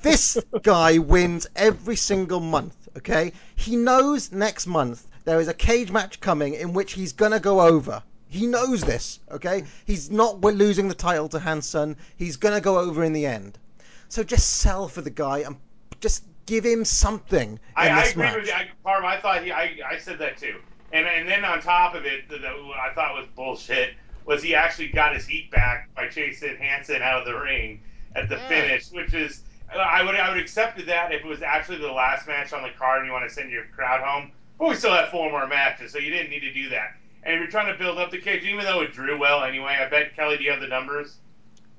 this 0.00 0.38
guy 0.62 0.96
wins 0.98 1.46
every 1.54 1.96
single 1.96 2.40
month. 2.40 2.88
Okay, 2.96 3.32
he 3.56 3.76
knows 3.76 4.32
next 4.32 4.66
month 4.66 5.06
there 5.24 5.40
is 5.40 5.48
a 5.48 5.54
cage 5.54 5.90
match 5.90 6.20
coming 6.20 6.54
in 6.54 6.72
which 6.72 6.92
he's 6.92 7.12
gonna 7.12 7.40
go 7.40 7.60
over. 7.60 8.02
He 8.28 8.46
knows 8.46 8.80
this. 8.82 9.18
Okay, 9.30 9.64
he's 9.86 10.10
not 10.10 10.40
losing 10.40 10.88
the 10.88 10.94
title 10.94 11.28
to 11.30 11.38
Hansen. 11.38 11.96
He's 12.16 12.36
gonna 12.36 12.60
go 12.60 12.78
over 12.78 13.02
in 13.04 13.12
the 13.12 13.26
end. 13.26 13.58
So 14.08 14.22
just 14.22 14.58
sell 14.58 14.88
for 14.88 15.02
the 15.02 15.10
guy 15.10 15.38
and 15.38 15.56
just 16.00 16.24
give 16.46 16.64
him 16.64 16.84
something 16.84 17.50
in 17.52 17.60
I, 17.76 17.88
I 17.90 18.04
agree 18.04 18.22
match. 18.22 18.36
with 18.36 18.46
you. 18.46 18.52
I, 18.52 18.68
Parv, 18.84 19.04
I 19.04 19.20
thought 19.20 19.44
he, 19.44 19.52
I, 19.52 19.76
I 19.88 19.98
said 19.98 20.18
that 20.18 20.36
too. 20.36 20.56
And 20.92 21.06
and 21.06 21.28
then 21.28 21.44
on 21.44 21.60
top 21.60 21.94
of 21.94 22.04
it, 22.04 22.28
the, 22.28 22.38
the, 22.38 22.48
what 22.48 22.78
I 22.78 22.92
thought 22.94 23.14
was 23.14 23.26
bullshit 23.36 23.94
was 24.26 24.42
he 24.42 24.54
actually 24.54 24.88
got 24.88 25.14
his 25.14 25.26
heat 25.26 25.50
back 25.50 25.88
by 25.94 26.08
chasing 26.08 26.56
Hansen 26.56 27.02
out 27.02 27.20
of 27.20 27.26
the 27.26 27.38
ring 27.38 27.80
at 28.16 28.28
the 28.28 28.36
Yeah. 28.36 28.48
finish, 28.48 28.90
which 28.90 29.14
is 29.14 29.42
uh, 29.72 29.78
I 29.78 30.02
would 30.04 30.14
I 30.16 30.28
would 30.32 30.40
accepted 30.42 30.86
that 30.86 31.12
if 31.12 31.20
it 31.24 31.26
was 31.26 31.42
actually 31.42 31.78
the 31.78 31.92
last 31.92 32.26
match 32.26 32.52
on 32.52 32.62
the 32.62 32.70
card 32.76 32.98
and 32.98 33.06
you 33.06 33.12
want 33.12 33.28
to 33.28 33.34
send 33.34 33.50
your 33.50 33.64
crowd 33.74 34.00
home. 34.02 34.32
But 34.60 34.68
we 34.68 34.74
still 34.76 34.92
have 34.92 35.08
four 35.08 35.30
more 35.30 35.46
matches, 35.48 35.90
so 35.92 35.98
you 35.98 36.10
didn't 36.10 36.28
need 36.30 36.40
to 36.40 36.52
do 36.52 36.68
that. 36.68 36.94
And 37.22 37.34
if 37.34 37.40
you're 37.40 37.50
trying 37.50 37.72
to 37.72 37.78
build 37.78 37.98
up 37.98 38.10
the 38.10 38.18
cage, 38.18 38.44
even 38.44 38.64
though 38.64 38.82
it 38.82 38.92
drew 38.92 39.18
well 39.18 39.42
anyway, 39.42 39.78
I 39.80 39.88
bet 39.88 40.14
Kelly, 40.14 40.36
do 40.36 40.44
you 40.44 40.50
have 40.50 40.60
the 40.60 40.66
numbers? 40.68 41.16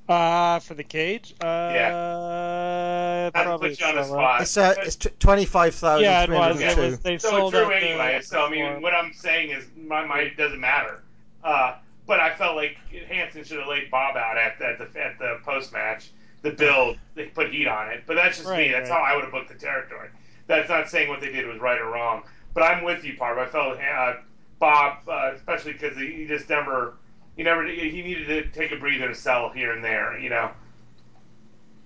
Uh, 0.09 0.59
for 0.59 0.73
the 0.73 0.83
cage? 0.83 1.35
Uh, 1.41 1.45
Not 1.45 3.25
to 3.25 3.43
probably 3.43 3.69
put 3.69 3.79
you 3.79 3.85
on 3.85 3.95
the 3.95 4.03
spot. 4.03 4.41
It's 4.41 4.57
uh, 4.57 4.73
it's 4.79 4.95
t- 4.95 5.09
twenty 5.19 5.45
five 5.45 5.75
thousand 5.75 6.03
Yeah, 6.05 6.23
it 6.23 6.29
was. 6.31 6.59
hundred 6.59 6.71
It 6.71 6.77
was. 6.77 6.99
They 6.99 7.17
so 7.19 7.29
sold 7.29 7.53
it's 7.53 7.63
out 7.63 7.69
true 7.69 7.79
the- 7.79 7.85
anyway. 7.87 8.19
So 8.23 8.45
I 8.45 8.49
mean, 8.49 8.65
before. 8.65 8.79
what 8.81 8.93
I'm 8.93 9.13
saying 9.13 9.51
is, 9.51 9.63
my 9.77 10.03
mind 10.05 10.27
it 10.27 10.37
doesn't 10.37 10.59
matter. 10.59 11.03
Uh, 11.43 11.75
but 12.07 12.19
I 12.19 12.35
felt 12.35 12.55
like 12.55 12.77
Hansen 13.07 13.43
should 13.43 13.59
have 13.59 13.67
laid 13.67 13.89
Bob 13.91 14.17
out 14.17 14.37
at, 14.37 14.59
at 14.61 14.77
the 14.79 14.99
at 15.01 15.17
the 15.19 15.39
post 15.45 15.71
match. 15.71 16.09
The 16.41 16.49
build 16.51 16.97
they 17.13 17.25
put 17.27 17.51
heat 17.51 17.67
on 17.67 17.89
it, 17.89 18.03
but 18.07 18.15
that's 18.15 18.37
just 18.39 18.49
me. 18.49 18.69
That's 18.71 18.89
right. 18.89 18.97
how 18.97 19.03
I 19.03 19.15
would 19.15 19.23
have 19.23 19.31
booked 19.31 19.49
the 19.49 19.55
territory. 19.55 20.09
That's 20.47 20.67
not 20.67 20.89
saying 20.89 21.07
what 21.09 21.21
they 21.21 21.31
did 21.31 21.45
was 21.47 21.59
right 21.59 21.79
or 21.79 21.85
wrong. 21.91 22.23
But 22.53 22.63
I'm 22.63 22.83
with 22.83 23.03
you, 23.03 23.13
Parv. 23.13 23.37
I 23.37 23.45
felt 23.47 23.79
uh, 23.79 24.13
Bob, 24.59 24.99
uh, 25.07 25.31
especially 25.35 25.73
because 25.73 25.97
he, 25.97 26.11
he 26.11 26.25
just 26.25 26.49
never, 26.49 26.95
he 27.35 27.43
never, 27.43 27.65
he 27.65 28.01
needed 28.01 28.27
to 28.27 28.59
take 28.59 28.71
a 28.71 28.77
breather 28.77 29.07
to 29.07 29.15
sell 29.15 29.49
here 29.49 29.71
and 29.73 29.83
there. 29.83 30.17
You 30.17 30.29
know. 30.29 30.51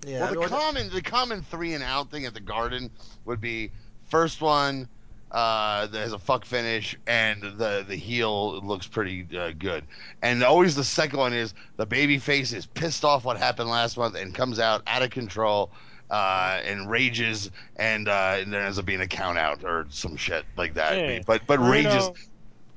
Yeah. 0.05 0.19
well, 0.19 0.33
the 0.33 0.39
well, 0.39 0.49
common 0.49 0.89
the 0.91 1.01
common 1.01 1.41
three 1.41 1.73
and 1.73 1.83
out 1.83 2.11
thing 2.11 2.25
at 2.25 2.33
the 2.33 2.39
Garden 2.39 2.91
would 3.25 3.41
be 3.41 3.71
first 4.03 4.39
one 4.41 4.87
uh, 5.31 5.87
that 5.87 5.99
has 5.99 6.13
a 6.13 6.19
fuck 6.19 6.45
finish 6.45 6.95
and 7.07 7.41
the 7.41 7.83
the 7.87 7.95
heel 7.95 8.61
looks 8.61 8.85
pretty 8.85 9.27
uh, 9.35 9.51
good, 9.57 9.83
and 10.21 10.43
always 10.43 10.75
the 10.75 10.83
second 10.83 11.17
one 11.17 11.33
is 11.33 11.55
the 11.77 11.85
baby 11.85 12.19
face 12.19 12.53
is 12.53 12.67
pissed 12.67 13.03
off 13.03 13.25
what 13.25 13.37
happened 13.37 13.69
last 13.69 13.97
month 13.97 14.15
and 14.15 14.35
comes 14.35 14.59
out 14.59 14.83
out 14.85 15.01
of 15.01 15.09
control. 15.09 15.71
Uh, 16.09 16.61
and 16.63 16.87
rages, 16.87 17.49
and, 17.77 18.07
uh, 18.07 18.35
and 18.37 18.53
there 18.53 18.61
ends 18.61 18.77
up 18.77 18.85
being 18.85 19.01
a 19.01 19.07
count 19.07 19.39
out 19.39 19.63
or 19.63 19.87
some 19.89 20.15
shit 20.15 20.45
like 20.55 20.75
that. 20.75 20.95
Yeah. 20.95 21.19
But 21.25 21.47
but 21.47 21.59
I 21.59 21.69
rages. 21.69 21.93
know. 21.93 22.13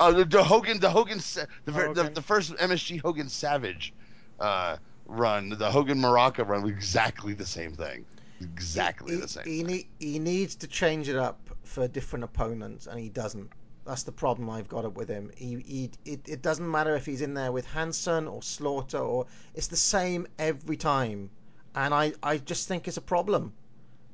Oh, 0.00 0.12
the, 0.12 0.24
the 0.24 0.42
Hogan, 0.42 0.78
the 0.78 0.90
Hogan, 0.90 1.20
Sa- 1.20 1.44
the, 1.64 1.72
ver- 1.72 1.92
the 1.92 2.04
the 2.04 2.22
first 2.22 2.54
MSG 2.54 3.00
Hogan 3.02 3.28
Savage 3.28 3.92
uh, 4.38 4.76
run, 5.06 5.50
the 5.50 5.70
Hogan 5.70 5.98
Muraco 5.98 6.46
run, 6.46 6.62
was 6.62 6.70
exactly 6.70 7.34
the 7.34 7.46
same 7.46 7.74
thing, 7.74 8.04
exactly 8.40 9.14
he, 9.14 9.20
the 9.20 9.28
same. 9.28 9.44
He, 9.44 9.62
need, 9.64 9.88
he 9.98 10.18
needs 10.18 10.54
to 10.56 10.68
change 10.68 11.08
it 11.08 11.16
up 11.16 11.50
for 11.64 11.88
different 11.88 12.24
opponents, 12.24 12.86
and 12.86 12.98
he 12.98 13.08
doesn't. 13.08 13.50
That's 13.84 14.02
the 14.02 14.12
problem 14.12 14.50
I've 14.50 14.68
got 14.68 14.84
up 14.84 14.96
with 14.96 15.08
him. 15.08 15.30
He, 15.34 15.56
he 15.66 15.90
it, 16.04 16.28
it 16.28 16.42
doesn't 16.42 16.70
matter 16.70 16.94
if 16.94 17.06
he's 17.06 17.22
in 17.22 17.34
there 17.34 17.50
with 17.50 17.66
Hansen 17.66 18.28
or 18.28 18.42
Slaughter 18.42 18.98
or 18.98 19.26
it's 19.54 19.68
the 19.68 19.76
same 19.76 20.26
every 20.38 20.76
time, 20.76 21.30
and 21.74 21.92
I, 21.94 22.12
I 22.22 22.38
just 22.38 22.68
think 22.68 22.88
it's 22.88 22.96
a 22.96 23.02
problem. 23.02 23.52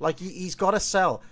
Like 0.01 0.19
he, 0.19 0.29
he's 0.29 0.55
got 0.55 0.73
to 0.73 0.81
sell, 0.81 1.23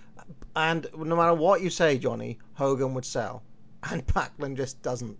and 0.57 0.87
no 0.97 1.17
matter 1.17 1.35
what 1.35 1.61
you 1.63 1.71
say, 1.71 1.99
Johnny, 1.99 2.39
Hogan 2.55 2.95
would 2.95 3.05
sell, 3.05 3.43
and 3.91 4.07
Backlund 4.07 4.57
just 4.57 4.81
doesn't. 4.83 5.19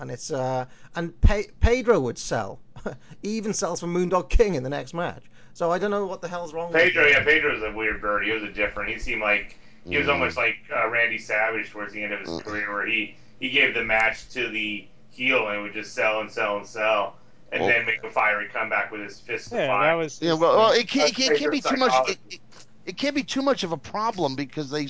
And 0.00 0.10
it's 0.12 0.30
uh 0.30 0.64
and 0.94 1.20
Pe- 1.20 1.48
Pedro 1.60 1.98
would 2.00 2.18
sell. 2.18 2.60
he 3.22 3.30
even 3.30 3.52
sells 3.52 3.80
for 3.80 3.86
Moondog 3.88 4.28
King 4.28 4.54
in 4.54 4.62
the 4.62 4.70
next 4.70 4.94
match. 4.94 5.24
So 5.54 5.72
I 5.72 5.78
don't 5.80 5.90
know 5.90 6.06
what 6.06 6.22
the 6.22 6.28
hell's 6.28 6.54
wrong 6.54 6.72
Pedro, 6.72 7.02
with 7.02 7.12
him. 7.16 7.18
yeah, 7.18 7.24
Pedro's 7.24 7.62
a 7.64 7.72
weird 7.76 8.00
bird. 8.00 8.24
He 8.24 8.30
was 8.30 8.44
a 8.44 8.52
different. 8.52 8.90
He 8.92 8.98
seemed 9.00 9.20
like 9.22 9.58
he 9.88 9.98
was 9.98 10.06
Mhm. 10.06 10.12
almost 10.12 10.36
like 10.36 10.56
uh, 10.74 10.88
Randy 10.88 11.18
Savage 11.18 11.70
towards 11.70 11.92
the 11.92 12.02
end 12.04 12.12
of 12.12 12.20
his 12.20 12.28
Mm. 12.28 12.44
career, 12.44 12.72
where 12.72 12.86
he 12.86 13.16
he 13.40 13.50
gave 13.50 13.74
the 13.74 13.82
match 13.84 14.28
to 14.30 14.48
the 14.48 14.86
heel 15.10 15.48
and 15.48 15.62
would 15.62 15.72
just 15.72 15.94
sell 15.94 16.20
and 16.20 16.30
sell 16.30 16.58
and 16.58 16.66
sell, 16.66 17.16
and 17.52 17.62
Well- 17.62 17.70
then 17.70 17.86
make 17.86 18.02
a 18.04 18.10
fiery 18.10 18.48
comeback 18.48 18.90
with 18.90 19.02
his 19.02 19.20
fist 19.20 19.52
of 19.52 19.58
Yeah, 19.58 19.66
that 19.66 19.94
was. 19.94 20.20
Yeah, 20.20 20.34
well, 20.34 20.56
well 20.56 20.72
it, 20.72 20.88
can't, 20.88 21.10
it, 21.10 21.16
can't, 21.16 21.32
it 21.32 21.38
can't 21.38 21.52
be 21.52 21.60
too 21.60 21.76
much. 21.76 22.10
It, 22.10 22.18
it, 22.30 22.40
it 22.86 22.96
can't 22.96 23.14
be 23.14 23.22
too 23.22 23.42
much 23.42 23.64
of 23.64 23.72
a 23.72 23.76
problem 23.76 24.34
because 24.34 24.70
they 24.70 24.88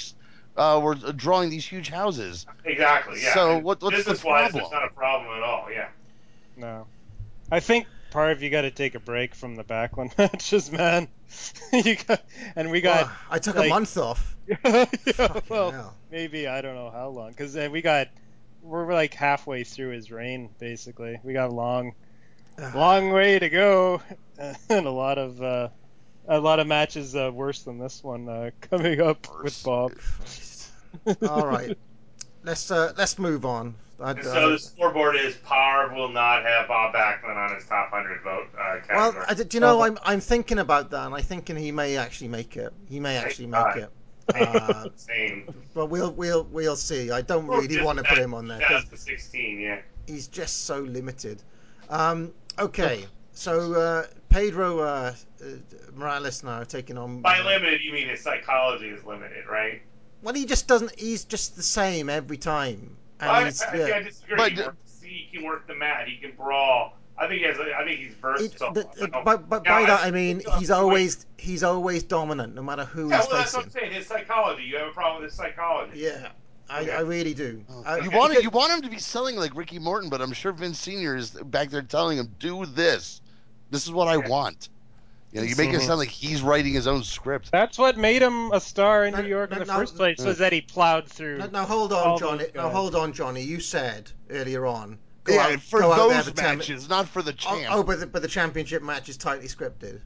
uh, 0.57 0.81
were 0.83 0.95
drawing 0.95 1.51
these 1.51 1.67
huge 1.67 1.89
houses. 1.89 2.47
exactly. 2.65 3.21
Yeah. 3.23 3.35
So 3.35 3.57
And 3.57 3.65
what- 3.65 3.83
what's 3.83 4.05
the 4.05 4.15
problem? 4.15 4.63
It's 4.63 4.73
not 4.73 4.85
a 4.85 4.91
problem 4.91 5.37
at 5.37 5.43
all. 5.43 5.69
Yeah. 5.71 5.89
No. 6.57 6.87
I 7.51 7.61
think 7.61 7.87
part 8.11 8.33
of 8.33 8.43
you 8.43 8.51
got 8.51 8.63
to 8.63 8.71
take 8.71 8.95
a 8.95 9.01
break 9.01 9.35
from 9.35 9.57
the 9.57 9.65
Backlund 9.65 10.17
matches, 10.19 10.71
man. 10.71 11.09
you 11.73 11.97
got, 11.97 12.23
and 12.57 12.71
we 12.71 12.81
got. 12.81 13.07
Well, 13.07 13.17
I 13.31 13.39
took 13.39 13.57
a 13.57 13.69
month 13.69 13.97
off. 13.97 14.37
yeah, 14.65 15.41
well, 15.49 15.71
hell. 15.71 15.95
maybe 16.11 16.49
I 16.49 16.63
don't 16.63 16.75
know 16.75 16.91
how 16.91 17.09
long, 17.09 17.31
because 17.31 17.55
uh, 17.55 17.69
we 17.71 17.83
got 17.83 18.09
we're 18.63 18.93
like 18.93 19.15
halfway 19.15 19.65
through 19.65 19.91
his 19.91 20.11
reign, 20.11 20.51
basically. 20.59 21.21
We 21.23 21.33
got 21.35 21.51
a 21.51 21.55
long, 21.55 21.95
long 22.75 23.11
way 23.11 23.39
to 23.39 23.49
go, 23.49 24.03
and 24.39 24.87
a 24.87 24.91
lot 24.91 25.19
of 25.19 25.41
uh, 25.43 25.69
a 26.27 26.41
lot 26.41 26.61
of 26.61 26.67
matches 26.67 27.15
uh, 27.15 27.31
worse 27.33 27.63
than 27.63 27.79
this 27.79 28.03
one 28.03 28.29
uh, 28.29 28.51
coming 28.61 29.01
up 29.01 29.27
with 29.43 29.63
Bob. 29.65 29.93
All 31.29 31.47
right, 31.47 31.77
let's 32.45 32.71
uh, 32.71 32.93
let's 32.97 33.19
move 33.19 33.45
on. 33.45 33.75
I, 34.01 34.21
so 34.23 34.47
I- 34.47 34.51
the 34.51 34.59
scoreboard 34.59 35.17
is 35.17 35.35
Parv 35.37 35.95
will 35.95 36.09
not 36.09 36.45
have 36.45 36.69
Bob 36.69 36.95
Backlund 36.95 37.37
on 37.37 37.55
his 37.55 37.65
top 37.67 37.91
hundred 37.91 38.23
vote 38.23 38.49
uh, 38.59 38.79
well. 38.91 39.25
I, 39.29 39.35
do 39.35 39.45
you 39.53 39.61
know, 39.61 39.83
I'm 39.83 39.99
I'm 40.03 40.21
thinking 40.21 40.59
about 40.59 40.91
that, 40.91 41.07
and 41.07 41.15
I'm 41.15 41.23
thinking 41.23 41.57
he 41.57 41.73
may 41.73 41.97
actually 41.97 42.29
make 42.29 42.57
it. 42.57 42.73
He 42.89 43.01
may 43.01 43.17
actually 43.17 43.47
make 43.47 43.77
it. 43.77 43.91
Uh, 44.35 44.89
Same. 44.95 45.49
but 45.75 45.87
we'll 45.87 46.13
we'll 46.13 46.45
we'll 46.45 46.77
see. 46.77 47.11
I 47.11 47.23
don't 47.23 47.47
really 47.47 47.83
want 47.83 47.99
to 47.99 48.05
put 48.05 48.19
him 48.19 48.35
on 48.35 48.47
there 48.47 48.59
because 48.59 48.85
2016, 48.85 49.59
yeah. 49.59 49.81
he's 50.07 50.29
just 50.29 50.65
so 50.67 50.81
limited. 50.81 51.43
Um, 51.89 52.33
okay, 52.59 53.07
so 53.33 53.73
uh, 53.75 54.07
Pedro 54.29 54.81
uh, 54.81 55.15
uh, 55.43 55.45
Morales 55.95 56.43
now 56.43 56.65
taking 56.65 56.99
on. 56.99 57.21
By 57.21 57.39
uh, 57.41 57.45
limited, 57.45 57.83
you 57.83 57.93
mean 57.93 58.09
his 58.09 58.21
psychology 58.21 58.89
is 58.89 59.05
limited, 59.05 59.47
right? 59.51 59.83
Well, 60.23 60.35
he 60.35 60.47
just 60.47 60.67
doesn't. 60.67 60.99
He's 60.99 61.25
just 61.25 61.57
the 61.57 61.63
same 61.63 62.11
every 62.11 62.39
time. 62.39 62.97
And 63.21 63.31
I, 63.31 63.41
I, 63.41 63.45
he's, 63.45 63.63
I, 63.63 63.75
yeah. 63.77 63.95
I 63.97 64.03
disagree. 64.03 64.37
But- 64.37 64.53
he, 64.53 64.63
works, 64.63 65.03
he 65.03 65.29
can 65.33 65.45
work 65.45 65.67
the 65.67 65.75
mat. 65.75 66.09
He 66.09 66.17
can 66.17 66.37
brawl. 66.37 66.95
I 67.17 67.27
think 67.27 67.41
he 67.41 67.47
has. 67.47 67.59
I 67.59 67.85
think 67.85 67.99
he's 68.01 68.13
It, 68.13 68.19
versatile. 68.21 68.73
but, 68.73 68.95
I 69.03 69.07
don't- 69.07 69.25
but, 69.25 69.49
but 69.49 69.65
Now, 69.65 69.81
by 69.81 69.87
that 69.87 70.01
I- 70.01 70.09
I 70.09 70.11
mean 70.13 70.43
he's 70.59 70.71
always 70.71 71.27
he's 71.37 71.63
always 71.65 72.03
dominant, 72.05 72.55
no 72.55 72.63
matter 72.63 72.85
who 72.85 73.09
Yeah, 73.11 73.19
he's 73.21 73.29
well, 73.29 73.39
that's 73.39 73.55
what. 73.55 73.65
I'm 73.65 73.71
saying. 73.71 73.93
His 73.93 74.07
psychology. 74.07 74.63
You 74.65 74.79
have 74.79 74.89
a 74.89 74.93
problem 74.93 75.23
with 75.23 75.31
his 75.31 75.37
psychology. 75.39 75.99
Yeah, 76.01 76.29
I, 76.71 76.81
Okay. 76.83 76.93
I 76.93 77.01
really 77.01 77.35
do. 77.35 77.65
I, 77.87 77.99
You 78.01 78.11
want 78.11 78.43
you 78.43 78.51
want 78.51 78.73
him 78.73 78.83
to 78.83 78.91
be 78.91 78.99
selling 78.99 79.37
like 79.37 79.55
Ricky 79.57 79.79
Morton, 79.79 80.11
but 80.11 80.21
I'm 80.21 80.33
sure 80.33 80.53
Vince 80.53 80.79
Senior 80.79 81.17
is 81.17 81.31
back 81.31 81.71
there 81.71 81.83
telling 81.83 82.19
him, 82.19 82.35
"Do 82.39 82.67
this. 82.67 83.21
This 83.71 83.85
is 83.85 83.91
what 83.91 84.09
I 84.09 84.17
want." 84.19 84.69
You 85.33 85.41
know, 85.41 85.47
you 85.47 85.57
make 85.57 85.71
it 85.75 85.81
Mhm. 85.81 85.87
sound 85.87 85.99
like 85.99 86.09
he's 86.09 86.41
writing 86.41 86.73
his 86.73 86.87
own 86.87 87.05
script. 87.05 87.51
That's 87.53 87.77
what 87.77 87.99
made 87.99 88.23
him 88.23 88.51
a 88.51 88.61
star 88.61 89.05
in 89.05 89.13
No, 89.13 89.21
New 89.21 89.29
York 89.29 89.53
in 89.53 89.59
the 89.59 89.67
no. 89.67 89.75
first 89.77 89.95
place 89.97 90.19
was 90.19 90.39
that 90.39 90.55
he 90.55 90.63
plowed 90.63 91.07
through. 91.09 91.39
Now, 91.39 91.47
now 91.53 91.65
hold 91.67 91.93
on, 91.93 92.19
Johnny. 92.19 92.47
Now 92.55 92.71
hold 92.71 92.95
on, 92.95 93.13
Johnny. 93.13 93.43
You 93.43 93.61
said 93.61 94.11
earlier 94.31 94.65
on. 94.65 94.99
Go 95.25 95.35
yeah, 95.35 95.49
out, 95.49 95.61
for 95.61 95.81
go 95.81 95.93
out 95.93 96.09
there 96.09 96.17
those 96.17 96.29
for 96.31 96.35
10 96.37 96.59
matches, 96.59 96.89
not 96.89 97.09
for 97.09 97.21
the 97.21 97.33
Oh, 97.33 97.35
champ. 97.35 97.75
oh, 97.75 97.83
but 97.83 98.01
the, 98.01 98.07
but 98.07 98.23
the 98.23 98.29
championship 98.29 98.83
match 98.83 99.11
is 99.11 99.19
tightly 99.19 99.49
scripted. 99.49 100.01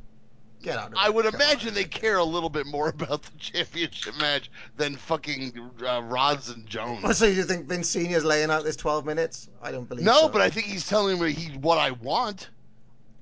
Get 0.63 0.79
out 0.79 0.87
of 0.89 0.93
it. 0.93 0.99
I 1.01 1.11
would 1.11 1.25
Come 1.25 1.35
imagine 1.35 1.69
on. 1.71 1.75
they 1.75 1.85
care 1.85 2.19
a 2.19 2.25
little 2.25 2.49
bit 2.51 2.67
more 2.67 2.89
about 3.01 3.23
the 3.23 3.37
championship 3.39 4.17
match 4.19 4.51
than 4.77 4.97
fucking 4.97 5.71
uh, 5.87 6.03
Rods 6.05 6.49
and 6.51 6.67
Jones. 6.67 7.03
Well, 7.03 7.15
so 7.15 7.27
you 7.27 7.43
think 7.43 7.67
Vince 7.67 7.89
Senior's 7.89 8.25
laying 8.25 8.51
out 8.51 8.63
this 8.65 8.77
12 8.77 9.05
minutes? 9.05 9.49
I 9.63 9.73
don't 9.73 9.89
believe 9.89 10.05
No, 10.05 10.23
so. 10.23 10.29
but 10.29 10.41
I 10.41 10.51
think 10.51 10.67
he's 10.67 10.87
telling 10.89 11.21
me 11.21 11.33
he 11.33 11.57
what 11.59 11.79
I 11.79 11.91
want, 11.91 12.51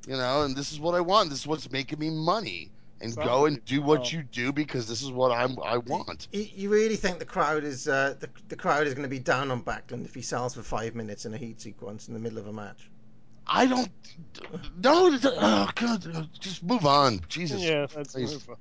you 0.07 0.17
know, 0.17 0.43
and 0.43 0.55
this 0.55 0.71
is 0.73 0.79
what 0.81 0.95
I 0.95 1.01
want. 1.01 1.31
This 1.31 1.41
is 1.41 1.47
what's 1.47 1.71
making 1.71 1.99
me 1.99 2.11
money, 2.11 2.71
and 3.01 3.13
Sounds 3.13 3.27
go 3.27 3.47
and 3.47 3.65
do 3.65 3.81
what 3.81 4.13
you 4.13 4.23
do 4.23 4.53
because 4.53 4.87
this 4.87 5.01
is 5.01 5.11
what 5.11 5.33
I'm 5.33 5.57
I 5.65 5.79
want. 5.79 6.29
You, 6.33 6.47
you 6.55 6.69
really 6.69 6.97
think 6.97 7.19
the 7.19 7.25
crowd 7.25 7.65
is 7.65 7.89
uh, 7.89 8.17
the, 8.21 8.29
the 8.49 8.57
crowd 8.57 8.87
is 8.87 8.93
going 8.93 9.05
to 9.05 9.09
be 9.09 9.19
down 9.19 9.51
on 9.51 9.63
Backlund 9.63 10.05
if 10.05 10.15
he 10.15 10.21
sells 10.21 10.55
for 10.55 10.63
five 10.63 10.95
minutes 10.95 11.25
in 11.25 11.33
a 11.33 11.39
heat 11.39 11.59
sequence 11.61 12.09
in 12.09 12.13
the 12.15 12.21
middle 12.21 12.39
of 12.39 12.47
a 12.49 12.53
match? 12.53 12.90
I 13.53 13.67
don't. 13.67 13.91
No, 14.81 15.19
oh 15.25 15.69
God, 15.75 16.29
just 16.39 16.63
move 16.63 16.87
on. 16.87 17.21
Jesus. 17.29 17.61
Yeah, 17.61 17.87
that's 17.93 18.13
Christ. 18.13 18.49
move. 18.49 18.57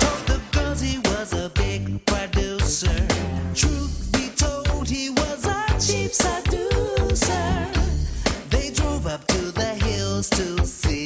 Told 0.00 0.26
the 0.26 0.40
girls 0.52 0.80
he 0.82 0.98
was 0.98 1.32
a 1.32 1.48
big 1.48 2.04
producer. 2.04 3.06
Truth 3.54 4.10
be 4.12 4.28
told, 4.36 4.86
he 4.86 5.08
was 5.08 5.46
a 5.46 5.66
cheap 5.80 6.12
seducer. 6.12 7.72
They 8.50 8.70
drove 8.70 9.06
up 9.06 9.26
to 9.28 9.50
the 9.50 9.74
hills 9.86 10.28
to 10.30 10.66
see 10.66 10.97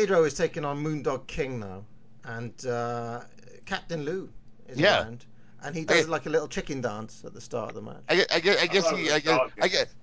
Pedro 0.00 0.24
is 0.24 0.32
taking 0.32 0.64
on 0.64 0.82
Moondog 0.82 1.26
King 1.26 1.60
now, 1.60 1.84
and 2.24 2.64
uh, 2.64 3.20
Captain 3.66 4.02
Lou 4.02 4.30
is 4.66 4.78
Yeah. 4.80 5.02
around, 5.02 5.26
and 5.62 5.76
he 5.76 5.84
does 5.84 6.06
I- 6.06 6.08
like 6.08 6.24
a 6.24 6.30
little 6.30 6.48
chicken 6.48 6.80
dance 6.80 7.22
at 7.22 7.34
the 7.34 7.40
start 7.40 7.68
of 7.68 7.74
the 7.74 7.82
match. 7.82 8.00
I, 8.08 8.24
I, 8.32 8.40
guess- 8.40 8.62
I 8.62 8.66
guess 8.66 8.84
thought 8.84 8.94
it 8.98 9.00
he 9.00 9.10
I 9.10 9.18
guess, 9.20 9.40
I 9.60 9.68
guess, 9.68 9.94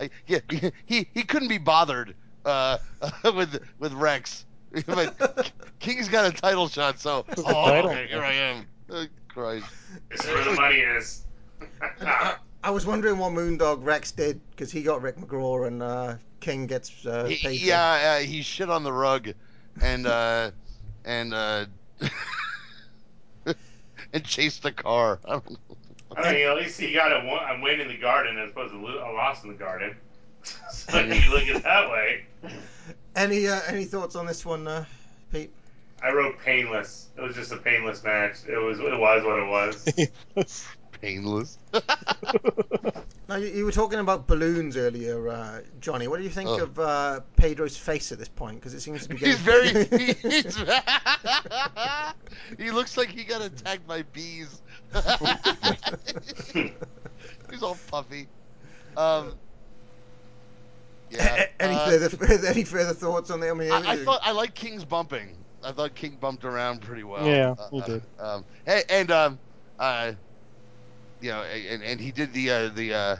I, 0.00 0.10
yeah 0.26 0.38
he 0.86 1.06
he 1.12 1.22
couldn't 1.24 1.48
be 1.48 1.58
bothered 1.58 2.14
uh, 2.46 2.78
with 3.36 3.58
with 3.78 3.92
Rex, 3.92 4.46
but 4.86 5.52
King's 5.78 6.08
got 6.08 6.24
a 6.24 6.34
title 6.34 6.66
shot, 6.66 6.98
so 6.98 7.26
oh, 7.36 7.82
okay, 7.84 8.06
here 8.08 8.22
I 8.22 8.32
am. 8.32 8.66
Oh, 8.88 9.04
Christ. 9.28 9.66
This 10.10 10.24
is 10.24 10.26
where 10.30 10.44
the 10.44 10.52
money 10.54 10.76
is. 10.78 11.26
I, 12.64 12.68
I 12.68 12.70
was 12.70 12.86
wondering 12.86 13.18
what 13.18 13.32
Moondog 13.32 13.84
Rex 13.84 14.12
did 14.12 14.40
because 14.50 14.72
he 14.72 14.82
got 14.82 15.02
Rick 15.02 15.16
McGraw 15.16 15.66
and 15.66 15.82
uh, 15.82 16.16
King 16.40 16.66
gets 16.66 17.04
uh, 17.06 17.24
He- 17.26 17.68
yeah, 17.68 18.18
uh, 18.20 18.24
he 18.24 18.42
shit 18.42 18.70
on 18.70 18.82
the 18.82 18.92
rug, 18.92 19.28
and 19.80 20.06
uh, 20.06 20.50
and 21.04 21.34
uh, 21.34 21.66
and 24.12 24.24
chased 24.24 24.62
the 24.62 24.72
car. 24.72 25.20
I. 25.28 25.40
I 26.16 26.32
mean, 26.32 26.46
at 26.46 26.56
least 26.56 26.78
he 26.78 26.92
got 26.92 27.10
a, 27.12 27.24
win- 27.26 27.58
a 27.58 27.62
win 27.62 27.80
in 27.80 27.88
the 27.88 27.96
garden 27.96 28.38
as 28.38 28.50
opposed 28.50 28.72
to 28.72 28.78
a 28.78 29.10
loss 29.12 29.42
in 29.42 29.48
the 29.48 29.56
garden. 29.56 29.96
so 30.70 31.00
you 31.00 31.20
can 31.20 31.30
look 31.32 31.42
at 31.42 31.56
it 31.56 31.62
that 31.64 31.90
way. 31.90 32.24
Any 33.16 33.48
uh, 33.48 33.60
any 33.66 33.84
thoughts 33.84 34.14
on 34.14 34.26
this 34.26 34.44
one, 34.44 34.68
uh, 34.68 34.84
Pete? 35.32 35.50
I 36.02 36.12
wrote 36.12 36.38
painless. 36.38 37.08
It 37.16 37.22
was 37.22 37.34
just 37.34 37.50
a 37.50 37.56
painless 37.56 38.04
match. 38.04 38.36
It 38.46 38.58
was 38.58 38.78
it 38.78 38.98
was 38.98 39.24
what 39.24 39.38
it 39.38 39.48
was. 40.36 40.46
Painless. 41.04 41.58
Now 43.26 43.36
you, 43.36 43.46
you 43.46 43.64
were 43.64 43.72
talking 43.72 44.00
about 44.00 44.26
balloons 44.26 44.76
earlier, 44.76 45.30
uh, 45.30 45.60
Johnny. 45.80 46.08
What 46.08 46.18
do 46.18 46.24
you 46.24 46.28
think 46.30 46.46
Oh. 46.50 46.62
of 46.64 46.78
uh, 46.78 47.20
Pedro's 47.36 47.74
face 47.74 48.12
at 48.12 48.18
this 48.18 48.28
point? 48.28 48.56
Because 48.60 48.74
it 48.74 48.80
seems 48.80 49.04
to 49.04 49.08
be 49.08 49.16
getting 49.16 49.30
He's 49.38 49.40
very. 49.40 49.86
He's, 50.30 50.56
he 52.58 52.70
looks 52.70 52.98
like 52.98 53.08
he 53.08 53.24
got 53.24 53.40
attacked 53.40 53.86
by 53.86 54.02
bees. 54.02 54.60
he's 56.52 57.62
all 57.62 57.78
puffy. 57.90 58.28
Um. 58.94 59.32
Yeah. 61.10 61.46
any 61.60 61.74
uh, 61.76 61.86
further 62.08 62.46
any 62.46 62.64
further 62.64 62.92
thoughts 62.92 63.30
on 63.30 63.40
the? 63.40 63.48
I 63.48 63.54
mean, 63.54 63.72
I, 63.72 63.92
I 63.92 63.96
thought 64.04 64.20
I 64.22 64.32
like 64.32 64.54
King's 64.54 64.84
bumping. 64.84 65.34
I 65.62 65.72
thought 65.72 65.94
King 65.94 66.18
bumped 66.20 66.44
around 66.44 66.82
pretty 66.82 67.04
well. 67.04 67.26
Yeah, 67.26 67.54
Uh, 67.58 67.68
he 67.70 67.80
did. 67.80 68.02
Um, 68.18 68.44
and, 68.66 68.84
and 68.90 69.10
um, 69.10 69.38
uh, 69.78 70.12
you 71.24 71.30
know, 71.30 71.42
and, 71.42 71.82
and 71.82 71.98
he 72.00 72.12
did 72.12 72.34
the 72.34 72.50
uh, 72.50 72.68
the 72.68 72.92
uh, 72.94 73.16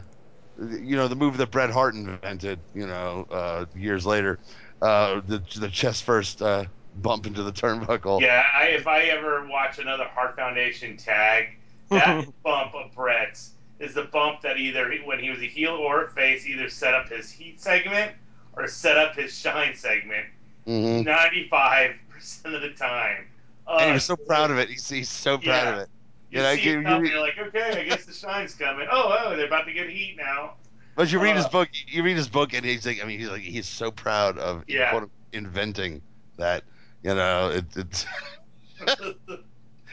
the- 0.58 0.80
you 0.80 0.94
know 0.94 1.08
the 1.08 1.16
move 1.16 1.38
that 1.38 1.50
Bret 1.50 1.70
Hart 1.70 1.94
invented. 1.94 2.60
You 2.74 2.86
know, 2.86 3.26
uh, 3.30 3.64
years 3.74 4.04
later, 4.04 4.38
uh, 4.82 5.22
the 5.26 5.42
the 5.56 5.70
chest 5.70 6.04
first 6.04 6.42
uh, 6.42 6.66
bump 6.96 7.26
into 7.26 7.42
the 7.42 7.52
turnbuckle. 7.52 8.20
Yeah, 8.20 8.42
I, 8.54 8.66
if 8.66 8.86
I 8.86 9.04
ever 9.04 9.46
watch 9.46 9.78
another 9.78 10.04
Hart 10.04 10.36
Foundation 10.36 10.98
tag, 10.98 11.56
that 11.88 12.26
bump 12.44 12.74
of 12.74 12.94
Bret's 12.94 13.52
is 13.78 13.94
the 13.94 14.04
bump 14.04 14.42
that 14.42 14.58
either 14.58 14.92
when 15.04 15.18
he 15.18 15.30
was 15.30 15.40
a 15.40 15.46
heel 15.46 15.72
or 15.72 16.04
a 16.04 16.10
face 16.10 16.46
either 16.46 16.68
set 16.68 16.92
up 16.94 17.08
his 17.08 17.30
heat 17.30 17.58
segment 17.60 18.12
or 18.52 18.68
set 18.68 18.98
up 18.98 19.16
his 19.16 19.32
shine 19.36 19.74
segment. 19.74 20.26
Mhm. 20.66 21.06
Ninety-five 21.06 21.94
percent 22.10 22.54
of 22.54 22.60
the 22.60 22.70
time. 22.70 23.26
Uh, 23.66 23.78
and 23.80 23.86
he 23.88 23.92
was 23.94 24.04
so 24.04 24.14
proud 24.14 24.50
of 24.50 24.58
it. 24.58 24.68
He's, 24.68 24.86
he's 24.90 25.08
so 25.08 25.38
proud 25.38 25.44
Yeah. 25.46 25.72
of 25.72 25.78
it. 25.80 25.88
You 26.34 26.42
know, 26.42 26.54
see 26.56 26.62
you- 26.70 26.80
it 26.80 26.84
coming, 26.84 27.06
you- 27.06 27.12
you're 27.12 27.20
like, 27.20 27.38
okay, 27.38 27.80
I 27.80 27.84
guess 27.84 28.04
the 28.04 28.12
shine's 28.12 28.54
coming. 28.54 28.86
Oh, 28.90 29.16
oh, 29.24 29.36
they're 29.36 29.46
about 29.46 29.66
to 29.66 29.72
get 29.72 29.88
heat 29.88 30.16
now. 30.18 30.54
But 30.96 31.10
you 31.12 31.18
read 31.20 31.36
his 31.36 31.46
Uh, 31.46 31.50
book, 31.50 31.68
you 31.86 32.02
read 32.02 32.16
his 32.16 32.28
book, 32.28 32.52
and 32.54 32.64
he's 32.64 32.84
like, 32.86 33.02
I 33.02 33.06
mean, 33.06 33.18
he's 33.20 33.28
like, 33.28 33.42
he's 33.42 33.66
so 33.66 33.90
proud 33.90 34.38
of 34.38 34.64
Yeah. 34.68 34.90
quote, 34.90 35.10
inventing 35.32 36.02
that. 36.38 36.64
You 37.02 37.14
know, 37.14 37.50
it, 37.50 37.64
it's. 37.76 38.06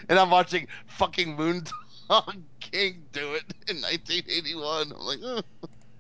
and 0.10 0.20
I'm 0.20 0.30
watching 0.30 0.68
fucking 0.88 1.38
Moondog 1.38 2.42
King 2.60 3.04
do 3.12 3.34
it 3.34 3.44
in 3.68 3.82
1981. 3.82 4.92
I'm 4.94 5.00
like, 5.00 5.20
"Ugh." 5.24 5.44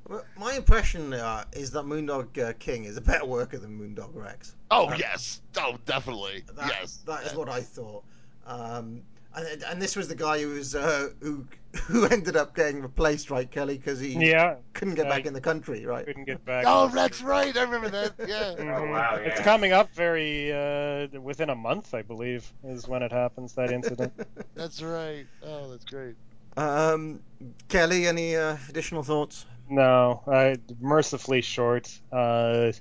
Well, 0.07 0.25
my 0.37 0.53
impression 0.55 1.13
uh, 1.13 1.45
is 1.53 1.71
that 1.71 1.83
Moondog 1.85 2.37
uh, 2.37 2.53
King 2.59 2.85
is 2.85 2.97
a 2.97 3.01
better 3.01 3.25
worker 3.25 3.57
than 3.57 3.79
Moondog 3.79 4.11
Rex. 4.13 4.55
oh 4.71 4.87
Uh, 4.89 4.95
yes, 4.97 5.41
oh 5.57 5.77
definitely, 5.85 6.43
That, 6.55 6.67
yes. 6.67 6.97
that 7.05 7.25
is 7.25 7.33
what 7.35 7.49
I 7.49 7.61
thought. 7.61 8.03
Um, 8.45 9.03
and, 9.35 9.63
and 9.63 9.81
this 9.81 9.95
was 9.95 10.07
the 10.07 10.15
guy 10.15 10.41
who 10.41 10.49
was 10.49 10.75
uh, 10.75 11.09
who 11.21 11.45
who 11.87 12.05
ended 12.05 12.35
up 12.35 12.55
getting 12.55 12.81
replaced, 12.81 13.29
right, 13.31 13.49
Kelly? 13.49 13.77
Because 13.77 13.99
he 13.99 14.13
Yeah. 14.29 14.55
couldn't 14.73 14.95
get 14.95 15.05
Yeah, 15.05 15.09
back 15.09 15.25
in 15.25 15.33
the 15.33 15.41
country, 15.41 15.85
right? 15.85 16.05
Couldn't 16.05 16.25
get 16.25 16.43
back. 16.45 16.65
Oh, 16.67 16.87
in. 16.87 16.95
that's 16.95 17.21
right. 17.21 17.55
I 17.55 17.61
remember 17.63 17.89
that. 17.89 18.13
Yeah. 18.27 18.55
Mhm. 18.57 18.91
wow, 18.91 19.15
It's 19.15 19.39
yeah. 19.39 19.43
coming 19.43 19.71
up 19.71 19.93
very 19.93 20.51
uh, 20.51 21.07
within 21.19 21.49
a 21.49 21.55
month, 21.55 21.93
I 21.93 22.01
believe, 22.01 22.51
is 22.63 22.87
when 22.87 23.03
it 23.03 23.11
happens. 23.11 23.53
That 23.53 23.71
incident. 23.71 24.13
That's 24.55 24.81
right. 24.81 25.25
Oh, 25.43 25.69
that's 25.71 25.85
great. 25.85 26.15
um, 26.57 27.21
Kelly, 27.69 28.07
any 28.07 28.35
uh, 28.35 28.57
additional 28.69 29.03
thoughts? 29.03 29.45
No, 29.69 30.21
I 30.27 30.57
mercifully 30.81 31.41
short. 31.41 31.87
Uh, 32.11 32.73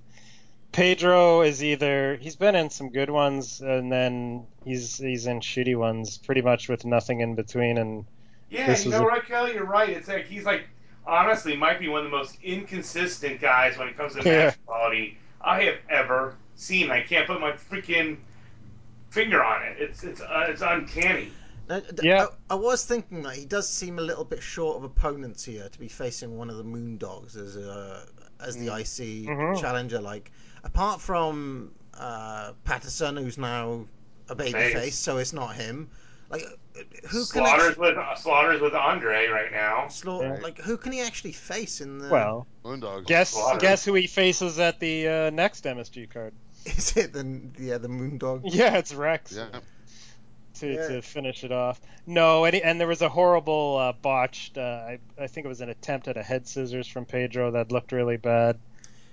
Pedro 0.72 1.42
is 1.42 1.62
either 1.64 2.16
he's 2.16 2.36
been 2.36 2.54
in 2.54 2.70
some 2.70 2.90
good 2.90 3.10
ones 3.10 3.60
and 3.60 3.90
then 3.90 4.46
he's 4.64 4.96
he's 4.98 5.26
in 5.26 5.40
shitty 5.40 5.76
ones, 5.76 6.18
pretty 6.18 6.42
much 6.42 6.68
with 6.68 6.84
nothing 6.84 7.20
in 7.20 7.34
between. 7.34 7.76
And 7.78 8.04
Yeah, 8.50 8.66
This 8.66 8.84
you 8.84 8.92
is 8.92 8.98
know, 8.98 9.04
a- 9.04 9.08
right, 9.08 9.24
Kelly, 9.24 9.54
you're 9.54 9.64
right. 9.64 9.88
It's 9.90 10.08
like 10.08 10.26
he's 10.26 10.44
like 10.44 10.64
honestly 11.06 11.56
might 11.56 11.80
be 11.80 11.88
one 11.88 12.04
of 12.04 12.10
the 12.10 12.16
most 12.16 12.36
inconsistent 12.42 13.40
guys 13.40 13.76
when 13.78 13.88
it 13.88 13.96
comes 13.96 14.14
to 14.14 14.22
Yeah. 14.24 14.46
match 14.46 14.58
quality 14.66 15.18
I 15.40 15.62
have 15.64 15.78
ever 15.88 16.36
seen. 16.54 16.90
I 16.90 17.02
can't 17.02 17.26
put 17.26 17.40
my 17.40 17.52
freaking 17.52 18.18
finger 19.10 19.42
on 19.42 19.62
it. 19.62 19.76
It's 19.80 20.04
it's 20.04 20.20
uh, 20.20 20.46
it's 20.48 20.62
uncanny. 20.62 21.30
Now, 21.68 21.82
Yeah. 22.02 22.26
I, 22.48 22.54
I 22.54 22.56
was 22.56 22.84
thinking 22.84 23.22
that 23.22 23.34
he 23.36 23.44
does 23.44 23.68
seem 23.68 23.98
a 23.98 24.02
little 24.02 24.24
bit 24.24 24.42
short 24.42 24.76
of 24.76 24.84
opponents 24.84 25.44
here 25.44 25.68
to 25.68 25.78
be 25.78 25.88
facing 25.88 26.36
one 26.36 26.50
of 26.50 26.56
the 26.56 26.64
Moondogs 26.64 27.36
as 27.36 27.56
uh, 27.56 28.04
as 28.40 28.56
the 28.56 28.66
IC 28.68 29.26
Mhm. 29.26 29.60
challenger. 29.60 30.00
Like, 30.00 30.32
apart 30.64 31.00
from 31.00 31.72
uh, 31.94 32.52
Patterson, 32.64 33.16
who's 33.16 33.38
now 33.38 33.86
a 34.28 34.34
baby 34.34 34.52
Face. 34.52 34.72
face, 34.74 34.98
so 34.98 35.18
it's 35.18 35.32
not 35.32 35.54
him. 35.54 35.90
Like, 36.30 36.42
who 37.10 37.18
can 37.26 37.44
Slaughter's 37.44 37.68
actually, 37.70 37.88
with 37.88 37.98
uh, 37.98 38.14
Slaughter's 38.14 38.60
with 38.60 38.74
Andre 38.74 39.26
right 39.26 39.50
now. 39.50 39.86
Slau- 39.88 40.22
Yeah. 40.22 40.38
like 40.42 40.58
who 40.58 40.76
can 40.76 40.92
he 40.92 41.00
actually 41.00 41.32
face 41.32 41.80
in 41.80 41.98
the? 41.98 42.08
well, 42.08 42.46
Moondog. 42.64 43.06
guess 43.06 43.30
Slaughter. 43.30 43.58
guess 43.58 43.84
who 43.84 43.94
he 43.94 44.06
faces 44.06 44.58
at 44.60 44.78
the 44.78 45.08
uh, 45.08 45.30
next 45.30 45.64
MSG 45.64 46.08
card? 46.10 46.32
is 46.66 46.96
it 46.96 47.12
the 47.12 47.40
yeah 47.58 47.78
the 47.78 47.88
Moondog? 47.88 48.42
Yeah, 48.44 48.76
it's 48.78 48.94
Rex. 48.94 49.32
Yeah. 49.32 49.48
to, 50.60 50.72
Yeah. 50.72 50.88
to 50.88 51.02
finish 51.02 51.42
it 51.42 51.50
off. 51.52 51.80
No, 52.06 52.44
and, 52.44 52.54
and 52.54 52.80
there 52.80 52.86
was 52.88 53.02
a 53.02 53.08
horrible 53.08 53.76
uh, 53.78 53.92
botched. 54.00 54.56
Uh, 54.56 54.60
I, 54.60 54.98
I 55.18 55.26
think 55.26 55.44
it 55.44 55.48
was 55.48 55.60
an 55.60 55.68
attempt 55.70 56.06
at 56.06 56.16
a 56.16 56.22
head 56.22 56.46
scissors 56.46 56.86
from 56.86 57.04
Pedro 57.06 57.50
that 57.52 57.72
looked 57.72 57.90
really 57.92 58.16
bad. 58.16 58.58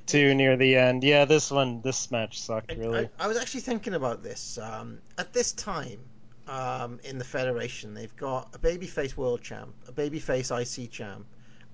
Too 0.08 0.34
near 0.34 0.56
the 0.58 0.76
end. 0.78 1.04
Yeah, 1.04 1.26
this 1.26 1.52
one, 1.52 1.82
this 1.82 2.10
match 2.12 2.40
sucked 2.40 2.74
really. 2.78 3.10
I, 3.20 3.26
I 3.26 3.28
was 3.28 3.38
actually 3.38 3.62
thinking 3.62 3.94
about 3.94 4.24
this. 4.24 4.58
Um, 4.58 5.00
at 5.18 5.34
this 5.34 5.52
time, 5.52 6.00
um, 6.48 7.00
in 7.04 7.18
the 7.18 7.26
Federation, 7.26 7.94
they've 7.94 8.16
got 8.16 8.56
a 8.56 8.58
babyface 8.58 9.18
world 9.18 9.42
champ, 9.42 9.74
a 9.88 9.92
babyface 9.92 10.50
IC 10.84 10.92
champ, 10.92 11.26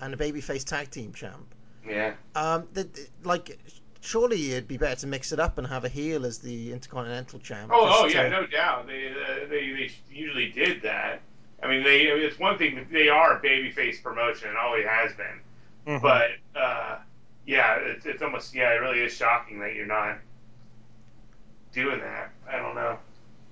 and 0.02 0.14
a 0.14 0.18
babyface 0.18 0.64
tag 0.64 0.90
team 0.90 1.14
champ. 1.14 1.54
Yeah. 1.88 2.16
Um, 2.36 2.68
th 2.74 2.92
th- 2.94 3.10
like, 3.24 3.60
surely 4.02 4.52
it'd 4.54 4.68
be 4.68 4.78
better 4.78 5.00
to 5.02 5.08
mix 5.08 5.32
it 5.32 5.40
up 5.40 5.58
and 5.60 5.68
have 5.68 5.86
a 5.86 5.90
heel 5.90 6.26
as 6.26 6.40
the 6.40 6.72
Intercontinental 6.72 7.40
champ. 7.40 7.72
Oh, 7.72 7.88
oh 7.88 8.08
yeah, 8.08 8.24
to- 8.24 8.30
no 8.30 8.48
doubt. 8.48 8.88
They, 8.88 9.10
uh, 9.10 9.48
they 9.48 9.72
they 9.74 9.92
usually 10.10 10.50
did 10.50 10.82
that. 10.82 11.22
I 11.62 11.68
mean, 11.68 11.84
they 11.84 12.02
it's 12.02 12.40
one 12.40 12.58
thing 12.58 12.76
that 12.76 12.90
they 12.92 13.10
are 13.10 13.38
a 13.38 13.42
babyface 13.42 14.02
promotion 14.02 14.50
and 14.50 14.58
always 14.58 14.86
has 14.88 15.14
been. 15.14 15.40
Mhm. 15.96 16.02
But 16.02 16.32
yeah, 17.46 17.76
it's, 17.76 18.06
it's 18.06 18.22
almost 18.22 18.54
yeah, 18.56 18.72
it 18.74 18.78
really 18.78 19.00
is 19.00 19.14
shocking 19.14 19.60
that 19.60 19.76
you're 19.76 19.86
not 19.86 20.18
doing 21.74 22.00
that. 22.00 22.32
I 22.50 22.58
don't 22.58 22.76
know. 22.76 22.98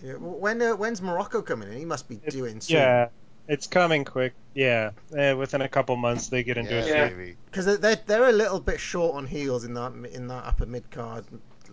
Yeah, 0.04 0.14
when 0.14 0.62
uh, 0.62 0.76
when's 0.76 1.02
Muraco 1.02 1.46
coming 1.46 1.72
in? 1.72 1.78
He 1.78 1.86
must 1.86 2.08
be 2.10 2.16
doing 2.30 2.60
soon. 2.62 2.78
yeah, 2.78 3.08
it's 3.48 3.68
coming 3.68 4.04
quick. 4.06 4.34
Yeah, 4.54 4.92
uh, 5.18 5.36
within 5.38 5.62
a 5.62 5.70
couple 5.70 5.96
months 5.96 6.28
they 6.28 6.44
get 6.44 6.58
into 6.58 6.74
Yeah, 6.74 7.06
a 7.06 7.10
Yeah. 7.10 7.34
because 7.46 7.66
they're, 7.66 7.78
they're 7.78 8.00
they're 8.06 8.30
a 8.30 8.34
little 8.34 8.60
bit 8.60 8.80
short 8.80 9.16
on 9.16 9.26
heels 9.26 9.64
in 9.64 9.74
that 9.76 9.94
in 10.12 10.28
that 10.28 10.46
upper 10.46 10.66
mid 10.66 10.90
card 10.92 11.26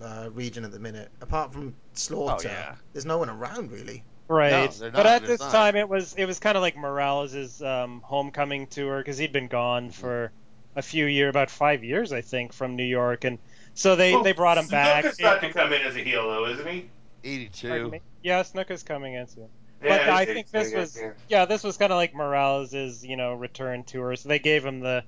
uh, 0.03 0.29
region 0.33 0.65
at 0.65 0.73
the 0.73 0.79
minute. 0.79 1.11
Apart 1.21 1.53
from 1.53 1.75
Slaughter, 1.95 2.49
Oh, 2.49 2.53
yeah. 2.53 2.75
there's 2.93 3.07
no 3.07 3.19
one 3.19 3.31
around 3.31 3.73
really. 3.73 4.05
Right, 4.31 4.51
No, 4.51 4.67
they're 4.67 4.91
but 4.91 5.07
at 5.07 5.25
this 5.27 5.41
not. 5.41 5.51
time 5.51 5.75
it 5.75 5.89
was 5.89 6.15
it 6.19 6.27
was 6.27 6.39
kind 6.39 6.57
of 6.57 6.63
like 6.63 6.77
Morales' 6.77 7.63
um, 7.63 8.03
homecoming 8.05 8.67
tour 8.67 8.99
because 8.99 9.17
he'd 9.17 9.33
been 9.33 9.49
gone 9.49 9.85
Mm-hmm. 9.85 10.01
for 10.01 10.31
a 10.79 10.83
few 10.83 11.05
year, 11.07 11.29
about 11.29 11.51
five 11.51 11.83
years 11.85 12.13
I 12.13 12.21
think, 12.23 12.53
from 12.53 12.77
New 12.77 12.85
York, 12.85 13.25
and 13.25 13.39
so 13.75 13.97
they 13.97 14.13
Well, 14.15 14.23
they 14.23 14.33
brought 14.33 14.59
him 14.59 14.69
back. 14.69 15.05
Snuka's 15.05 15.21
about 15.21 15.41
to 15.43 15.53
come 15.53 15.73
in 15.73 15.83
as 15.83 15.97
a 15.97 16.01
heel 16.01 16.29
though, 16.29 16.47
isn't 16.47 16.67
he? 16.67 16.89
82. 17.25 17.69
Pardon 17.69 17.91
me? 17.91 18.01
Yeah, 18.23 18.43
Snuka's 18.43 18.83
coming 18.83 19.15
in 19.15 19.27
soon. 19.29 19.49
Yeah, 19.83 19.99
but 19.99 20.09
I 20.09 20.23
it's- 20.23 20.35
think 20.35 20.47
it's- 20.49 20.71
this 20.71 20.75
was 20.75 20.97
yeah. 21.03 21.11
yeah, 21.29 21.45
this 21.45 21.63
was 21.63 21.77
kind 21.77 21.93
of 21.93 21.97
like 21.97 22.15
Morales' 22.15 23.05
you 23.05 23.17
know 23.17 23.35
return 23.35 23.85
tour. 23.85 24.17
So 24.17 24.29
they 24.29 24.39
gave 24.39 24.65
him 24.65 24.81
the 24.81 25.05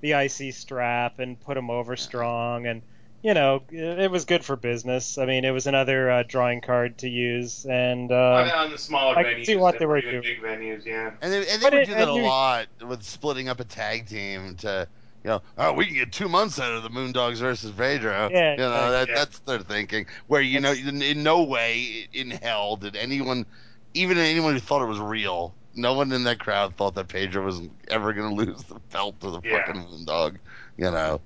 the 0.00 0.12
IC 0.12 0.52
strap 0.52 1.18
and 1.18 1.40
put 1.40 1.56
him 1.56 1.70
over 1.70 1.96
strong, 1.96 2.66
and 2.66 2.82
you 3.22 3.32
know 3.34 3.62
it, 3.70 3.98
it 4.00 4.10
was 4.10 4.24
good 4.26 4.42
for 4.44 4.56
business. 4.56 5.18
I 5.18 5.24
mean, 5.26 5.44
it 5.44 5.50
was 5.50 5.66
another 5.66 6.10
uh, 6.10 6.22
drawing 6.26 6.60
card 6.62 6.98
to 6.98 7.08
use, 7.08 7.64
and 7.66 8.10
on, 8.12 8.48
uh, 8.48 8.52
on 8.56 8.70
the 8.70 8.78
smaller 8.78 9.16
I 9.18 9.24
venues, 9.24 9.46
see 9.46 9.56
what 9.56 9.78
they 9.78 9.84
were 9.86 10.00
doing. 10.00 10.22
Big 10.22 10.40
venues, 10.42 10.84
yeah. 10.86 11.10
And 11.20 11.30
they, 11.32 11.38
and 11.48 11.60
they 11.60 11.64
But 11.66 11.72
would 11.74 11.82
it- 11.82 11.86
do 11.86 11.94
that 11.94 12.08
a 12.08 12.12
you- 12.14 12.22
lot 12.22 12.66
with 12.86 13.02
splitting 13.02 13.48
up 13.50 13.60
a 13.60 13.64
tag 13.64 14.06
team 14.06 14.56
to, 14.56 14.86
you 15.24 15.30
know, 15.30 15.42
oh, 15.56 15.72
we 15.72 15.86
can 15.86 15.94
get 15.94 16.12
two 16.12 16.28
months 16.28 16.60
out 16.60 16.72
of 16.74 16.82
the 16.82 16.90
Moondogs 16.90 17.38
versus 17.38 17.72
Pedro. 17.72 18.28
Yeah, 18.30 18.52
you 18.52 18.58
know, 18.58 18.90
that, 18.90 19.08
yeah. 19.08 19.14
that's 19.14 19.38
their 19.40 19.60
thinking. 19.60 20.06
Where 20.26 20.42
you 20.42 20.60
know, 20.60 20.72
in, 20.72 21.00
in 21.00 21.22
no 21.22 21.42
way 21.44 22.06
in 22.12 22.30
hell 22.30 22.76
did 22.76 22.94
anyone, 22.94 23.46
even 23.94 24.18
anyone 24.18 24.52
who 24.52 24.60
thought 24.60 24.82
it 24.82 24.86
was 24.86 24.98
real, 25.00 25.54
no 25.74 25.94
one 25.94 26.12
in 26.12 26.24
that 26.24 26.38
crowd 26.40 26.76
thought 26.76 26.94
that 26.96 27.08
Pedro 27.08 27.44
was 27.46 27.62
ever 27.88 28.12
going 28.12 28.36
to 28.36 28.44
lose 28.44 28.62
the 28.64 28.78
belt 28.92 29.18
to 29.20 29.30
the 29.30 29.40
Yeah. 29.42 29.64
fucking 29.64 29.80
Moon 29.82 30.04
Dog. 30.04 30.38
You 30.76 30.90
know. 30.90 31.20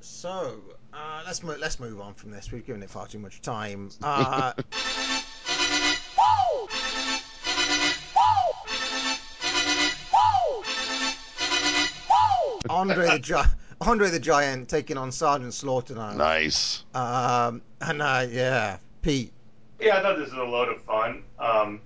So 0.00 0.60
uh, 0.92 1.22
let's 1.24 1.44
mo- 1.44 1.56
let's 1.60 1.78
move 1.78 2.00
on 2.00 2.14
from 2.14 2.32
this. 2.32 2.50
We've 2.50 2.66
given 2.66 2.82
it 2.82 2.90
far 2.90 3.06
too 3.06 3.20
much 3.20 3.40
time. 3.40 3.90
Uh, 4.02 4.52
Andre 12.70 13.06
the 13.08 13.18
Gi- 13.18 13.50
Andre 13.80 14.08
the 14.10 14.20
Giant 14.20 14.68
taking 14.68 14.96
on 14.96 15.12
Sergeant 15.12 15.52
Slaughter 15.54 15.94
now. 15.94 16.12
Nice. 16.14 16.84
Um, 16.94 17.62
and 17.80 18.00
uh, 18.02 18.26
yeah, 18.30 18.78
Pete. 19.02 19.32
Yeah, 19.80 19.98
I 19.98 20.02
thought 20.02 20.16
this 20.18 20.30
was 20.30 20.38
a 20.38 20.42
load 20.42 20.68
of 20.68 20.80
fun. 20.82 21.22
Um, 21.38 21.80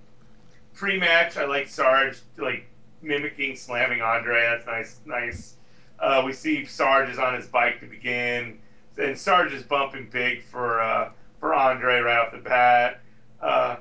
pre-match, 0.73 1.37
I 1.37 1.45
like 1.45 1.67
Sarge 1.67 2.19
like 2.37 2.65
mimicking 3.01 3.55
slamming 3.55 4.01
Andre. 4.01 4.41
That's 4.41 4.65
nice. 4.65 4.99
Nice. 5.05 5.53
Uh, 5.99 6.23
we 6.25 6.31
see 6.33 6.65
Sarge 6.65 7.09
is 7.09 7.19
on 7.19 7.35
his 7.35 7.47
bike 7.47 7.79
to 7.81 7.85
begin, 7.87 8.59
and 8.97 9.17
Sarge 9.17 9.51
is 9.51 9.63
bumping 9.63 10.09
big 10.11 10.43
for 10.43 10.79
uh, 10.81 11.09
for 11.39 11.53
Andre 11.53 11.99
right 11.99 12.19
off 12.19 12.31
the 12.31 12.37
bat. 12.37 13.01
Uh, 13.41 13.77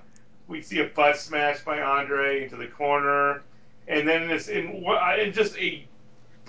we 0.48 0.62
see 0.62 0.80
a 0.80 0.86
butt 0.86 1.16
smash 1.18 1.60
by 1.60 1.80
Andre 1.80 2.42
into 2.42 2.56
the 2.56 2.66
corner, 2.66 3.42
and 3.86 4.08
then 4.08 4.26
this 4.28 4.48
in, 4.48 4.82
wha- 4.82 5.14
in 5.16 5.32
just 5.32 5.56
a 5.58 5.84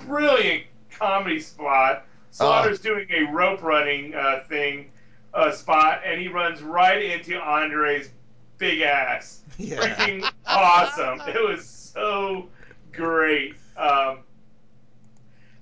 brilliant 0.05 0.63
comedy 0.91 1.39
spot. 1.39 2.05
Slaughter's 2.31 2.79
doing 2.79 3.07
a 3.11 3.31
rope 3.31 3.63
running 3.63 4.13
uh, 4.13 4.41
thing 4.47 4.91
uh, 5.33 5.51
spot, 5.51 6.01
and 6.05 6.21
he 6.21 6.27
runs 6.27 6.61
right 6.61 7.01
into 7.01 7.37
Andre's 7.37 8.09
big 8.57 8.81
ass. 8.81 9.41
Yeah. 9.57 9.77
Freaking 9.77 10.31
awesome! 10.45 11.21
It 11.27 11.47
was 11.47 11.65
so 11.67 12.47
great. 12.91 13.55
Um, 13.75 14.19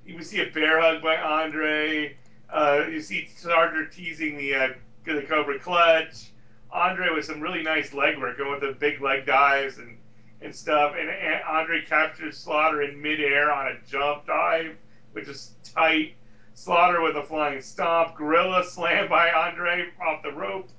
you 0.06 0.22
see 0.24 0.40
a 0.42 0.52
bear 0.52 0.82
hug 0.82 1.02
by 1.02 1.18
Andre. 1.18 2.16
Uh, 2.50 2.84
you 2.90 3.02
see 3.02 3.30
Sarger 3.38 3.92
teasing 3.92 4.38
the 4.38 4.56
uh, 4.56 4.68
the 5.06 5.22
Cobra 5.24 5.60
Clutch. 5.60 6.32
Andre 6.72 7.10
with 7.14 7.26
some 7.26 7.40
really 7.40 7.64
nice 7.64 7.94
leg 7.94 8.20
work, 8.20 8.38
going 8.38 8.52
with 8.52 8.62
the 8.62 8.74
big 8.74 9.02
leg 9.02 9.26
dives 9.26 9.78
and, 9.78 9.97
and 10.42 10.54
stuff. 10.56 10.96
And, 10.98 11.10
and 11.10 11.42
Andre 11.44 11.84
captures 11.86 12.38
Slaughter 12.38 12.82
in 12.82 13.02
midair 13.02 13.52
on 13.52 13.68
a 13.68 13.76
jump 13.88 14.28
dive, 14.28 14.76
which 15.14 15.28
is 15.28 15.52
tight. 15.64 16.14
Slaughter 16.54 17.02
with 17.02 17.16
a 17.16 17.24
flying 17.24 17.62
stomp. 17.62 18.16
Gorilla 18.16 18.64
slam 18.64 19.08
by 19.08 19.32
Andre 19.32 19.86
off 20.06 20.24
the 20.24 20.32
rope. 20.32 20.70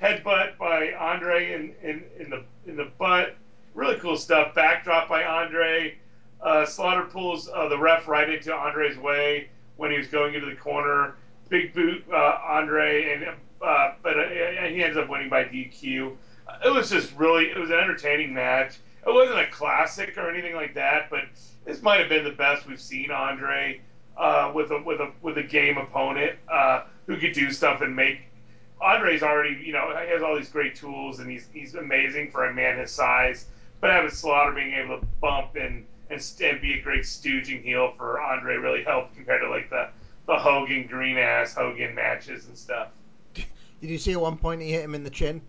Headbutt 0.00 0.56
by 0.58 0.92
Andre 0.92 1.52
in, 1.52 1.74
in, 1.82 2.04
in 2.18 2.30
the 2.30 2.44
in 2.66 2.76
the 2.76 2.90
butt. 2.98 3.34
Really 3.74 3.98
cool 3.98 4.16
stuff. 4.16 4.54
Backdrop 4.54 5.08
by 5.08 5.24
Andre. 5.24 5.96
Uh, 6.40 6.64
Slaughter 6.64 7.06
pulls 7.06 7.48
uh, 7.48 7.68
the 7.68 7.78
ref 7.78 8.06
right 8.06 8.28
into 8.28 8.54
Andre's 8.54 8.96
way 8.98 9.48
when 9.76 9.90
he 9.90 9.98
was 9.98 10.06
going 10.06 10.34
into 10.34 10.46
the 10.46 10.56
corner. 10.56 11.16
Big 11.48 11.72
boot 11.74 12.04
uh, 12.12 12.38
Andre, 12.46 13.12
and 13.12 13.36
uh, 13.62 13.94
but 14.02 14.18
uh, 14.18 14.28
he 14.68 14.82
ends 14.82 14.96
up 14.96 15.08
winning 15.08 15.28
by 15.28 15.44
DQ. 15.44 16.16
It 16.64 16.72
was 16.72 16.90
just 16.90 17.12
really, 17.16 17.46
it 17.46 17.58
was 17.58 17.70
an 17.70 17.78
entertaining 17.78 18.32
match. 18.34 18.78
It 19.06 19.14
wasn't 19.14 19.38
a 19.38 19.46
classic 19.46 20.18
or 20.18 20.28
anything 20.28 20.54
like 20.54 20.74
that, 20.74 21.10
but 21.10 21.24
this 21.64 21.80
might 21.82 22.00
have 22.00 22.08
been 22.08 22.24
the 22.24 22.32
best 22.32 22.66
we've 22.66 22.80
seen 22.80 23.10
Andre 23.10 23.80
uh, 24.16 24.50
with 24.54 24.70
a 24.72 24.82
with 24.82 25.00
a 25.00 25.12
with 25.22 25.38
a 25.38 25.42
game 25.42 25.78
opponent 25.78 26.38
uh, 26.50 26.84
who 27.06 27.16
could 27.16 27.32
do 27.32 27.50
stuff 27.52 27.80
and 27.82 27.94
make. 27.94 28.20
Andre's 28.80 29.22
already, 29.22 29.62
you 29.64 29.72
know, 29.72 29.88
he 30.04 30.12
has 30.12 30.22
all 30.22 30.36
these 30.36 30.50
great 30.50 30.74
tools 30.74 31.20
and 31.20 31.30
he's 31.30 31.46
he's 31.52 31.74
amazing 31.74 32.30
for 32.30 32.46
a 32.46 32.54
man 32.54 32.78
his 32.78 32.90
size. 32.90 33.46
But 33.80 33.90
having 33.90 34.10
Slaughter 34.10 34.52
being 34.52 34.74
able 34.74 35.00
to 35.00 35.06
bump 35.20 35.54
and 35.54 35.86
and, 36.10 36.32
and 36.42 36.60
be 36.60 36.74
a 36.74 36.82
great 36.82 37.02
stooging 37.02 37.62
heel 37.62 37.94
for 37.96 38.20
Andre 38.20 38.56
really 38.56 38.82
helped 38.82 39.14
compared 39.14 39.42
to 39.42 39.48
like 39.48 39.70
the 39.70 39.88
the 40.26 40.36
Hogan 40.36 40.86
green 40.88 41.16
ass 41.16 41.54
Hogan 41.54 41.94
matches 41.94 42.46
and 42.46 42.58
stuff. 42.58 42.88
Did 43.34 43.90
you 43.90 43.98
see 43.98 44.12
at 44.12 44.20
one 44.20 44.36
point 44.36 44.62
he 44.62 44.72
hit 44.72 44.82
him 44.82 44.94
in 44.94 45.04
the 45.04 45.10
chin? 45.10 45.40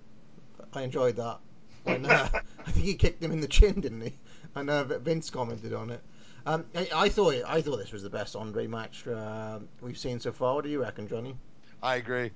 I 0.74 0.84
enjoyed 0.84 1.16
that. 1.16 1.40
When, 1.88 2.06
uh, 2.10 2.30
I 2.66 2.72
think 2.72 2.86
he 2.86 2.94
kicked 2.96 3.24
him 3.24 3.32
in 3.32 3.42
the 3.42 3.48
chin, 3.48 3.80
didn't 3.82 4.02
he? 4.02 4.14
I 4.56 4.64
know 4.64 4.84
Vince 4.84 5.30
commented 5.30 5.74
on 5.74 5.90
it. 5.92 6.02
Um, 6.46 6.66
I, 6.76 6.88
I 6.96 7.10
thought 7.10 7.36
I 7.48 7.62
thought 7.62 7.78
this 7.78 7.92
was 7.92 8.04
the 8.04 8.10
best 8.10 8.36
Andre 8.36 8.68
match 8.68 9.06
uh, 9.08 9.60
we've 9.82 9.98
seen 9.98 10.20
so 10.20 10.32
far. 10.32 10.56
What 10.56 10.64
do 10.64 10.70
you 10.70 10.82
reckon, 10.82 11.08
Johnny? 11.08 11.36
I 11.84 11.96
agree. 11.96 12.32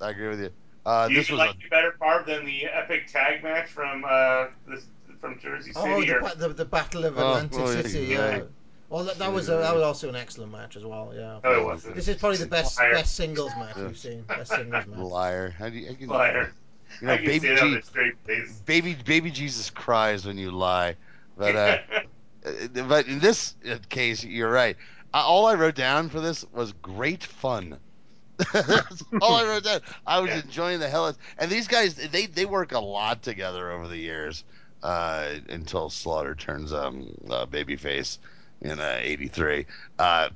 I 0.00 0.10
agree 0.10 0.28
with 0.28 0.40
you. 0.40 0.50
Uh, 0.84 1.06
Do 1.08 1.14
you 1.14 1.20
this 1.20 1.30
was 1.30 1.38
like 1.38 1.50
a 1.50 1.58
the 1.62 1.68
better 1.70 1.92
part 1.92 2.26
than 2.26 2.44
the 2.44 2.66
epic 2.66 3.06
tag 3.06 3.42
match 3.42 3.68
from 3.70 4.04
uh, 4.06 4.46
this 4.68 4.84
from 5.20 5.38
Jersey 5.38 5.72
City? 5.72 5.88
Oh, 5.88 6.02
the, 6.02 6.16
or- 6.16 6.20
ba- 6.20 6.34
the, 6.36 6.48
the 6.48 6.64
Battle 6.64 7.04
of 7.04 7.16
Oh, 7.16 7.28
Atlantic 7.30 7.58
well, 7.58 7.68
City. 7.68 8.06
yeah. 8.06 8.36
Yeah. 8.36 8.42
Well, 8.90 9.04
that, 9.04 9.18
that 9.18 9.32
was 9.32 9.48
a, 9.48 9.52
that 9.56 9.72
was 9.74 9.82
also 9.82 10.08
an 10.10 10.16
excellent 10.16 10.52
match 10.52 10.76
as 10.76 10.84
well. 10.84 11.12
Yeah. 11.16 11.38
No, 11.42 11.60
it 11.60 11.64
wasn't. 11.64 11.94
This 11.94 12.06
is 12.08 12.16
probably 12.16 12.38
the 12.38 12.46
best 12.46 12.78
Liar. 12.78 12.92
best 12.92 13.14
singles 13.14 13.52
match 13.56 13.76
we've 13.76 13.96
seen. 13.96 14.22
Best 14.22 14.50
singles 14.52 14.86
match. 14.86 14.98
liar. 14.98 15.50
How 15.56 15.68
do 15.70 15.78
you? 15.78 15.86
How 15.86 15.92
can 15.94 16.00
you 16.02 16.06
Liar. 16.08 16.52
You 17.00 17.08
know, 17.08 17.16
baby 17.16 17.38
see 17.40 17.48
that 17.54 17.60
G, 17.60 17.70
with 17.70 17.82
a 17.82 17.86
straight 17.86 18.14
face. 18.26 18.62
baby, 18.66 18.94
baby 18.94 19.30
Jesus 19.30 19.70
cries 19.70 20.26
when 20.26 20.38
you 20.38 20.50
lie. 20.50 20.96
But 21.36 21.54
uh, 21.56 21.78
uh, 22.46 22.82
but 22.88 23.06
in 23.06 23.18
this 23.20 23.54
uh, 23.68 23.78
case, 23.88 24.24
you're 24.24 24.50
right. 24.50 24.76
All 25.12 25.46
I 25.46 25.54
wrote 25.54 25.74
down 25.76 26.08
for 26.08 26.20
this 26.20 26.44
was 26.52 26.72
great 26.72 27.22
fun. 27.24 27.78
That's 28.52 29.02
all 29.20 29.34
I 29.34 29.44
wrote 29.44 29.64
down. 29.64 29.80
I 30.06 30.18
was 30.20 30.30
enjoying 30.34 30.80
the 30.80 30.88
hell. 30.88 31.06
out- 31.06 31.16
And 31.38 31.50
these 31.50 31.68
guys, 31.68 31.94
they 31.94 32.26
they 32.26 32.44
work 32.46 32.72
a 32.72 32.80
lot 32.80 33.22
together 33.22 33.70
over 33.70 33.86
the 33.86 33.96
years 33.96 34.44
uh, 34.82 35.34
until 35.48 35.88
Slaughter 35.90 36.34
turns 36.34 36.72
um 36.72 37.08
uh, 37.30 37.46
babyface 37.46 38.18
in 38.60 38.80
uh, 38.80 38.98
'83. 39.00 39.66
Uh, 39.98 40.30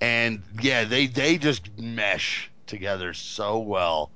and 0.00 0.42
yeah, 0.62 0.84
they 0.84 1.06
they 1.06 1.36
just 1.38 1.76
mesh 1.78 2.50
together 2.66 3.12
so 3.12 3.58
well, 3.58 4.10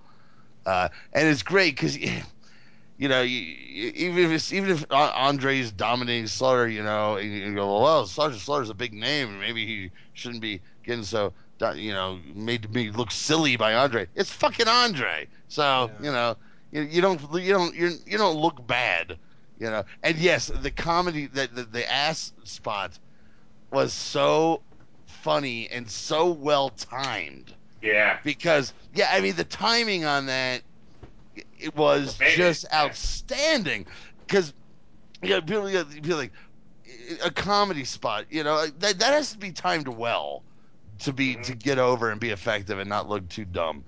uh, 0.66 0.88
and 1.12 1.28
it's 1.28 1.42
great 1.42 1.74
because 1.74 1.96
you 1.98 3.08
know 3.08 3.22
you, 3.22 3.38
you, 3.38 3.92
even 3.94 4.18
if 4.24 4.30
it's, 4.30 4.52
even 4.52 4.70
if 4.70 4.84
Andre's 4.90 5.72
dominating 5.72 6.26
Slaughter, 6.26 6.68
you 6.68 6.82
know, 6.82 7.16
and 7.16 7.32
you 7.32 7.54
go, 7.54 7.80
well, 7.82 8.06
Sergeant 8.06 8.40
Slaughter's 8.40 8.70
a 8.70 8.74
big 8.74 8.92
name, 8.92 9.28
and 9.30 9.40
maybe 9.40 9.66
he 9.66 9.90
shouldn't 10.12 10.40
be 10.40 10.60
getting 10.84 11.04
so 11.04 11.32
you 11.76 11.92
know 11.92 12.18
made 12.34 12.62
to 12.62 12.68
me 12.68 12.90
look 12.90 13.10
silly 13.10 13.56
by 13.56 13.74
Andre. 13.74 14.08
It's 14.14 14.32
fucking 14.32 14.68
Andre, 14.68 15.28
so 15.48 15.90
you 16.00 16.10
know 16.10 16.36
you, 16.70 16.82
you 16.82 17.00
don't 17.00 17.20
you 17.34 17.52
don't 17.52 17.74
you 17.74 17.92
you 18.06 18.18
don't 18.18 18.36
look 18.36 18.66
bad, 18.66 19.18
you 19.58 19.70
know. 19.70 19.84
And 20.02 20.16
yes, 20.18 20.48
the 20.48 20.70
comedy 20.70 21.26
that 21.28 21.54
the, 21.54 21.64
the 21.64 21.90
ass 21.90 22.32
spot 22.44 22.98
was 23.70 23.92
so 23.92 24.62
funny 25.06 25.68
and 25.70 25.88
so 25.88 26.32
well 26.32 26.70
timed 26.70 27.54
Yeah. 27.82 28.18
because 28.22 28.74
yeah, 28.92 29.08
I 29.10 29.20
mean 29.20 29.36
the 29.36 29.44
timing 29.44 30.04
on 30.04 30.26
that 30.26 30.62
it 31.58 31.74
was 31.74 32.20
Amazing, 32.20 32.24
just 32.24 32.66
outstanding 32.72 33.86
because 34.26 34.54
you 35.22 35.30
know 35.30 35.40
people, 35.40 35.68
you 35.70 35.78
know, 35.78 35.84
people 35.84 36.16
like 36.16 36.32
a 37.24 37.30
comedy 37.30 37.84
spot, 37.84 38.26
you 38.30 38.44
know, 38.44 38.54
like, 38.54 38.78
that 38.80 38.98
that 39.00 39.12
has 39.12 39.32
to 39.32 39.38
be 39.38 39.52
timed 39.52 39.88
well 39.88 40.44
to 41.00 41.12
be 41.12 41.36
Mm-hmm. 41.36 41.42
to 41.42 41.54
get 41.54 41.78
over 41.78 42.10
and 42.10 42.20
be 42.20 42.30
effective 42.30 42.78
and 42.78 42.88
not 42.88 43.08
look 43.08 43.28
too 43.28 43.44
dumb. 43.44 43.84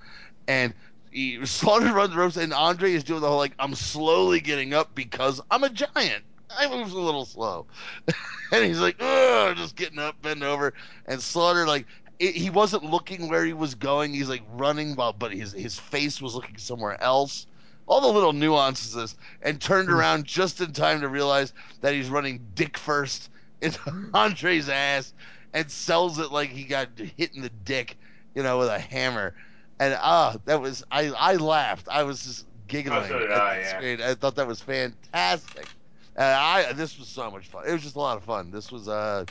And 0.49 0.75
he, 1.11 1.45
Slaughter 1.47 1.93
runs 1.93 2.13
the 2.13 2.19
ropes, 2.19 2.37
and 2.37 2.53
Andre 2.53 2.93
is 2.93 3.05
doing 3.05 3.21
the 3.21 3.29
whole 3.29 3.39
like 3.39 3.55
I'm 3.59 3.75
slowly 3.75 4.41
getting 4.41 4.75
up 4.75 4.95
because 4.95 5.41
I'm 5.51 5.65
a 5.65 5.71
giant. 5.71 6.25
I 6.51 6.69
move 6.69 6.93
a 6.93 6.99
little 7.01 7.25
slow, 7.25 7.67
and 8.53 8.65
he's 8.65 8.81
like, 8.81 8.97
Ugh, 9.01 9.57
just 9.57 9.77
getting 9.77 9.99
up, 9.99 10.21
bending 10.23 10.49
over, 10.49 10.75
and 11.07 11.21
Slaughter 11.21 11.67
like 11.67 11.87
it, 12.25 12.35
he 12.35 12.51
wasn't 12.51 12.85
looking 12.85 13.29
where 13.29 13.45
he 13.45 13.53
was 13.53 13.75
going. 13.75 14.15
He's 14.15 14.29
like 14.29 14.43
running, 14.53 14.95
while 14.97 15.13
but 15.13 15.33
his 15.33 15.53
his 15.53 15.79
face 15.79 16.21
was 16.21 16.35
looking 16.35 16.59
somewhere 16.59 17.01
else. 17.03 17.47
All 17.87 18.01
the 18.01 18.09
little 18.09 18.33
nuances 18.33 18.95
of 18.95 19.03
this, 19.03 19.17
and 19.43 19.61
turned 19.61 19.91
around 19.91 20.25
just 20.25 20.61
in 20.61 20.73
time 20.73 21.03
to 21.03 21.09
realize 21.09 21.53
that 21.83 21.93
he's 21.93 22.09
running 22.09 22.47
dick 22.55 22.79
first 22.79 23.31
into 23.61 23.79
Andre's 24.15 24.69
ass, 24.69 25.13
and 25.53 25.71
sells 25.71 26.19
it 26.19 26.33
like 26.33 26.49
he 26.49 26.65
got 26.65 26.89
hit 26.99 27.35
in 27.35 27.43
the 27.43 27.51
dick, 27.65 27.99
you 28.35 28.43
know, 28.43 28.59
with 28.59 28.69
a 28.69 28.79
hammer. 28.79 29.35
And 29.79 29.97
ah, 30.01 30.37
that 30.47 30.61
was 30.61 30.83
I 30.91 31.09
I 31.11 31.35
laughed. 31.37 31.89
I 31.91 32.05
was 32.05 32.25
just 32.25 32.47
giggling. 32.69 32.99
Oh, 33.05 33.09
so 33.09 33.19
did 33.19 33.31
at 33.31 33.41
I, 33.41 33.57
the 33.57 33.61
yeah. 33.61 33.77
screen. 33.77 34.01
I 34.01 34.15
thought 34.15 34.37
that 34.37 34.47
was 34.47 34.61
fantastic. 34.61 35.69
And 36.17 36.25
I 36.25 36.73
this 36.73 36.99
was 36.99 37.09
so 37.09 37.31
much 37.31 37.49
fun. 37.49 37.65
It 37.67 37.73
was 37.73 37.83
just 37.83 37.97
a 37.97 38.01
lot 38.01 38.17
of 38.17 38.25
fun. 38.25 38.51
This 38.51 38.73
was 38.73 38.89
uh 38.89 39.27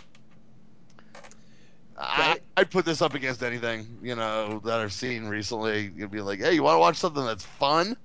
I, 1.98 2.40
I'd 2.58 2.72
put 2.72 2.86
this 2.86 3.02
up 3.02 3.14
against 3.14 3.44
anything, 3.44 4.00
you 4.02 4.16
know, 4.16 4.60
that 4.66 4.80
I've 4.80 4.94
seen 4.94 5.26
recently. 5.26 5.92
You'd 5.96 6.12
be 6.12 6.22
like, 6.22 6.40
hey, 6.40 6.54
you 6.54 6.64
want 6.64 6.76
to 6.76 6.80
watch 6.80 6.98
something 6.98 7.24
that's 7.24 7.46
fun? 7.46 7.96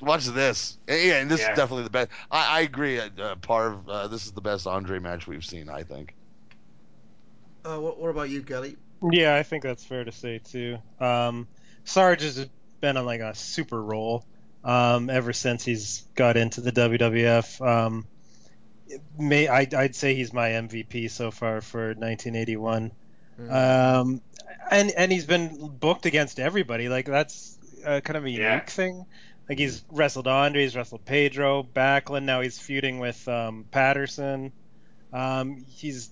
Watch 0.00 0.26
this. 0.26 0.78
And, 0.88 1.00
yeah, 1.00 1.20
and 1.20 1.30
this 1.30 1.40
Yeah. 1.40 1.52
is 1.52 1.56
definitely 1.56 1.84
the 1.84 1.90
best. 1.90 2.10
I, 2.30 2.58
I 2.58 2.60
agree. 2.62 2.98
Uh, 2.98 3.08
Parv, 3.36 3.88
uh, 3.88 4.08
this 4.08 4.26
is 4.26 4.32
the 4.32 4.40
best 4.40 4.66
Andre 4.66 4.98
match 4.98 5.26
we've 5.26 5.44
seen, 5.44 5.68
I 5.68 5.82
think. 5.84 6.14
Uh, 7.64 7.78
what, 7.78 7.98
what 7.98 8.10
about 8.10 8.28
you, 8.28 8.42
Kelly? 8.42 8.76
Yeah, 9.10 9.34
I 9.36 9.42
think 9.42 9.62
that's 9.62 9.84
fair 9.84 10.04
to 10.04 10.12
say 10.12 10.38
too. 10.38 10.78
Um, 11.00 11.46
Sarge 11.84 12.22
has 12.22 12.48
been 12.80 12.96
on 12.96 13.06
like 13.06 13.20
a 13.20 13.34
super 13.34 13.80
roll 13.82 14.24
um, 14.64 15.08
ever 15.10 15.32
since 15.32 15.64
he's 15.64 16.04
got 16.14 16.36
into 16.36 16.60
the 16.60 16.72
WWF. 16.72 17.66
Um, 17.66 18.06
may 19.18 19.48
I, 19.48 19.66
I'd 19.76 19.94
say 19.94 20.14
he's 20.14 20.32
my 20.32 20.50
MVP 20.50 21.10
so 21.10 21.30
far 21.30 21.60
for 21.60 21.88
1981. 21.88 22.92
Um, 23.38 24.20
and 24.70 24.90
and 24.92 25.12
he's 25.12 25.26
been 25.26 25.68
booked 25.68 26.06
against 26.06 26.38
everybody. 26.40 26.88
Like 26.88 27.06
that's 27.06 27.58
uh, 27.84 28.00
kind 28.00 28.16
of 28.16 28.24
a 28.24 28.30
unique 28.30 28.40
Yeah. 28.42 28.60
thing. 28.64 29.06
Like 29.48 29.58
he's 29.58 29.84
wrestled 29.90 30.26
Andre, 30.26 30.62
he's 30.62 30.74
wrestled 30.74 31.04
Pedro, 31.04 31.62
Backlund. 31.62 32.22
Now 32.24 32.40
he's 32.40 32.58
feuding 32.58 32.98
with 32.98 33.26
um, 33.28 33.66
Patterson. 33.70 34.52
Um, 35.12 35.64
he's 35.68 36.10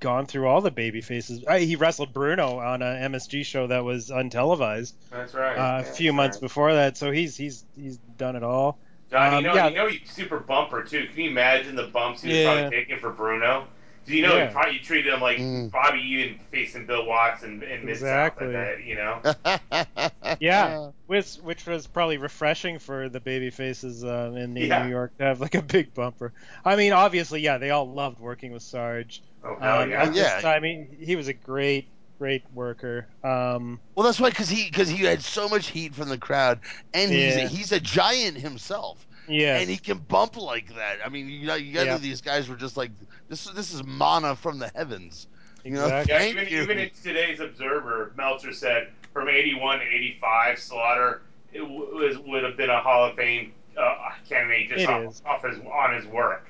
gone 0.00 0.26
through 0.26 0.48
all 0.48 0.60
the 0.60 0.70
baby 0.72 1.00
faces. 1.00 1.44
Uh, 1.46 1.56
he 1.56 1.76
wrestled 1.76 2.12
Bruno 2.12 2.58
on 2.58 2.82
a 2.82 2.86
MSG 3.08 3.44
show 3.46 3.68
that 3.68 3.84
was 3.84 4.10
untelevised 4.10 4.92
That's 5.10 5.32
right. 5.34 5.52
uh, 5.56 5.56
Yeah, 5.56 5.80
a 5.80 5.84
few 5.84 6.12
months 6.12 6.36
right. 6.38 6.42
before 6.42 6.74
that. 6.74 6.96
So 6.96 7.10
he's 7.10 7.36
he's 7.36 7.64
he's 7.76 7.96
done 8.18 8.36
it 8.36 8.42
all. 8.42 8.78
John, 9.10 9.34
Um, 9.34 9.42
you 9.44 9.48
know, 9.50 9.54
yeah. 9.54 9.68
you 9.68 9.74
know, 9.76 9.86
he's 9.88 10.10
super 10.10 10.40
bumper 10.40 10.82
too. 10.82 11.06
Can 11.14 11.20
you 11.24 11.30
imagine 11.30 11.76
the 11.76 11.84
bumps 11.86 12.22
he 12.22 12.28
was 12.30 12.38
Yeah. 12.38 12.54
probably 12.60 12.76
taking 12.78 12.98
for 12.98 13.10
Bruno? 13.12 13.68
Do 14.06 14.14
you 14.16 14.22
know 14.22 14.36
Yeah. 14.36 14.48
he 14.48 14.52
probably 14.52 14.78
treated 14.80 15.12
him 15.14 15.20
like 15.20 15.38
Mm. 15.38 15.70
Bobby 15.70 16.00
Eaton 16.00 16.38
facing 16.50 16.86
Bill 16.86 17.06
Watts 17.06 17.42
and, 17.42 17.62
and 17.62 17.84
Mid 17.84 17.96
South 17.96 18.40
Exactly. 18.40 18.52
that 18.52 18.84
you 18.84 18.94
know? 18.96 20.36
Yeah, 20.40 20.90
which 21.06 21.36
which 21.36 21.66
was 21.66 21.86
probably 21.86 22.16
refreshing 22.18 22.78
for 22.78 23.08
the 23.08 23.20
baby 23.20 23.50
faces 23.50 24.04
uh, 24.04 24.32
in, 24.36 24.56
in 24.56 24.68
Yeah. 24.68 24.84
New 24.84 24.90
York 24.90 25.16
to 25.18 25.24
have 25.24 25.40
like 25.40 25.54
a 25.54 25.62
big 25.62 25.94
bumper. 25.94 26.32
I 26.64 26.76
mean, 26.76 26.92
obviously, 26.92 27.40
yeah, 27.40 27.58
they 27.58 27.70
all 27.70 27.90
loved 27.92 28.18
working 28.20 28.52
with 28.52 28.62
Sarge. 28.62 29.22
Oh, 29.44 29.56
hell 29.60 29.82
um, 29.82 29.90
yeah. 29.90 30.02
At 30.02 30.14
yeah. 30.14 30.34
this 30.34 30.42
time, 30.42 30.62
he, 30.64 30.86
he 31.00 31.16
was 31.16 31.28
a 31.28 31.34
great 31.34 31.88
great 32.18 32.42
worker. 32.54 33.08
Um, 33.22 33.80
Well, 33.94 34.04
that's 34.06 34.20
why, 34.20 34.30
because 34.30 34.48
he 34.48 34.64
because 34.70 34.88
he 34.88 35.04
had 35.04 35.22
so 35.22 35.48
much 35.48 35.68
heat 35.68 35.94
from 35.94 36.08
the 36.08 36.18
crowd, 36.18 36.60
and 36.92 37.10
he's 37.12 37.36
Yeah. 37.36 37.48
he's 37.48 37.72
a 37.72 37.80
giant 37.80 38.36
himself, 38.38 39.06
yes. 39.28 39.60
and 39.60 39.70
he 39.70 39.76
can 39.76 39.98
bump 39.98 40.36
like 40.36 40.74
that. 40.76 40.98
I 41.04 41.08
mean, 41.08 41.28
you 41.28 41.46
know, 41.46 41.54
you 41.54 41.72
got 41.74 41.86
Yeah. 41.86 41.98
these 41.98 42.20
guys 42.20 42.48
were 42.48 42.56
just 42.56 42.76
like 42.76 42.90
this. 43.28 43.46
is 43.46 43.54
This 43.54 43.72
is 43.74 43.84
manna 43.84 44.36
from 44.36 44.58
the 44.58 44.70
heavens. 44.74 45.26
You 45.64 45.72
know, 45.72 45.84
Exactly. 45.84 46.12
Yeah, 46.12 46.18
thank 46.18 46.36
even, 46.36 46.48
you. 46.52 46.62
even 46.62 46.78
in 46.78 46.90
today's 47.02 47.40
Observer, 47.40 48.12
Meltzer 48.16 48.52
said 48.52 48.88
from 49.12 49.28
81 49.28 49.78
to 49.78 49.84
85, 49.84 50.58
Slaughter 50.58 51.22
it 51.52 51.60
w- 51.60 51.94
was, 51.94 52.18
would 52.18 52.42
have 52.44 52.56
been 52.56 52.68
a 52.70 52.80
Hall 52.80 53.04
of 53.08 53.16
Fame 53.16 53.52
uh, 53.78 54.10
candidate 54.28 54.68
just 54.70 54.86
off, 54.86 55.22
off 55.24 55.42
his, 55.44 55.58
on 55.60 55.94
his 55.94 56.04
work 56.06 56.46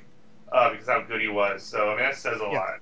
uh, 0.50 0.70
because 0.70 0.86
how 0.88 1.02
good 1.02 1.20
he 1.20 1.28
was. 1.28 1.62
So, 1.62 1.90
I 1.90 1.94
mean, 1.96 1.98
that 2.04 2.16
says 2.16 2.40
a 2.40 2.44
Yeah. 2.44 2.58
lot. 2.58 2.80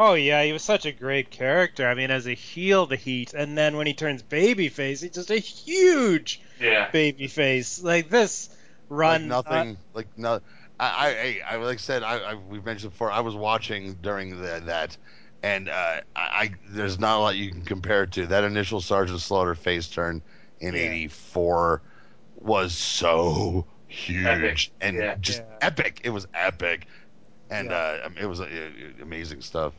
Oh 0.00 0.14
yeah, 0.14 0.44
he 0.44 0.52
was 0.52 0.62
such 0.62 0.86
a 0.86 0.92
great 0.92 1.28
character. 1.30 1.88
I 1.88 1.94
mean, 1.94 2.12
as 2.12 2.28
a 2.28 2.34
heel, 2.34 2.86
the 2.86 2.94
heat, 2.94 3.34
and 3.34 3.58
then 3.58 3.76
when 3.76 3.88
he 3.88 3.94
turns 3.94 4.22
babyface, 4.22 5.02
he's 5.02 5.10
just 5.10 5.30
a 5.32 5.38
huge 5.38 6.40
Yeah. 6.60 6.88
babyface. 6.92 7.82
Like 7.82 8.08
this 8.08 8.48
run, 8.88 9.28
like 9.28 9.46
uh, 9.46 9.64
nothing, 9.64 9.78
like 9.94 10.08
no. 10.16 10.40
I, 10.80 11.40
I, 11.48 11.54
I, 11.54 11.56
like 11.56 11.74
I 11.74 11.80
said, 11.80 12.02
I, 12.04 12.18
I, 12.18 12.34
we've 12.34 12.64
mentioned 12.64 12.92
before. 12.92 13.10
I 13.10 13.20
was 13.20 13.34
watching 13.34 13.94
during 13.94 14.40
the, 14.40 14.62
that, 14.66 14.96
and 15.42 15.68
uh, 15.68 16.00
I, 16.14 16.20
I, 16.20 16.50
there's 16.68 16.98
not 17.00 17.18
a 17.18 17.20
lot 17.20 17.36
you 17.36 17.50
can 17.50 17.62
compare 17.62 18.04
it 18.04 18.12
to. 18.12 18.26
That 18.28 18.44
initial 18.44 18.80
Sergeant 18.80 19.20
Slaughter 19.20 19.54
face 19.56 19.88
turn 19.88 20.22
in 20.60 20.74
Yeah. 20.74 20.82
'84 20.82 21.82
was 22.36 22.74
so 22.74 23.66
huge 23.88 24.26
Epic. 24.26 24.72
and 24.80 24.96
Yeah. 24.96 25.14
just 25.20 25.40
Yeah. 25.40 25.56
epic. 25.62 26.00
It 26.04 26.10
was 26.10 26.26
epic, 26.34 26.86
and 27.50 27.70
Yeah. 27.70 27.76
uh, 27.76 28.10
it 28.20 28.26
was 28.26 28.40
uh, 28.40 28.46
amazing 29.02 29.42
stuff. 29.42 29.74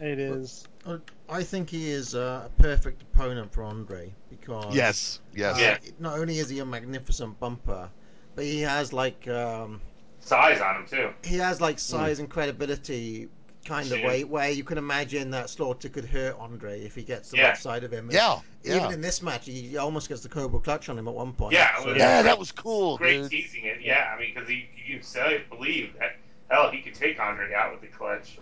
it 0.00 0.18
is. 0.18 0.64
Uh, 0.84 0.98
I 1.28 1.42
think 1.42 1.70
he 1.70 1.90
is 1.90 2.14
uh, 2.14 2.42
a 2.46 2.62
perfect 2.62 3.02
opponent 3.02 3.52
for 3.52 3.64
Andre 3.64 4.14
because 4.30 4.74
Yes, 4.74 5.20
yes. 5.34 5.56
uh, 5.56 5.60
Yeah. 5.60 5.78
not 5.98 6.18
only 6.18 6.38
is 6.38 6.48
he 6.48 6.60
a 6.60 6.64
magnificent 6.64 7.40
bumper, 7.40 7.90
but 8.36 8.44
he 8.44 8.60
has 8.60 8.92
like 8.92 9.26
um, 9.26 9.80
Size 10.20 10.60
on 10.60 10.76
him, 10.76 10.86
too. 10.86 11.10
he 11.24 11.36
has 11.38 11.60
like 11.60 11.78
size 11.80 12.18
and 12.20 12.28
credibility 12.30 13.28
kind 13.64 13.90
of 13.90 13.98
Yeah. 13.98 14.06
way 14.06 14.22
where 14.24 14.50
you 14.50 14.62
can 14.62 14.78
imagine 14.78 15.30
that 15.30 15.50
Slaughter 15.50 15.88
could 15.88 16.04
hurt 16.04 16.36
Andre 16.38 16.80
if 16.84 16.94
he 16.94 17.02
gets 17.02 17.30
the 17.30 17.38
Yeah. 17.38 17.48
right 17.48 17.56
side 17.58 17.82
of 17.82 17.90
him. 17.90 18.08
Yeah, 18.12 18.38
Even 18.64 18.78
yeah. 18.82 18.92
in 18.92 19.00
this 19.00 19.22
match, 19.22 19.46
he 19.46 19.62
he 19.62 19.76
almost 19.76 20.08
gets 20.08 20.20
the 20.22 20.28
Cobra 20.28 20.60
clutch 20.60 20.88
on 20.88 20.96
him 20.98 21.08
at 21.08 21.14
one 21.14 21.32
point. 21.32 21.54
Yeah, 21.54 21.76
So- 21.78 21.86
well, 21.86 21.96
Yeah, 21.98 22.22
that 22.22 22.38
was 22.38 22.52
cool, 22.52 22.96
Great 22.98 23.22
dude. 23.22 23.30
teasing 23.32 23.64
it, 23.64 23.80
yeah. 23.80 24.12
I 24.14 24.20
mean, 24.20 24.32
because 24.34 24.48
you 24.48 24.62
can 24.88 25.02
say, 25.02 25.42
believe 25.50 25.94
that, 25.98 26.16
hell, 26.50 26.70
he 26.70 26.80
could 26.80 26.94
take 26.94 27.18
Andre 27.18 27.52
out 27.54 27.72
with 27.72 27.80
the 27.80 27.88
clutch. 27.96 28.38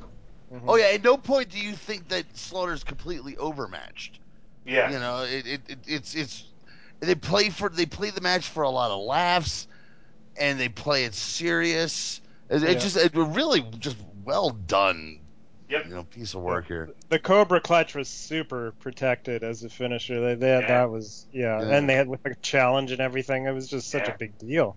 Oh 0.66 0.76
yeah. 0.76 0.86
At 0.92 1.02
no 1.02 1.16
point 1.16 1.48
do 1.48 1.58
you 1.58 1.72
think 1.72 2.08
that 2.08 2.24
Slaughter's 2.36 2.84
completely 2.84 3.36
overmatched. 3.38 4.20
Yeah. 4.66 4.90
You 4.90 4.98
know, 4.98 5.22
it, 5.24 5.46
it, 5.46 5.60
it 5.68 5.78
it's 5.86 6.14
it's 6.14 6.44
they 7.00 7.14
play 7.14 7.48
for 7.50 7.68
they 7.70 7.86
play 7.86 8.10
the 8.10 8.20
match 8.20 8.46
for 8.48 8.62
a 8.62 8.70
lot 8.70 8.90
of 8.90 9.00
laughs, 9.02 9.66
and 10.36 10.58
they 10.58 10.68
play 10.68 11.04
it 11.04 11.14
serious. 11.14 12.20
It, 12.50 12.62
Yeah. 12.62 12.68
it 12.70 12.80
just 12.80 12.96
it 12.96 13.12
really 13.14 13.62
just 13.78 13.96
well 14.24 14.50
done. 14.50 15.20
Yep. 15.70 15.84
You 15.86 15.94
know, 15.94 16.02
piece 16.04 16.34
of 16.34 16.42
work 16.42 16.66
here. 16.66 16.90
The 17.08 17.18
Cobra 17.18 17.60
Clutch 17.60 17.94
was 17.94 18.06
super 18.08 18.72
protected 18.80 19.42
as 19.42 19.64
a 19.64 19.70
finisher. 19.70 20.20
They, 20.20 20.34
they 20.34 20.48
Yeah. 20.60 20.66
that 20.68 20.90
was 20.90 21.26
yeah. 21.32 21.60
Yeah. 21.62 21.76
and 21.76 21.88
they 21.88 21.94
had 21.94 22.08
like 22.08 22.20
a 22.26 22.34
challenge 22.36 22.92
and 22.92 23.00
everything. 23.00 23.46
It 23.46 23.52
was 23.52 23.68
just 23.68 23.90
such 23.90 24.06
Yeah. 24.08 24.14
a 24.14 24.18
big 24.18 24.36
deal. 24.38 24.76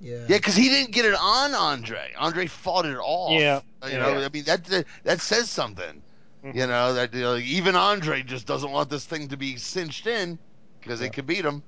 Yeah. 0.00 0.16
Yeah, 0.28 0.36
because 0.36 0.54
he 0.56 0.68
didn't 0.68 0.92
get 0.92 1.04
it 1.04 1.14
on 1.18 1.54
Andre. 1.54 2.12
Andre 2.18 2.46
fought 2.46 2.86
it 2.86 2.96
off. 2.98 3.32
Yeah, 3.32 3.60
You 3.86 3.98
know, 3.98 4.18
yeah. 4.18 4.26
I 4.26 4.28
mean 4.30 4.44
that 4.44 4.64
that, 4.64 4.86
that 5.04 5.20
says 5.20 5.48
something. 5.50 6.02
Mhm. 6.44 6.54
You 6.54 6.66
know 6.66 6.94
that 6.94 7.12
you 7.14 7.20
know, 7.20 7.36
even 7.36 7.76
Andre 7.76 8.22
just 8.22 8.46
doesn't 8.46 8.70
want 8.70 8.88
this 8.90 9.04
thing 9.04 9.28
to 9.28 9.36
be 9.36 9.56
cinched 9.56 10.06
in 10.06 10.38
because 10.80 11.00
Yeah. 11.00 11.06
it 11.08 11.12
could 11.12 11.26
beat 11.26 11.44
him. 11.44 11.62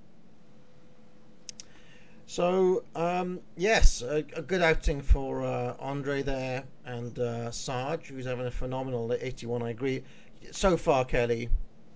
So 2.28 2.84
um, 2.94 3.40
yes, 3.56 4.02
a, 4.02 4.16
a 4.36 4.42
good 4.42 4.60
outing 4.60 5.00
for 5.00 5.42
uh, 5.42 5.74
Andre 5.80 6.22
there 6.22 6.62
and 6.84 7.18
uh, 7.18 7.50
Sarge, 7.50 8.09
who's 8.09 8.26
having 8.26 8.44
a 8.46 8.50
phenomenal 8.50 9.10
81. 9.18 9.62
I 9.62 9.70
agree. 9.70 10.05
So 10.52 10.76
far, 10.76 11.06
Kelly, 11.06 11.48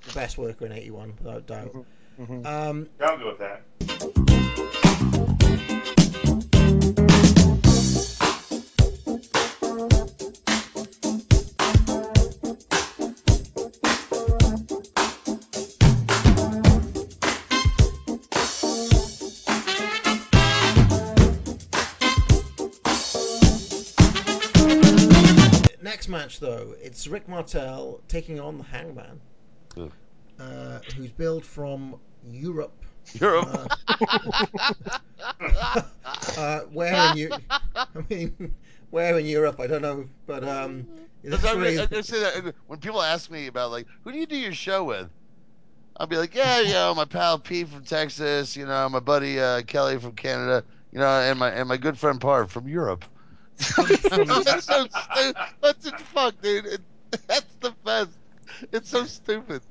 the 0.06 0.12
best 0.14 0.38
worker 0.38 0.64
in 0.64 0.72
81, 0.72 1.14
without 1.22 1.46
doubt. 1.46 1.76
Mhm. 2.18 2.46
Um, 2.46 2.88
Yeah, 2.98 3.06
I'll 3.10 3.18
go 3.18 3.28
with 3.28 3.38
that. 3.40 4.21
Next 26.02 26.08
match, 26.08 26.40
though, 26.40 26.74
it's 26.82 27.06
Rick 27.06 27.28
Martel 27.28 28.00
taking 28.08 28.40
on 28.40 28.58
the 28.58 28.64
Hangman, 28.64 29.20
Ugh. 29.76 29.92
uh, 30.40 30.80
who's 30.96 31.12
billed 31.12 31.44
from 31.44 31.94
Europe. 32.28 32.74
Europe. 33.20 33.70
Uh, 33.88 34.22
uh, 36.36 36.60
where 36.72 37.12
in 37.12 37.18
you? 37.18 37.30
I 37.48 37.86
mean, 38.10 38.52
where 38.90 39.16
in 39.16 39.26
Europe? 39.26 39.60
I 39.60 39.68
don't 39.68 39.82
know, 39.82 40.08
but 40.26 40.42
um, 40.42 40.88
That's 41.22 41.40
that's 41.40 41.54
really- 41.54 41.78
I, 41.78 41.86
I 41.92 42.00
say 42.00 42.18
that 42.18 42.52
when 42.66 42.80
people 42.80 43.00
ask 43.00 43.30
me 43.30 43.46
about 43.46 43.70
like 43.70 43.86
who 44.02 44.10
do 44.10 44.18
you 44.18 44.26
do 44.26 44.36
your 44.36 44.54
show 44.54 44.82
with, 44.82 45.08
I'll 45.96 46.08
be 46.08 46.16
like, 46.16 46.34
yeah, 46.34 46.58
you 46.62 46.72
know, 46.72 46.96
my 46.96 47.04
pal 47.04 47.38
Pete 47.38 47.68
from 47.68 47.84
Texas, 47.84 48.56
you 48.56 48.66
know, 48.66 48.88
my 48.88 48.98
buddy 48.98 49.38
uh, 49.38 49.62
Kelly 49.62 50.00
from 50.00 50.12
Canada, 50.16 50.64
you 50.90 50.98
know, 50.98 51.06
and 51.06 51.38
my 51.38 51.50
and 51.50 51.68
my 51.68 51.76
good 51.76 51.96
friend 51.96 52.20
Parv 52.20 52.48
from 52.48 52.66
Europe. 52.66 53.04
That's 53.62 54.64
so 54.66 54.86
stupid. 54.86 55.36
What 55.60 55.80
the 55.80 55.92
fuck, 56.12 56.40
dude? 56.42 56.66
It, 56.66 56.80
that's 57.26 57.54
the 57.60 57.74
best. 57.84 58.10
It's 58.72 58.88
so 58.90 59.04
stupid. 59.04 59.62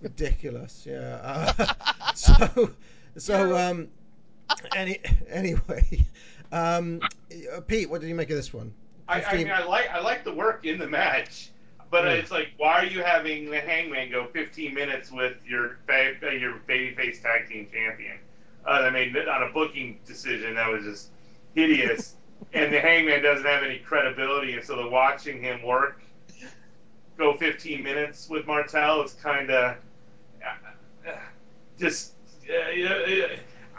ridiculous. 0.00 0.84
Yeah. 0.88 1.52
Uh, 1.68 2.12
so, 2.14 2.70
so 3.18 3.56
um, 3.56 3.88
any 4.74 4.98
anyway, 5.28 6.06
um, 6.52 7.00
uh, 7.54 7.60
Pete, 7.60 7.90
what 7.90 8.00
did 8.00 8.08
you 8.08 8.14
make 8.14 8.30
of 8.30 8.36
this 8.36 8.52
one? 8.54 8.72
I, 9.08 9.22
I 9.22 9.36
mean, 9.36 9.50
I 9.50 9.64
like 9.64 9.90
I 9.90 10.00
like 10.00 10.24
the 10.24 10.32
work 10.32 10.64
in 10.64 10.78
the 10.78 10.86
match, 10.88 11.50
but 11.90 12.04
Mm. 12.04 12.16
it's 12.18 12.30
like, 12.30 12.48
why 12.56 12.74
are 12.80 12.84
you 12.84 13.02
having 13.02 13.50
the 13.50 13.60
Hangman 13.60 14.10
go 14.10 14.26
15 14.26 14.74
minutes 14.74 15.10
with 15.12 15.36
your 15.46 15.78
ba- 15.86 16.14
uh, 16.22 16.30
your 16.30 16.60
babyface 16.68 17.22
tag 17.22 17.48
team 17.48 17.68
champion? 17.72 18.18
Uh, 18.66 18.70
I 18.70 18.90
mean, 18.90 19.16
on 19.16 19.42
a 19.42 19.52
booking 19.52 19.98
decision 20.06 20.54
that 20.54 20.70
was 20.70 20.84
just 20.84 21.10
hideous, 21.54 22.14
and 22.52 22.72
the 22.72 22.80
Hangman 22.80 23.22
doesn't 23.22 23.46
have 23.46 23.62
any 23.62 23.78
credibility, 23.78 24.54
and 24.54 24.64
so 24.64 24.76
the 24.76 24.88
watching 24.88 25.42
him 25.42 25.62
work 25.62 26.00
go 27.18 27.36
15 27.36 27.82
minutes 27.82 28.28
with 28.28 28.46
Martel 28.46 29.02
is 29.02 29.12
kind 29.14 29.50
of 29.50 29.76
just. 31.78 32.12
Uh, 32.48 32.70
you 32.70 32.84
know, 32.88 32.96
uh, 33.02 33.28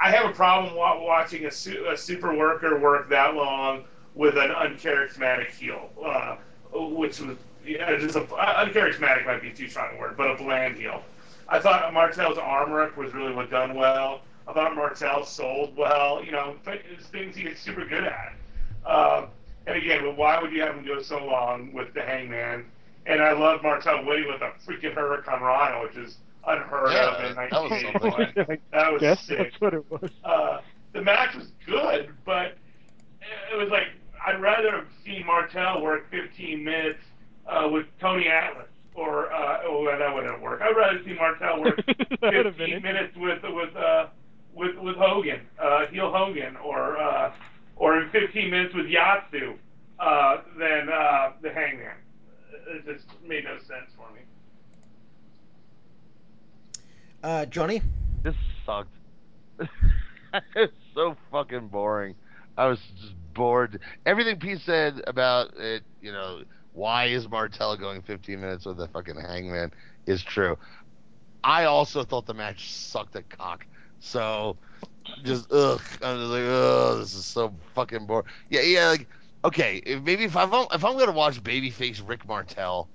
I 0.01 0.11
have 0.11 0.29
a 0.29 0.33
problem 0.33 0.75
watching 0.75 1.45
a, 1.45 1.51
su- 1.51 1.87
a 1.89 1.97
super 1.97 2.35
worker 2.35 2.79
work 2.79 3.09
that 3.09 3.33
long 3.33 3.85
with 4.13 4.37
an 4.37 4.49
uncharismatic 4.49 5.51
heel, 5.51 5.89
uh, 6.05 6.35
which 6.73 7.19
was 7.21 7.37
just 7.65 8.15
a 8.15 8.21
uncharismatic 8.21 9.25
might 9.25 9.41
be 9.41 9.51
too 9.51 9.67
strong 9.69 9.95
a 9.95 9.99
word, 9.99 10.15
but 10.17 10.29
a 10.29 10.35
bland 10.35 10.75
heel. 10.75 11.01
I 11.47 11.59
thought 11.59 11.93
Martel's 11.93 12.37
arm 12.37 12.71
work 12.71 12.97
was 12.97 13.13
really 13.13 13.33
done 13.47 13.73
well. 13.75 14.21
I 14.47 14.53
thought 14.53 14.75
Martel 14.75 15.25
sold 15.25 15.75
well. 15.77 16.23
You 16.23 16.31
know, 16.31 16.55
but 16.63 16.81
things 17.11 17.35
he 17.35 17.53
super 17.55 17.85
good 17.85 18.03
at. 18.03 18.33
Uh, 18.87 19.27
and 19.67 19.75
again, 19.77 20.01
but 20.03 20.15
why 20.17 20.39
would 20.41 20.51
you 20.51 20.61
have 20.61 20.75
him 20.75 20.85
go 20.85 21.01
so 21.01 21.23
long 21.25 21.73
with 21.73 21.93
the 21.93 22.01
Hangman? 22.01 22.65
And 23.05 23.21
I 23.21 23.33
love 23.33 23.61
Martel 23.63 24.05
winning 24.05 24.27
with 24.27 24.41
a 24.41 24.51
freaking 24.65 24.95
hurricanrana, 24.95 25.83
which 25.83 25.95
is 25.97 26.17
unheard 26.47 26.91
Yeah, 26.93 27.09
of 27.17 27.29
in 27.29 27.35
that 27.35 27.51
was 27.51 27.71
1981. 27.71 28.59
That 28.71 28.93
was 28.93 29.01
Yes, 29.01 29.21
sick. 29.25 29.37
that's 29.37 29.61
what 29.61 29.73
it 29.73 29.91
was. 29.91 30.09
Uh, 30.23 30.61
the 30.93 31.01
match 31.01 31.35
was 31.35 31.47
good, 31.65 32.09
but 32.25 32.57
it 33.51 33.57
was 33.57 33.69
like 33.69 33.87
I'd 34.25 34.41
rather 34.41 34.71
have 34.71 34.87
seen 35.05 35.25
Martel 35.25 35.81
work 35.81 36.09
15 36.11 36.63
minutes 36.63 36.99
uh, 37.47 37.67
with 37.71 37.85
Tony 37.99 38.27
Atlas, 38.27 38.67
or 38.95 39.31
uh, 39.33 39.59
oh, 39.65 39.85
that 39.97 40.13
wouldn't 40.13 40.41
work. 40.41 40.61
I'd 40.61 40.75
rather 40.75 41.01
see 41.03 41.13
Martel 41.13 41.61
work 41.61 41.77
That 42.21 42.33
would 42.33 42.45
have 42.45 42.55
15 42.55 42.81
minutes 42.81 43.15
with 43.17 43.43
with 43.43 43.75
uh, 43.75 44.07
with 44.53 44.77
with 44.77 44.95
Hogan, 44.95 45.41
uh, 45.61 45.85
heel 45.87 46.11
Hogan, 46.11 46.55
or 46.57 46.97
uh, 46.97 47.31
or 47.79 48.01
in 48.01 48.09
15 48.09 48.49
minutes 48.49 48.75
with 48.75 48.85
Yatsu 48.85 49.55
uh, 49.99 50.37
than 50.57 50.89
uh, 50.89 51.31
the 51.41 51.49
Hangman. 51.49 51.95
It 52.69 52.85
just 52.85 53.05
made 53.25 53.45
no 53.45 53.57
sense 53.59 53.91
for 53.95 54.11
me. 54.13 54.21
Uh, 57.23 57.45
Johnny? 57.45 57.81
This 58.23 58.35
sucked. 58.65 58.93
it's 60.55 60.73
so 60.93 61.15
fucking 61.31 61.67
boring. 61.69 62.15
I 62.57 62.67
was 62.67 62.79
just 62.99 63.13
bored. 63.33 63.79
Everything 64.05 64.39
Pete 64.39 64.61
said 64.65 65.01
about 65.07 65.57
it, 65.57 65.83
you 66.01 66.11
know, 66.11 66.41
why 66.73 67.05
is 67.05 67.27
Martel 67.29 67.75
going 67.77 68.01
15 68.01 68.39
minutes 68.39 68.65
with 68.65 68.77
the 68.77 68.87
fucking 68.87 69.15
hangman 69.15 69.71
is 70.05 70.23
true. 70.23 70.57
I 71.43 71.65
also 71.65 72.03
thought 72.03 72.25
the 72.25 72.33
match 72.33 72.71
sucked 72.71 73.15
at 73.15 73.29
cock. 73.29 73.65
So, 73.99 74.57
just 75.23 75.51
ugh. 75.51 75.81
I'm 76.01 76.17
just 76.17 76.31
like, 76.31 76.43
ugh, 76.43 76.99
this 76.99 77.13
is 77.13 77.25
so 77.25 77.53
fucking 77.75 78.05
boring. 78.05 78.25
Yeah, 78.49 78.61
yeah. 78.61 78.87
Like, 78.89 79.07
okay, 79.43 79.81
maybe 79.85 80.23
if 80.23 80.35
I'm 80.35 80.53
if 80.53 80.83
I'm 80.83 80.97
gonna 80.97 81.11
watch 81.11 81.41
babyface 81.43 82.01
Rick 82.07 82.27
Martel, 82.27 82.87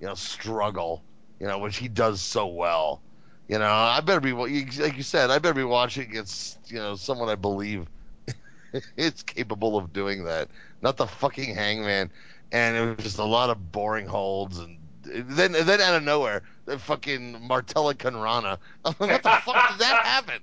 you 0.00 0.06
know, 0.06 0.14
struggle, 0.14 1.02
you 1.40 1.46
know, 1.46 1.58
which 1.58 1.76
he 1.76 1.88
does 1.88 2.20
so 2.20 2.46
well, 2.46 3.00
you 3.48 3.58
know, 3.58 3.70
I 3.70 4.00
better 4.00 4.20
be 4.20 4.32
like 4.32 4.96
you 4.96 5.02
said, 5.02 5.30
I 5.30 5.38
better 5.38 5.54
be 5.54 5.64
watching 5.64 6.08
against 6.10 6.58
you 6.70 6.78
know 6.78 6.96
someone 6.96 7.28
I 7.28 7.34
believe 7.34 7.86
is 8.96 9.22
capable 9.22 9.76
of 9.76 9.92
doing 9.92 10.24
that, 10.24 10.48
not 10.82 10.96
the 10.96 11.06
fucking 11.06 11.54
Hangman. 11.54 12.10
And 12.52 12.76
it 12.76 12.96
was 12.96 13.04
just 13.04 13.18
a 13.18 13.24
lot 13.24 13.50
of 13.50 13.72
boring 13.72 14.06
holds 14.06 14.58
and. 14.58 14.78
Then, 15.06 15.52
then 15.52 15.82
out 15.82 15.96
of 15.96 16.02
nowhere, 16.02 16.44
the 16.64 16.78
fucking 16.78 17.46
Martella 17.46 17.94
Conrana. 17.94 18.56
Like, 18.84 18.98
what 18.98 19.22
the 19.22 19.30
fuck 19.44 19.70
did 19.72 19.80
that 19.80 20.02
happen? 20.02 20.40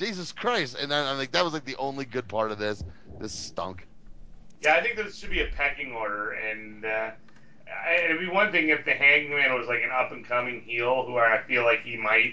Jesus 0.00 0.32
Christ! 0.32 0.76
And 0.80 0.90
then 0.90 1.06
I'm 1.06 1.18
like, 1.18 1.32
that 1.32 1.44
was 1.44 1.52
like 1.52 1.66
the 1.66 1.76
only 1.76 2.06
good 2.06 2.26
part 2.26 2.50
of 2.50 2.58
this. 2.58 2.82
This 3.20 3.34
stunk. 3.34 3.86
Yeah, 4.62 4.74
I 4.74 4.80
think 4.82 4.96
there 4.96 5.10
should 5.10 5.28
be 5.28 5.42
a 5.42 5.48
pecking 5.48 5.92
order, 5.92 6.32
and 6.32 6.86
uh, 6.86 7.10
I- 7.86 7.96
it'd 8.06 8.18
be 8.18 8.26
one 8.26 8.50
thing 8.50 8.70
if 8.70 8.86
the 8.86 8.94
Hangman 8.94 9.52
was 9.54 9.68
like 9.68 9.82
an 9.82 9.90
up 9.92 10.10
and 10.10 10.24
coming 10.26 10.62
heel, 10.62 11.04
who 11.06 11.18
I 11.18 11.42
feel 11.46 11.64
like 11.64 11.82
he 11.82 11.98
might 11.98 12.32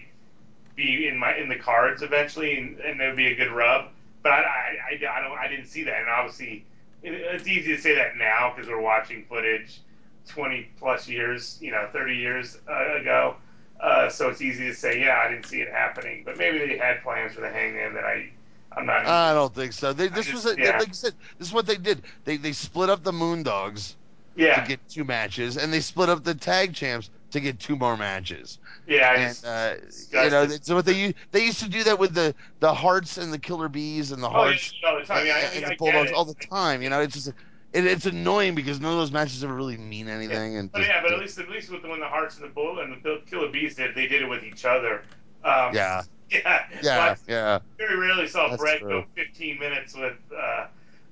be 0.78 1.10
in 1.10 1.18
my 1.18 1.36
in 1.36 1.50
the 1.50 1.58
cards 1.58 2.02
eventually, 2.04 2.58
and, 2.58 2.80
and 2.80 3.02
it 3.02 3.08
would 3.08 3.18
be 3.18 3.28
a 3.28 3.36
good 3.36 3.52
rub. 3.52 3.90
But 4.24 4.32
I, 4.32 4.38
I, 4.38 5.06
I, 5.06 5.18
I 5.18 5.22
don't 5.22 5.38
I 5.38 5.48
didn't 5.50 5.68
see 5.68 5.84
that, 5.84 6.00
and 6.00 6.10
obviously 6.10 6.66
it, 7.04 7.12
it's 7.16 7.50
easy 7.50 7.76
to 7.76 7.82
say 7.82 7.96
that 7.96 8.16
now 8.16 8.54
because 8.56 8.70
we're 8.70 8.80
watching 8.80 9.26
footage 9.28 9.82
20 10.30 10.70
plus 10.80 11.10
years, 11.10 11.58
you 11.60 11.72
know, 11.72 11.90
30 11.92 12.16
years 12.16 12.58
uh, 12.70 12.96
ago. 12.96 13.36
Uh, 13.80 14.10
so 14.10 14.30
it's 14.30 14.42
easy 14.42 14.66
to 14.68 14.74
say, 14.74 15.00
yeah, 15.00 15.22
I 15.24 15.30
didn't 15.32 15.46
see 15.46 15.62
it 15.62 15.72
happening. 15.72 16.24
But 16.26 16.38
maybe 16.38 16.58
they 16.60 16.78
had 16.78 17.02
plans 17.04 17.34
for 17.34 17.42
the 17.42 17.50
Hangman 17.50 17.94
that 17.94 18.04
I, 18.04 18.30
I'm 18.76 18.86
not. 18.86 19.06
I 19.06 19.34
don't 19.34 19.54
think 19.54 19.74
so. 19.74 19.94
They, 19.94 20.08
this 20.08 20.26
just- 20.26 20.46
was 20.46 20.58
a, 20.58 20.60
yeah. 20.60 20.78
like 20.80 20.88
you 20.88 20.94
said. 20.94 21.14
This 21.38 21.48
is 21.50 21.54
what 21.54 21.66
they 21.68 21.78
did. 21.78 22.02
They 22.26 22.38
they 22.38 22.54
split 22.54 22.90
up 22.90 23.04
the 23.04 23.12
Moondogs 23.12 23.96
Yeah. 24.36 24.60
to 24.62 24.68
get 24.68 24.80
two 24.90 25.04
matches, 25.04 25.58
and 25.58 25.72
they 25.72 25.80
split 25.80 26.10
up 26.10 26.24
the 26.24 26.34
tag 26.34 26.74
champs 26.74 27.10
to 27.32 27.40
get 27.40 27.60
two 27.60 27.76
more 27.76 27.98
matches. 27.98 28.58
Yeah, 28.88 29.14
and 29.14 29.30
just- 29.30 29.46
uh, 29.46 29.76
you 30.24 30.30
know 30.32 30.46
that's 30.48 30.70
what 30.70 30.86
they 30.86 31.14
they 31.32 31.46
used 31.46 31.60
to 31.62 31.70
do 31.70 31.84
that 31.84 32.00
with 32.00 32.14
the 32.16 32.34
the 32.60 32.74
Harts 32.74 33.18
and 33.18 33.32
the 33.32 33.38
Killer 33.40 33.68
Bees 33.70 34.12
and 34.12 34.24
the 34.24 34.28
Oh, 34.28 34.32
Harts 34.32 34.74
yeah, 34.82 34.90
all 34.90 35.00
the 35.00 35.06
time. 35.06 35.26
Yeah, 35.28 35.34
I- 35.36 35.56
and 35.56 35.66
I 35.66 35.70
the 35.70 35.76
Bulldogs 35.76 36.12
all 36.12 36.26
the 36.26 36.34
time. 36.34 36.82
You 36.82 36.90
know, 36.90 37.02
it's 37.02 37.14
just 37.14 37.32
it, 37.74 37.86
it's 37.86 38.06
annoying 38.06 38.56
because 38.56 38.80
none 38.80 38.92
of 38.94 38.98
those 38.98 39.12
matches 39.12 39.44
ever 39.44 39.54
really 39.54 39.78
mean 39.78 40.08
anything. 40.08 40.58
And 40.58 40.72
But 40.72 40.80
just- 40.80 40.90
yeah, 40.90 41.02
but 41.02 41.14
at 41.14 41.20
least 41.20 41.38
at 41.40 41.50
least 41.50 41.70
with 41.72 41.82
the 41.82 41.88
when 41.90 42.00
the 42.00 42.08
Harts 42.08 42.36
and 42.36 42.46
the 42.46 42.50
Bull 42.54 42.80
and 42.80 43.02
the 43.04 43.22
Killer 43.30 43.50
Bees 43.50 43.76
did, 43.76 43.96
they 43.96 44.08
did 44.08 44.22
it 44.22 44.28
with 44.30 44.44
each 44.44 44.66
other. 44.66 45.04
Um, 45.44 45.74
yeah, 45.74 46.02
yeah, 46.30 46.66
yeah, 46.82 47.08
Like, 47.10 47.18
yeah. 47.28 47.60
very 47.78 47.98
rarely 47.98 48.28
saw 48.28 48.50
That's 48.50 48.62
Bret 48.62 48.80
true. 48.80 48.90
go 48.90 49.06
15 49.16 49.60
minutes 49.60 49.96
with 49.96 50.18
uh, 50.38 50.68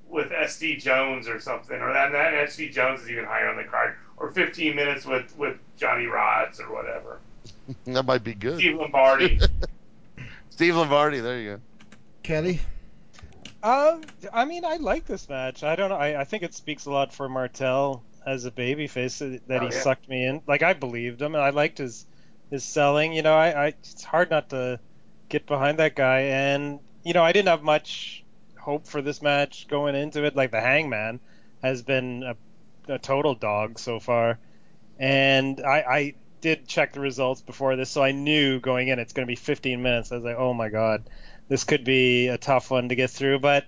with 0.09 0.29
SD 0.29 0.79
Jones 0.81 1.27
or 1.27 1.39
something, 1.39 1.79
or 1.79 1.91
that, 1.93 2.11
that 2.11 2.33
SD 2.49 2.71
Jones 2.71 3.01
is 3.01 3.09
even 3.09 3.25
higher 3.25 3.47
on 3.49 3.57
the 3.57 3.63
card, 3.63 3.95
or 4.17 4.31
15 4.31 4.75
minutes 4.75 5.05
with 5.05 5.35
with 5.37 5.57
Johnny 5.77 6.05
Rods 6.05 6.59
or 6.59 6.71
whatever. 6.73 7.19
That 7.85 8.03
might 8.05 8.23
be 8.23 8.33
good. 8.35 8.57
Steve 8.59 8.75
Lombardi. 8.77 9.39
Steve 10.51 10.75
Lombardi. 10.75 11.19
There 11.19 11.39
you 11.39 11.55
go. 11.55 11.61
Kelly? 12.23 12.59
Um, 13.65 14.01
I 14.31 14.45
mean, 14.45 14.63
I 14.63 14.77
like 14.77 15.05
this 15.05 15.27
match. 15.27 15.63
I 15.63 15.75
don't 15.75 15.89
know. 15.89 15.95
I, 15.95 16.21
I 16.21 16.23
think 16.23 16.43
it 16.43 16.53
speaks 16.53 16.85
a 16.85 16.91
lot 16.91 17.13
for 17.13 17.27
Martel 17.27 18.05
as 18.25 18.45
a 18.45 18.51
babyface 18.51 19.17
that- 19.19 19.47
that 19.47 19.61
Oh, 19.61 19.65
he 19.67 19.71
yeah. 19.73 19.81
sucked 19.81 20.07
me 20.07 20.25
in. 20.25 20.41
Like 20.47 20.61
I 20.63 20.73
believed 20.73 21.21
him, 21.21 21.35
and 21.35 21.43
I 21.43 21.49
liked 21.49 21.79
his 21.79 22.05
his 22.51 22.63
selling. 22.63 23.13
You 23.13 23.23
know, 23.23 23.35
I, 23.35 23.65
I 23.65 23.67
it's 23.69 24.03
hard 24.03 24.29
not 24.29 24.49
to 24.51 24.79
get 25.29 25.47
behind 25.47 25.79
that 25.79 25.95
guy. 25.95 26.21
And 26.21 26.79
you 27.03 27.13
know, 27.13 27.23
I 27.23 27.31
didn't 27.31 27.49
have 27.49 27.63
much 27.63 28.23
hope 28.59 28.87
for 28.87 29.01
this 29.01 29.21
match 29.21 29.67
going 29.67 29.95
into 29.95 30.23
it. 30.25 30.35
Like 30.35 30.51
the 30.51 30.61
Hangman 30.61 31.19
has 31.63 31.81
been 31.83 32.23
a, 32.23 32.93
a 32.93 32.99
total 32.99 33.35
dog 33.35 33.79
so 33.79 33.99
far, 33.99 34.39
and 34.99 35.61
I, 35.61 35.79
I 35.81 36.13
did 36.41 36.67
check 36.67 36.93
the 36.93 36.99
results 36.99 37.41
before 37.41 37.75
this, 37.75 37.89
so 37.89 38.03
I 38.03 38.11
knew 38.11 38.59
going 38.59 38.89
in 38.89 38.99
it's 38.99 39.13
going 39.13 39.25
to 39.25 39.31
be 39.31 39.35
15 39.35 39.81
minutes. 39.81 40.11
I 40.11 40.15
was 40.15 40.23
like, 40.23 40.37
oh 40.37 40.53
my 40.53 40.69
god, 40.69 41.09
this 41.47 41.63
could 41.63 41.83
be 41.83 42.27
a 42.27 42.37
tough 42.37 42.71
one 42.71 42.89
to 42.89 42.95
get 42.95 43.09
through. 43.11 43.39
But 43.39 43.65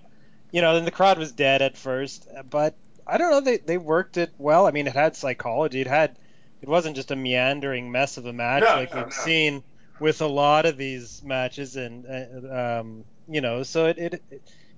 you 0.50 0.62
know, 0.62 0.74
then 0.74 0.84
the 0.84 0.90
crowd 0.90 1.18
was 1.18 1.32
dead 1.32 1.62
at 1.62 1.76
first, 1.76 2.28
but 2.48 2.76
I 3.06 3.18
don't 3.18 3.30
know. 3.30 3.40
They 3.40 3.58
they 3.58 3.78
worked 3.78 4.16
it 4.16 4.32
well. 4.38 4.66
I 4.66 4.70
mean, 4.70 4.86
it 4.86 4.94
had 4.94 5.16
psychology. 5.16 5.80
It 5.80 5.86
had 5.86 6.18
it 6.60 6.68
wasn't 6.68 6.96
just 6.96 7.10
a 7.10 7.16
meandering 7.16 7.90
mess 7.92 8.16
of 8.16 8.26
a 8.26 8.32
match 8.32 8.62
No, 8.62 8.74
like 8.74 8.92
no, 8.94 9.00
we've 9.04 9.04
no. 9.04 9.10
seen 9.12 9.64
with 9.98 10.20
a 10.20 10.26
lot 10.26 10.66
of 10.66 10.76
these 10.76 11.22
matches, 11.22 11.76
and 11.76 12.06
uh, 12.06 12.80
um, 12.80 13.04
you 13.28 13.40
know, 13.40 13.62
so 13.62 13.86
it 13.86 13.98
it 13.98 14.24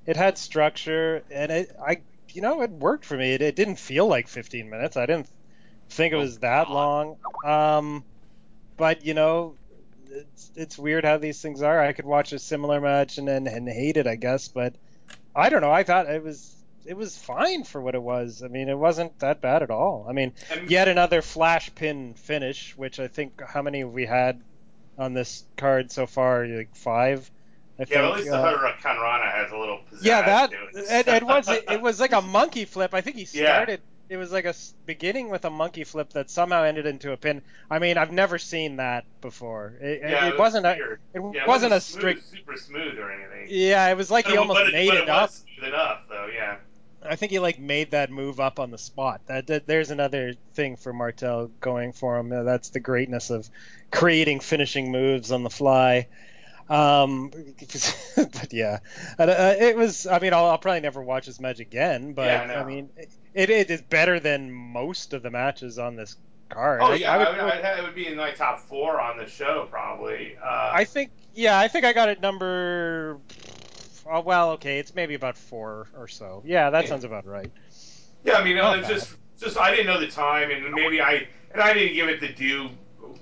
it 0.06 0.16
had 0.16 0.38
structure, 0.38 1.24
and 1.30 1.52
it 1.52 1.70
I 1.84 2.02
you 2.32 2.42
know 2.42 2.62
it 2.62 2.70
worked 2.70 3.04
for 3.04 3.16
me. 3.16 3.32
It, 3.34 3.42
it 3.42 3.56
didn't 3.56 3.76
feel 3.78 4.06
like 4.06 4.28
15 4.28 4.68
minutes. 4.70 4.96
I 4.96 5.06
didn't 5.06 5.28
think 5.90 6.12
it 6.12 6.16
was 6.16 6.40
that 6.40 6.70
long. 6.70 7.18
Um, 7.44 8.04
but 8.76 9.04
you 9.04 9.14
know, 9.14 9.58
it's 10.10 10.50
it's 10.56 10.78
weird 10.78 11.04
how 11.04 11.18
these 11.18 11.40
things 11.40 11.62
are. 11.62 11.80
I 11.80 11.92
could 11.92 12.04
watch 12.04 12.32
a 12.32 12.38
similar 12.38 12.80
match 12.80 13.18
and 13.18 13.26
then 13.28 13.46
and 13.46 13.68
hate 13.68 13.96
it, 13.96 14.06
I 14.06 14.16
guess, 14.16 14.48
but 14.48 14.74
I 15.34 15.48
don't 15.48 15.60
know. 15.60 15.72
I 15.72 15.82
thought 15.82 16.08
it 16.08 16.22
was 16.22 16.56
it 16.84 16.96
was 16.96 17.16
fine 17.16 17.64
for 17.64 17.80
what 17.80 17.94
it 17.94 18.02
was. 18.02 18.42
I 18.42 18.48
mean, 18.48 18.68
it 18.68 18.78
wasn't 18.78 19.18
that 19.20 19.40
bad 19.40 19.62
at 19.62 19.70
all. 19.70 20.06
I 20.08 20.12
mean, 20.12 20.32
yet 20.66 20.88
another 20.88 21.22
flash 21.22 21.74
pin 21.74 22.14
finish, 22.14 22.76
which 22.76 22.98
I 22.98 23.08
think 23.08 23.40
how 23.46 23.62
many 23.62 23.84
we 23.84 24.06
had 24.06 24.40
on 24.98 25.14
this 25.14 25.44
card 25.56 25.92
so 25.92 26.06
far? 26.06 26.46
Like 26.46 26.74
five. 26.74 27.30
I 27.78 27.82
yeah, 27.82 27.86
think. 27.86 27.98
at 27.98 28.16
least 28.16 28.30
the 28.30 28.36
uh, 28.36 28.58
hurricanrana 28.58 29.32
has 29.32 29.52
a 29.52 29.56
little 29.56 29.80
pizzazz 29.90 30.02
yeah, 30.02 30.22
that 30.22 30.52
it. 30.52 30.58
it, 30.74 31.08
it 31.08 31.22
was 31.26 31.48
it 31.48 31.80
was 31.80 32.00
like 32.00 32.12
a 32.12 32.20
monkey 32.20 32.64
flip. 32.64 32.92
I 32.94 33.00
think 33.00 33.16
he 33.16 33.26
Yeah. 33.38 33.76
It 34.10 34.16
was 34.16 34.32
like 34.32 34.44
a 34.44 34.54
beginning 34.86 35.30
with 35.30 35.44
a 35.44 35.50
monkey 35.50 35.84
flip 35.84 36.10
that 36.14 36.30
somehow 36.30 36.64
ended 36.64 36.84
into 36.84 37.12
a 37.12 37.16
pin. 37.16 37.42
I 37.70 37.78
mean, 37.78 37.96
I've 37.96 38.10
never 38.10 38.38
seen 38.38 38.76
that 38.76 39.04
before. 39.20 39.74
It, 39.80 40.00
yeah, 40.02 40.26
it, 40.26 40.32
was 40.32 40.38
wasn't 40.40 40.66
a 40.66 40.72
it 41.14 41.22
yeah, 41.32 41.46
wasn't 41.46 41.72
a 41.72 41.80
smooth, 41.80 42.00
strict. 42.00 42.28
super 42.28 42.56
smooth 42.56 42.98
or 42.98 43.12
anything. 43.12 43.46
Yeah, 43.48 43.88
it 43.88 43.96
was 43.96 44.10
like 44.10 44.24
But 44.24 44.32
he 44.32 44.38
almost 44.38 44.60
it, 44.62 44.72
made 44.72 44.88
it, 44.92 45.04
it 45.04 45.08
up. 45.08 45.30
enough, 45.62 46.00
though. 46.08 46.26
Yeah. 46.34 46.56
I 47.02 47.14
think 47.14 47.30
he 47.30 47.38
like 47.38 47.60
made 47.60 47.92
that 47.92 48.10
move 48.10 48.40
up 48.40 48.58
on 48.58 48.72
the 48.72 48.78
spot. 48.78 49.20
That, 49.26 49.46
that 49.46 49.66
there's 49.68 49.92
another 49.92 50.34
thing 50.54 50.76
for 50.76 50.92
Martel 50.92 51.52
going 51.60 51.92
for 51.92 52.18
him. 52.18 52.30
That's 52.30 52.70
the 52.70 52.80
greatness 52.80 53.30
of 53.30 53.48
creating 53.92 54.40
finishing 54.40 54.90
moves 54.90 55.30
on 55.32 55.44
the 55.44 55.50
fly. 55.50 56.08
Um, 56.68 57.30
but 58.16 58.52
yeah, 58.52 58.80
uh, 59.18 59.54
it 59.58 59.76
was. 59.76 60.06
I 60.06 60.18
mean, 60.18 60.32
I'll, 60.32 60.46
I'll 60.46 60.58
probably 60.58 60.80
never 60.80 61.02
watch 61.02 61.26
this 61.26 61.40
match 61.40 61.58
again. 61.60 62.12
But 62.12 62.26
Yeah, 62.26 62.54
I. 62.58 62.60
I 62.60 62.64
mean, 62.64 62.90
it, 63.34 63.50
it 63.50 63.70
is 63.70 63.82
better 63.82 64.20
than 64.20 64.50
most 64.52 65.12
of 65.12 65.22
the 65.22 65.30
matches 65.30 65.78
on 65.78 65.96
this 65.96 66.16
card. 66.48 66.80
Oh 66.82 66.86
I, 66.86 66.94
yeah, 66.96 67.12
I 67.12 67.14
I 67.14 67.18
would 67.18 67.42
would, 67.42 67.52
I'd 67.52 67.64
have, 67.64 67.78
it 67.78 67.82
would 67.84 67.94
be 67.94 68.06
in 68.06 68.16
my 68.16 68.32
top 68.32 68.60
four 68.60 69.00
on 69.00 69.18
the 69.18 69.26
show 69.26 69.66
probably. 69.70 70.36
Uh, 70.42 70.70
I 70.72 70.84
think, 70.84 71.10
yeah, 71.34 71.58
I 71.58 71.68
think 71.68 71.84
I 71.84 71.92
got 71.92 72.08
it 72.08 72.20
number. 72.20 73.18
Oh, 74.06 74.20
well, 74.20 74.50
okay, 74.52 74.78
it's 74.78 74.94
maybe 74.94 75.14
about 75.14 75.36
four 75.36 75.88
or 75.96 76.08
so. 76.08 76.42
Yeah, 76.44 76.70
that 76.70 76.84
Yeah. 76.84 76.88
sounds 76.90 77.04
about 77.04 77.26
right. 77.26 77.50
Yeah, 78.24 78.34
I 78.34 78.44
mean, 78.44 78.56
Not 78.56 78.78
it's 78.80 78.88
bad. 78.88 78.94
just 78.98 79.16
just 79.38 79.56
I 79.56 79.70
didn't 79.70 79.86
know 79.86 80.00
the 80.00 80.08
time, 80.08 80.50
and 80.50 80.72
maybe 80.74 81.00
I 81.00 81.28
and 81.52 81.62
I 81.62 81.72
didn't 81.72 81.94
give 81.94 82.08
it 82.08 82.20
the 82.20 82.28
due 82.28 82.70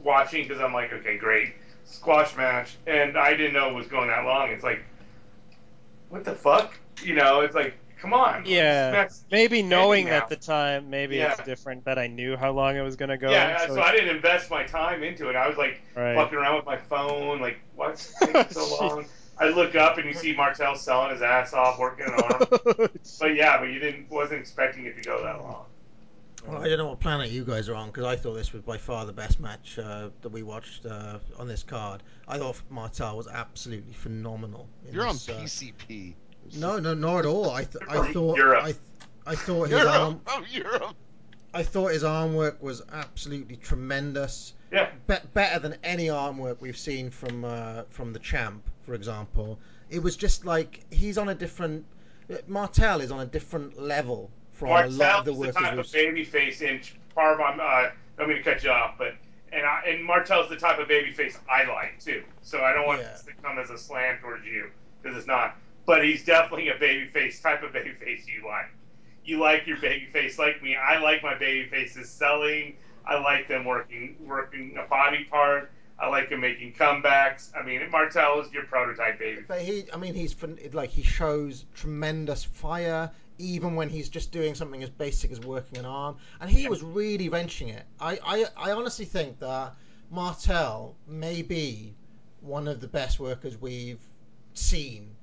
watching 0.02 0.46
because 0.46 0.60
I'm 0.62 0.72
like, 0.72 0.92
okay, 0.92 1.18
great. 1.18 1.54
squash 1.84 2.36
match, 2.36 2.76
and 2.86 3.16
I 3.18 3.34
didn't 3.36 3.52
know 3.52 3.68
it 3.68 3.74
was 3.74 3.86
going 3.86 4.08
that 4.08 4.24
long. 4.24 4.50
It's 4.50 4.64
like, 4.64 4.82
what 6.08 6.24
the 6.24 6.34
fuck? 6.34 6.78
You 7.02 7.14
know, 7.14 7.40
it's 7.40 7.54
like, 7.54 7.74
come 8.00 8.12
on. 8.14 8.44
Yeah, 8.46 9.08
maybe 9.30 9.62
knowing 9.62 10.08
at 10.08 10.28
the 10.28 10.36
time, 10.36 10.90
maybe 10.90 11.16
Yeah. 11.16 11.32
it's 11.32 11.42
different 11.44 11.84
that 11.84 11.98
I 11.98 12.06
knew 12.06 12.36
how 12.36 12.50
long 12.52 12.76
it 12.76 12.82
was 12.82 12.96
gonna 12.96 13.18
go. 13.18 13.30
Yeah, 13.30 13.66
so, 13.66 13.74
so 13.74 13.82
I 13.82 13.92
didn't 13.92 14.14
invest 14.14 14.50
my 14.50 14.64
time 14.64 15.02
into 15.02 15.28
it. 15.28 15.36
I 15.36 15.48
was 15.48 15.56
like 15.56 15.80
Right. 15.94 16.14
fucking 16.14 16.38
around 16.38 16.56
with 16.56 16.66
my 16.66 16.76
phone, 16.76 17.40
like 17.40 17.58
what's 17.76 18.14
taking 18.18 18.48
so 18.50 18.76
long? 18.80 19.06
I 19.40 19.48
look 19.50 19.76
up 19.76 19.98
and 19.98 20.06
you 20.06 20.14
see 20.14 20.34
Martel 20.34 20.74
selling 20.74 21.12
his 21.12 21.22
ass 21.22 21.52
off, 21.52 21.78
working 21.78 22.06
an 22.06 22.14
arm. 22.14 22.42
but 23.20 23.34
yeah, 23.34 23.58
but 23.58 23.66
you 23.70 23.78
didn't 23.78 24.10
wasn't 24.10 24.40
expecting 24.40 24.86
it 24.86 24.96
to 24.96 25.02
go 25.02 25.22
that 25.22 25.40
long. 25.40 25.64
Well, 26.46 26.62
I 26.62 26.68
don't 26.68 26.78
know 26.78 26.88
what 26.88 27.00
planet 27.00 27.30
you 27.30 27.44
guys 27.44 27.68
are 27.68 27.74
on 27.74 27.88
because 27.88 28.04
I 28.04 28.16
thought 28.16 28.34
this 28.34 28.52
was 28.52 28.62
by 28.62 28.78
far 28.78 29.04
the 29.04 29.12
best 29.12 29.38
match 29.38 29.78
uh, 29.78 30.08
that 30.22 30.28
we 30.30 30.42
watched 30.42 30.86
uh, 30.86 31.18
on 31.38 31.46
this 31.46 31.62
card. 31.62 32.02
I 32.26 32.38
thought 32.38 32.60
Martel 32.70 33.16
was 33.16 33.28
absolutely 33.28 33.92
phenomenal. 33.92 34.66
You're 34.90 35.06
on 35.06 35.14
this, 35.14 35.28
uh, 35.28 35.32
PCP. 35.34 36.14
No, 36.56 36.78
no, 36.78 36.94
not 36.94 37.20
at 37.20 37.26
all. 37.26 37.50
I, 37.50 37.64
th- 37.64 37.84
I 37.88 38.12
thought 38.12 38.36
Europe. 38.36 38.62
I, 38.62 38.66
th- 38.72 38.78
I 39.26 39.34
thought 39.34 39.62
his 39.68 39.78
Europe. 39.78 39.94
arm, 39.94 40.20
Oh, 40.26 40.44
Europe. 40.50 40.94
I 41.54 41.62
thought 41.62 41.92
his 41.92 42.04
arm 42.04 42.34
work 42.34 42.62
was 42.62 42.82
absolutely 42.92 43.56
tremendous. 43.56 44.54
Yeah. 44.72 44.90
Be- 45.06 45.14
better 45.34 45.58
than 45.58 45.76
any 45.82 46.10
arm 46.10 46.38
work 46.38 46.60
we've 46.60 46.76
seen 46.76 47.10
from 47.10 47.44
uh, 47.44 47.82
from 47.90 48.12
the 48.12 48.18
champ, 48.18 48.62
for 48.82 48.94
example. 48.94 49.58
It 49.90 50.02
was 50.02 50.16
just 50.16 50.44
like 50.44 50.84
he's 50.90 51.16
on 51.18 51.28
a 51.30 51.34
different. 51.34 51.84
Martel 52.46 53.00
is 53.00 53.10
on 53.10 53.20
a 53.20 53.26
different 53.26 53.80
level 53.80 54.30
from 54.52 54.68
a 54.68 54.86
lot 54.88 55.20
of 55.20 55.24
the 55.24 55.30
is 55.32 55.36
the 55.38 55.40
workers. 55.46 55.54
type 55.62 55.78
of 55.78 55.92
baby 55.92 56.24
face 56.24 56.60
in 56.60 56.80
part 57.14 57.34
of 57.34 57.40
I'm 57.40 57.58
uh, 57.60 57.90
don't 58.18 58.28
mean 58.28 58.36
to 58.38 58.42
cut 58.42 58.62
you 58.62 58.70
off, 58.70 58.96
but 58.98 59.14
and 59.50 59.64
I, 59.64 59.82
and 59.86 60.04
Martel's 60.04 60.50
the 60.50 60.56
type 60.56 60.78
of 60.78 60.88
baby 60.88 61.10
face 61.12 61.38
I 61.50 61.64
like 61.64 61.98
too. 61.98 62.22
So 62.42 62.60
I 62.62 62.74
don't 62.74 62.86
want 62.86 63.00
Yeah. 63.00 63.12
this 63.12 63.22
to 63.22 63.32
come 63.42 63.58
as 63.58 63.70
a 63.70 63.78
slam 63.78 64.18
towards 64.20 64.44
you 64.44 64.70
because 65.02 65.16
it's 65.16 65.26
not. 65.26 65.56
But 65.88 66.04
he's 66.04 66.22
definitely 66.22 66.68
a 66.68 66.76
baby 66.78 67.06
face 67.06 67.40
type 67.40 67.62
of 67.62 67.72
baby 67.72 67.92
face 67.92 68.26
you 68.26 68.46
like. 68.46 68.70
You 69.24 69.38
like 69.38 69.66
your 69.66 69.78
baby 69.78 70.04
face 70.12 70.38
like 70.38 70.62
me. 70.62 70.76
I 70.76 70.98
like 70.98 71.22
my 71.22 71.34
baby 71.38 71.66
faces 71.70 72.10
selling. 72.10 72.76
I 73.06 73.18
like 73.18 73.48
them 73.48 73.64
working 73.64 74.14
working 74.20 74.76
a 74.78 74.86
body 74.86 75.24
part. 75.24 75.70
I 75.98 76.08
like 76.08 76.28
them 76.28 76.42
making 76.42 76.74
comebacks. 76.74 77.56
I 77.58 77.64
mean, 77.64 77.90
Martel 77.90 78.38
is 78.40 78.52
your 78.52 78.64
prototype 78.64 79.18
baby. 79.18 79.44
But 79.48 79.62
he, 79.62 79.86
I 79.90 79.96
mean, 79.96 80.12
he's 80.12 80.36
like 80.74 80.90
he 80.90 81.02
shows 81.02 81.64
tremendous 81.74 82.44
fire, 82.44 83.10
even 83.38 83.74
when 83.74 83.88
he's 83.88 84.10
just 84.10 84.30
doing 84.30 84.54
something 84.54 84.82
as 84.82 84.90
basic 84.90 85.32
as 85.32 85.40
working 85.40 85.78
an 85.78 85.86
arm, 85.86 86.16
and 86.38 86.50
he 86.50 86.68
was 86.68 86.82
really 86.82 87.30
wrenching 87.30 87.70
it. 87.70 87.84
I, 87.98 88.18
I, 88.22 88.44
I 88.58 88.72
honestly 88.72 89.06
think 89.06 89.38
that 89.38 89.72
Martel 90.10 90.96
may 91.06 91.40
be 91.40 91.94
one 92.42 92.68
of 92.68 92.82
the 92.82 92.88
best 92.88 93.18
workers 93.18 93.58
we've 93.58 94.04
seen 94.52 95.14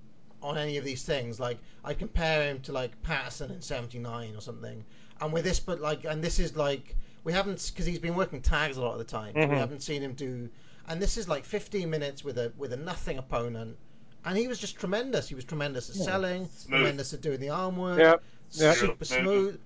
on 0.45 0.57
any 0.57 0.77
of 0.77 0.85
these 0.85 1.03
things. 1.03 1.39
Like 1.39 1.57
I 1.83 1.93
compare 1.93 2.47
him 2.49 2.61
to 2.61 2.71
like 2.71 3.01
Patterson 3.03 3.51
in 3.51 3.61
'79 3.61 4.35
or 4.35 4.41
something, 4.41 4.83
and 5.21 5.33
with 5.33 5.43
this, 5.43 5.59
but 5.59 5.79
like, 5.81 6.05
and 6.05 6.23
this 6.23 6.39
is 6.39 6.55
like 6.55 6.95
we 7.23 7.33
haven't 7.33 7.71
because 7.73 7.85
he's 7.85 7.99
been 7.99 8.15
working 8.15 8.41
tags 8.41 8.77
a 8.77 8.81
lot 8.81 8.93
of 8.93 8.99
the 8.99 9.03
time. 9.05 9.33
We 9.33 9.41
Mhm. 9.41 9.57
haven't 9.57 9.81
seen 9.83 10.01
him 10.01 10.13
do, 10.13 10.49
and 10.87 11.01
this 11.01 11.17
is 11.17 11.27
like 11.27 11.45
15 11.45 11.89
minutes 11.89 12.23
with 12.23 12.37
a 12.37 12.53
with 12.57 12.73
a 12.73 12.77
nothing 12.77 13.17
opponent, 13.17 13.77
and 14.23 14.37
he 14.37 14.47
was 14.47 14.59
just 14.59 14.75
tremendous. 14.77 15.27
He 15.27 15.35
was 15.35 15.45
tremendous 15.45 15.89
at 15.89 15.95
selling, 15.95 16.49
Smooth. 16.49 16.69
tremendous 16.69 17.13
at 17.13 17.21
doing 17.21 17.39
the 17.39 17.49
arm 17.49 17.77
work, 17.77 17.99
Yep. 17.99 18.23
Yep. 18.53 18.75
super 18.75 19.05
Smooth. 19.05 19.23
smooth. 19.23 19.59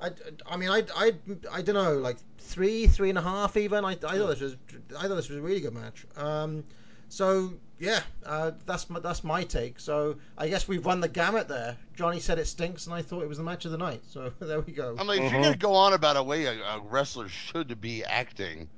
I, 0.00 0.10
I 0.46 0.56
mean, 0.56 0.68
I, 0.68 0.82
I, 0.96 1.12
I 1.52 1.62
don't 1.62 1.76
know, 1.76 1.94
like 1.98 2.16
three, 2.38 2.88
three 2.88 3.08
and 3.10 3.18
a 3.18 3.22
half 3.22 3.56
even. 3.56 3.84
I, 3.84 3.92
I 3.92 3.94
thought 3.96 4.30
this 4.30 4.40
was, 4.40 4.56
I 4.98 5.06
thought 5.06 5.14
this 5.14 5.28
was 5.28 5.38
a 5.38 5.42
really 5.42 5.60
good 5.60 5.74
match. 5.74 6.04
Um, 6.16 6.64
so 7.12 7.52
yeah, 7.78 8.00
uh, 8.24 8.52
that's 8.64 8.88
my, 8.88 8.98
that's 8.98 9.22
my 9.22 9.44
take. 9.44 9.78
So 9.78 10.16
I 10.38 10.48
guess 10.48 10.66
we've 10.66 10.84
run 10.86 11.00
the 11.00 11.08
gamut 11.08 11.46
there. 11.46 11.76
Johnny 11.94 12.20
said 12.20 12.38
it 12.38 12.46
stinks, 12.46 12.86
and 12.86 12.94
I 12.94 13.02
thought 13.02 13.22
it 13.22 13.28
was 13.28 13.36
the 13.36 13.44
match 13.44 13.66
of 13.66 13.70
the 13.70 13.76
night. 13.76 14.00
So 14.08 14.32
there 14.40 14.60
we 14.60 14.72
go. 14.72 14.96
I 14.98 15.04
mean, 15.04 15.22
if 15.22 15.32
you're 15.32 15.42
gonna 15.42 15.56
go 15.56 15.74
on 15.74 15.92
about 15.92 16.16
a 16.16 16.22
way 16.22 16.46
a, 16.46 16.52
a 16.52 16.80
wrestler 16.80 17.28
should 17.28 17.78
be 17.82 18.02
acting, 18.02 18.70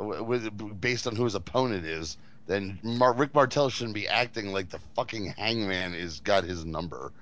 uh, 0.00 0.24
with 0.24 0.80
based 0.80 1.06
on 1.06 1.14
who 1.14 1.24
his 1.24 1.34
opponent 1.34 1.84
is, 1.84 2.16
then 2.46 2.78
Mar- 2.82 3.12
Rick 3.12 3.34
Martel 3.34 3.68
shouldn't 3.68 3.94
be 3.94 4.08
acting 4.08 4.50
like 4.50 4.70
the 4.70 4.80
fucking 4.96 5.34
Hangman 5.36 5.94
is 5.94 6.20
got 6.20 6.44
his 6.44 6.64
number. 6.64 7.12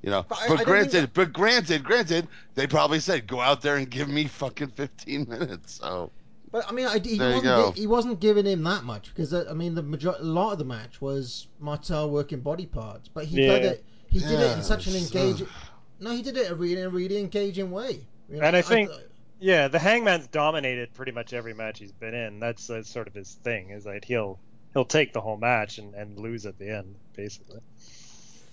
You 0.00 0.10
know, 0.10 0.24
But 0.26 0.38
but, 0.38 0.52
I 0.52 0.56
don't 0.56 0.64
granted, 0.64 1.10
but 1.12 1.34
granted, 1.34 1.84
granted, 1.84 2.28
they 2.54 2.66
probably 2.66 3.00
said 3.00 3.26
go 3.26 3.42
out 3.42 3.60
there 3.60 3.76
and 3.76 3.90
give 3.90 4.08
me 4.08 4.24
fucking 4.24 4.68
15 4.68 5.28
minutes. 5.28 5.74
So 5.74 6.10
But 6.50 6.64
I 6.68 6.72
mean, 6.72 6.86
I, 6.86 6.98
he 6.98 7.18
There 7.18 7.34
wasn't 7.34 7.76
he 7.76 7.86
wasn't 7.86 8.20
giving 8.20 8.46
him 8.46 8.62
that 8.64 8.84
much 8.84 9.08
because 9.14 9.32
uh, 9.34 9.44
I 9.50 9.52
mean 9.54 9.74
the 9.74 9.82
major- 9.82 10.14
a 10.18 10.22
lot 10.22 10.52
of 10.52 10.58
the 10.58 10.64
match 10.64 11.00
was 11.00 11.48
Martel 11.60 12.10
working 12.10 12.40
body 12.40 12.66
parts, 12.66 13.08
but 13.08 13.24
he 13.26 13.36
played 13.46 13.64
Yeah. 13.64 13.70
it. 13.70 13.84
He 14.08 14.20
did 14.20 14.40
it 14.40 14.56
in 14.56 14.62
such 14.62 14.86
an 14.86 14.94
engaging. 14.96 15.46
ugh. 15.46 15.70
No, 16.00 16.10
he 16.12 16.22
did 16.22 16.36
it 16.36 16.46
in 16.46 16.52
a 16.52 16.54
really, 16.54 16.86
really 16.86 17.18
engaging 17.18 17.70
way. 17.70 18.00
You 18.30 18.36
know, 18.38 18.46
And 18.46 18.56
I 18.56 18.62
think- 18.62 18.88
th- 18.90 19.02
Yeah, 19.40 19.68
the 19.68 19.78
Hangman's 19.78 20.26
dominated 20.28 20.94
pretty 20.94 21.12
much 21.12 21.32
every 21.32 21.52
match 21.54 21.78
he's 21.78 21.92
been 21.92 22.14
in. 22.14 22.40
That's, 22.40 22.66
that's 22.66 22.88
sort 22.90 23.06
of 23.08 23.14
his 23.14 23.34
thing. 23.44 23.70
Is 23.70 23.84
like 23.86 24.04
he'll 24.04 24.38
he'll 24.72 24.84
take 24.86 25.12
the 25.12 25.20
whole 25.20 25.36
match 25.36 25.78
and, 25.78 25.94
and 25.94 26.18
lose 26.18 26.46
at 26.46 26.58
the 26.58 26.70
end, 26.70 26.94
basically. 27.14 27.60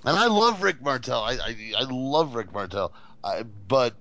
And 0.04 0.18
I 0.18 0.28
love 0.28 0.62
Rick 0.62 0.82
Martel. 0.82 1.20
I 1.22 1.34
I, 1.34 1.56
I 1.80 1.84
love 1.90 2.36
Rick 2.36 2.52
Martel. 2.54 2.92
I, 3.24 3.44
but 3.68 3.94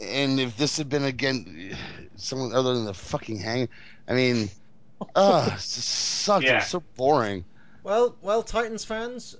and 0.00 0.40
if 0.40 0.56
this 0.56 0.76
had 0.78 0.88
been 0.88 1.04
again 1.04 1.76
someone 2.16 2.52
other 2.54 2.74
than 2.74 2.84
the 2.84 2.94
fucking 2.94 3.38
hang, 3.38 3.68
I 4.08 4.14
mean, 4.14 4.48
ah, 5.16 5.46
it 5.54 5.56
just 5.56 5.84
sucked. 5.88 6.50
It 6.50 6.54
Yeah. 6.54 6.56
was 6.56 6.66
so 6.66 6.84
boring. 6.96 7.46
Well, 7.82 8.16
well, 8.20 8.42
Titans 8.42 8.84
fans, 8.84 9.34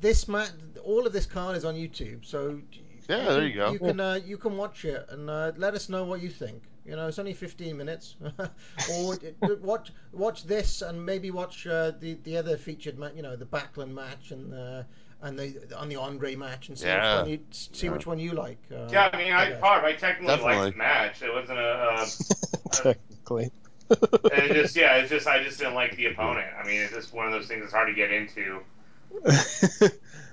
this 0.00 0.28
match, 0.28 0.50
all 0.84 1.06
of 1.06 1.12
this 1.12 1.26
card 1.26 1.56
is 1.56 1.64
on 1.64 1.74
YouTube, 1.74 2.24
so 2.24 2.60
Yeah, 3.08 3.24
there 3.24 3.46
you 3.46 3.54
go. 3.54 3.74
You 3.74 3.80
can 3.80 4.00
uh, 4.00 4.20
you 4.24 4.38
can 4.38 4.56
watch 4.56 4.84
it 4.84 5.04
and 5.10 5.28
uh, 5.30 5.52
let 5.56 5.74
us 5.74 5.88
know 5.88 6.04
what 6.04 6.20
you 6.22 6.30
think. 6.30 6.64
You 6.84 6.96
know, 6.96 7.08
it's 7.08 7.18
only 7.18 7.34
15 7.34 7.76
minutes, 7.76 8.16
or 8.84 9.14
it- 9.22 9.38
watch 9.62 9.92
watch 10.12 10.44
this 10.44 10.82
and 10.82 11.04
maybe 11.04 11.30
watch 11.30 11.66
uh, 11.66 11.92
the 11.98 12.14
the 12.14 12.36
other 12.36 12.56
featured 12.56 12.98
match. 12.98 13.14
You 13.14 13.22
know, 13.22 13.36
the 13.36 13.46
Backlund 13.46 13.92
match 13.92 14.30
and 14.32 14.54
uh, 14.54 14.82
and 15.22 15.38
the 15.38 15.76
on 15.76 15.88
the 15.88 15.96
Andre 15.96 16.34
match 16.36 16.68
and 16.68 16.78
see 16.78 16.86
Yeah. 16.86 17.22
which 17.22 17.26
one 17.26 17.30
you 17.30 17.40
see 17.50 17.88
which 17.88 18.06
one 18.06 18.18
you 18.18 18.32
like. 18.32 18.58
Uh, 18.72 18.88
Yeah, 18.90 19.10
I 19.12 19.16
mean, 19.16 19.32
I, 19.32 19.48
guess. 19.50 19.60
Barb, 19.60 19.84
I 19.84 19.92
technically 19.94 20.26
Definitely. 20.36 20.56
liked 20.56 20.74
the 20.74 20.78
match. 20.78 21.22
It 21.22 21.32
wasn't 21.34 21.58
a. 21.58 21.62
Uh, 21.62 22.06
Technically. 22.72 23.50
it 23.90 24.52
just 24.54 24.76
yeah, 24.76 24.96
it's 24.96 25.10
just 25.10 25.26
I 25.26 25.42
just 25.42 25.58
didn't 25.58 25.74
like 25.74 25.96
the 25.96 26.06
opponent. 26.06 26.46
I 26.62 26.66
mean, 26.66 26.80
it's 26.82 26.92
just 26.92 27.12
one 27.14 27.26
of 27.26 27.32
those 27.32 27.46
things 27.46 27.62
that's 27.62 27.72
hard 27.72 27.88
to 27.88 27.94
get 27.94 28.10
into 28.12 28.60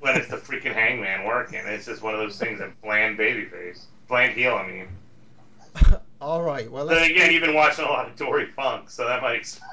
when 0.01 0.15
it's 0.17 0.27
the 0.27 0.37
freaking 0.37 0.73
Hangman 0.73 1.25
working. 1.25 1.61
It's 1.65 1.85
just 1.85 2.01
one 2.01 2.13
of 2.13 2.19
those 2.19 2.37
things 2.37 2.59
that 2.59 2.79
bland 2.81 3.17
babyface, 3.17 3.85
bland 4.07 4.33
heel. 4.33 4.53
I 4.55 4.67
mean, 4.67 4.87
All 6.21 6.41
right. 6.41 6.69
Well, 6.69 6.85
then 6.85 7.09
again, 7.09 7.31
you've 7.31 7.43
been 7.43 7.55
watching 7.55 7.85
a 7.85 7.87
lot 7.87 8.07
of 8.09 8.15
Dory 8.15 8.47
Funk, 8.47 8.89
so 8.89 9.05
that 9.07 9.21
might. 9.21 9.39
explain 9.39 9.69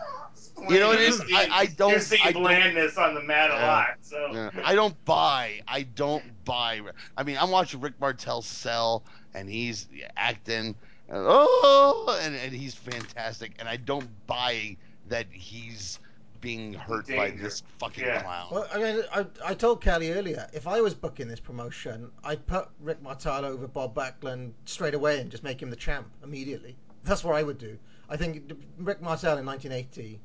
You 0.69 0.79
know 0.79 0.89
what 0.89 1.01
it 1.01 1.09
is? 1.09 1.23
You're 1.29 1.39
I- 1.39 1.49
I 1.51 1.67
don't- 1.67 1.91
You're 1.91 2.01
seeing 2.01 2.23
I 2.25 2.33
don't- 2.33 2.43
blandness 2.43 2.97
on 2.99 3.15
the 3.15 3.23
mat 3.23 3.51
a 3.51 3.55
Yeah. 3.55 3.67
lot, 3.67 3.89
so. 4.03 4.31
Yeah. 4.33 4.51
I 4.65 4.75
don't 4.75 5.03
buy. 5.05 5.61
I 5.67 5.83
don't 5.83 6.23
buy. 6.45 6.81
I 7.17 7.23
mean, 7.23 7.37
I'm 7.39 7.51
watching 7.51 7.81
Rick 7.81 7.95
Martel 8.01 8.43
sell, 8.43 9.03
and 9.35 9.49
he's 9.49 9.89
acting, 10.17 10.75
and, 11.09 11.25
oh, 11.27 12.19
and, 12.23 12.35
and 12.37 12.53
he's 12.53 12.75
fantastic, 12.75 13.53
and 13.59 13.69
I 13.69 13.77
don't 13.77 14.09
buy 14.27 14.77
that 15.09 15.27
he's 15.31 15.99
being 16.41 16.75
hurt 16.75 17.07
by 17.09 17.31
this 17.31 17.63
fucking 17.79 18.05
Yeah. 18.05 18.23
clown. 18.23 18.49
Well, 18.51 18.69
I 18.73 18.79
mean, 18.79 19.03
I, 19.13 19.27
I 19.45 19.55
told 19.55 19.81
Kelly 19.81 20.13
earlier, 20.13 20.49
if 20.53 20.67
I 20.67 20.81
was 20.81 20.93
booking 20.95 21.29
this 21.29 21.41
promotion, 21.41 22.11
I'd 22.25 22.47
put 22.47 22.69
Rick 22.81 23.01
Martel 23.03 23.45
over 23.45 23.67
Bob 23.69 23.95
Backlund 23.95 24.53
straight 24.65 24.95
away 24.95 25.21
and 25.21 25.31
just 25.31 25.45
make 25.45 25.63
him 25.63 25.71
the 25.71 25.77
champ 25.77 26.09
immediately. 26.23 26.77
That's 27.05 27.23
what 27.25 27.37
I 27.37 27.43
would 27.43 27.59
do. 27.59 27.79
I 28.09 28.17
think 28.17 28.53
Rick 28.79 29.01
Martel 29.01 29.39
in 29.39 29.47
1980 29.47 30.21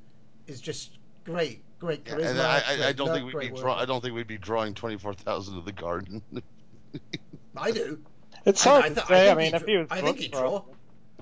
is 0.48 0.61
just 0.61 0.91
great, 1.26 1.61
great 1.80 2.02
Yeah, 2.06 2.14
charisma. 2.15 2.30
and 2.32 2.41
I, 2.41 2.45
I, 2.45 2.72
I 2.74 2.76
great 2.78 2.95
don't 2.98 3.10
think 3.14 3.34
we'd 3.34 3.52
be 3.53 3.60
draw, 3.60 3.76
I 3.76 3.86
don't 3.86 4.02
think 4.02 4.15
we'd 4.15 4.28
be 4.28 4.38
drawing 4.38 4.74
twenty 4.74 4.98
four 4.98 5.14
thousand 5.14 5.56
to 5.56 5.61
the 5.61 5.72
garden. 5.72 6.22
I 7.56 7.72
do. 7.72 7.99
It's 8.45 8.65
I- 8.65 8.69
hard 8.69 8.86
I 8.86 8.90
to 8.90 8.94
th- 8.95 9.06
I 9.06 9.07
say. 9.10 9.30
I, 9.32 9.36
think 9.36 9.38
mean, 9.38 9.45
he'd 9.53 9.56
if 9.61 9.68
he 9.68 9.78
was 9.78 9.88
I 9.91 10.02
think 10.02 10.19
he'd 10.19 10.32
for- 10.34 10.40
draw. 10.41 10.64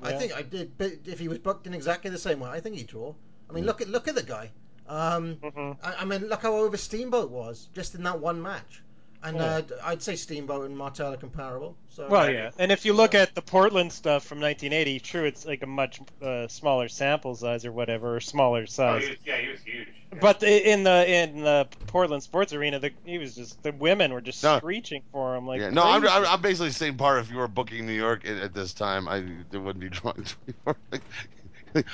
I 0.04 0.12
think 0.14 0.36
I 0.36 0.42
did, 0.42 0.78
but 0.78 0.92
if 1.06 1.20
he 1.20 1.28
was 1.30 1.40
booked 1.40 1.66
in 1.68 1.74
exactly 1.74 2.12
the 2.12 2.18
same 2.20 2.40
way, 2.40 2.50
I 2.50 2.60
think 2.60 2.76
he'd 2.76 2.88
draw. 2.88 3.16
I 3.50 3.54
mean, 3.54 3.66
look 3.66 3.82
at 3.82 3.88
look 3.90 4.08
at 4.08 4.16
the 4.16 4.24
guy. 4.24 4.52
Um, 4.88 5.38
Mhm. 5.38 5.78
I, 5.82 5.96
I 6.02 6.06
mean, 6.06 6.28
look 6.28 6.42
how 6.44 6.58
over 6.58 6.78
Steamboat 6.78 7.32
was 7.32 7.68
just 7.74 7.96
in 7.96 8.04
that 8.04 8.20
one 8.20 8.42
match, 8.42 8.84
and 9.26 9.38
uh, 9.38 9.62
I'd 9.84 10.02
say 10.02 10.16
Steamboat 10.16 10.66
and 10.66 10.78
Martel 10.78 11.14
are 11.14 11.18
comparable. 11.18 11.76
So 11.90 12.08
Well, 12.10 12.32
yeah, 12.32 12.52
and 12.58 12.72
if 12.72 12.86
you 12.86 12.94
look 12.94 13.16
at 13.16 13.36
the 13.36 13.42
Portland 13.42 13.92
stuff 13.92 14.24
from 14.26 14.40
1980, 14.40 15.00
true, 15.00 15.26
it's 15.26 15.46
like 15.46 15.64
a 15.64 15.68
much 15.68 16.00
uh, 16.22 16.48
smaller 16.48 16.88
sample 16.88 17.36
size 17.36 17.66
or 17.66 17.72
whatever, 17.72 18.16
or 18.16 18.20
smaller 18.20 18.64
Oh, 18.64 18.66
size. 18.66 19.04
he 19.04 19.10
was, 19.10 19.20
yeah, 19.26 19.38
he 19.38 19.48
was 19.50 19.62
huge. 19.62 19.88
Yeah. 20.14 20.20
But 20.22 20.44
in 20.44 20.84
the 20.84 21.12
in 21.12 21.42
the 21.42 21.68
Portland 21.88 22.24
sports 22.24 22.54
arena, 22.54 22.80
the, 22.80 22.92
he 23.04 23.18
was 23.18 23.36
just 23.36 23.62
the 23.64 23.72
women 23.72 24.14
were 24.14 24.22
just 24.22 24.44
No. 24.44 24.58
screeching 24.58 25.02
for 25.12 25.36
him 25.36 25.46
like 25.48 25.60
yeah, 25.60 25.72
no, 25.72 25.84
I'm. 25.84 26.08
I'm, 26.08 26.26
I'm 26.26 26.42
basically 26.42 26.72
saying 26.72 26.98
part. 26.98 27.20
If 27.20 27.32
you 27.32 27.38
were 27.38 27.48
booking 27.48 27.86
New 27.86 27.94
York 27.94 28.26
at, 28.26 28.38
at 28.38 28.54
this 28.54 28.74
time, 28.74 29.08
I 29.10 29.18
it 29.18 29.58
wouldn't 29.58 29.80
be 29.80 29.90
drawing 29.90 30.24
twenty 30.24 30.54
four. 30.64 30.78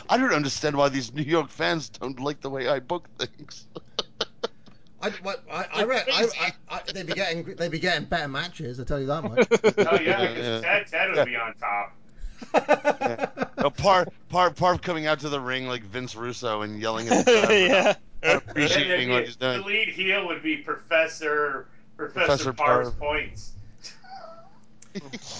I 0.09 0.17
don't 0.17 0.33
understand 0.33 0.75
why 0.75 0.89
these 0.89 1.11
New 1.13 1.23
York 1.23 1.49
fans 1.49 1.89
don't 1.89 2.19
like 2.19 2.41
the 2.41 2.49
way 2.49 2.67
I 2.67 2.79
book 2.79 3.09
things. 3.17 3.67
I, 5.01 5.09
what, 5.23 5.43
I, 5.51 5.65
I, 5.73 5.83
read, 5.83 6.05
I, 6.11 6.27
I, 6.39 6.51
I, 6.69 6.81
they'd 6.93 7.05
be 7.07 7.13
getting 7.13 7.55
they'd 7.55 7.71
be 7.71 7.79
getting 7.79 8.05
better 8.05 8.27
matches. 8.27 8.79
I 8.79 8.83
tell 8.83 8.99
you 8.99 9.07
that 9.07 9.23
much. 9.23 9.47
Oh 9.63 9.99
yeah, 9.99 10.27
because 10.27 10.37
Yeah. 10.37 10.61
Ted 10.61 10.87
Ted 10.87 11.15
would 11.15 11.25
be 11.25 11.35
on 11.35 11.53
top. 11.55 11.95
No, 13.61 13.69
Parv, 13.69 14.07
Parv, 14.31 14.55
Parv 14.55 14.81
coming 14.81 15.05
out 15.05 15.19
to 15.19 15.29
the 15.29 15.39
ring 15.39 15.67
like 15.67 15.83
Vince 15.83 16.15
Russo 16.15 16.61
and 16.63 16.79
yelling 16.81 17.07
at 17.09 17.25
the 17.25 17.31
crowd. 17.31 17.51
yeah. 17.51 17.93
Not 18.23 18.43
appreciating 18.49 19.09
what 19.11 19.25
he's 19.25 19.35
The 19.35 19.59
lead 19.59 19.89
heel 19.89 20.25
would 20.27 20.41
be 20.41 20.57
Professor 20.57 21.67
Professor 21.97 22.51
Professor, 22.51 22.53
Parv's 22.53 22.89
Parv. 22.91 22.97
points. 22.97 23.51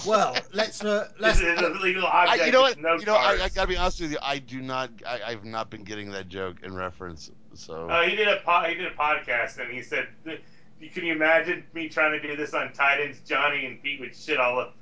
well, 0.06 0.36
let's 0.52 0.82
uh, 0.84 1.08
let's. 1.18 1.40
is 1.40 1.60
a 1.60 1.68
legal 1.82 2.06
I, 2.06 2.36
you 2.46 2.52
know 2.52 2.62
what? 2.62 2.80
No 2.80 2.94
you 2.94 3.04
know, 3.04 3.16
I, 3.16 3.32
I 3.42 3.48
gotta 3.48 3.66
be 3.68 3.76
honest 3.76 4.00
with 4.00 4.12
you. 4.12 4.18
I 4.22 4.38
do 4.38 4.62
not. 4.62 4.90
I, 5.06 5.20
I've 5.26 5.44
not 5.44 5.68
been 5.68 5.84
getting 5.84 6.10
that 6.12 6.28
joke 6.28 6.56
in 6.62 6.74
reference. 6.74 7.30
So 7.54 7.88
Uh, 7.88 8.02
he 8.02 8.16
did 8.16 8.28
a 8.28 8.40
po- 8.44 8.64
he 8.64 8.74
did 8.74 8.86
a 8.86 8.94
podcast 8.94 9.58
and 9.58 9.70
he 9.72 9.82
said, 9.82 10.08
"Can 10.24 11.04
you 11.04 11.12
imagine 11.12 11.64
me 11.74 11.88
trying 11.88 12.12
to 12.12 12.20
do 12.26 12.36
this 12.36 12.54
on 12.54 12.72
Titans? 12.72 13.20
Johnny 13.26 13.66
and 13.66 13.82
Pete 13.82 14.00
would 14.00 14.14
shit 14.16 14.38
all 14.38 14.58
up 14.58 14.74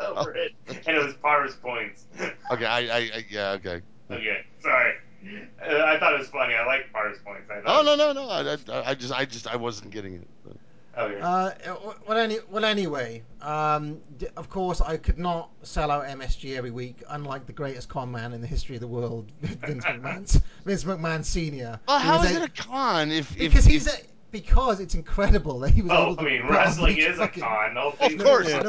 over 0.00 0.34
it, 0.34 0.52
and 0.68 0.96
it 0.96 1.04
was 1.04 1.14
Parv's 1.14 1.56
points." 1.56 2.06
okay, 2.52 2.64
I, 2.66 2.78
I, 2.78 2.98
I 2.98 3.24
yeah, 3.28 3.50
okay. 3.52 3.82
okay, 4.10 4.44
sorry. 4.60 4.94
Uh, 5.62 5.84
I 5.84 5.98
thought 5.98 6.14
it 6.14 6.18
was 6.18 6.28
funny. 6.28 6.54
I 6.54 6.64
like 6.64 6.90
Parv's 6.92 7.18
points. 7.20 7.50
I 7.50 7.60
Oh 7.66 7.82
no, 7.82 7.94
no, 7.94 8.12
no. 8.12 8.28
I, 8.28 8.56
I, 8.72 8.90
I 8.90 8.94
just, 8.94 9.12
I 9.12 9.24
just, 9.26 9.46
I 9.46 9.56
wasn't 9.56 9.90
getting 9.90 10.14
it. 10.14 10.28
Okay. 10.98 11.20
Uh, 11.20 11.50
well, 12.06 12.18
any, 12.18 12.38
well, 12.50 12.64
anyway, 12.64 13.22
um, 13.42 14.00
d- 14.18 14.26
of 14.36 14.50
course, 14.50 14.80
I 14.80 14.96
could 14.96 15.18
not 15.18 15.50
sell 15.62 15.90
out 15.90 16.04
MSG 16.06 16.56
every 16.56 16.72
week, 16.72 17.02
unlike 17.08 17.46
the 17.46 17.52
greatest 17.52 17.88
con 17.88 18.10
man 18.10 18.32
in 18.32 18.40
the 18.40 18.46
history 18.46 18.74
of 18.74 18.80
the 18.80 18.88
world, 18.88 19.30
Vince 19.40 19.84
McMahon, 19.84 20.42
Vince 20.64 20.84
McMahon 20.84 21.24
Senior. 21.24 21.78
Well, 21.86 22.00
who 22.00 22.06
how 22.08 22.18
was 22.18 22.30
is 22.30 22.36
a- 22.36 22.42
it 22.42 22.58
a 22.58 22.62
con 22.62 23.10
if, 23.12 23.36
Because 23.38 23.66
if, 23.66 23.72
he's 23.72 23.86
if, 23.86 24.00
a, 24.00 24.06
because 24.32 24.80
it's 24.80 24.94
incredible 24.94 25.60
that 25.60 25.70
he 25.70 25.82
was 25.82 25.92
Oh, 25.92 26.02
able 26.12 26.16
to. 26.16 26.22
I 26.22 26.24
mean, 26.24 26.40
put 26.42 26.50
on 26.50 26.56
wrestling 26.56 26.96
each 26.98 27.04
is 27.04 27.18
a 27.20 27.28
con. 27.28 27.74
No 27.74 27.88
Of 28.00 28.18
course, 28.18 28.52
are- 28.52 28.62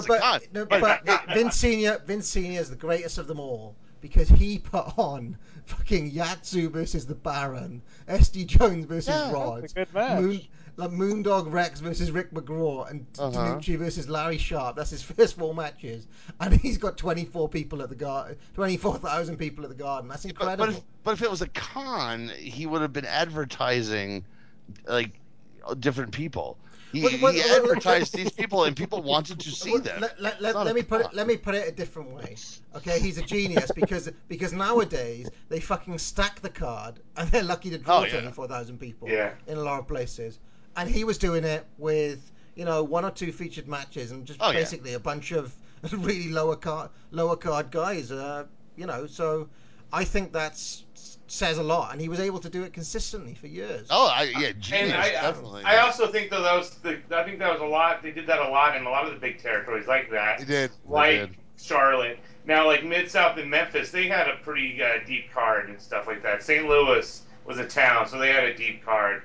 No, 0.54 0.66
but, 0.66 0.82
no, 1.06 1.18
but 1.26 1.34
Vince 1.34 1.56
Senior, 1.56 2.02
Vince 2.06 2.28
Senior 2.28 2.62
is 2.62 2.70
the 2.70 2.76
greatest 2.76 3.18
of 3.18 3.28
them 3.28 3.40
all 3.40 3.76
because 4.00 4.28
he 4.30 4.58
put 4.60 4.98
on 4.98 5.38
fucking 5.66 6.12
Yatsu 6.12 6.70
versus 6.72 7.06
the 7.06 7.14
Baron, 7.16 7.82
SD 8.08 8.46
Jones 8.48 8.86
versus 8.86 9.10
Yeah, 9.10 9.32
Rod, 9.32 9.62
That's 9.64 9.74
a 9.74 9.76
good 9.76 9.94
match. 9.94 10.22
Moon, 10.22 10.42
like 10.82 10.92
Moondog 10.92 11.52
Rex 11.52 11.80
versus 11.80 12.12
Rick 12.12 12.32
McGraw, 12.32 12.90
and 12.90 13.06
Uh-huh. 13.20 13.32
DeNucci 13.56 13.78
versus 13.78 14.10
Larry 14.10 14.38
Sharpe. 14.38 14.76
That's 14.76 14.90
his 14.90 15.02
first 15.18 15.38
four 15.38 15.54
matches, 15.54 16.08
and 16.40 16.54
he's 16.54 16.78
got 16.78 16.98
24 16.98 17.50
people 17.50 17.82
at 17.82 17.90
the 17.90 17.96
garden, 17.96 18.38
24,000 18.56 19.38
people 19.38 19.64
at 19.64 19.70
the 19.70 19.76
garden. 19.76 20.10
That's 20.10 20.24
but, 20.24 20.32
incredible. 20.32 20.66
but, 20.66 20.70
if, 20.76 20.82
but 21.04 21.12
if 21.14 21.22
it 21.22 21.30
was 21.30 21.42
a 21.42 21.48
con, 21.50 22.30
he 22.38 22.66
would 22.66 22.82
have 22.82 22.94
been 22.94 23.06
advertising 23.06 24.26
like 24.88 25.12
different 25.80 26.12
people. 26.12 26.58
He, 26.92 27.04
Well, 27.04 27.12
well, 27.22 27.32
he 27.32 27.40
well, 27.40 27.56
advertised 27.64 28.14
these 28.14 28.32
people, 28.32 28.66
and 28.66 28.76
people 28.76 29.02
wanted 29.14 29.40
to 29.40 29.50
see 29.50 29.72
Well, 29.72 29.82
them. 29.82 30.02
Let, 30.02 30.20
let, 30.22 30.42
let, 30.42 30.56
let 30.58 30.68
a 30.68 30.74
me 30.74 30.82
put 30.82 31.02
it. 31.02 31.14
Let 31.14 31.26
me 31.26 31.38
put 31.38 31.56
it 31.56 31.66
a 31.68 31.72
different 31.72 32.10
way. 32.12 32.36
Okay, 32.76 33.00
he's 33.00 33.18
a 33.18 33.22
genius 33.22 33.72
because 33.74 34.12
because 34.28 34.52
nowadays 34.52 35.30
they 35.48 35.62
fucking 35.62 35.98
stack 36.00 36.42
the 36.42 36.50
card 36.50 37.00
and 37.16 37.30
they're 37.32 37.44
lucky 37.44 37.70
to 37.70 37.78
draw 37.78 38.00
Oh, 38.00 38.04
yeah. 38.04 38.12
twenty 38.12 38.32
four 38.32 38.48
thousand 38.48 38.78
people 38.80 39.08
Yeah. 39.08 39.32
in 39.48 39.58
a 39.58 39.62
lot 39.62 39.80
of 39.80 39.88
places. 39.88 40.40
And 40.76 40.90
he 40.90 41.04
was 41.04 41.18
doing 41.18 41.44
it 41.44 41.66
with 41.78 42.32
you 42.56 42.66
know 42.66 42.84
one 42.84 43.06
or 43.06 43.12
two 43.12 43.32
featured 43.32 43.68
matches 43.68 44.12
and 44.12 44.26
just 44.26 44.40
Oh, 44.42 44.52
yeah. 44.52 44.60
basically 44.60 44.94
a 44.94 45.00
bunch 45.00 45.32
of 45.32 45.54
really 45.94 46.30
lower 46.30 46.56
card 46.56 46.90
lower 47.12 47.36
card 47.36 47.72
guys. 47.72 48.12
Uh, 48.12 48.46
you 48.76 48.86
know, 48.86 49.08
so 49.08 49.50
I 49.92 50.04
think 50.04 50.32
that's 50.32 50.84
says 51.28 51.58
a 51.58 51.64
lot, 51.64 51.94
and 51.94 52.02
he 52.02 52.10
was 52.10 52.20
able 52.20 52.40
to 52.40 52.50
do 52.50 52.64
it 52.64 52.74
consistently 52.74 53.34
for 53.34 53.48
years. 53.48 53.88
Oh, 53.90 54.08
I, 54.14 54.24
yeah, 54.24 54.52
genius, 54.60 54.72
And 54.72 54.94
I, 54.94 55.12
definitely. 55.12 55.64
I 55.64 55.78
also 55.78 56.12
think 56.12 56.30
though 56.30 56.42
that 56.42 56.56
was 56.56 56.72
the, 56.72 57.00
I 57.12 57.24
think 57.24 57.40
that 57.40 57.52
was 57.52 57.62
a 57.62 57.66
lot. 57.66 58.04
They 58.04 58.12
did 58.12 58.28
that 58.28 58.40
a 58.40 58.50
lot 58.50 58.76
in 58.76 58.86
a 58.86 58.90
lot 58.90 59.08
of 59.08 59.14
the 59.14 59.20
big 59.20 59.42
territories 59.42 59.88
like 59.88 60.12
that. 60.12 60.40
They 60.40 60.46
did. 60.46 60.72
They 60.72 60.76
like 60.90 61.20
did. 61.20 61.30
Charlotte. 61.58 62.20
Now, 62.46 62.66
like 62.66 62.84
Mid 62.84 63.10
South 63.10 63.38
and 63.38 63.50
Memphis, 63.50 63.92
they 63.92 64.08
had 64.08 64.28
a 64.28 64.38
pretty 64.44 64.82
uh, 64.84 65.06
deep 65.06 65.32
card 65.32 65.70
and 65.70 65.80
stuff 65.80 66.06
like 66.08 66.22
that. 66.24 66.44
St. 66.44 66.68
Louis 66.68 67.22
was 67.46 67.60
a 67.60 67.68
town, 67.68 68.08
so 68.08 68.18
they 68.18 68.30
had 68.34 68.44
a 68.44 68.54
deep 68.56 68.84
card. 68.84 69.24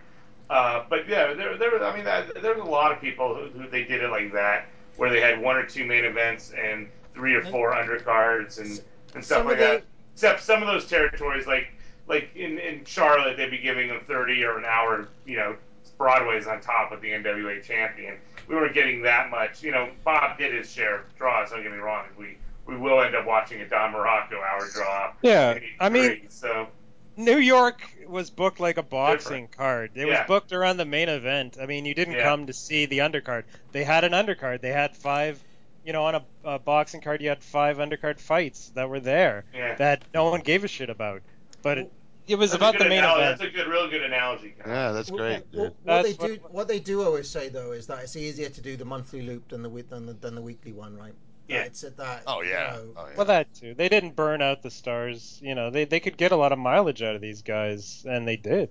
Uh, 0.49 0.85
but 0.89 1.09
yeah, 1.09 1.35
there, 1.35 1.57
there. 1.57 1.83
I 1.85 1.95
mean, 1.95 2.05
that, 2.05 2.41
there 2.43 2.55
was 2.55 2.63
a 2.67 2.71
lot 2.71 2.93
of 2.93 3.01
people 3.01 3.35
who, 3.35 3.59
who 3.59 3.69
they 3.69 3.85
did 3.85 4.03
it 4.03 4.11
like 4.11 4.33
that, 4.33 4.67
where 4.97 5.11
they 5.11 5.21
had 5.21 5.41
one 5.41 5.57
or 5.57 5.67
two 5.67 5.85
main 5.85 6.05
events 6.05 6.53
and 6.57 6.89
three 7.15 7.35
or 7.35 7.43
four 7.43 7.73
undercards 7.73 8.59
and 8.59 8.81
and 9.15 9.25
stuff 9.25 9.39
Some 9.39 9.47
like 9.47 9.55
of 9.55 9.59
the- 9.59 9.65
that. 9.67 9.83
Except 10.15 10.43
some 10.43 10.63
of 10.63 10.69
those 10.69 10.87
territories, 10.87 11.47
like 11.47 11.69
like 12.07 12.31
in, 12.35 12.59
in 12.59 12.85
Charlotte, 12.85 13.37
they'd 13.37 13.51
be 13.51 13.59
giving 13.59 13.89
them 13.89 14.01
30 14.07 14.43
or 14.45 14.57
an 14.57 14.65
hour, 14.65 15.09
you 15.27 15.37
know, 15.37 15.57
Broadway's 15.99 16.47
on 16.47 16.61
top 16.61 16.93
of 16.93 17.01
the 17.03 17.09
NWA 17.11 17.63
champion. 17.63 18.17
We 18.49 18.55
weren't 18.55 18.73
getting 18.75 19.03
that 19.03 19.29
much. 19.31 19.63
You 19.63 19.73
know, 19.73 19.91
Bob 20.05 20.39
did 20.39 20.55
his 20.55 20.71
share 20.71 21.01
of 21.01 21.17
draws. 21.19 21.51
Don't 21.51 21.63
get 21.63 21.73
me 21.73 21.79
wrong. 21.79 22.07
We 22.19 22.37
we 22.67 22.77
will 22.79 23.01
end 23.03 23.15
up 23.15 23.27
watching 23.27 23.61
a 23.61 23.69
Don 23.69 23.93
Muraco 23.93 24.35
hour 24.43 24.67
draw. 24.73 25.13
Yeah, 25.23 25.59
I 25.81 25.89
mean- 25.89 26.27
so 26.31 26.69
New 27.17 27.39
York 27.39 27.81
was 28.07 28.31
booked 28.31 28.61
like 28.61 28.77
a 28.77 28.83
boxing 28.83 29.49
card. 29.49 29.93
It 29.95 30.07
Yeah. 30.07 30.21
was 30.21 30.27
booked 30.27 30.53
around 30.53 30.77
the 30.77 30.85
main 30.85 31.09
event. 31.09 31.57
I 31.61 31.67
mean, 31.67 31.85
you 31.87 31.95
didn't 31.95 32.15
Yeah. 32.15 32.23
come 32.25 32.47
to 32.47 32.53
see 32.53 32.87
the 32.87 32.99
undercard. 32.99 33.45
They 33.73 33.85
had 33.85 34.05
an 34.05 34.13
undercard. 34.13 34.61
They 34.61 34.73
had 34.73 34.95
five, 34.97 35.43
you 35.85 35.93
know, 35.93 36.05
on 36.05 36.15
a, 36.17 36.25
a 36.45 36.59
boxing 36.59 37.01
card, 37.01 37.23
you 37.23 37.29
had 37.31 37.43
five 37.43 37.79
undercard 37.79 38.21
fights 38.21 38.71
that 38.75 38.89
were 38.91 39.01
there 39.01 39.45
yeah. 39.55 39.75
that 39.77 40.03
no 40.13 40.31
one 40.31 40.41
gave 40.41 40.63
a 40.65 40.69
shit 40.69 40.91
about. 40.91 41.23
But 41.63 41.79
it, 41.79 41.93
it 42.29 42.35
was 42.37 42.51
That's 42.51 42.59
about 42.59 42.79
the 42.79 42.85
main 42.89 42.99
analogy. 42.99 43.23
event. 43.23 43.39
That's 43.41 43.51
a 43.51 43.57
good, 43.57 43.67
real 43.69 43.89
good 43.89 44.03
analogy. 44.03 44.55
guys. 44.59 44.67
Yeah, 44.67 44.93
that's 44.93 45.11
Well, 45.11 45.19
great. 45.19 45.43
well, 45.55 45.65
dude. 45.65 45.75
what 45.85 46.03
they 46.03 46.13
That's 46.13 46.19
what- 46.19 46.27
do, 46.29 46.49
what 46.51 46.69
they 46.69 46.81
do 46.81 47.03
always 47.03 47.31
say 47.31 47.49
though, 47.49 47.73
is 47.73 47.87
that 47.87 48.03
it's 48.03 48.17
easier 48.17 48.51
to 48.51 48.61
do 48.61 48.77
the 48.77 48.85
monthly 48.85 49.23
loop 49.23 49.49
than 49.49 49.63
the 49.63 49.71
than 49.89 50.07
the, 50.07 50.13
than 50.13 50.35
the 50.35 50.43
weekly 50.43 50.73
one, 50.73 50.97
right? 50.97 51.15
Yeah. 51.49 51.63
It's 51.63 51.85
at 51.85 51.97
that. 51.99 52.23
Oh 52.27 52.43
you 52.43 52.51
yeah. 52.51 52.77
know, 52.77 52.93
Oh, 52.97 53.07
yeah. 53.09 53.17
Well, 53.17 53.27
that 53.27 53.55
too. 53.55 53.75
They 53.75 53.89
didn't 53.89 54.17
burn 54.17 54.43
out 54.43 54.63
the 54.63 54.71
stars. 54.71 55.39
You 55.43 55.55
know, 55.55 55.71
they 55.71 55.85
they 55.85 56.01
could 56.01 56.17
get 56.17 56.33
a 56.33 56.37
lot 56.37 56.53
of 56.53 56.59
mileage 56.59 57.03
out 57.03 57.15
of 57.15 57.21
these 57.21 57.43
guys, 57.43 58.05
and 58.09 58.27
they 58.27 58.37
did. 58.37 58.71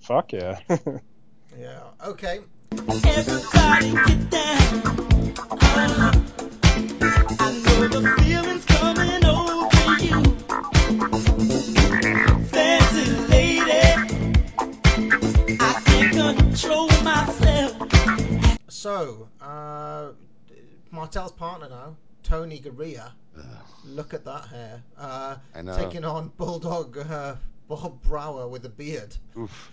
Fuck 0.00 0.32
yeah. 0.32 0.60
yeah. 1.58 1.80
Okay. 2.04 2.40
Everybody 2.72 3.92
get 3.92 4.30
down. 4.30 6.24
Martel's 21.04 21.32
partner 21.32 21.68
now, 21.68 21.94
Tony 22.22 22.58
Garea. 22.58 23.12
Look 23.84 24.14
at 24.14 24.24
that 24.24 24.46
hair. 24.46 24.82
Uh, 24.96 25.36
I 25.54 25.60
know. 25.60 25.76
taking 25.76 26.02
on 26.02 26.32
Bulldog 26.38 26.96
uh, 26.96 27.36
Bob 27.68 28.00
Brower 28.00 28.48
with 28.48 28.64
a 28.64 28.70
beard. 28.70 29.14
Oof. 29.36 29.70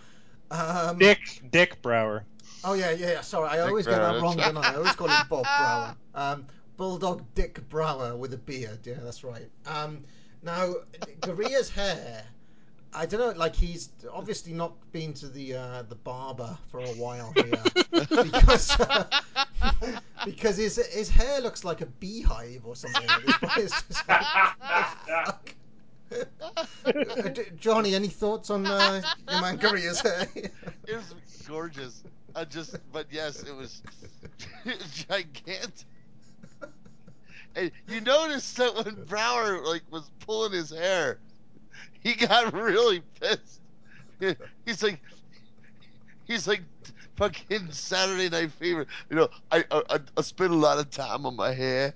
Um, 0.52 0.98
Dick 0.98 1.20
Dick 1.50 1.82
Brower. 1.82 2.26
Oh 2.66 2.74
yeah, 2.74 2.92
yeah, 2.92 3.12
yeah. 3.12 3.22
Sorry, 3.22 3.48
I 3.48 3.56
Dick 3.56 3.68
always 3.68 3.86
get 3.88 4.00
that 4.00 4.22
wrong, 4.22 4.36
don't 4.36 4.58
I? 4.58 4.74
I 4.74 4.76
always 4.76 4.92
call 4.92 5.08
him 5.08 5.26
Bob 5.30 5.46
Brower. 5.58 5.96
Um, 6.16 6.48
Bulldog 6.76 7.24
Dick 7.34 7.62
Brower 7.70 8.18
with 8.18 8.34
a 8.34 8.38
beard. 8.38 8.80
Yeah, 8.84 8.98
that's 9.02 9.24
right. 9.24 9.50
Um, 9.66 10.04
now, 10.44 10.74
Garea's 11.22 11.70
hair. 11.70 12.26
I 12.94 13.06
don't 13.06 13.20
know. 13.20 13.40
Like 13.40 13.56
he's 13.56 13.90
obviously 14.12 14.54
not 14.54 14.74
been 14.92 15.14
to 15.16 15.28
the 15.28 15.56
uh, 15.56 15.84
the 15.84 15.96
barber 15.96 16.58
for 16.70 16.80
a 16.80 16.90
while 16.90 17.32
here 17.36 17.64
because 17.92 18.80
uh, 18.80 19.06
because 20.26 20.58
his 20.58 20.76
his 20.88 21.10
hair 21.10 21.40
looks 21.40 21.64
like 21.64 21.82
a 21.82 21.86
beehive 21.86 22.66
or 22.66 22.76
something. 22.76 23.08
Like, 23.08 23.42
what 23.42 23.56
the 23.56 23.86
fuck? 25.26 25.56
Uh, 26.86 27.30
Johnny, 27.58 27.96
any 27.96 28.10
thoughts 28.10 28.50
on 28.50 28.66
uh, 28.66 29.02
your 29.30 29.42
man 29.42 29.58
Garea's 29.58 30.02
hair? 30.02 30.28
It 30.36 30.52
was 30.88 31.14
gorgeous. 31.48 32.04
I 32.36 32.46
just, 32.46 32.78
but 32.92 33.08
yes, 33.12 33.44
it 33.44 33.56
was 33.56 33.82
gigantic. 35.08 35.86
And 37.56 37.72
you 37.88 38.02
noticed 38.02 38.56
that 38.58 38.76
when 38.76 39.04
Brower 39.06 39.66
like 39.66 39.84
was 39.90 40.10
pulling 40.26 40.54
his 40.54 40.70
hair, 40.70 41.20
he 42.02 42.14
got 42.14 42.54
really 42.54 43.02
pissed. 43.20 43.62
He's 44.66 44.84
like, 44.84 45.00
he's 46.26 46.48
like 46.48 46.62
fucking 47.16 47.72
Saturday 47.72 48.30
Night 48.30 48.52
Fever. 48.52 48.86
You 49.10 49.16
know, 49.16 49.30
I 49.52 49.64
I, 49.72 50.00
I 50.18 50.22
spend 50.22 50.52
a 50.52 50.58
lot 50.58 50.78
of 50.78 50.90
time 50.90 51.26
on 51.26 51.36
my 51.36 51.54
hair, 51.54 51.94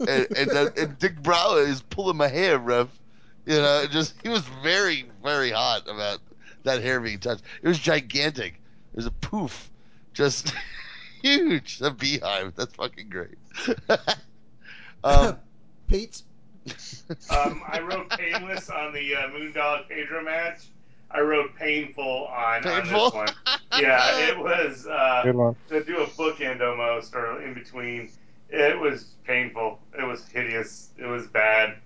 and 0.00 0.26
and, 0.36 0.50
uh, 0.50 0.70
and 0.76 0.98
Dick 0.98 1.22
Brower 1.22 1.60
is 1.60 1.82
pulling 1.82 2.16
my 2.16 2.28
hair, 2.28 2.58
Rev. 2.58 2.88
You 3.46 3.56
know, 3.56 3.86
just 3.90 4.14
he 4.22 4.28
was 4.28 4.42
very 4.62 5.06
very 5.22 5.50
hot 5.50 5.82
about 5.88 6.20
that 6.64 6.82
hair 6.82 7.00
being 7.00 7.18
touched. 7.18 7.42
It 7.62 7.68
was 7.68 7.78
gigantic. 7.78 8.54
It 8.92 8.96
was 8.96 9.06
a 9.06 9.10
poof, 9.10 9.70
just 10.12 10.52
huge. 11.22 11.80
A 11.82 11.90
beehive. 11.90 12.54
That's 12.56 12.74
fucking 12.74 13.08
great. 13.08 13.38
um, 15.04 15.38
Pete. 15.86 16.22
Um, 17.30 17.62
I 17.66 17.80
wrote 17.80 18.10
painless 18.10 18.68
on 18.68 18.92
the 18.92 19.14
uh, 19.14 19.28
Moondog 19.28 19.88
Pedro 19.88 20.22
match. 20.22 20.66
I 21.10 21.20
wrote 21.20 21.54
painful 21.54 22.26
on, 22.26 22.66
on 22.66 22.84
this 22.86 23.12
one. 23.14 23.28
Yeah, 23.78 24.18
it 24.28 24.38
was 24.38 24.86
uh, 24.86 25.22
Good 25.24 25.34
one. 25.34 25.56
to 25.70 25.82
do 25.84 25.98
a 26.00 26.06
bookend 26.06 26.60
almost 26.60 27.14
or 27.14 27.40
in 27.42 27.54
between. 27.54 28.10
It 28.50 28.78
was 28.78 29.04
painful. 29.24 29.78
It 29.98 30.04
was 30.04 30.26
hideous. 30.26 30.90
It 30.98 31.06
was 31.06 31.26
bad. 31.28 31.76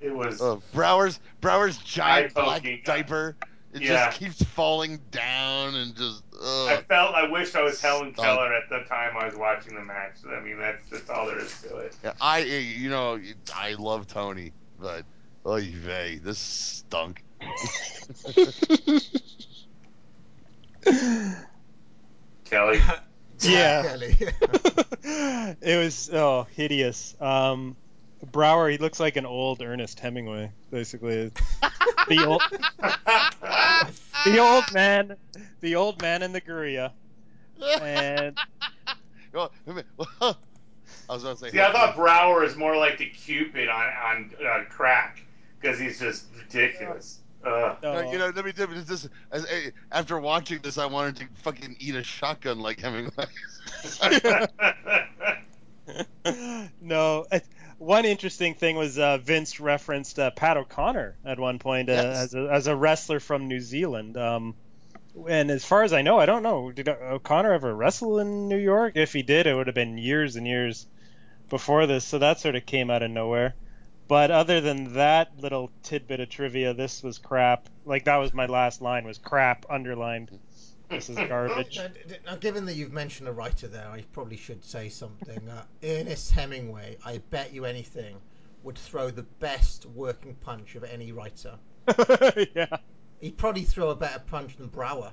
It 0.00 0.14
was. 0.14 0.40
Uh, 0.40 0.58
Brower's 0.72 1.20
Brower's 1.42 1.76
giant 1.78 2.32
black 2.34 2.62
Eye-poking. 2.62 2.82
diaper. 2.84 3.36
It 3.76 3.82
Yeah. 3.82 4.06
just 4.06 4.18
keeps 4.18 4.42
falling 4.42 4.98
down 5.10 5.74
and 5.74 5.94
just. 5.96 6.22
I 6.42 6.82
felt. 6.88 7.14
I 7.14 7.28
wished 7.30 7.54
I 7.56 7.62
was 7.62 7.80
Helen 7.80 8.12
Stunk. 8.14 8.26
Keller 8.26 8.52
at 8.54 8.68
the 8.68 8.80
time 8.88 9.16
I 9.16 9.26
was 9.26 9.36
watching 9.36 9.74
the 9.74 9.82
match. 9.84 10.16
I 10.30 10.40
mean, 10.40 10.58
that's 10.58 10.88
that's 10.90 11.08
all 11.10 11.26
there 11.26 11.38
is 11.38 11.60
to 11.62 11.76
it. 11.78 11.96
Yeah, 12.02 12.12
I 12.20 12.38
you 12.40 12.88
know 12.90 13.20
I 13.54 13.74
love 13.74 14.06
Tony, 14.06 14.52
but 14.80 15.04
oy 15.46 15.70
vey, 15.72 16.18
this 16.22 16.38
stunk. 16.38 17.22
Kelly. 22.44 22.80
Yeah. 23.42 23.82
Kelly. 23.82 24.16
it 25.60 25.78
was 25.84 26.08
oh 26.10 26.46
hideous. 26.56 27.14
Um, 27.20 27.76
Brower, 28.32 28.68
he 28.68 28.78
looks 28.78 29.00
like 29.00 29.16
an 29.16 29.26
old 29.26 29.62
Ernest 29.62 30.00
Hemingway, 30.00 30.50
basically. 30.70 31.30
the 32.08 32.26
old, 32.26 32.42
the 34.24 34.38
old 34.38 34.64
man, 34.72 35.16
the 35.60 35.74
old 35.74 36.00
man 36.02 36.22
in 36.22 36.32
the 36.32 36.40
Guria, 36.40 36.92
and 37.80 38.36
Well, 39.32 39.52
I 39.66 39.82
well, 39.96 40.38
I 41.08 41.12
was 41.12 41.22
going 41.22 41.36
to 41.36 41.40
say. 41.40 41.50
See, 41.50 41.60
I 41.60 41.72
thought 41.72 41.94
Brower 41.94 42.44
is 42.44 42.56
more 42.56 42.76
like 42.76 42.98
the 42.98 43.06
Cupid 43.06 43.68
on 43.68 43.86
on 43.86 44.30
uh, 44.44 44.64
crack 44.68 45.22
because 45.60 45.78
he's 45.78 45.98
just 45.98 46.26
ridiculous. 46.36 47.20
Ugh. 47.44 47.76
no, 47.82 48.02
No, 48.02 48.10
you 48.10 48.18
know, 48.18 48.32
let 48.34 48.44
me 48.44 48.52
tell 48.52 48.68
you 48.68 48.82
this. 48.82 49.08
As, 49.30 49.46
after 49.92 50.18
watching 50.18 50.60
this, 50.62 50.78
I 50.78 50.86
wanted 50.86 51.16
to 51.16 51.26
fucking 51.42 51.76
eat 51.78 51.94
a 51.94 52.02
shotgun 52.02 52.60
like 52.60 52.80
Hemingway. 52.80 53.26
no. 56.80 57.26
One 57.78 58.04
interesting 58.04 58.54
thing 58.54 58.76
was 58.76 58.98
uh, 58.98 59.18
Vince 59.18 59.60
referenced 59.60 60.18
uh, 60.18 60.30
Pat 60.30 60.56
O'Connor 60.56 61.16
at 61.24 61.38
one 61.38 61.58
point 61.58 61.88
uh, 61.90 61.92
Yes. 61.92 62.16
as, 62.16 62.34
a, 62.34 62.48
as 62.50 62.66
a 62.68 62.76
wrestler 62.76 63.20
from 63.20 63.48
New 63.48 63.60
Zealand. 63.60 64.16
Um, 64.16 64.54
and 65.28 65.50
as 65.50 65.64
far 65.64 65.82
as 65.82 65.92
I 65.92 66.02
know, 66.02 66.18
I 66.18 66.26
don't 66.26 66.42
know, 66.42 66.72
did 66.72 66.88
O'Connor 66.88 67.52
ever 67.52 67.74
wrestle 67.74 68.18
in 68.18 68.48
New 68.48 68.58
York? 68.58 68.96
If 68.96 69.12
he 69.12 69.22
did, 69.22 69.46
it 69.46 69.54
would 69.54 69.66
have 69.66 69.74
been 69.74 69.98
years 69.98 70.36
and 70.36 70.46
years 70.46 70.86
before 71.48 71.86
this. 71.86 72.04
So 72.04 72.18
that 72.18 72.40
sort 72.40 72.56
of 72.56 72.64
came 72.66 72.90
out 72.90 73.02
of 73.02 73.10
nowhere. 73.10 73.54
But 74.08 74.30
other 74.30 74.60
than 74.60 74.94
that 74.94 75.32
little 75.38 75.70
tidbit 75.82 76.20
of 76.20 76.28
trivia, 76.28 76.74
this 76.74 77.02
was 77.02 77.18
crap. 77.18 77.68
Like 77.84 78.04
that 78.04 78.16
was 78.16 78.32
my 78.32 78.46
last 78.46 78.80
line 78.80 79.04
was 79.04 79.18
crap 79.18 79.66
underlined. 79.68 80.30
This 80.88 81.08
is 81.08 81.16
garbage. 81.28 81.76
Now, 81.76 81.88
d- 81.88 82.00
d- 82.08 82.14
now, 82.24 82.36
given 82.36 82.66
that 82.66 82.74
you've 82.74 82.92
mentioned 82.92 83.28
a 83.28 83.32
writer 83.32 83.68
there, 83.68 83.88
I 83.88 84.02
probably 84.12 84.36
should 84.36 84.64
say 84.64 84.88
something. 84.88 85.48
Uh, 85.48 85.64
Ernest 85.82 86.30
Hemingway, 86.32 86.98
I 87.04 87.18
bet 87.30 87.52
you 87.52 87.64
anything, 87.64 88.16
would 88.62 88.78
throw 88.78 89.10
the 89.10 89.22
best 89.22 89.86
working 89.86 90.34
punch 90.36 90.74
of 90.74 90.84
any 90.84 91.12
writer. 91.12 91.54
yeah. 92.54 92.66
He'd 93.20 93.36
probably 93.36 93.62
throw 93.62 93.90
a 93.90 93.96
better 93.96 94.18
punch 94.18 94.56
than 94.56 94.68
Brower. 94.68 95.12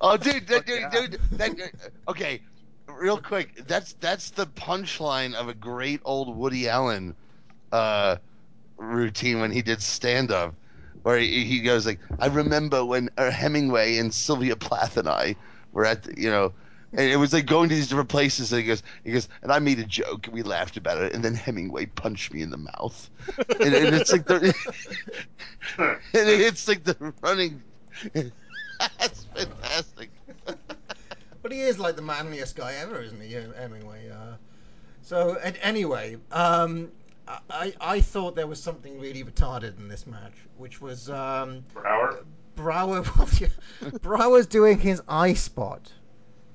Oh, 0.00 0.16
dude, 0.16 0.46
that, 0.48 0.66
dude, 0.66 0.90
dude, 0.90 1.20
that, 1.32 1.72
okay, 2.08 2.40
real 2.86 3.18
quick. 3.18 3.66
That's 3.66 3.94
that's 3.94 4.30
the 4.30 4.46
punchline 4.46 5.34
of 5.34 5.48
a 5.48 5.54
great 5.54 6.00
old 6.04 6.36
Woody 6.36 6.68
Allen 6.68 7.14
uh, 7.72 8.16
routine 8.76 9.40
when 9.40 9.50
he 9.50 9.62
did 9.62 9.82
stand 9.82 10.30
up, 10.30 10.54
where 11.06 11.18
he, 11.18 11.44
he 11.44 11.60
goes 11.60 11.86
like, 11.86 12.00
"I 12.18 12.26
remember 12.26 12.84
when 12.84 13.10
uh, 13.16 13.30
Hemingway 13.30 13.98
and 13.98 14.12
Sylvia 14.12 14.56
Plath 14.56 14.96
and 14.96 15.08
I 15.08 15.36
were 15.72 15.86
at, 15.86 16.02
the, 16.02 16.20
you 16.20 16.28
know." 16.28 16.52
And 16.92 17.08
it 17.08 17.16
was 17.16 17.32
like 17.32 17.46
going 17.46 17.68
to 17.68 17.74
these 17.76 17.88
different 17.88 18.08
places. 18.08 18.52
And 18.52 18.62
he 18.62 18.66
goes, 18.66 18.82
he 19.04 19.12
goes, 19.12 19.28
and 19.42 19.52
I 19.52 19.58
made 19.60 19.78
a 19.78 19.84
joke, 19.84 20.26
and 20.26 20.34
we 20.34 20.42
laughed 20.42 20.76
about 20.76 21.02
it. 21.02 21.12
And 21.14 21.24
then 21.24 21.34
Hemingway 21.34 21.86
punched 21.86 22.32
me 22.32 22.42
in 22.42 22.50
the 22.50 22.56
mouth, 22.56 23.10
and, 23.60 23.74
and 23.74 23.94
it's 23.94 24.12
like 24.12 24.26
the, 24.26 24.54
and 25.78 25.98
it's 26.12 26.66
like 26.66 26.84
the 26.84 27.14
running. 27.22 27.62
That's 28.14 29.24
fantastic. 29.34 30.10
But 31.42 31.52
he 31.52 31.60
is 31.60 31.78
like 31.78 31.94
the 31.94 32.02
manliest 32.02 32.56
guy 32.56 32.74
ever, 32.74 33.00
isn't 33.00 33.20
he, 33.20 33.32
Hemingway? 33.34 34.10
Uh, 34.10 34.36
so 35.00 35.34
anyway, 35.62 36.16
um, 36.32 36.90
I 37.50 37.74
I 37.80 38.00
thought 38.00 38.36
there 38.36 38.46
was 38.46 38.62
something 38.62 39.00
really 39.00 39.24
retarded 39.24 39.78
in 39.78 39.88
this 39.88 40.06
match, 40.06 40.34
which 40.56 40.80
was 40.80 41.10
um, 41.10 41.64
Brower. 41.72 42.24
Brower. 42.54 43.04
Brower's 44.02 44.46
doing 44.46 44.78
his 44.78 45.02
eye 45.08 45.34
spot. 45.34 45.92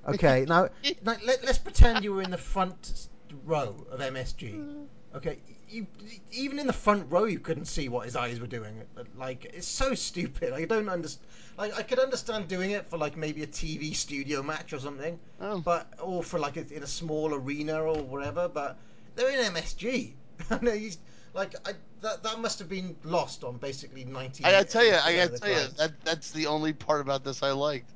Okay, 0.07 0.45
now, 0.47 0.69
now 1.03 1.15
let, 1.25 1.43
let's 1.43 1.57
pretend 1.57 2.03
you 2.03 2.13
were 2.13 2.21
in 2.21 2.31
the 2.31 2.37
front 2.37 3.07
row 3.45 3.75
of 3.91 3.99
MSG. 3.99 4.85
Okay, 5.15 5.39
you 5.69 5.85
even 6.31 6.57
in 6.57 6.67
the 6.67 6.73
front 6.73 7.11
row 7.11 7.25
you 7.25 7.39
couldn't 7.39 7.65
see 7.65 7.89
what 7.89 8.05
his 8.05 8.15
eyes 8.15 8.39
were 8.39 8.47
doing. 8.47 8.81
Like 9.17 9.45
it's 9.53 9.67
so 9.67 9.93
stupid. 9.93 10.53
I 10.53 10.65
don't 10.65 10.89
understand. 10.89 11.27
Like 11.57 11.77
I 11.77 11.83
could 11.83 11.99
understand 11.99 12.47
doing 12.47 12.71
it 12.71 12.89
for 12.89 12.97
like 12.97 13.17
maybe 13.17 13.43
a 13.43 13.47
TV 13.47 13.93
studio 13.93 14.41
match 14.41 14.71
or 14.73 14.79
something, 14.79 15.19
Oh. 15.41 15.59
but 15.59 15.93
or 16.01 16.23
for 16.23 16.39
like 16.39 16.55
a, 16.57 16.65
in 16.73 16.81
a 16.83 16.87
small 16.87 17.33
arena 17.33 17.83
or 17.83 18.01
whatever. 18.01 18.47
But 18.47 18.77
they're 19.15 19.29
in 19.29 19.53
MSG. 19.53 20.13
I 20.49 20.59
know 20.61 20.71
he's 20.71 20.97
like 21.33 21.55
I, 21.67 21.73
that. 22.01 22.23
That 22.23 22.39
must 22.39 22.59
have 22.59 22.69
been 22.69 22.95
lost 23.03 23.43
on 23.43 23.57
basically 23.57 24.05
ninety. 24.05 24.43
I 24.43 24.51
gotta 24.51 24.65
tell 24.65 24.85
you, 24.85 24.95
I 24.95 25.15
gotta 25.15 25.39
tell 25.39 25.49
you, 25.49 25.67
that 25.77 25.91
that's 26.03 26.31
the 26.31 26.47
only 26.47 26.73
part 26.73 27.01
about 27.01 27.23
this 27.23 27.43
I 27.43 27.51
liked. 27.51 27.89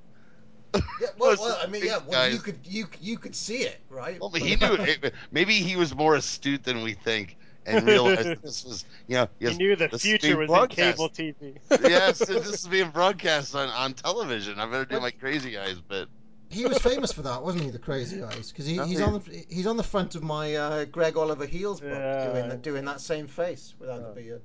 Yeah, 0.99 1.07
well, 1.17 1.35
well, 1.39 1.57
I 1.61 1.67
mean, 1.67 1.85
yeah, 1.85 1.99
well, 2.05 2.29
you 2.29 2.39
could 2.39 2.59
you 2.63 2.87
you 2.99 3.17
could 3.17 3.35
see 3.35 3.59
it, 3.59 3.79
right? 3.89 4.19
Well, 4.19 4.29
he 4.29 4.55
knew 4.55 4.73
it. 4.73 5.13
Maybe 5.31 5.55
he 5.55 5.75
was 5.77 5.95
more 5.95 6.15
astute 6.15 6.63
than 6.63 6.83
we 6.83 6.93
think, 6.93 7.37
and 7.65 7.85
realized 7.85 8.41
this 8.41 8.63
was, 8.65 8.85
you 9.07 9.15
know, 9.15 9.29
He 9.39 9.53
knew 9.53 9.75
the 9.75 9.89
future 9.97 10.35
being 10.35 10.49
was 10.49 10.63
in 10.63 10.67
cable 10.69 11.09
TV. 11.09 11.57
yes, 11.81 12.19
this 12.19 12.47
is 12.47 12.67
being 12.67 12.89
broadcast 12.89 13.55
on, 13.55 13.69
on 13.69 13.93
television. 13.93 14.59
I 14.59 14.65
better 14.65 14.85
do 14.85 14.99
my 14.99 15.11
crazy 15.11 15.57
eyes 15.57 15.79
bit. 15.79 16.09
He 16.55 16.65
was 16.65 16.77
famous 16.79 17.11
for 17.11 17.21
that, 17.23 17.43
wasn't 17.43 17.63
he? 17.65 17.69
The 17.69 17.79
Crazy 17.79 18.23
Eyes, 18.23 18.49
because 18.51 18.65
he, 18.65 18.79
Oh, 18.79 18.85
he's 18.85 18.99
yeah. 18.99 19.05
on 19.05 19.13
the 19.13 19.45
he's 19.49 19.67
on 19.67 19.77
the 19.77 19.83
front 19.83 20.15
of 20.15 20.23
my 20.23 20.55
uh, 20.55 20.85
Greg 20.85 21.17
Oliver 21.17 21.45
Heels 21.45 21.81
book, 21.81 21.89
Yeah. 21.91 22.31
doing 22.31 22.49
that 22.49 22.61
doing 22.61 22.85
that 22.85 23.01
same 23.01 23.27
face 23.27 23.73
without 23.79 23.99
Oh, 24.01 24.13
the 24.13 24.21
beard. 24.21 24.41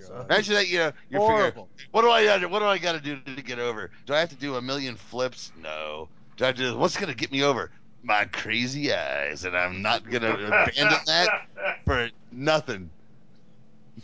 So, 0.00 0.26
Imagine 0.28 0.54
that, 0.54 0.68
you 0.68 0.78
know, 0.78 0.92
you're 1.10 1.20
Horrible. 1.20 1.68
figuring, 1.76 1.88
what 1.92 2.02
do 2.02 2.10
I 2.10 2.24
got? 2.24 2.50
What 2.50 2.58
do 2.58 2.64
I 2.64 2.78
got 2.78 2.92
to 2.92 3.00
do 3.00 3.20
to 3.36 3.42
get 3.42 3.60
over? 3.60 3.90
Do 4.06 4.14
I 4.14 4.18
have 4.20 4.30
to 4.30 4.34
do 4.34 4.56
a 4.56 4.62
million 4.62 4.96
flips? 4.96 5.52
No. 5.62 6.08
Do 6.36 6.44
I 6.46 6.50
do- 6.52 6.76
What's 6.76 6.96
gonna 6.96 7.14
get 7.14 7.30
me 7.30 7.44
over? 7.44 7.70
My 8.02 8.24
crazy 8.24 8.92
eyes, 8.92 9.44
and 9.44 9.56
I'm 9.56 9.80
not 9.80 10.08
gonna 10.10 10.30
abandon 10.34 10.98
that 11.06 11.46
for 11.84 12.10
nothing. 12.32 12.90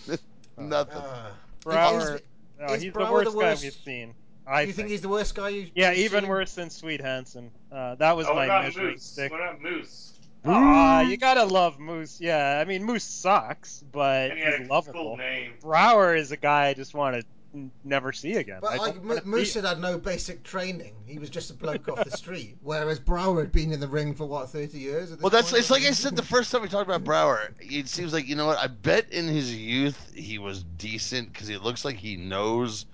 nothing. 0.57 0.97
uh, 1.03 1.31
Brower, 1.65 2.15
is- 2.17 2.21
no, 2.61 2.67
is 2.75 2.83
he's 2.83 2.93
Brower 2.93 3.07
the 3.09 3.13
worst, 3.13 3.31
the 3.33 3.37
worst? 3.37 3.63
guy 3.63 3.67
we've 3.67 3.73
seen. 3.85 4.15
Do 4.49 4.55
I 4.55 4.61
you 4.63 4.73
think 4.73 4.89
he's 4.89 5.03
the 5.03 5.09
worst 5.09 5.35
guy 5.35 5.51
you? 5.51 5.69
yeah, 5.75 5.91
you've 5.91 6.07
even 6.07 6.21
seen? 6.23 6.29
worse 6.31 6.55
than 6.55 6.71
Swede 6.71 7.01
Hanson. 7.03 7.51
Uh, 7.71 7.95
that 7.97 8.17
was 8.17 8.27
Oh, 8.27 8.31
what 8.31 8.37
my 8.37 8.45
about 8.47 8.65
measuring 8.65 8.93
Moose? 8.93 9.03
stick. 9.05 9.31
What 9.31 9.41
about 9.41 9.61
Moose? 9.61 10.13
Ah, 10.45 11.01
you 11.03 11.17
gotta 11.17 11.45
love 11.45 11.79
Moose. 11.79 12.21
Yeah, 12.21 12.59
I 12.61 12.65
mean 12.65 12.85
Moose 12.85 13.05
sucks, 13.05 13.83
but 13.93 14.31
And 14.31 14.39
he 14.39 14.45
had 14.45 14.59
he's 14.61 14.69
a 14.69 14.73
lovable. 14.73 14.93
cool 15.03 15.17
name. 15.17 15.53
Brower 15.61 16.15
is 16.15 16.33
a 16.33 16.37
guy 16.37 16.69
I 16.69 16.75
just 16.75 16.95
want 16.95 17.17
to 17.21 17.25
n- 17.55 17.71
never 17.85 18.13
see 18.13 18.35
again. 18.37 18.61
But 18.63 18.73
I 18.73 18.77
like 18.77 18.97
M- 18.97 19.21
Moose 19.25 19.57
him. 19.57 19.65
had 19.65 19.81
no 19.81 19.99
basic 19.99 20.45
training. 20.45 20.95
He 21.07 21.19
was 21.19 21.29
just 21.29 21.51
a 21.51 21.55
bloke 21.55 21.89
off 21.89 22.05
the 22.09 22.17
street, 22.17 22.57
whereas 22.63 22.99
Brower 23.01 23.41
had 23.41 23.53
been 23.53 23.73
in 23.73 23.81
the 23.81 23.89
ring 23.89 24.15
for 24.15 24.27
what 24.27 24.49
thirty 24.51 24.79
years. 24.79 25.15
Well, 25.19 25.29
that's 25.31 25.51
point? 25.51 25.61
it's 25.61 25.71
like 25.71 25.83
I 25.83 25.91
said 25.91 26.17
the 26.17 26.23
first 26.23 26.53
time 26.53 26.63
we 26.63 26.69
talked 26.69 26.89
about 26.89 27.05
Brower. 27.05 27.53
It 27.61 27.89
seems 27.89 28.13
like 28.15 28.27
you 28.29 28.37
know 28.37 28.47
what? 28.47 28.59
I 28.59 28.69
bet 28.69 29.11
in 29.13 29.27
his 29.27 29.55
youth 29.55 30.13
he 30.15 30.39
was 30.39 30.63
decent 30.63 31.33
because 31.33 31.49
he 31.49 31.59
looks 31.59 31.85
like 31.85 31.97
he 31.97 32.17
knows 32.17 32.87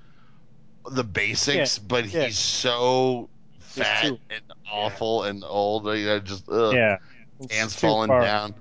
the 0.90 1.04
basics, 1.04 1.78
but 1.78 2.06
yeah. 2.06 2.26
he's 2.26 2.38
so 2.38 3.28
fat 3.60 4.02
too- 4.02 4.18
and 4.30 4.42
awful 4.70 5.24
and 5.24 5.42
old. 5.44 5.86
You 5.86 6.06
know, 6.06 6.20
just 6.20 6.48
ugh, 6.48 6.74
Yeah, 6.74 6.98
it's 7.40 7.54
hands 7.54 7.78
falling 7.78 8.08
far. 8.08 8.20
down. 8.22 8.54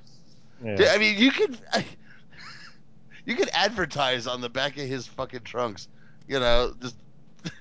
Yeah. 0.64 0.76
Dude, 0.76 0.88
I 0.88 0.98
mean, 0.98 1.18
you 1.18 1.32
could 1.32 1.58
you 3.26 3.36
could 3.36 3.50
advertise 3.54 4.28
on 4.28 4.42
the 4.42 4.50
back 4.50 4.78
of 4.78 4.88
his 4.88 5.08
fucking 5.08 5.42
trunks, 5.42 5.88
you 6.28 6.40
know, 6.40 6.74
just 6.82 6.96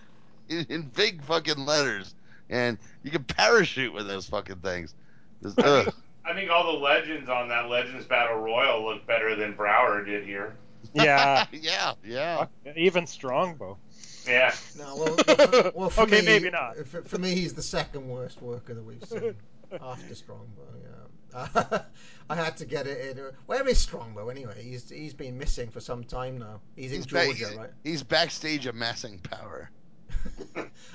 in, 0.48 0.66
in 0.68 0.82
big 0.82 1.22
fucking 1.24 1.64
letters, 1.64 2.14
and 2.50 2.78
you 3.02 3.10
could 3.10 3.26
parachute 3.26 3.92
with 3.92 4.06
those 4.06 4.28
fucking 4.28 4.56
things. 4.56 4.94
Just, 5.42 5.60
I 5.60 5.64
ugh. 5.66 5.84
think, 5.84 5.96
I 6.24 6.34
think 6.34 6.50
all 6.50 6.72
the 6.72 6.78
legends 6.78 7.28
on 7.28 7.48
that 7.48 7.68
Legends 7.68 8.06
Battle 8.06 8.36
Royal 8.38 8.84
look 8.84 9.04
better 9.06 9.34
than 9.34 9.54
Brower 9.54 10.04
did 10.04 10.24
here. 10.24 10.54
yeah, 10.94 11.46
yeah, 11.52 11.94
yeah. 12.04 12.46
even 12.76 13.06
Strongbow. 13.06 13.76
Yeah. 14.26 14.54
No, 14.78 14.96
well, 14.96 15.16
well, 15.26 15.72
well 15.74 15.90
for 15.90 16.00
Okay, 16.02 16.20
me, 16.20 16.26
maybe 16.26 16.50
not. 16.50 16.76
For, 16.86 17.02
for 17.02 17.18
me, 17.18 17.34
he's 17.34 17.54
the 17.54 17.62
second 17.62 18.08
worst 18.08 18.40
worker 18.42 18.74
that 18.74 18.84
we've 18.84 19.02
seen 19.04 19.34
after 19.82 20.14
Strongbow. 20.14 20.62
Yeah, 21.34 21.82
I 22.30 22.34
had 22.36 22.56
to 22.58 22.64
get 22.66 22.86
it 22.86 23.16
in. 23.18 23.24
Where 23.46 23.66
is 23.66 23.78
Strongbow 23.78 24.28
anyway? 24.28 24.62
He's 24.62 24.88
he's 24.90 25.14
been 25.14 25.38
missing 25.38 25.70
for 25.70 25.80
some 25.80 26.04
time 26.04 26.38
now. 26.38 26.60
He's 26.76 26.92
in 26.92 26.98
He's 26.98 27.06
ba- 27.06 27.24
Georgia, 27.24 27.38
he's- 27.46 27.54
right? 27.56 27.70
He's 27.84 28.02
backstage 28.02 28.66
amassing 28.66 29.18
power. 29.18 29.70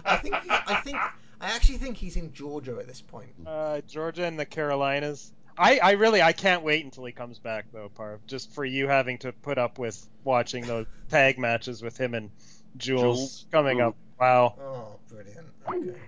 I 0.05 0.17
think 0.17 0.35
he's, 0.35 0.51
I 0.51 0.81
think 0.83 0.97
I 0.97 1.51
actually 1.51 1.77
think 1.77 1.97
he's 1.97 2.15
in 2.15 2.33
Georgia 2.33 2.77
at 2.79 2.87
this 2.87 3.01
point. 3.01 3.29
Uh, 3.45 3.81
Georgia 3.87 4.25
and 4.25 4.39
the 4.39 4.45
Carolinas. 4.45 5.33
I, 5.57 5.79
I 5.81 5.91
really 5.93 6.21
I 6.21 6.33
can't 6.33 6.61
wait 6.61 6.85
until 6.85 7.03
he 7.05 7.11
comes 7.11 7.39
back 7.39 7.65
though, 7.73 7.89
Parv. 7.97 8.19
Just 8.27 8.53
for 8.53 8.63
you 8.63 8.87
having 8.87 9.17
to 9.19 9.31
put 9.33 9.57
up 9.57 9.79
with 9.79 10.07
watching 10.23 10.65
those 10.67 10.85
tag 11.09 11.39
matches 11.39 11.81
with 11.81 11.97
him 11.97 12.13
and 12.13 12.29
Jules, 12.77 13.01
Jules? 13.01 13.45
coming 13.51 13.81
Ooh. 13.81 13.87
up. 13.87 13.95
Wow. 14.19 14.55
Oh, 14.59 14.99
brilliant. 15.09 15.47
Okay. 15.67 15.99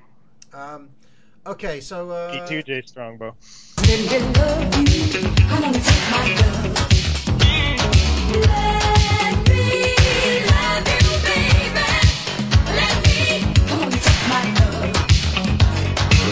Um, 0.54 0.90
okay, 1.46 1.80
so 1.80 2.10
uh, 2.12 2.32
Me 2.34 2.42
too, 2.48 2.64
Jay 2.64 2.82
Strongbow. 2.82 3.36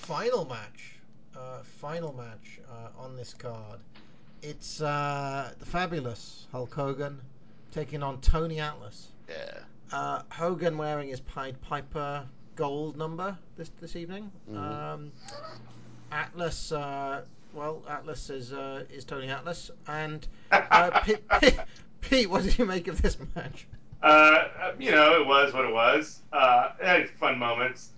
final 0.08 0.46
match, 0.46 0.94
uh, 1.36 1.60
final 1.80 2.14
match 2.14 2.60
uh, 2.70 3.04
on 3.04 3.16
this 3.16 3.34
card. 3.34 3.80
It's 4.42 4.82
uh, 4.82 5.52
the 5.60 5.66
fabulous 5.66 6.48
Hulk 6.52 6.74
Hogan 6.74 7.20
taking 7.72 8.04
on 8.04 8.20
Tony 8.22 8.60
Atlas. 8.60 9.08
Yeah. 9.30 9.60
Uh, 9.92 10.22
Hogan 10.30 10.78
wearing 10.78 11.10
his 11.10 11.20
Pied 11.22 11.60
Piper 11.62 12.26
gold 12.56 12.98
number 12.98 13.38
this 13.56 13.70
this 13.80 13.96
evening. 13.96 14.32
Mhm. 14.50 14.58
Um, 14.58 15.12
Atlas, 16.12 16.72
uh, 16.72 17.24
well, 17.54 17.84
Atlas 17.90 18.30
is 18.30 18.54
uh, 18.54 18.84
is 18.92 19.06
Tony 19.06 19.30
Atlas, 19.30 19.72
and 19.88 20.28
uh, 20.52 21.00
Pete, 21.06 21.28
Pete, 21.42 21.60
Pete, 22.02 22.30
what 22.30 22.44
did 22.44 22.58
you 22.58 22.66
make 22.66 22.88
of 22.88 23.02
this 23.02 23.18
match? 23.36 23.68
Uh, 24.04 24.74
you 24.80 24.92
know, 24.92 25.22
it 25.22 25.26
was 25.28 25.54
what 25.54 25.66
it 25.66 25.74
was. 25.74 26.20
Uh, 26.32 26.70
it 26.80 26.86
had 26.86 27.10
fun 27.12 27.38
moments. 27.38 27.90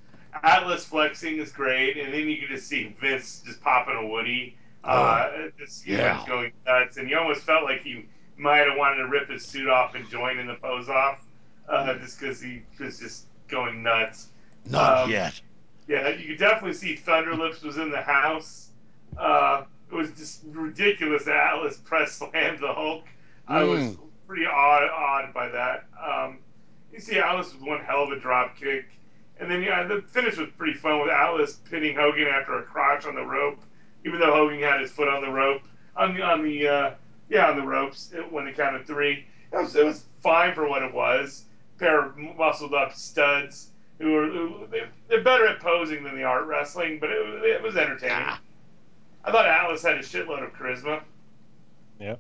Atlas 0.43 0.85
flexing 0.85 1.37
is 1.37 1.51
great, 1.51 1.97
and 1.97 2.13
then 2.13 2.29
you 2.29 2.37
can 2.37 2.47
just 2.49 2.67
see 2.67 2.95
Vince 3.01 3.41
just 3.45 3.61
popping 3.61 3.95
a 3.95 4.05
Woody. 4.05 4.55
Uh, 4.83 5.29
just 5.57 5.85
you 5.85 5.97
know, 5.97 6.03
Yeah. 6.03 6.13
just 6.15 6.27
going 6.27 6.51
nuts, 6.65 6.97
and 6.97 7.09
you 7.09 7.17
almost 7.17 7.41
felt 7.41 7.63
like 7.63 7.81
he 7.81 8.05
might 8.37 8.59
have 8.67 8.77
wanted 8.77 8.97
to 8.97 9.07
rip 9.07 9.29
his 9.29 9.43
suit 9.45 9.67
off 9.67 9.95
and 9.95 10.07
join 10.09 10.37
in 10.39 10.47
the 10.47 10.55
pose 10.55 10.87
off, 10.87 11.19
uh, 11.69 11.97
just 11.99 12.19
because 12.19 12.41
he 12.41 12.63
was 12.79 12.99
just 12.99 13.25
going 13.47 13.83
nuts. 13.83 14.27
Not 14.65 15.03
Um, 15.05 15.09
yet. 15.11 15.39
Yeah, 15.87 16.09
you 16.09 16.27
could 16.29 16.37
definitely 16.39 16.73
see 16.73 16.95
Thunderlips 16.95 17.63
was 17.63 17.77
in 17.77 17.89
the 17.89 18.01
house. 18.01 18.69
Uh, 19.17 19.63
it 19.91 19.95
was 19.95 20.11
just 20.11 20.41
ridiculous 20.51 21.25
that 21.25 21.35
Atlas 21.35 21.77
press 21.77 22.11
slammed 22.13 22.59
the 22.59 22.71
Hulk. 22.73 23.05
I 23.47 23.63
was 23.63 23.79
Mm. 23.79 23.99
pretty 24.27 24.45
awed, 24.45 24.83
awed 24.83 25.33
by 25.33 25.49
that. 25.49 25.85
Um, 25.99 26.39
you 26.93 26.99
see 26.99 27.17
Atlas 27.17 27.53
with 27.53 27.63
one 27.63 27.83
hell 27.83 28.03
of 28.03 28.11
a 28.11 28.19
drop 28.19 28.55
kick. 28.57 28.85
And 29.39 29.49
then, 29.49 29.63
yeah, 29.63 29.83
the 29.83 30.01
finish 30.01 30.37
was 30.37 30.49
pretty 30.57 30.73
fun 30.77 30.99
with 31.01 31.09
Atlas 31.09 31.53
pinning 31.69 31.95
Hogan 31.95 32.27
after 32.27 32.59
a 32.59 32.63
crotch 32.63 33.05
on 33.05 33.15
the 33.15 33.25
rope, 33.25 33.59
even 34.05 34.19
though 34.19 34.33
Hogan 34.33 34.59
had 34.61 34.81
his 34.81 34.91
foot 34.91 35.07
on 35.07 35.21
the 35.21 35.31
rope, 35.31 35.61
on 35.95 36.13
the, 36.13 36.21
on 36.21 36.43
the, 36.43 36.67
uh, 36.67 36.91
yeah, 37.29 37.49
on 37.49 37.55
the 37.55 37.65
ropes 37.65 38.13
when 38.29 38.45
they 38.45 38.51
counted 38.51 38.85
three. 38.85 39.25
It 39.51 39.55
was, 39.57 39.75
it 39.75 39.85
was 39.85 40.03
fine 40.21 40.53
for 40.53 40.67
what 40.67 40.83
it 40.83 40.93
was. 40.93 41.45
Pair 41.79 42.05
of 42.05 42.17
muscled 42.17 42.73
up 42.73 42.93
studs 42.93 43.69
who 43.99 44.15
are, 44.15 44.25
who, 44.27 44.67
they- 44.69 44.87
they're 45.07 45.23
better 45.23 45.47
at 45.47 45.59
posing 45.59 46.03
than 46.03 46.15
the 46.15 46.23
art 46.23 46.45
wrestling, 46.45 46.99
but 46.99 47.09
it, 47.09 47.25
was- 47.25 47.43
it 47.43 47.61
was 47.61 47.75
entertaining. 47.77 48.27
I 49.25 49.31
thought 49.31 49.45
Atlas 49.45 49.81
had 49.83 49.95
a 49.95 49.99
shitload 49.99 50.43
of 50.43 50.53
charisma. 50.53 51.01
Yeah. 51.99 52.15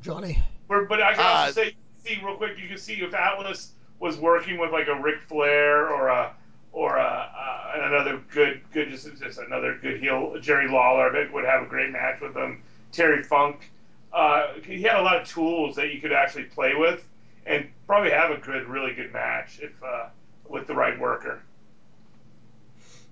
Johnny. 0.00 0.42
But, 0.68 0.88
but 0.88 1.02
I 1.02 1.14
can 1.14 1.20
Uh, 1.24 1.28
also 1.28 1.52
say, 1.62 1.74
see 2.04 2.18
real 2.24 2.36
quick, 2.36 2.58
you 2.58 2.68
can 2.68 2.78
see 2.78 2.94
if 2.94 3.14
Atlas 3.14 3.72
was 3.98 4.16
working 4.16 4.58
with 4.58 4.72
like 4.72 4.88
a 4.88 4.94
Ric 4.94 5.20
Flair 5.22 5.88
or 5.88 6.08
a 6.08 6.32
or 6.72 6.96
a, 6.96 7.02
uh, 7.02 7.72
another 7.84 8.20
good 8.32 8.60
good 8.72 8.88
just 8.90 9.08
just 9.20 9.38
another 9.38 9.74
good 9.82 10.00
heel 10.00 10.38
Jerry 10.40 10.68
Lawler, 10.68 11.08
I 11.10 11.12
bet 11.24 11.32
would 11.32 11.44
have 11.44 11.62
a 11.62 11.66
great 11.66 11.90
match 11.90 12.20
with 12.20 12.34
him. 12.36 12.62
Terry 12.92 13.22
Funk, 13.24 13.70
uh, 14.12 14.54
he 14.64 14.80
had 14.82 14.96
a 14.96 15.02
lot 15.02 15.20
of 15.20 15.28
tools 15.28 15.74
that 15.76 15.92
you 15.92 16.00
could 16.00 16.12
actually 16.12 16.44
play 16.44 16.74
with, 16.76 17.04
and 17.50 17.68
probably 17.86 18.10
have 18.10 18.30
a 18.30 18.38
good, 18.38 18.68
really 18.68 18.94
good 18.94 19.12
match 19.12 19.58
if 19.60 19.72
uh, 19.82 20.06
with 20.48 20.66
the 20.66 20.74
right 20.74 20.98
worker. 20.98 21.42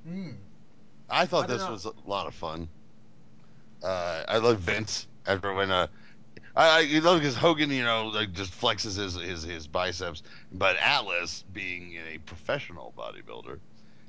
Hmm. 0.06 0.30
I 1.10 1.26
thought 1.26 1.44
I 1.44 1.54
this 1.54 1.62
know. 1.62 1.72
was 1.72 1.84
a 1.84 1.92
lot 2.06 2.26
of 2.26 2.34
fun. 2.34 2.68
Uh, 3.82 4.22
I 4.28 4.38
love 4.38 4.60
Vince 4.60 5.06
after 5.26 5.52
when 5.52 5.70
uh, 5.70 5.88
I, 6.54 6.68
I 6.68 6.80
you 6.80 7.00
know 7.00 7.16
because 7.16 7.34
Hogan 7.34 7.70
you 7.70 7.84
know 7.84 8.08
like 8.08 8.32
just 8.32 8.52
flexes 8.52 8.96
his, 8.96 9.14
his 9.14 9.42
his 9.42 9.66
biceps, 9.66 10.22
but 10.52 10.76
Atlas 10.76 11.44
being 11.52 11.96
a 12.12 12.18
professional 12.18 12.92
bodybuilder, 12.96 13.58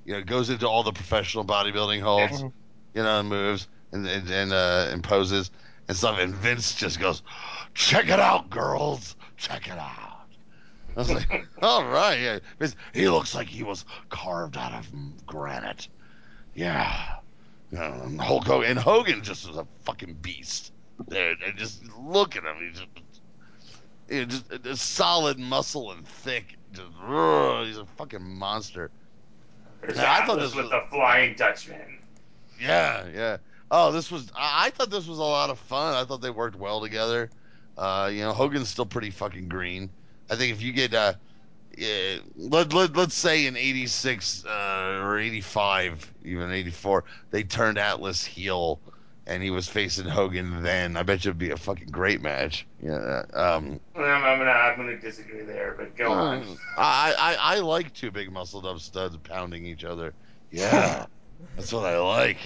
you 0.06 0.14
know 0.14 0.22
goes 0.24 0.50
into 0.50 0.68
all 0.68 0.84
the 0.84 0.92
professional 0.92 1.46
bodybuilding 1.46 2.02
holds, 2.02 2.42
you 2.42 3.04
know, 3.04 3.20
and 3.20 3.30
moves 3.30 3.68
and 3.92 4.06
and 4.08 4.30
and, 4.30 4.54
uh, 4.54 4.90
and 4.92 5.04
poses 5.04 5.52
and 5.88 5.98
stuff, 5.98 6.20
and 6.20 6.36
Vince 6.36 6.76
just 6.76 7.00
goes, 7.00 7.24
"Check 7.74 8.06
it 8.06 8.20
out, 8.20 8.50
girls, 8.50 9.16
check 9.38 9.68
it 9.68 9.78
out." 9.78 10.09
I 10.96 11.00
was 11.00 11.12
like, 11.12 11.48
"All 11.62 11.86
right, 11.86 12.20
yeah." 12.20 12.40
He 12.94 13.08
looks 13.10 13.34
like 13.36 13.48
he 13.48 13.64
was 13.64 13.86
carved 14.10 14.58
out 14.58 14.74
of 14.74 14.88
granite. 15.26 15.88
Yeah. 16.56 17.16
And 17.72 18.20
Hulk 18.20 18.46
Hogan, 18.46 18.72
and 18.72 18.80
Hogan 18.80 19.24
just 19.24 19.48
was 19.48 19.58
a 19.58 19.68
fucking 19.84 20.16
beast. 20.22 20.74
There, 21.08 21.36
and 21.46 21.58
just 21.58 21.84
look 21.98 22.36
at 22.36 22.44
him. 22.44 22.56
He's 22.60 22.80
just, 22.80 22.90
know, 24.10 24.26
just, 24.26 24.64
just 24.64 24.90
solid 24.92 25.38
muscle 25.40 25.92
and 25.92 26.06
thick. 26.06 26.58
Just, 26.74 26.88
ugh, 27.08 27.68
he's 27.68 27.78
a 27.78 27.86
fucking 27.86 28.24
monster. 28.24 28.90
Yeah, 29.96 30.12
I 30.12 30.26
thought 30.26 30.40
this 30.40 30.56
with 30.56 30.66
was- 30.66 30.72
the 30.72 30.82
Flying 30.90 31.36
Dutchman. 31.36 32.00
Yeah, 32.60 33.06
yeah. 33.14 33.38
Oh, 33.72 33.92
this 33.92 34.12
was. 34.12 34.32
I, 34.36 34.66
I 34.66 34.70
thought 34.72 34.90
this 34.90 35.08
was 35.08 35.20
a 35.20 35.24
lot 35.24 35.50
of 35.50 35.60
fun. 35.60 35.94
I 35.96 36.04
thought 36.04 36.22
they 36.22 36.32
worked 36.32 36.58
well 36.58 36.82
together. 36.82 37.30
Uh, 37.78 38.10
you 38.12 38.22
know, 38.22 38.34
Hogan's 38.34 38.68
still 38.68 38.86
pretty 38.86 39.12
fucking 39.12 39.48
green. 39.48 39.90
I 40.30 40.36
think 40.36 40.52
if 40.52 40.62
you 40.62 40.72
get, 40.72 40.94
uh, 40.94 41.14
yeah, 41.78 42.18
let, 42.36 42.74
let, 42.74 42.96
let's 42.96 43.16
say 43.16 43.46
in 43.46 43.56
86 43.56 44.46
uh, 44.46 45.02
or 45.04 45.18
85, 45.20 46.14
even 46.24 46.52
84, 46.52 47.04
they 47.32 47.44
turned 47.44 47.78
Atlas 47.78 48.24
heel 48.24 48.80
and 49.30 49.44
he 49.44 49.52
was 49.52 49.68
facing 49.68 50.06
Hogan 50.06 50.64
then, 50.64 50.98
I 50.98 51.04
bet 51.04 51.24
you 51.24 51.30
it'd 51.30 51.38
be 51.38 51.52
a 51.52 51.58
fucking 51.58 51.90
great 51.90 52.20
match. 52.20 52.66
Yeah. 52.82 53.24
Um, 53.34 53.80
I'm, 53.96 54.04
I'm 54.04 54.40
gonna 54.40 54.50
I'm 54.50 54.76
gonna 54.76 55.00
disagree 55.00 55.44
there, 55.44 55.76
but 55.78 55.96
go 55.96 56.12
on. 56.12 56.58
I, 56.78 57.14
I, 57.18 57.36
I 57.58 57.60
like 57.60 57.94
two 57.94 58.10
big 58.10 58.32
muscled 58.32 58.66
up 58.66 58.80
studs 58.80 59.16
pounding 59.18 59.66
each 59.66 59.84
other. 59.84 60.14
Yeah. 60.52 61.06
That's 61.56 61.72
what 61.72 61.86
I 61.86 62.00
like. 62.00 62.38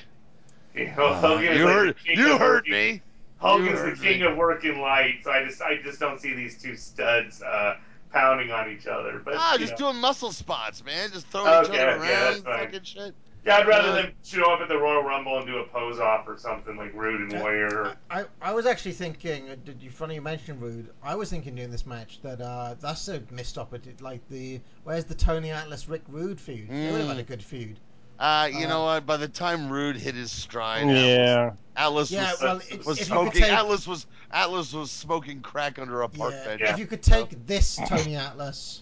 Well, 0.97 1.13
Hogan 1.15 1.53
is 1.53 1.57
you 1.57 1.65
like 1.65 1.73
heard, 1.73 1.95
you 2.05 2.37
heard 2.37 2.67
me. 2.67 3.01
Hogan's 3.43 3.79
You 3.83 3.95
the 3.95 4.01
king 4.01 4.21
of 4.23 4.37
working 4.37 4.79
light, 4.79 5.15
so 5.23 5.31
I 5.31 5.43
just 5.43 5.61
I 5.61 5.77
just 5.83 5.99
don't 5.99 6.19
see 6.19 6.33
these 6.33 6.61
two 6.61 6.75
studs 6.75 7.41
uh, 7.41 7.75
pounding 8.11 8.51
on 8.51 8.71
each 8.71 8.87
other. 8.87 9.21
But 9.23 9.35
Ah, 9.35 9.55
just 9.59 9.73
know. 9.73 9.91
doing 9.91 9.97
muscle 10.01 10.31
spots, 10.31 10.83
man. 10.83 11.11
Just 11.11 11.27
throwing 11.27 11.47
each 11.65 11.69
Okay, 11.69 11.81
other 11.81 11.99
okay, 11.99 12.13
around, 12.13 12.43
fucking 12.43 12.83
shit. 12.83 13.13
yeah, 13.45 13.57
I'd 13.57 13.67
rather 13.67 13.89
Uh, 13.89 13.95
them 14.03 14.11
show 14.23 14.49
up 14.53 14.61
at 14.61 14.69
the 14.69 14.77
Royal 14.77 15.03
Rumble 15.03 15.37
and 15.39 15.45
do 15.45 15.57
a 15.57 15.65
pose 15.65 15.99
off 15.99 16.25
or 16.27 16.37
something 16.37 16.77
like 16.77 16.93
Rude 16.93 17.19
and 17.29 17.41
Warrior. 17.41 17.67
Or, 17.67 17.95
I, 18.09 18.25
I 18.41 18.53
was 18.53 18.65
actually 18.65 18.93
thinking, 18.93 19.49
uh, 19.49 19.55
did 19.65 19.81
you 19.83 19.89
funny 19.89 20.15
you 20.15 20.21
mentioned 20.21 20.61
Rude? 20.61 20.89
I 21.03 21.15
was 21.15 21.29
thinking 21.29 21.55
during 21.55 21.71
this 21.71 21.85
match 21.85 22.21
that 22.21 22.39
uh, 22.39 22.75
that's 22.79 23.09
a 23.09 23.21
missed 23.31 23.57
opportunity. 23.57 24.01
Like 24.01 24.21
the 24.29 24.61
where's 24.85 25.03
the 25.05 25.15
Tony 25.15 25.51
Atlas 25.51 25.89
Rick 25.89 26.03
Rude 26.07 26.39
feud? 26.39 26.69
They 26.69 26.91
would 26.91 27.01
have 27.01 27.09
had 27.09 27.17
a 27.17 27.23
Mm. 27.23 27.27
good 27.27 27.43
feud. 27.43 27.77
Uh, 28.23 28.47
you 28.53 28.65
Uh, 28.65 28.69
know 28.69 28.83
what? 28.85 29.05
By 29.05 29.17
the 29.17 29.27
time 29.27 29.69
Rude 29.69 29.97
hit 29.97 30.15
his 30.15 30.31
stride, 30.31 30.87
Yeah. 30.87 31.51
Atlas, 31.75 32.09
Atlas 32.09 32.11
Yeah, 32.11 32.31
was, 32.31 32.41
well, 32.41 32.57
it's- 32.57 32.85
was 32.85 33.01
if 33.01 33.09
you 33.09 33.15
could 33.15 33.21
smoking. 33.23 33.41
take- 33.41 33.51
Atlas 33.51 33.85
was 33.87 34.05
Atlas 34.31 34.71
was 34.73 34.91
smoking 34.91 35.41
crack 35.41 35.77
under 35.77 36.01
a 36.03 36.07
park 36.09 36.33
Yeah, 36.33 36.45
bench. 36.45 36.61
if 36.61 36.79
you 36.79 36.85
could 36.87 37.03
take 37.03 37.45
this 37.45 37.75
Tony 37.87 38.15
Atlas 38.15 38.81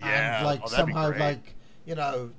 Yeah, 0.00 0.38
and 0.38 0.46
like 0.46 0.60
oh, 0.64 0.68
somehow 0.68 1.12
like 1.18 1.54
you 1.84 1.96
know 1.96 2.30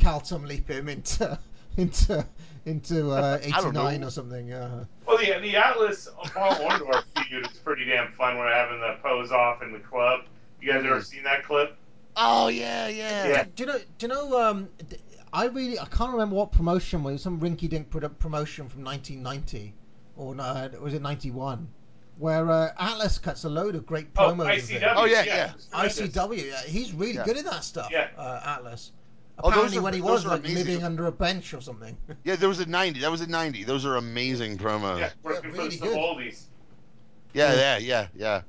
Quantum 0.00 0.44
Leap 0.44 0.68
him 0.68 0.88
into 0.88 1.36
into 1.76 2.24
into 2.66 3.10
uh, 3.10 3.40
I 3.44 3.60
don't 3.60 3.74
know. 3.74 3.88
89 3.88 4.04
or 4.04 4.10
something. 4.10 4.52
Uh, 4.52 4.84
well, 5.06 5.18
the 5.18 5.38
the 5.40 5.56
Atlas 5.56 6.08
Paul 6.34 6.52
Orndorff 6.52 7.02
feud 7.26 7.46
is 7.50 7.56
pretty 7.58 7.84
damn 7.86 8.12
fun. 8.12 8.38
We're 8.38 8.52
having 8.52 8.78
the 8.80 8.96
pose 9.02 9.32
off 9.32 9.60
in 9.62 9.72
the 9.72 9.80
club. 9.80 10.20
You 10.60 10.72
guys 10.72 10.84
ever 10.84 11.02
seen 11.02 11.24
that 11.24 11.42
clip? 11.44 11.76
Oh 12.16 12.46
yeah, 12.48 12.86
yeah. 12.88 13.26
Yeah. 13.26 13.44
Do 13.56 13.62
you 13.62 13.66
know? 13.66 13.78
Do 13.98 14.06
you 14.06 14.08
know? 14.08 14.40
Um, 14.40 14.68
d- 14.88 14.96
I 15.32 15.46
really 15.46 15.78
I 15.78 15.84
can't 15.86 16.12
remember 16.12 16.34
what 16.36 16.52
promotion 16.52 17.02
was. 17.02 17.22
Some 17.22 17.40
rinky-dink 17.40 17.90
promotion 18.18 18.68
from 18.68 18.84
1990, 18.84 19.72
or 20.16 20.34
no, 20.34 20.70
was 20.80 20.94
it 20.94 21.02
91? 21.02 21.68
where 22.18 22.50
uh, 22.50 22.70
Atlas 22.78 23.18
cuts 23.18 23.44
a 23.44 23.48
load 23.48 23.74
of 23.74 23.86
great 23.86 24.08
Oh, 24.18 24.32
promos. 24.32 24.40
and 24.70 24.82
ICW. 24.82 24.92
Oh, 24.94 25.04
yeah, 25.06 25.22
yeah. 25.22 25.52
yeah. 25.72 25.80
ICW, 25.86 26.48
yeah, 26.50 26.60
he's 26.66 26.92
really 26.92 27.14
Yeah. 27.14 27.24
good 27.24 27.38
at 27.38 27.44
that 27.46 27.64
stuff. 27.64 27.88
Yeah. 27.90 28.08
Uh, 28.14 28.42
Atlas. 28.44 28.92
Oh, 29.38 29.48
those 29.48 29.52
Apparently, 29.56 29.78
are- 29.78 29.82
when 29.82 29.94
he 29.94 30.02
was 30.02 30.26
like 30.26 30.40
amazing. 30.40 30.56
living 30.66 30.84
under 30.84 31.06
a 31.06 31.12
bench 31.12 31.54
or 31.54 31.62
something. 31.62 31.96
Yeah, 32.24 32.36
there 32.36 32.50
was 32.50 32.60
a 32.60 32.66
90. 32.66 33.00
That 33.00 33.10
was 33.10 33.22
a 33.22 33.26
90. 33.26 33.64
Those 33.64 33.86
are 33.86 33.96
amazing 33.96 34.58
promos. 34.58 34.98
Yeah, 34.98 35.10
working 35.22 35.52
really 35.52 35.70
for 35.78 35.84
good. 35.86 35.94
the 35.94 35.98
Savoldis. 35.98 36.42
Yeah, 37.32 37.54
yeah, 37.54 37.78
yeah, 37.78 38.06
yeah. 38.14 38.42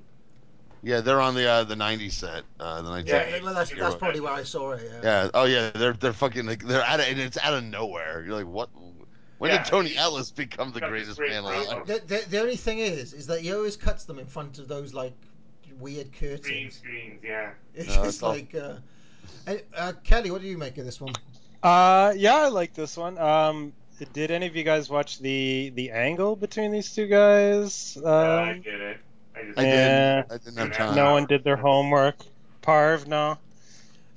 Yeah, 0.84 1.02
they're 1.02 1.22
on 1.22 1.36
the 1.36 1.48
uh, 1.48 1.64
the 1.64 1.76
90 1.76 2.10
set. 2.10 2.44
Uh, 2.60 2.82
the 2.82 2.90
90 2.90 3.10
Yeah, 3.12 3.40
well, 3.44 3.54
that's, 3.54 3.70
that's 3.72 3.96
probably 3.96 4.20
where 4.20 4.34
I 4.34 4.44
saw 4.44 4.72
it. 4.72 4.82
Yeah. 5.04 5.24
Yeah. 5.26 5.30
Oh 5.34 5.46
yeah. 5.46 5.70
They're 5.72 5.94
they're 5.94 6.14
fucking 6.14 6.46
like 6.46 6.64
they're 6.66 6.84
out 6.84 7.00
of 7.00 7.06
and 7.08 7.20
it's 7.20 7.38
out 7.38 7.54
of 7.54 7.64
nowhere. 7.64 8.24
You're 8.26 8.36
like, 8.36 8.48
what? 8.48 8.70
When 9.38 9.52
Yeah, 9.52 9.64
did 9.64 9.70
Tony 9.70 9.98
Atlas 9.98 10.32
become 10.32 10.72
the 10.72 10.82
greatest 10.82 11.18
great 11.18 11.32
man 11.32 11.44
promo. 11.44 11.66
alive? 11.66 11.88
The, 11.88 12.02
the, 12.06 12.24
the 12.30 12.40
only 12.42 12.56
thing 12.56 12.80
is, 12.80 13.14
is 13.14 13.28
that 13.28 13.42
he 13.42 13.52
always 13.54 13.76
cuts 13.76 14.06
them 14.06 14.20
in 14.20 14.26
front 14.28 14.60
of 14.60 14.68
those 14.68 14.94
like 14.94 15.14
weird 15.80 16.14
curtains. 16.14 16.42
Green 16.42 16.58
curtains. 16.70 16.76
screens, 16.78 17.22
yeah. 17.24 17.52
It's 17.76 17.96
No, 17.96 18.04
just 18.04 18.22
all- 18.24 18.30
like. 18.32 18.54
Uh, 18.56 18.76
uh, 19.76 19.94
Kelly, 20.04 20.30
what 20.32 20.42
do 20.42 20.48
you 20.48 20.58
make 20.58 20.78
of 20.78 20.86
this 20.86 21.00
one? 21.02 21.14
Uh, 21.64 22.14
yeah, 22.16 22.36
I 22.36 22.48
like 22.50 22.74
this 22.74 22.98
one. 22.98 23.18
Um, 23.18 23.74
did 24.14 24.32
any 24.32 24.48
of 24.48 24.56
you 24.56 24.64
guys 24.64 24.90
watch 24.90 25.20
the 25.20 25.72
the 25.76 25.92
angle 25.92 26.36
between 26.36 26.72
these 26.72 26.94
two 26.94 27.06
guys? 27.08 27.98
Um, 27.98 28.04
Yeah, 28.04 28.42
I 28.42 28.58
get 28.58 28.74
it. 28.82 28.98
I 29.36 29.44
just 29.44 29.60
I 29.60 29.64
Yeah. 29.64 30.22
did. 30.24 30.32
I 30.32 30.38
didn't 30.38 30.58
have 30.58 30.72
time. 30.74 30.96
no 30.96 31.12
one 31.14 31.26
did 31.26 31.44
their 31.44 31.58
homework. 31.58 32.16
Parv, 32.62 33.08
no. 33.08 33.38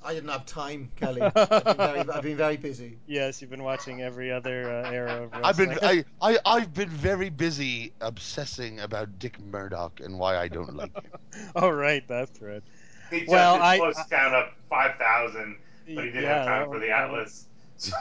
I 0.06 0.12
didn't 0.12 0.28
have 0.28 0.44
time, 0.44 0.90
Kelly. 0.96 1.22
I've 1.22 1.32
been 1.34 1.76
very, 1.76 1.98
I've 2.00 2.22
been 2.22 2.36
very 2.36 2.56
busy. 2.58 2.98
Yes, 3.06 3.40
you've 3.40 3.50
been 3.50 3.62
watching 3.62 4.02
every 4.02 4.30
other 4.30 4.70
uh, 4.84 4.90
era 4.90 5.22
of 5.24 5.32
wrestling. 5.32 5.44
I've 5.44 5.56
been 5.56 5.78
I, 5.82 6.04
I 6.20 6.38
I've 6.44 6.74
been 6.74 6.90
very 6.90 7.30
busy 7.30 7.92
obsessing 8.02 8.80
about 8.80 9.18
Dick 9.18 9.40
Murdoch 9.40 10.00
and 10.00 10.18
why 10.18 10.36
I 10.36 10.48
don't 10.48 10.74
like 10.76 10.92
him. 10.94 11.10
oh 11.56 11.70
right, 11.70 12.06
that 12.08 12.28
thread. 12.30 12.62
He 13.10 13.18
jumped 13.20 13.30
Well, 13.30 13.62
I- 13.62 13.78
close 13.78 13.96
count 14.10 14.34
up 14.34 14.52
5,000, 14.68 15.56
but 15.86 16.04
he 16.04 16.10
didn't 16.10 16.22
Yeah, 16.22 16.36
have 16.36 16.46
time 16.46 16.68
for 16.68 16.78
the 16.80 16.86
that 16.88 17.10
one- 17.10 17.20
Atlas. 17.20 17.46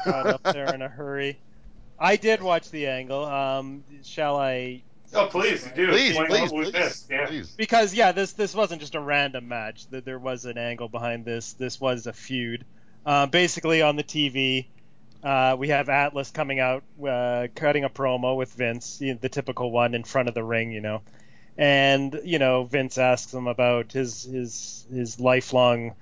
got 0.06 0.28
up 0.28 0.44
there 0.44 0.74
in 0.76 0.82
a 0.82 0.90
hurry. 0.90 1.38
I 2.00 2.18
did 2.18 2.42
watch 2.42 2.70
the 2.70 2.88
angle. 2.88 3.24
Um, 3.24 3.84
shall 4.04 4.36
I? 4.38 4.82
Oh, 5.16 5.28
please, 5.28 5.64
do. 5.76 5.90
Please, 5.90 6.18
Explain 6.18 6.28
please, 6.28 6.52
what 6.52 6.66
we 6.66 6.72
please, 6.72 7.08
yeah. 7.10 7.26
please. 7.28 7.52
Because 7.52 7.94
yeah, 7.94 8.12
this 8.12 8.34
this 8.34 8.56
wasn't 8.56 8.82
just 8.82 8.96
a 8.96 9.00
random 9.00 9.48
match. 9.48 9.88
That 9.88 10.06
there 10.06 10.20
was 10.20 10.46
an 10.46 10.58
angle 10.58 10.90
behind 10.90 11.26
this. 11.26 11.54
This 11.54 11.80
was 11.80 12.08
a 12.08 12.14
feud. 12.14 12.66
Uh, 13.06 13.26
basically, 13.28 13.82
on 13.82 13.96
the 13.96 14.04
TV, 14.04 14.66
uh, 15.24 15.56
we 15.58 15.70
have 15.70 15.90
Atlas 15.90 16.32
coming 16.32 16.60
out, 16.60 16.84
uh, 17.08 17.48
cutting 17.56 17.84
a 17.84 17.90
promo 17.90 18.36
with 18.36 18.52
Vince, 18.54 19.00
you 19.02 19.14
know, 19.14 19.20
the 19.22 19.30
typical 19.30 19.72
one 19.72 19.94
in 19.94 20.04
front 20.04 20.30
of 20.30 20.36
the 20.36 20.44
ring, 20.44 20.72
you 20.72 20.82
know. 20.82 21.02
And 21.58 22.20
you 22.24 22.40
know, 22.40 22.64
Vince 22.64 22.98
asks 22.98 23.34
him 23.34 23.48
about 23.48 23.92
his 23.92 24.24
his 24.24 24.88
his 24.92 25.20
lifelong 25.20 25.94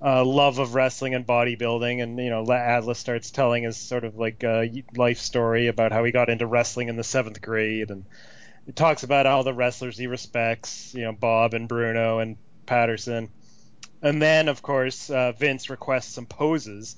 uh, 0.00 0.24
love 0.24 0.58
of 0.58 0.74
wrestling 0.74 1.14
and 1.14 1.26
bodybuilding, 1.26 2.02
and 2.02 2.18
you 2.18 2.30
know, 2.30 2.50
Atlas 2.50 2.98
starts 2.98 3.30
telling 3.30 3.64
his 3.64 3.76
sort 3.76 4.04
of 4.04 4.16
like 4.16 4.42
uh, 4.42 4.64
life 4.96 5.18
story 5.18 5.68
about 5.68 5.92
how 5.92 6.04
he 6.04 6.12
got 6.12 6.28
into 6.28 6.46
wrestling 6.46 6.88
in 6.88 6.96
the 6.96 7.04
seventh 7.04 7.40
grade, 7.40 7.90
and 7.90 8.04
he 8.66 8.72
talks 8.72 9.02
about 9.02 9.26
all 9.26 9.44
the 9.44 9.54
wrestlers 9.54 9.98
he 9.98 10.06
respects, 10.06 10.94
you 10.94 11.02
know, 11.02 11.12
Bob 11.12 11.54
and 11.54 11.68
Bruno 11.68 12.18
and 12.20 12.36
Patterson. 12.66 13.28
And 14.02 14.20
then, 14.20 14.48
of 14.48 14.62
course, 14.62 15.10
uh, 15.10 15.32
Vince 15.32 15.70
requests 15.70 16.14
some 16.14 16.26
poses, 16.26 16.96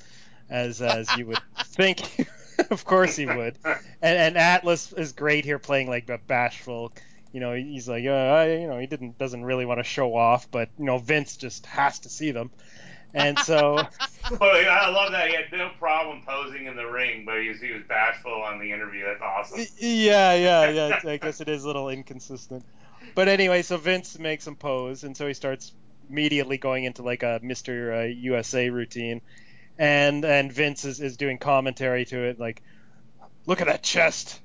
as 0.48 0.80
as 0.80 1.14
you 1.16 1.26
would 1.26 1.40
think. 1.64 2.28
of 2.70 2.84
course 2.84 3.16
he 3.16 3.26
would. 3.26 3.58
And, 3.64 4.18
and 4.18 4.38
Atlas 4.38 4.92
is 4.92 5.12
great 5.12 5.44
here, 5.44 5.58
playing 5.58 5.88
like 5.88 6.08
a 6.08 6.18
bashful. 6.18 6.92
You 7.32 7.40
know, 7.40 7.52
he's 7.54 7.88
like, 7.88 8.04
uh, 8.04 8.46
you 8.48 8.68
know, 8.68 8.78
he 8.78 8.86
didn't 8.86 9.18
doesn't 9.18 9.44
really 9.44 9.66
want 9.66 9.80
to 9.80 9.84
show 9.84 10.14
off, 10.14 10.50
but 10.50 10.68
you 10.78 10.84
know, 10.84 10.98
Vince 10.98 11.36
just 11.36 11.66
has 11.66 11.98
to 12.00 12.08
see 12.08 12.30
them. 12.30 12.50
And 13.14 13.38
so, 13.38 13.76
But 14.30 14.42
I 14.42 14.88
love 14.88 15.12
that 15.12 15.28
he 15.28 15.36
had 15.36 15.52
no 15.52 15.70
problem 15.78 16.22
posing 16.26 16.66
in 16.66 16.76
the 16.76 16.86
ring, 16.86 17.24
but 17.24 17.40
he 17.40 17.48
was, 17.48 17.60
he 17.60 17.72
was 17.72 17.82
bashful 17.88 18.32
on 18.32 18.58
the 18.58 18.72
interview. 18.72 19.04
That's 19.04 19.20
awesome. 19.22 19.66
yeah, 19.78 20.34
yeah, 20.34 20.70
yeah. 20.70 21.00
I 21.04 21.18
guess 21.18 21.40
it 21.40 21.48
is 21.48 21.64
a 21.64 21.66
little 21.66 21.90
inconsistent. 21.90 22.64
But 23.14 23.28
anyway, 23.28 23.62
so 23.62 23.76
Vince 23.76 24.18
makes 24.18 24.46
him 24.46 24.56
pose, 24.56 25.04
and 25.04 25.16
so 25.16 25.26
he 25.26 25.34
starts 25.34 25.72
immediately 26.08 26.58
going 26.58 26.84
into 26.84 27.02
like 27.02 27.22
a 27.22 27.40
Mr. 27.44 28.04
Uh, 28.04 28.06
USA 28.06 28.70
routine, 28.70 29.20
and 29.78 30.24
and 30.24 30.50
Vince 30.50 30.84
is, 30.84 31.00
is 31.00 31.16
doing 31.16 31.38
commentary 31.38 32.06
to 32.06 32.24
it, 32.24 32.40
like, 32.40 32.62
look 33.46 33.60
at 33.60 33.66
that 33.66 33.82
chest, 33.82 34.40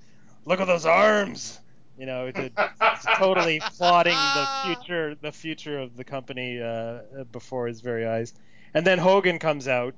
look 0.46 0.60
at 0.60 0.68
those 0.68 0.86
arms, 0.86 1.60
you 1.98 2.06
know, 2.06 2.28
it, 2.28 2.38
it's 2.38 3.06
totally 3.18 3.60
plotting 3.78 4.14
the 4.14 4.48
future 4.66 5.16
the 5.16 5.32
future 5.32 5.80
of 5.80 5.98
the 5.98 6.04
company 6.04 6.62
uh, 6.62 7.00
before 7.32 7.68
his 7.68 7.82
very 7.82 8.06
eyes. 8.06 8.34
And 8.74 8.86
then 8.86 9.00
Hogan 9.00 9.40
comes 9.40 9.68
out, 9.68 9.96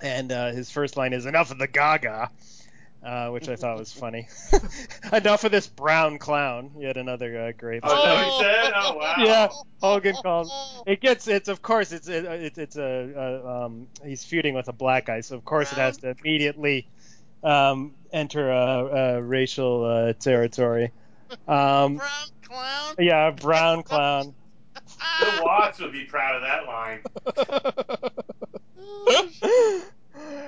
and 0.00 0.30
uh, 0.30 0.52
his 0.52 0.70
first 0.70 0.96
line 0.96 1.12
is 1.12 1.26
"Enough 1.26 1.50
of 1.50 1.58
the 1.58 1.68
Gaga." 1.68 2.30
uh, 3.02 3.28
which 3.30 3.48
I 3.48 3.56
thought 3.56 3.78
was 3.78 3.92
funny. 3.92 4.28
Enough 5.12 5.44
of 5.44 5.52
this 5.52 5.66
brown 5.66 6.18
clown. 6.18 6.72
Yet 6.78 6.96
another 6.96 7.46
uh, 7.46 7.52
great. 7.52 7.80
Oh, 7.84 7.96
is 7.96 8.04
that 8.04 8.24
he 8.24 8.42
said? 8.42 8.72
Oh, 8.74 8.96
wow. 8.96 9.14
Yeah, 9.18 9.48
Hogan 9.80 10.16
calls. 10.16 10.82
It 10.86 11.00
gets. 11.00 11.28
It's 11.28 11.48
of 11.48 11.62
course. 11.62 11.92
It's 11.92 12.08
it, 12.08 12.24
it's 12.24 12.58
it's 12.58 12.76
a, 12.76 13.12
a 13.16 13.64
um. 13.64 13.88
He's 14.04 14.24
feuding 14.24 14.54
with 14.54 14.68
a 14.68 14.72
black 14.72 15.06
guy, 15.06 15.20
so 15.20 15.36
of 15.36 15.44
course 15.44 15.70
it 15.72 15.78
has 15.78 15.98
to 15.98 16.14
immediately 16.20 16.88
um 17.42 17.94
enter 18.12 18.50
a, 18.50 18.86
a 19.16 19.22
racial 19.22 19.84
uh, 19.84 20.12
territory. 20.14 20.92
Um, 21.46 21.96
Brown 21.96 22.08
clown. 22.42 22.94
yeah, 22.98 23.30
brown 23.32 23.82
clown. 23.82 24.34
Bill 25.20 25.44
Watts 25.44 25.78
would 25.80 25.92
be 25.92 26.04
proud 26.04 26.36
of 26.36 26.42
that 26.42 26.66
line. 26.66 27.02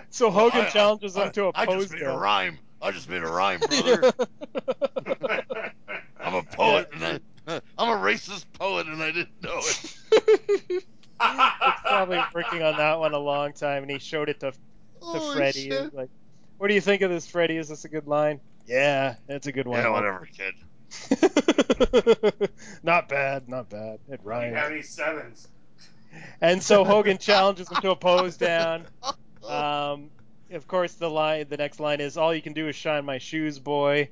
so 0.11 0.31
Hogan 0.31 0.63
I- 0.63 0.67
I- 0.67 0.71
challenges 0.71 1.17
him 1.17 1.31
to 1.33 1.47
a 1.47 1.53
I 1.55 1.67
pose 1.67 1.83
just 1.85 1.95
made 1.95 2.03
a 2.03 2.17
rhyme. 2.17 2.59
I 2.83 2.91
just 2.93 3.09
made 3.11 3.23
a 3.23 3.27
rhyme, 3.31 3.61
brother. 3.69 4.13
I'm 6.21 6.35
a 6.35 6.43
poet, 6.43 6.89
and 6.95 7.21
I, 7.47 7.61
I'm 7.79 7.89
a 7.89 8.01
racist 8.01 8.47
poet, 8.59 8.87
and 8.87 9.03
I 9.03 9.11
didn't 9.11 9.43
know 9.43 9.59
it. 9.59 9.97
He's 10.69 10.85
probably 11.83 12.21
working 12.35 12.63
on 12.63 12.77
that 12.79 12.99
one 12.99 13.13
a 13.13 13.19
long 13.19 13.53
time, 13.53 13.83
and 13.83 13.91
he 13.91 13.99
showed 13.99 14.29
it 14.31 14.41
to 14.41 14.53
to 14.53 14.57
Holy 15.03 15.37
Freddie. 15.37 15.61
He 15.61 15.69
was 15.71 15.79
shit. 15.79 15.95
like, 15.95 16.11
"What 16.59 16.69
do 16.69 16.75
you 16.75 16.81
think 16.81 17.03
of 17.03 17.11
this, 17.11 17.27
Freddie? 17.27 17.57
Is 17.59 17.69
this 17.69 17.85
a 17.85 17.89
good 17.89 18.07
line?" 18.07 18.41
Yeah, 18.67 19.17
it's 19.29 19.47
a 19.47 19.53
good 19.53 19.67
one. 19.67 19.81
Yeah, 19.81 19.91
whatever, 19.91 20.27
kid. 20.35 20.55
not 22.83 23.09
bad, 23.09 23.49
not 23.49 23.69
bad. 23.69 23.99
It 24.09 24.23
Do 24.23 24.31
you 24.31 24.31
have 24.31 24.53
rhymes. 24.53 24.57
any 24.73 24.83
sevens? 24.83 25.49
And 26.41 26.63
so 26.63 26.85
Hogan 26.85 27.19
challenges 27.27 27.69
him 27.71 27.81
to 27.83 27.91
a 27.91 27.97
pose 27.97 28.37
down. 28.37 28.87
Um, 29.49 30.11
of 30.53 30.69
course, 30.69 30.95
the 30.95 31.09
line, 31.09 31.47
the 31.49 31.57
next 31.57 31.81
line 31.81 32.01
is, 32.01 32.19
"All 32.19 32.35
you 32.35 32.43
can 32.43 32.53
do 32.53 32.69
is 32.69 32.77
shine 32.77 33.07
my 33.07 33.17
shoes, 33.17 33.59
boy." 33.59 34.11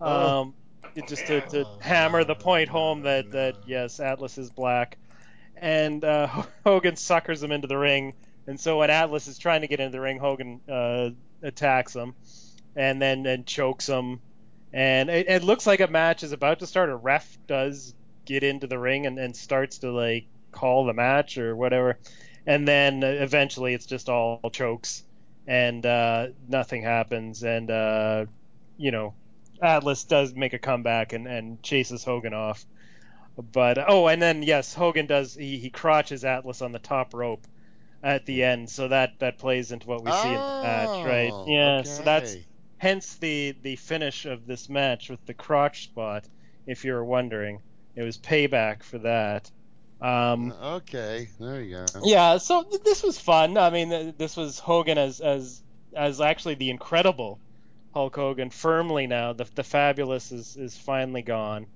Um, 0.00 0.54
it 0.94 1.06
just 1.06 1.26
to, 1.26 1.42
to 1.42 1.66
hammer 1.80 2.24
the 2.24 2.34
point 2.34 2.70
home 2.70 3.02
that 3.02 3.30
that 3.32 3.56
yes, 3.66 4.00
Atlas 4.00 4.38
is 4.38 4.50
black, 4.50 4.96
and 5.56 6.02
uh, 6.02 6.26
Hogan 6.64 6.96
suckers 6.96 7.42
him 7.42 7.52
into 7.52 7.68
the 7.68 7.76
ring. 7.76 8.14
And 8.46 8.58
so 8.58 8.78
when 8.78 8.90
Atlas 8.90 9.28
is 9.28 9.38
trying 9.38 9.60
to 9.60 9.66
get 9.68 9.80
into 9.80 9.92
the 9.92 10.00
ring, 10.00 10.18
Hogan 10.18 10.60
uh, 10.68 11.10
attacks 11.42 11.94
him, 11.94 12.14
and 12.74 13.00
then 13.00 13.26
and 13.26 13.46
chokes 13.46 13.86
him. 13.88 14.20
And 14.72 15.10
it, 15.10 15.28
it 15.28 15.42
looks 15.42 15.66
like 15.66 15.80
a 15.80 15.88
match 15.88 16.22
is 16.22 16.32
about 16.32 16.60
to 16.60 16.66
start. 16.66 16.90
A 16.90 16.96
ref 16.96 17.38
does 17.46 17.94
get 18.24 18.44
into 18.44 18.66
the 18.66 18.78
ring 18.78 19.06
and, 19.06 19.18
and 19.18 19.36
starts 19.36 19.78
to 19.78 19.90
like 19.90 20.26
call 20.52 20.84
the 20.86 20.92
match 20.92 21.38
or 21.38 21.56
whatever, 21.56 21.98
and 22.46 22.66
then 22.66 23.02
eventually 23.02 23.74
it's 23.74 23.86
just 23.86 24.08
all 24.08 24.40
chokes 24.52 25.04
and 25.46 25.84
uh, 25.84 26.28
nothing 26.48 26.82
happens. 26.82 27.42
And 27.42 27.70
uh, 27.70 28.26
you 28.76 28.90
know, 28.92 29.14
Atlas 29.60 30.04
does 30.04 30.34
make 30.34 30.52
a 30.52 30.58
comeback 30.58 31.12
and, 31.12 31.26
and 31.26 31.62
chases 31.62 32.04
Hogan 32.04 32.34
off. 32.34 32.64
But 33.52 33.78
oh, 33.88 34.06
and 34.08 34.20
then 34.20 34.42
yes, 34.42 34.74
Hogan 34.74 35.06
does 35.06 35.34
he, 35.34 35.58
he 35.58 35.70
crotches 35.70 36.24
Atlas 36.24 36.62
on 36.62 36.72
the 36.72 36.78
top 36.78 37.14
rope 37.14 37.46
at 38.02 38.26
the 38.26 38.44
end, 38.44 38.70
so 38.70 38.88
that 38.88 39.18
that 39.20 39.38
plays 39.38 39.72
into 39.72 39.86
what 39.88 40.02
we 40.02 40.12
see 40.12 40.28
in 40.28 40.34
the 40.34 40.52
match, 40.62 41.04
right? 41.04 41.30
Oh, 41.32 41.46
Yeah, 41.46 41.82
so 41.82 42.02
that's 42.02 42.34
okay. 42.34 42.44
Hence 42.80 43.16
the 43.16 43.54
the 43.62 43.76
finish 43.76 44.24
of 44.24 44.46
this 44.46 44.70
match 44.70 45.10
with 45.10 45.24
the 45.26 45.34
crotch 45.34 45.84
spot. 45.84 46.24
If 46.66 46.84
you 46.84 46.94
were 46.94 47.04
wondering, 47.04 47.60
it 47.94 48.02
was 48.02 48.16
payback 48.16 48.82
for 48.82 48.98
that. 48.98 49.50
Um, 50.00 50.52
Okay, 50.62 51.28
there 51.38 51.60
you 51.60 51.76
go. 51.76 52.00
yeah, 52.04 52.38
so 52.38 52.62
th- 52.62 52.82
this 52.82 53.02
was 53.02 53.20
fun. 53.20 53.58
I 53.58 53.68
mean, 53.68 53.90
th- 53.90 54.14
this 54.16 54.34
was 54.34 54.58
Hogan 54.58 54.96
as 54.96 55.20
as 55.20 55.62
as 55.94 56.22
actually 56.22 56.54
the 56.54 56.70
incredible 56.70 57.38
Hulk 57.92 58.16
Hogan 58.16 58.48
firmly 58.48 59.06
now. 59.06 59.34
The 59.34 59.46
the 59.54 59.62
fabulous 59.62 60.32
is 60.32 60.56
is 60.56 60.74
finally 60.74 61.20
gone, 61.20 61.66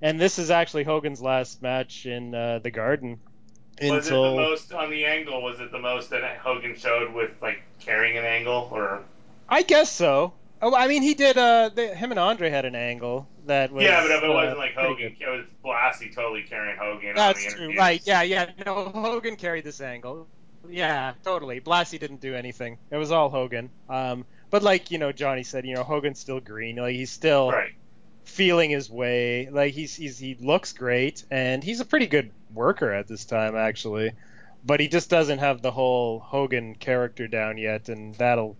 and 0.00 0.20
this 0.20 0.38
is 0.38 0.50
actually 0.52 0.84
Hogan's 0.84 1.20
last 1.20 1.60
match 1.60 2.06
in 2.06 2.34
uh, 2.36 2.60
the 2.60 2.70
Garden 2.70 3.18
Was 3.82 4.06
it 4.06 4.10
the 4.10 4.16
most 4.36 4.72
on 4.72 4.90
the 4.90 5.04
angle? 5.06 5.42
Was 5.42 5.58
it 5.58 5.72
the 5.72 5.80
most 5.80 6.10
that 6.10 6.38
Hogan 6.38 6.76
showed 6.76 7.12
with 7.12 7.30
like 7.42 7.62
carrying 7.80 8.16
an 8.16 8.24
angle, 8.24 8.68
or 8.70 9.02
I 9.48 9.62
guess 9.62 9.90
so. 9.90 10.34
Oh, 10.64 10.76
I 10.76 10.86
mean, 10.86 11.02
he 11.02 11.14
did. 11.14 11.36
Uh, 11.36 11.70
the, 11.74 11.88
him 11.88 12.12
and 12.12 12.20
Andre 12.20 12.48
had 12.48 12.64
an 12.64 12.76
angle 12.76 13.28
that 13.46 13.72
was. 13.72 13.82
yeah, 13.82 14.00
but 14.00 14.12
if 14.12 14.22
it 14.22 14.30
uh, 14.30 14.32
wasn't 14.32 14.58
like 14.58 14.74
Hogan, 14.74 15.16
it 15.18 15.28
was 15.28 15.44
Blassie 15.64 16.14
totally 16.14 16.44
carrying 16.44 16.76
Hogan 16.78 17.10
on 17.10 17.16
That's 17.16 17.44
the 17.44 17.50
true, 17.50 17.76
right? 17.76 18.00
Yeah, 18.04 18.22
yeah. 18.22 18.50
No, 18.64 18.84
Hogan 18.90 19.34
carried 19.34 19.64
this 19.64 19.80
angle. 19.80 20.28
Yeah, 20.68 21.14
totally. 21.24 21.60
Blassie 21.60 21.98
didn't 21.98 22.20
do 22.20 22.36
anything. 22.36 22.78
It 22.92 22.96
was 22.96 23.10
all 23.10 23.28
Hogan. 23.28 23.70
Um, 23.88 24.24
but 24.50 24.62
like 24.62 24.92
you 24.92 24.98
know, 24.98 25.10
Johnny 25.10 25.42
said, 25.42 25.66
you 25.66 25.74
know, 25.74 25.82
Hogan's 25.82 26.20
still 26.20 26.38
green. 26.38 26.76
Like 26.76 26.94
he's 26.94 27.10
still 27.10 27.50
Right. 27.50 27.72
feeling 28.24 28.70
his 28.70 28.88
way. 28.88 29.48
Like 29.50 29.74
he's 29.74 29.96
he's 29.96 30.16
he 30.16 30.36
looks 30.40 30.72
great, 30.72 31.24
and 31.28 31.64
he's 31.64 31.80
a 31.80 31.84
pretty 31.84 32.06
good 32.06 32.30
worker 32.54 32.92
at 32.92 33.08
this 33.08 33.24
time 33.24 33.56
actually. 33.56 34.12
But 34.64 34.78
he 34.78 34.86
just 34.86 35.10
doesn't 35.10 35.40
have 35.40 35.60
the 35.60 35.72
whole 35.72 36.20
Hogan 36.20 36.76
character 36.76 37.26
down 37.26 37.58
yet, 37.58 37.88
and 37.88 38.14
that'll 38.14 38.56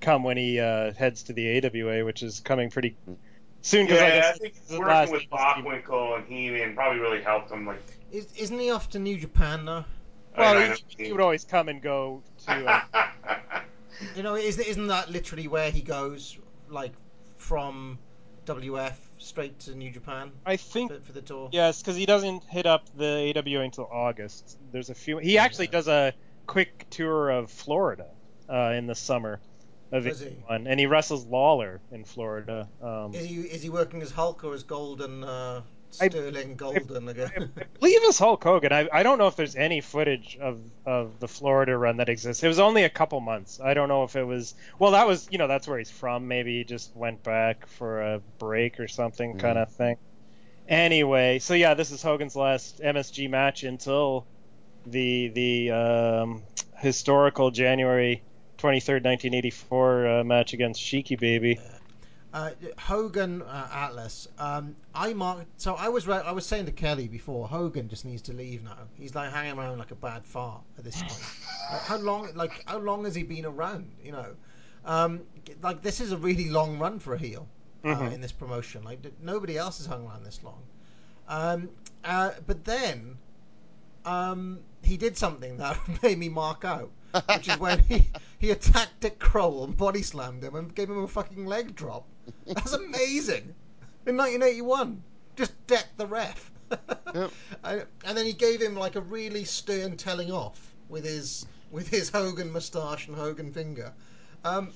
come 0.00 0.22
when 0.22 0.36
he 0.36 0.60
uh, 0.60 0.92
heads 0.92 1.24
to 1.24 1.32
the 1.32 1.64
AWA, 1.64 2.04
which 2.04 2.22
is 2.22 2.40
coming 2.40 2.70
pretty 2.70 2.96
soon. 3.62 3.86
Yeah, 3.86 3.94
like 3.94 4.12
I 4.12 4.28
I 4.28 4.32
think 4.32 4.54
this 4.54 4.78
working 4.78 4.86
last 4.86 5.12
with 5.12 5.30
Bockwinkel 5.30 6.16
and 6.18 6.26
Heenan 6.26 6.74
probably 6.74 7.00
really 7.00 7.22
helped 7.22 7.50
him. 7.50 7.66
Like, 7.66 7.82
Is, 8.12 8.26
isn't 8.36 8.58
he 8.58 8.70
off 8.70 8.88
to 8.90 8.98
New 8.98 9.18
Japan 9.18 9.64
though? 9.64 9.84
Well, 10.36 10.74
he, 10.96 11.04
he 11.04 11.12
would 11.12 11.20
always 11.20 11.44
come 11.44 11.68
and 11.68 11.82
go 11.82 12.22
to. 12.46 12.82
Uh, 12.94 13.08
You 14.14 14.22
know, 14.22 14.36
isn't 14.36 14.64
isn't 14.64 14.86
that 14.88 15.10
literally 15.10 15.48
where 15.48 15.70
he 15.70 15.80
goes, 15.80 16.38
like 16.68 16.92
from 17.36 17.98
WF 18.46 18.94
straight 19.18 19.58
to 19.60 19.74
New 19.74 19.90
Japan 19.90 20.30
I 20.46 20.56
think 20.56 20.92
for, 20.92 21.00
for 21.00 21.12
the 21.12 21.22
tour? 21.22 21.48
yes, 21.52 21.82
because 21.82 21.96
he 21.96 22.06
doesn't 22.06 22.44
hit 22.44 22.66
up 22.66 22.84
the 22.96 23.32
AWA 23.36 23.62
until 23.62 23.88
August. 23.90 24.56
There's 24.70 24.90
a 24.90 24.94
few. 24.94 25.18
He 25.18 25.38
actually 25.38 25.66
does 25.66 25.88
a 25.88 26.12
quick 26.46 26.86
tour 26.90 27.30
of 27.30 27.50
Florida 27.50 28.06
uh, 28.48 28.72
in 28.76 28.86
the 28.86 28.94
summer 28.94 29.40
of 29.92 30.04
Does 30.04 30.20
he? 30.20 30.26
81, 30.26 30.66
and 30.66 30.80
he 30.80 30.86
wrestles 30.86 31.26
Lawler 31.26 31.80
in 31.90 32.04
Florida. 32.04 32.68
Um, 32.82 33.14
Is 33.14 33.24
he 33.24 33.36
is 33.36 33.62
he 33.62 33.70
working 33.70 34.02
as 34.02 34.10
Hulk 34.10 34.44
or 34.44 34.54
as 34.54 34.62
Golden 34.62 35.24
uh, 35.24 35.62
I- 36.00 36.08
Sterling 36.08 36.56
Golden 36.56 37.08
again? 37.08 37.50
I 37.56 37.62
believe 37.80 38.00
it's 38.02 38.18
Hulk 38.18 38.44
Hogan. 38.44 38.72
I, 38.72 38.88
I 38.92 39.02
don't 39.02 39.16
know 39.18 39.26
if 39.28 39.36
there's 39.36 39.56
any 39.56 39.80
footage 39.80 40.36
of, 40.40 40.60
of 40.84 41.18
the 41.20 41.28
Florida 41.28 41.76
run 41.76 41.96
that 41.96 42.08
exists. 42.10 42.42
It 42.42 42.48
was 42.48 42.58
only 42.58 42.84
a 42.84 42.90
couple 42.90 43.20
months. 43.20 43.60
I 43.60 43.72
don't 43.74 43.88
know 43.88 44.04
if 44.04 44.14
it 44.14 44.24
was. 44.24 44.54
Well, 44.78 44.92
that 44.92 45.06
was 45.06 45.26
you 45.30 45.38
know 45.38 45.48
that's 45.48 45.66
where 45.66 45.78
he's 45.78 45.90
from. 45.90 46.28
Maybe 46.28 46.58
he 46.58 46.64
just 46.64 46.94
went 46.94 47.22
back 47.22 47.66
for 47.66 48.02
a 48.02 48.20
break 48.38 48.78
or 48.80 48.88
something 48.88 49.38
kind 49.38 49.56
of 49.58 49.72
thing. 49.72 49.96
Anyway, 50.68 51.38
so 51.38 51.54
yeah, 51.54 51.72
this 51.72 51.90
is 51.90 52.02
Hogan's 52.02 52.36
last 52.36 52.80
MSG 52.80 53.30
match 53.30 53.62
until 53.62 54.26
the 54.84 55.28
the 55.28 55.70
um, 55.70 56.42
historical 56.76 57.50
January 57.50 58.22
23rd, 58.58 59.04
1984 59.04 60.06
uh, 60.06 60.24
match 60.24 60.52
against 60.52 60.80
Sheiky 60.80 61.18
Baby. 61.18 61.58
Uh, 62.32 62.50
Hogan 62.78 63.40
uh, 63.42 63.68
Atlas. 63.72 64.28
Um, 64.38 64.76
I 64.94 65.14
marked. 65.14 65.46
So 65.60 65.74
I 65.74 65.88
was 65.88 66.06
re- 66.06 66.16
I 66.24 66.32
was 66.32 66.44
saying 66.44 66.66
to 66.66 66.72
Kelly 66.72 67.08
before. 67.08 67.48
Hogan 67.48 67.88
just 67.88 68.04
needs 68.04 68.22
to 68.22 68.34
leave 68.34 68.62
now. 68.62 68.76
He's 68.98 69.14
like 69.14 69.32
hanging 69.32 69.58
around 69.58 69.78
like 69.78 69.92
a 69.92 69.94
bad 69.96 70.26
fart 70.26 70.60
at 70.76 70.84
this 70.84 71.00
point. 71.00 71.12
like, 71.72 71.80
how 71.82 71.96
long? 71.96 72.28
Like 72.34 72.62
how 72.66 72.78
long 72.78 73.04
has 73.04 73.14
he 73.14 73.22
been 73.22 73.46
around? 73.46 73.90
You 74.04 74.12
know, 74.12 74.26
um, 74.84 75.22
like 75.62 75.80
this 75.80 76.00
is 76.00 76.12
a 76.12 76.18
really 76.18 76.50
long 76.50 76.78
run 76.78 76.98
for 76.98 77.14
a 77.14 77.18
heel 77.18 77.48
uh, 77.82 77.88
Mhm. 77.88 78.12
in 78.12 78.20
this 78.20 78.32
promotion. 78.32 78.82
Like 78.84 78.98
nobody 79.22 79.56
else 79.56 79.78
has 79.78 79.86
hung 79.86 80.06
around 80.06 80.24
this 80.24 80.42
long. 80.44 80.62
Um, 81.28 81.70
uh, 82.04 82.32
but 82.46 82.62
then 82.64 83.16
um, 84.04 84.60
he 84.82 84.96
did 84.98 85.16
something 85.16 85.56
that 85.58 85.78
made 86.02 86.18
me 86.18 86.28
mark 86.28 86.64
out, 86.64 86.90
which 87.26 87.48
is 87.48 87.58
when 87.58 87.80
he, 87.80 88.08
he 88.38 88.50
attacked 88.50 89.00
Dick 89.00 89.18
Kroll 89.18 89.64
and 89.64 89.76
body 89.76 90.02
slammed 90.02 90.42
him 90.44 90.54
and 90.54 90.74
gave 90.74 90.88
him 90.90 91.02
a 91.04 91.08
fucking 91.08 91.46
leg 91.46 91.74
drop. 91.74 92.06
That's 92.46 92.72
amazing. 92.72 93.54
In 94.06 94.16
1981, 94.16 95.02
just 95.36 95.52
decked 95.66 95.96
the 95.98 96.06
ref. 96.06 96.50
and, 97.14 97.30
and 98.04 98.16
then 98.18 98.26
he 98.26 98.32
gave 98.32 98.60
him 98.60 98.74
like 98.74 98.96
a 98.96 99.00
really 99.00 99.44
stern 99.44 99.96
telling 99.96 100.30
off 100.30 100.74
with 100.88 101.04
his 101.04 101.46
with 101.70 101.88
his 101.88 102.08
Hogan 102.10 102.50
moustache 102.52 103.08
and 103.08 103.16
Hogan 103.16 103.52
finger. 103.52 103.92
Um, 104.44 104.72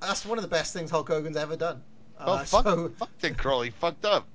that's 0.00 0.24
one 0.26 0.38
of 0.38 0.42
the 0.42 0.48
best 0.48 0.72
things 0.72 0.90
Hulk 0.90 1.08
Hogan's 1.08 1.36
ever 1.36 1.56
done. 1.56 1.82
Oh, 2.20 2.32
Uh, 2.34 2.44
fuck, 2.44 2.64
so- 2.64 2.88
fuck 2.98 3.10
Dick 3.20 3.36
Kroll. 3.36 3.62
He 3.62 3.70
fucked 3.70 4.04
up. 4.04 4.26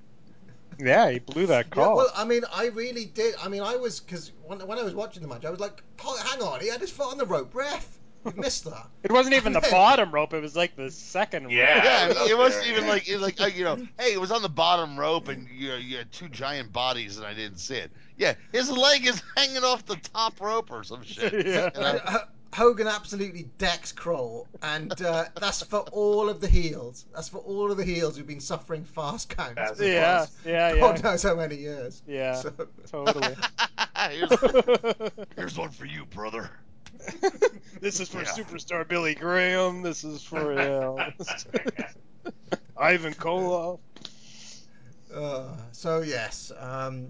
Yeah, 0.83 1.09
he 1.11 1.19
blew 1.19 1.45
that 1.47 1.67
Yeah, 1.67 1.73
call. 1.75 1.97
well, 1.97 2.11
I 2.15 2.25
mean, 2.25 2.41
I 2.53 2.67
really 2.67 3.05
did. 3.05 3.35
I 3.41 3.47
mean, 3.47 3.61
I 3.61 3.75
was 3.75 3.99
because 3.99 4.31
when, 4.45 4.59
when 4.67 4.79
I 4.79 4.83
was 4.83 4.93
watching 4.95 5.21
the 5.21 5.27
match, 5.27 5.45
I 5.45 5.49
was 5.49 5.59
like, 5.59 5.83
"Oh, 6.03 6.17
hang 6.25 6.41
on, 6.41 6.59
he 6.61 6.67
had 6.69 6.81
his 6.81 6.91
foot 6.91 7.11
on 7.11 7.17
the 7.17 7.25
rope, 7.25 7.53
ref. 7.53 7.99
You 8.25 8.33
missed 8.35 8.65
that." 8.65 8.87
It 9.03 9.11
wasn't 9.11 9.35
even 9.35 9.53
the 9.53 9.59
then- 9.61 9.71
bottom 9.71 10.11
rope; 10.11 10.33
it 10.33 10.41
was 10.41 10.55
like 10.55 10.75
the 10.75 10.91
second. 10.91 11.43
rope. 11.43 11.51
Yeah, 11.53 12.07
was 12.09 12.29
it 12.29 12.37
wasn't 12.37 12.67
even 12.67 12.87
like 12.87 13.07
it, 13.09 13.19
like 13.19 13.39
uh, 13.41 13.45
you 13.47 13.63
know, 13.63 13.75
hey, 13.99 14.13
it 14.13 14.19
was 14.21 14.31
on 14.31 14.41
the 14.41 14.49
bottom 14.49 14.99
rope, 14.99 15.27
and 15.27 15.47
you 15.49 15.69
know, 15.69 15.75
you 15.77 15.97
had 15.97 16.11
two 16.11 16.29
giant 16.29 16.71
bodies, 16.73 17.17
and 17.17 17.25
I 17.25 17.33
didn't 17.33 17.57
see 17.59 17.75
it. 17.75 17.91
Yeah, 18.17 18.33
his 18.51 18.69
leg 18.71 19.07
is 19.07 19.21
hanging 19.35 19.63
off 19.63 19.85
the 19.85 19.95
top 19.95 20.39
rope 20.41 20.71
or 20.71 20.83
some 20.83 21.03
shit. 21.03 21.33
Yeah. 21.45 21.69
You 21.75 21.81
know? 21.81 22.19
Hogan 22.53 22.87
absolutely 22.87 23.43
decks 23.57 23.91
Kroll, 23.93 24.47
and 24.61 24.91
uh, 25.01 25.25
that's 25.39 25.63
for 25.63 25.79
all 25.91 26.29
of 26.29 26.41
the 26.41 26.47
heels. 26.47 27.05
That's 27.15 27.29
for 27.29 27.37
all 27.37 27.71
of 27.71 27.77
the 27.77 27.85
heels 27.85 28.17
who've 28.17 28.27
been 28.27 28.41
suffering 28.41 28.83
fast 28.83 29.29
counts. 29.29 29.55
That's- 29.55 29.77
for 29.77 29.85
Yeah, 29.85 30.25
yeah, 30.45 30.75
God 30.77 30.97
yeah. 30.97 31.01
knows 31.11 31.23
how 31.23 31.35
many 31.35 31.55
years. 31.55 32.01
Yeah, 32.05 32.35
So, 32.35 32.51
totally. 32.87 33.35
here's, 34.09 34.29
here's 35.37 35.57
one 35.57 35.69
for 35.69 35.85
you, 35.85 36.05
brother. 36.07 36.49
this 37.79 37.99
is 38.01 38.09
for 38.09 38.19
Yeah. 38.19 38.25
superstar 38.29 38.87
Billy 38.87 39.15
Graham. 39.15 39.81
This 39.81 40.03
is 40.03 40.21
for 40.21 40.53
uh, 40.59 41.11
Ivan 42.77 43.13
Koloff. 43.13 43.79
uh, 45.15 45.55
so 45.71 46.01
yes, 46.01 46.51
um, 46.59 47.07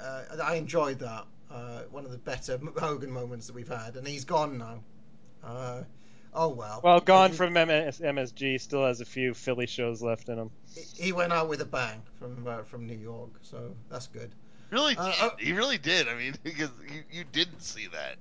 uh, 0.00 0.22
I 0.42 0.56
enjoyed 0.56 0.98
that. 0.98 1.26
Uh, 1.52 1.82
one 1.90 2.04
of 2.06 2.10
the 2.10 2.18
better 2.18 2.58
Hogan 2.78 3.10
moments 3.10 3.46
that 3.46 3.54
we've 3.54 3.68
had, 3.68 3.96
and 3.96 4.06
he's 4.06 4.24
gone 4.24 4.56
now. 4.56 4.82
Uh, 5.44 5.82
oh 6.32 6.48
well. 6.48 6.80
Well, 6.82 7.00
gone 7.00 7.30
He- 7.30 7.36
from 7.36 7.52
MS- 7.52 8.00
MSG, 8.00 8.58
still 8.58 8.86
has 8.86 9.00
a 9.02 9.04
few 9.04 9.34
Philly 9.34 9.66
shows 9.66 10.02
left 10.02 10.28
in 10.30 10.38
him. 10.38 10.50
He 10.96 11.12
went 11.12 11.32
out 11.32 11.48
with 11.50 11.60
a 11.60 11.66
bang 11.66 12.02
from 12.18 12.46
uh, 12.46 12.62
from 12.62 12.86
New 12.86 12.96
York, 12.96 13.30
so 13.42 13.74
that's 13.90 14.06
good. 14.06 14.34
Really 14.70 14.96
Uh, 14.96 15.12
uh, 15.20 15.30
he 15.38 15.52
really 15.52 15.76
did. 15.76 16.08
I 16.08 16.14
mean, 16.14 16.34
because 16.42 16.70
you, 16.90 17.02
you 17.10 17.24
didn't 17.30 17.60
see 17.60 17.86
that. 17.88 18.16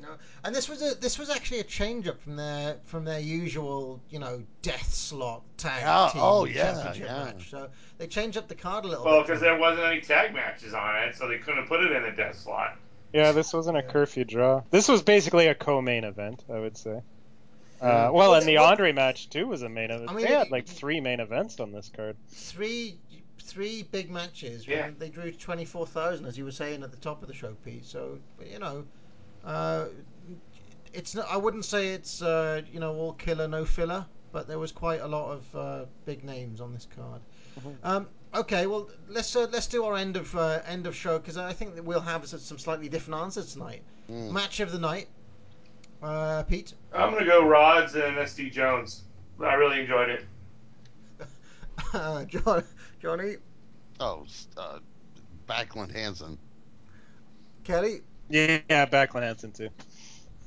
No, 0.00 0.08
and 0.44 0.54
this 0.54 0.68
was 0.68 0.82
a 0.82 0.94
this 0.94 1.18
was 1.18 1.30
actually 1.30 1.60
a 1.60 1.64
change 1.64 2.06
up 2.06 2.20
from 2.20 2.36
their 2.36 2.76
from 2.84 3.04
their 3.04 3.20
usual 3.20 4.00
you 4.10 4.18
know 4.18 4.42
death 4.60 4.92
slot 4.92 5.42
tag 5.56 5.80
Yeah, 5.82 6.10
team 6.12 6.22
oh, 6.22 6.44
yeah, 6.44 6.72
championship 6.72 7.06
yeah. 7.06 7.24
match. 7.24 7.50
So 7.50 7.68
they 7.98 8.06
changed 8.06 8.36
up 8.36 8.46
the 8.46 8.54
card 8.54 8.84
a 8.84 8.88
little 8.88 9.04
well, 9.04 9.20
bit. 9.20 9.28
because 9.28 9.40
there 9.40 9.56
wasn't 9.56 9.86
any 9.86 10.00
tag 10.02 10.34
matches 10.34 10.74
on 10.74 10.96
it, 11.04 11.16
so 11.16 11.28
they 11.28 11.38
couldn't 11.38 11.66
put 11.66 11.80
it 11.82 11.92
in 11.92 12.02
the 12.02 12.10
death 12.10 12.36
slot. 12.38 12.76
Yeah, 13.12 13.32
this 13.32 13.54
wasn't 13.54 13.78
a 13.78 13.82
curfew 13.82 14.24
draw. 14.24 14.62
This 14.70 14.88
was 14.88 15.02
basically 15.02 15.46
a 15.46 15.54
co-main 15.54 16.04
event, 16.04 16.44
I 16.52 16.58
would 16.58 16.76
say. 16.76 17.00
Uh, 17.80 17.80
well, 17.80 18.12
Well, 18.14 18.34
and 18.34 18.46
the 18.46 18.58
Andre 18.58 18.92
match 18.92 19.30
too 19.30 19.46
was 19.46 19.62
a 19.62 19.68
main 19.68 19.90
event. 19.90 20.10
I 20.10 20.14
mean, 20.14 20.26
they 20.26 20.32
had 20.32 20.50
like 20.50 20.66
three 20.66 21.00
main 21.00 21.20
events 21.20 21.58
on 21.60 21.72
this 21.72 21.90
card. 21.94 22.16
three 22.28 22.98
three 23.38 23.82
big 23.84 24.10
matches. 24.10 24.66
Yeah. 24.66 24.90
They 24.98 25.08
drew 25.08 25.32
twenty 25.32 25.64
four 25.64 25.86
thousand, 25.86 26.26
as 26.26 26.36
you 26.36 26.44
were 26.44 26.52
saying 26.52 26.82
at 26.82 26.90
the 26.90 26.96
top 26.98 27.22
of 27.22 27.28
the 27.28 27.34
show, 27.34 27.54
Pete. 27.64 27.86
So 27.86 28.18
you 28.44 28.58
know, 28.58 28.84
uh, 29.46 29.86
it's 30.92 31.14
not. 31.14 31.26
I 31.30 31.36
wouldn't 31.36 31.64
say 31.64 31.88
it's 31.88 32.20
uh, 32.22 32.62
you 32.72 32.80
know 32.80 32.94
all 32.94 33.12
killer 33.12 33.48
no 33.48 33.64
filler, 33.64 34.04
but 34.32 34.48
there 34.48 34.58
was 34.58 34.72
quite 34.72 35.00
a 35.00 35.06
lot 35.06 35.30
of 35.30 35.56
uh, 35.56 35.84
big 36.04 36.24
names 36.24 36.60
on 36.60 36.72
this 36.74 36.86
card. 36.96 37.20
Um, 37.82 38.08
okay, 38.34 38.66
well 38.66 38.90
let's 39.08 39.34
uh, 39.36 39.46
let's 39.50 39.66
do 39.66 39.84
our 39.84 39.96
end 39.96 40.16
of 40.16 40.34
uh, 40.36 40.60
end 40.66 40.86
of 40.86 40.94
show 40.94 41.18
because 41.18 41.36
I 41.36 41.52
think 41.52 41.74
that 41.76 41.84
we'll 41.84 42.00
have 42.00 42.26
some 42.26 42.58
slightly 42.58 42.88
different 42.88 43.20
answers 43.22 43.52
tonight. 43.54 43.82
Mm. 44.10 44.30
Match 44.32 44.60
of 44.60 44.72
the 44.72 44.78
night, 44.78 45.08
uh, 46.02 46.42
Pete. 46.44 46.74
I'm 46.94 47.12
gonna 47.12 47.24
go 47.24 47.46
Rods 47.46 47.94
and 47.94 48.16
SD 48.16 48.52
Jones. 48.52 49.04
I 49.40 49.54
really 49.54 49.80
enjoyed 49.80 50.08
it. 50.10 50.24
Uh, 51.92 52.24
John, 52.24 52.64
Johnny, 53.00 53.36
Oh, 54.00 54.24
uh, 54.56 54.78
Backlund 55.46 55.92
Hansen. 55.94 56.38
Kelly, 57.64 58.00
Yeah, 58.28 58.58
yeah, 58.68 58.86
Backlund 58.86 59.22
Hansen 59.22 59.52
too. 59.52 59.68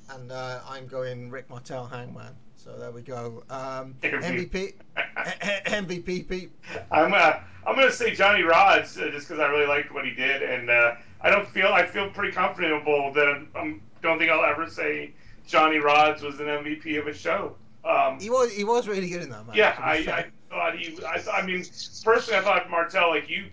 and 0.10 0.32
uh, 0.32 0.60
I'm 0.68 0.88
going 0.88 1.30
Rick 1.30 1.50
Martel 1.50 1.86
Hangman. 1.86 2.36
So 2.58 2.78
there 2.78 2.92
we 2.92 3.02
go. 3.02 3.44
Um, 3.50 3.96
MVP. 4.02 4.74
MVP, 4.98 5.64
MVP, 5.66 6.28
Pete. 6.28 6.52
I'm 6.92 7.14
uh, 7.14 7.36
I'm 7.66 7.76
gonna 7.76 7.92
say 7.92 8.14
Johnny 8.14 8.44
Rods 8.44 8.98
uh, 8.98 9.10
just 9.12 9.28
because 9.28 9.40
I 9.40 9.48
really 9.48 9.68
liked 9.68 9.94
what 9.94 10.06
he 10.06 10.12
did, 10.12 10.44
and 10.44 10.70
uh, 10.70 10.96
I 11.22 11.30
don't 11.30 11.48
feel 11.48 11.68
I 11.68 11.86
feel 11.86 12.10
pretty 12.10 12.34
comfortable 12.34 13.14
that 13.14 13.28
I'm, 13.28 13.48
I'm 13.56 13.82
don't 14.02 14.20
think 14.20 14.30
I'll 14.30 14.44
ever 14.44 14.70
say 14.70 15.12
Johnny 15.48 15.78
Rods 15.78 16.22
was 16.22 16.40
an 16.40 16.48
MVP 16.48 17.00
of 17.00 17.08
a 17.08 17.14
show. 17.14 17.56
Um, 17.86 18.20
He 18.20 18.30
was 18.30 18.52
he 18.54 18.64
was 18.66 18.88
really 18.88 19.10
good 19.10 19.22
in 19.22 19.30
that 19.30 19.48
match. 19.48 19.56
yeah, 19.56 19.76
I. 19.80 19.96
I 19.96 20.26
thought 20.50 20.78
he. 20.78 20.98
I, 21.06 21.22
I 21.32 21.46
mean, 21.46 21.64
personally, 22.04 22.40
I 22.40 22.42
thought 22.44 22.70
Martel, 22.70 23.10
like 23.10 23.30
you, 23.30 23.46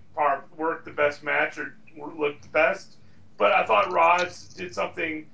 worked 0.57 0.85
the 0.87 0.91
best 0.91 1.23
match 1.23 1.59
or 1.59 1.75
looked 2.17 2.43
the 2.43 2.49
best, 2.49 2.96
but 3.39 3.53
I 3.53 3.65
thought 3.67 3.93
Rods 3.93 4.49
did 4.55 4.75
something. 4.75 5.27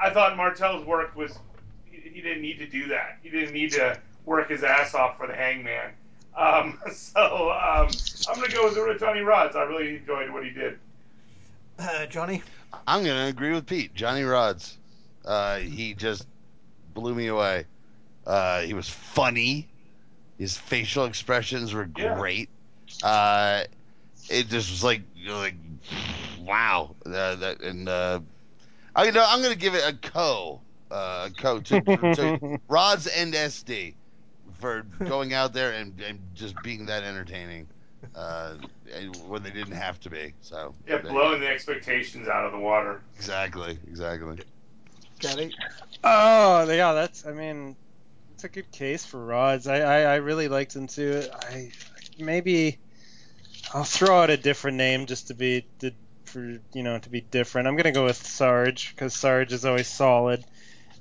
I 0.00 0.10
thought 0.10 0.36
Martel's 0.36 0.84
work 0.86 1.14
was. 1.16 1.32
He, 1.84 2.08
he 2.08 2.20
didn't 2.20 2.42
need 2.42 2.58
to 2.58 2.66
do 2.66 2.88
that. 2.88 3.18
He 3.22 3.30
didn't 3.30 3.54
need 3.54 3.72
to 3.72 3.98
work 4.24 4.48
his 4.50 4.62
ass 4.64 4.94
off 4.94 5.16
for 5.18 5.26
the 5.26 5.34
Hangman. 5.34 5.92
Um, 6.36 6.78
so 6.92 7.50
um, 7.52 7.88
I'm 8.28 8.36
going 8.36 8.50
to 8.50 8.56
go 8.56 8.86
with 8.86 8.98
Johnny 9.00 9.20
Rods. 9.20 9.56
I 9.56 9.62
really 9.62 9.96
enjoyed 9.96 10.30
what 10.30 10.44
he 10.44 10.50
did. 10.50 10.78
Uh, 11.78 12.06
Johnny? 12.06 12.42
I'm 12.86 13.04
gonna 13.04 13.26
agree 13.26 13.52
with 13.52 13.66
Pete. 13.66 13.94
Johnny 13.94 14.22
Rods. 14.22 14.78
Uh, 15.24 15.58
he 15.58 15.94
just 15.94 16.26
blew 16.92 17.14
me 17.14 17.28
away. 17.28 17.66
Uh, 18.26 18.62
he 18.62 18.74
was 18.74 18.88
funny. 18.88 19.68
His 20.38 20.56
facial 20.56 21.04
expressions 21.04 21.72
were 21.72 21.88
Yeah. 21.96 22.16
great. 22.16 22.48
Uh, 23.02 23.64
it 24.28 24.48
just 24.48 24.70
was 24.70 24.84
like 24.84 25.02
like 25.26 25.54
wow. 26.44 26.94
Uh, 27.06 27.34
that 27.36 27.60
and 27.60 27.88
uh, 27.88 28.20
I 28.94 29.10
know 29.10 29.24
I'm 29.26 29.42
gonna 29.42 29.54
give 29.54 29.74
it 29.74 29.84
a 29.86 29.96
co. 29.96 30.60
Uh, 30.90 31.28
a 31.30 31.40
co 31.40 31.60
to, 31.60 31.80
to 31.80 32.38
Rods 32.68 33.06
and 33.06 33.34
SD 33.34 33.94
for 34.60 34.82
going 35.04 35.32
out 35.32 35.52
there 35.52 35.72
and, 35.72 35.98
and 36.00 36.20
just 36.34 36.60
being 36.62 36.86
that 36.86 37.02
entertaining 37.02 37.66
uh, 38.14 38.54
when 39.26 39.42
they 39.42 39.50
didn't 39.50 39.74
have 39.74 39.98
to 40.00 40.10
be. 40.10 40.34
So 40.40 40.74
Yeah, 40.86 40.98
there 40.98 41.10
blowing 41.10 41.40
the 41.40 41.48
expectations 41.48 42.28
out 42.28 42.46
of 42.46 42.52
the 42.52 42.58
water. 42.58 43.00
Exactly, 43.16 43.78
exactly. 43.88 44.38
Kelly? 45.20 45.54
Oh, 46.02 46.70
yeah, 46.70 46.92
that's. 46.92 47.26
I 47.26 47.32
mean, 47.32 47.76
it's 48.34 48.44
a 48.44 48.48
good 48.48 48.70
case 48.70 49.04
for 49.04 49.24
Rods. 49.24 49.66
I, 49.66 49.78
I, 49.78 50.00
I 50.02 50.14
really 50.16 50.48
liked 50.48 50.76
him 50.76 50.86
too. 50.86 51.22
I 51.32 51.70
maybe 52.18 52.78
I'll 53.72 53.84
throw 53.84 54.20
out 54.20 54.30
a 54.30 54.36
different 54.36 54.76
name 54.76 55.06
just 55.06 55.28
to 55.28 55.34
be 55.34 55.66
to, 55.80 55.92
for 56.34 56.58
you 56.72 56.82
know 56.82 56.98
to 56.98 57.08
be 57.08 57.20
different. 57.22 57.68
I'm 57.68 57.76
gonna 57.76 57.92
go 57.92 58.04
with 58.04 58.16
Sarge 58.26 58.90
because 58.94 59.14
Sarge 59.14 59.52
is 59.52 59.64
always 59.64 59.86
solid, 59.88 60.44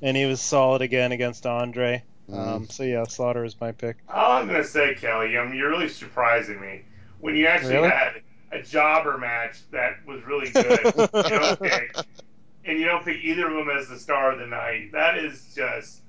and 0.01 0.15
he 0.15 0.25
was 0.25 0.39
solid 0.39 0.81
again 0.81 1.11
against 1.11 1.45
Andre. 1.45 2.03
Um, 2.31 2.69
so 2.69 2.83
yeah, 2.83 3.03
Slaughter 3.03 3.43
is 3.43 3.59
my 3.59 3.71
pick. 3.73 3.97
All 4.07 4.33
I'm 4.33 4.47
going 4.47 4.61
to 4.61 4.67
say, 4.67 4.95
Kelly, 4.95 5.37
I 5.37 5.45
mean, 5.45 5.55
you're 5.55 5.69
really 5.69 5.89
surprising 5.89 6.61
me. 6.61 6.83
When 7.19 7.35
you 7.35 7.47
actually 7.47 7.75
Really? 7.75 7.89
had 7.89 8.21
a 8.53 8.61
jobber 8.61 9.17
match 9.17 9.57
that 9.71 10.05
was 10.07 10.23
really 10.23 10.49
good, 10.49 10.79
you 10.95 11.29
don't 11.37 12.05
and 12.65 12.79
you 12.79 12.85
don't 12.85 13.03
pick 13.03 13.17
either 13.23 13.47
of 13.47 13.53
them 13.53 13.75
as 13.77 13.89
the 13.89 13.99
star 13.99 14.31
of 14.31 14.39
the 14.39 14.47
night. 14.47 14.93
That 14.93 15.17
is 15.17 15.53
just, 15.53 16.01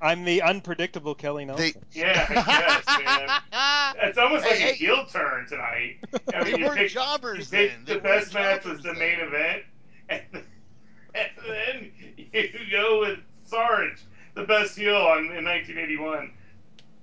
I'm 0.00 0.24
the 0.24 0.42
unpredictable 0.42 1.14
Kelly 1.14 1.44
Nelson. 1.44 1.84
yeah, 1.92 2.26
yes, 2.30 2.86
man. 3.04 3.28
It's 4.08 4.18
almost 4.18 4.44
like 4.44 4.54
Hey, 4.56 4.70
a 4.70 4.74
heel 4.74 5.06
turn 5.06 5.46
tonight. 5.48 5.96
I 6.34 6.44
They 6.44 6.52
mean, 6.52 6.58
you 6.58 6.64
weren't 6.66 6.78
picked, 6.78 6.94
jobbers 6.94 7.50
then. 7.50 7.84
They 7.84 7.94
the 7.94 8.00
best 8.00 8.32
match 8.34 8.64
was 8.64 8.80
jobbers 8.80 8.82
the 8.82 8.88
then. 8.90 8.98
main 8.98 9.20
event, 9.20 9.62
and, 10.08 10.22
and 11.14 11.30
then 11.46 11.92
you 12.32 12.50
go 12.70 13.00
with 13.00 13.18
Sarge, 13.44 14.00
the 14.34 14.44
best 14.44 14.76
heel 14.78 14.94
on, 14.96 15.26
in 15.36 15.44
1981. 15.44 16.32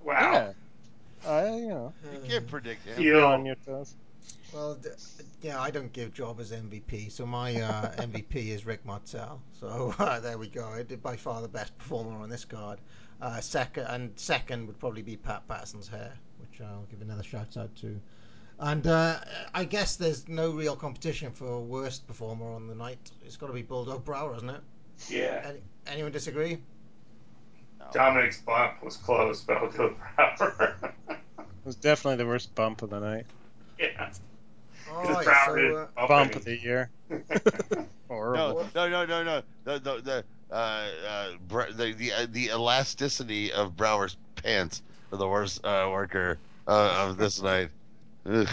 Wow. 0.03 0.13
Yeah. 0.31 0.53
I 1.29 1.55
you 1.55 1.67
know. 1.69 1.93
You 2.13 2.19
can't 2.29 2.47
predict 2.47 2.85
him. 2.85 2.95
Be 2.95 3.13
on 3.13 3.45
your 3.45 3.55
toes. 3.55 3.95
Well, 4.55 4.75
d- 4.75 4.87
yeah, 5.41 5.61
I 5.61 5.69
don't 5.69 5.91
give 5.91 6.13
Jobbers 6.13 6.53
MVP, 6.53 7.11
so 7.11 7.25
my 7.25 7.59
uh, 7.59 7.91
MVP 7.97 8.35
is 8.35 8.65
Rick 8.65 8.85
Martel. 8.85 9.41
So 9.59 9.93
uh, 9.99 10.21
there 10.21 10.37
we 10.37 10.47
go. 10.47 10.65
I 10.65 10.81
did 10.83 11.03
by 11.03 11.17
far 11.17 11.41
the 11.41 11.49
best 11.49 11.77
performer 11.77 12.17
on 12.21 12.29
this 12.29 12.45
card. 12.45 12.79
Uh, 13.21 13.41
second 13.41 13.83
and 13.87 14.11
second 14.15 14.67
would 14.67 14.79
probably 14.79 15.01
be 15.01 15.17
Pat 15.17 15.45
Patterson's 15.49 15.89
hair, 15.89 16.13
which 16.39 16.61
I'll 16.61 16.85
give 16.89 17.01
another 17.01 17.21
shout 17.21 17.57
out 17.57 17.75
to. 17.81 17.99
And 18.57 18.87
uh, 18.87 19.19
I 19.53 19.65
guess 19.65 19.97
there's 19.97 20.29
no 20.29 20.51
real 20.51 20.77
competition 20.77 21.33
for 21.33 21.59
worst 21.59 22.07
performer 22.07 22.53
on 22.53 22.67
the 22.67 22.75
night. 22.75 23.11
It's 23.25 23.35
got 23.35 23.47
to 23.47 23.53
be 23.53 23.61
Bulldog 23.61 24.05
Brower, 24.05 24.37
isn't 24.37 24.49
it? 24.49 24.61
Yeah. 25.09 25.41
Any, 25.43 25.59
anyone 25.85 26.13
disagree? 26.13 26.59
Dominic's 27.91 28.39
bump 28.39 28.81
was 28.81 28.95
close, 28.95 29.41
but 29.41 29.75
Brower. 29.75 30.75
It 31.09 31.65
was 31.65 31.75
definitely 31.75 32.23
the 32.23 32.27
worst 32.27 32.55
bump 32.55 32.83
of 32.83 32.89
the 32.89 33.01
night. 33.01 33.25
yeah. 33.79 34.11
All 34.87 34.95
Because 35.01 35.25
right, 35.25 35.45
so, 35.45 35.75
uh, 35.97 36.07
bump 36.07 36.07
Bump 36.07 36.35
of 36.35 36.43
the 36.45 36.57
year. 36.57 36.91
No, 38.33 38.55
Horrible. 38.55 38.69
no, 38.75 38.89
no, 38.89 39.05
no, 39.05 39.23
no. 39.23 39.43
The 39.63 39.79
the 39.79 40.01
the 40.01 40.25
uh, 40.51 40.55
uh, 41.07 41.31
the 41.49 41.93
the, 41.97 42.11
uh, 42.13 42.27
the 42.29 42.47
elasticity 42.49 43.51
of 43.51 43.75
Brower's 43.75 44.17
pants 44.35 44.81
for 45.09 45.17
the 45.17 45.27
worst 45.27 45.63
uh, 45.65 45.87
worker 45.91 46.39
uh, 46.67 47.07
of 47.07 47.17
this 47.17 47.41
night. 47.41 47.69
Ugh. 48.25 48.47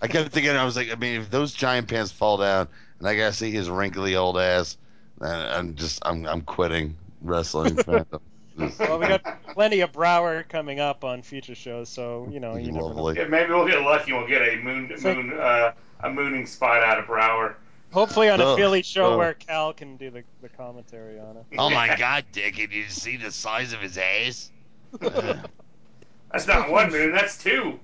I 0.00 0.08
kept 0.08 0.32
thinking, 0.32 0.52
I 0.52 0.64
was 0.64 0.76
like, 0.76 0.90
I 0.90 0.94
mean, 0.96 1.20
if 1.20 1.30
those 1.30 1.52
giant 1.52 1.88
pants 1.88 2.12
fall 2.12 2.36
down, 2.38 2.68
and 2.98 3.08
I 3.08 3.16
gotta 3.16 3.32
see 3.32 3.50
his 3.50 3.68
wrinkly 3.70 4.16
old 4.16 4.38
ass, 4.38 4.76
I'm 5.20 5.74
just, 5.74 6.00
I'm, 6.04 6.26
I'm 6.26 6.42
quitting 6.42 6.96
wrestling. 7.20 7.78
fandom. 8.56 8.68
Just- 8.68 8.78
Well, 8.80 8.98
we 8.98 9.06
got 9.06 9.42
plenty 9.54 9.80
of 9.80 9.92
Brower 9.92 10.42
coming 10.44 10.80
up 10.80 11.04
on 11.04 11.22
future 11.22 11.54
shows, 11.54 11.88
so 11.88 12.28
you 12.30 12.40
know 12.40 12.56
you 12.56 12.72
never 12.72 12.78
know. 12.78 12.86
Lovely. 12.94 13.16
Yeah, 13.18 13.26
maybe 13.28 13.50
we'll 13.52 13.66
get 13.66 13.82
lucky. 13.82 14.10
and 14.12 14.20
We'll 14.20 14.28
get 14.28 14.42
a 14.42 14.56
moon 14.56 14.88
Think- 14.96 15.26
moon 15.26 15.38
uh, 15.38 15.72
a 16.00 16.10
mooning 16.10 16.46
spot 16.46 16.82
out 16.82 16.98
of 16.98 17.06
Brower. 17.06 17.56
Hopefully 17.92 18.28
on 18.28 18.40
a 18.40 18.44
Ugh, 18.44 18.58
Philly 18.58 18.82
show 18.82 19.12
ugh. 19.12 19.18
where 19.18 19.34
Cal 19.34 19.72
can 19.72 19.96
do 19.96 20.10
the, 20.10 20.24
the 20.42 20.48
commentary 20.48 21.20
on 21.20 21.36
it. 21.36 21.44
Oh 21.56 21.70
my 21.70 21.96
God, 21.98 22.24
Dick! 22.32 22.56
Did 22.56 22.72
you 22.72 22.84
see 22.88 23.16
the 23.16 23.30
size 23.30 23.72
of 23.72 23.80
his 23.80 23.96
ass? 23.98 24.50
That's 25.00 26.46
not 26.48 26.70
one 26.70 26.90
moon. 26.90 27.12
That's 27.12 27.38
two. 27.42 27.78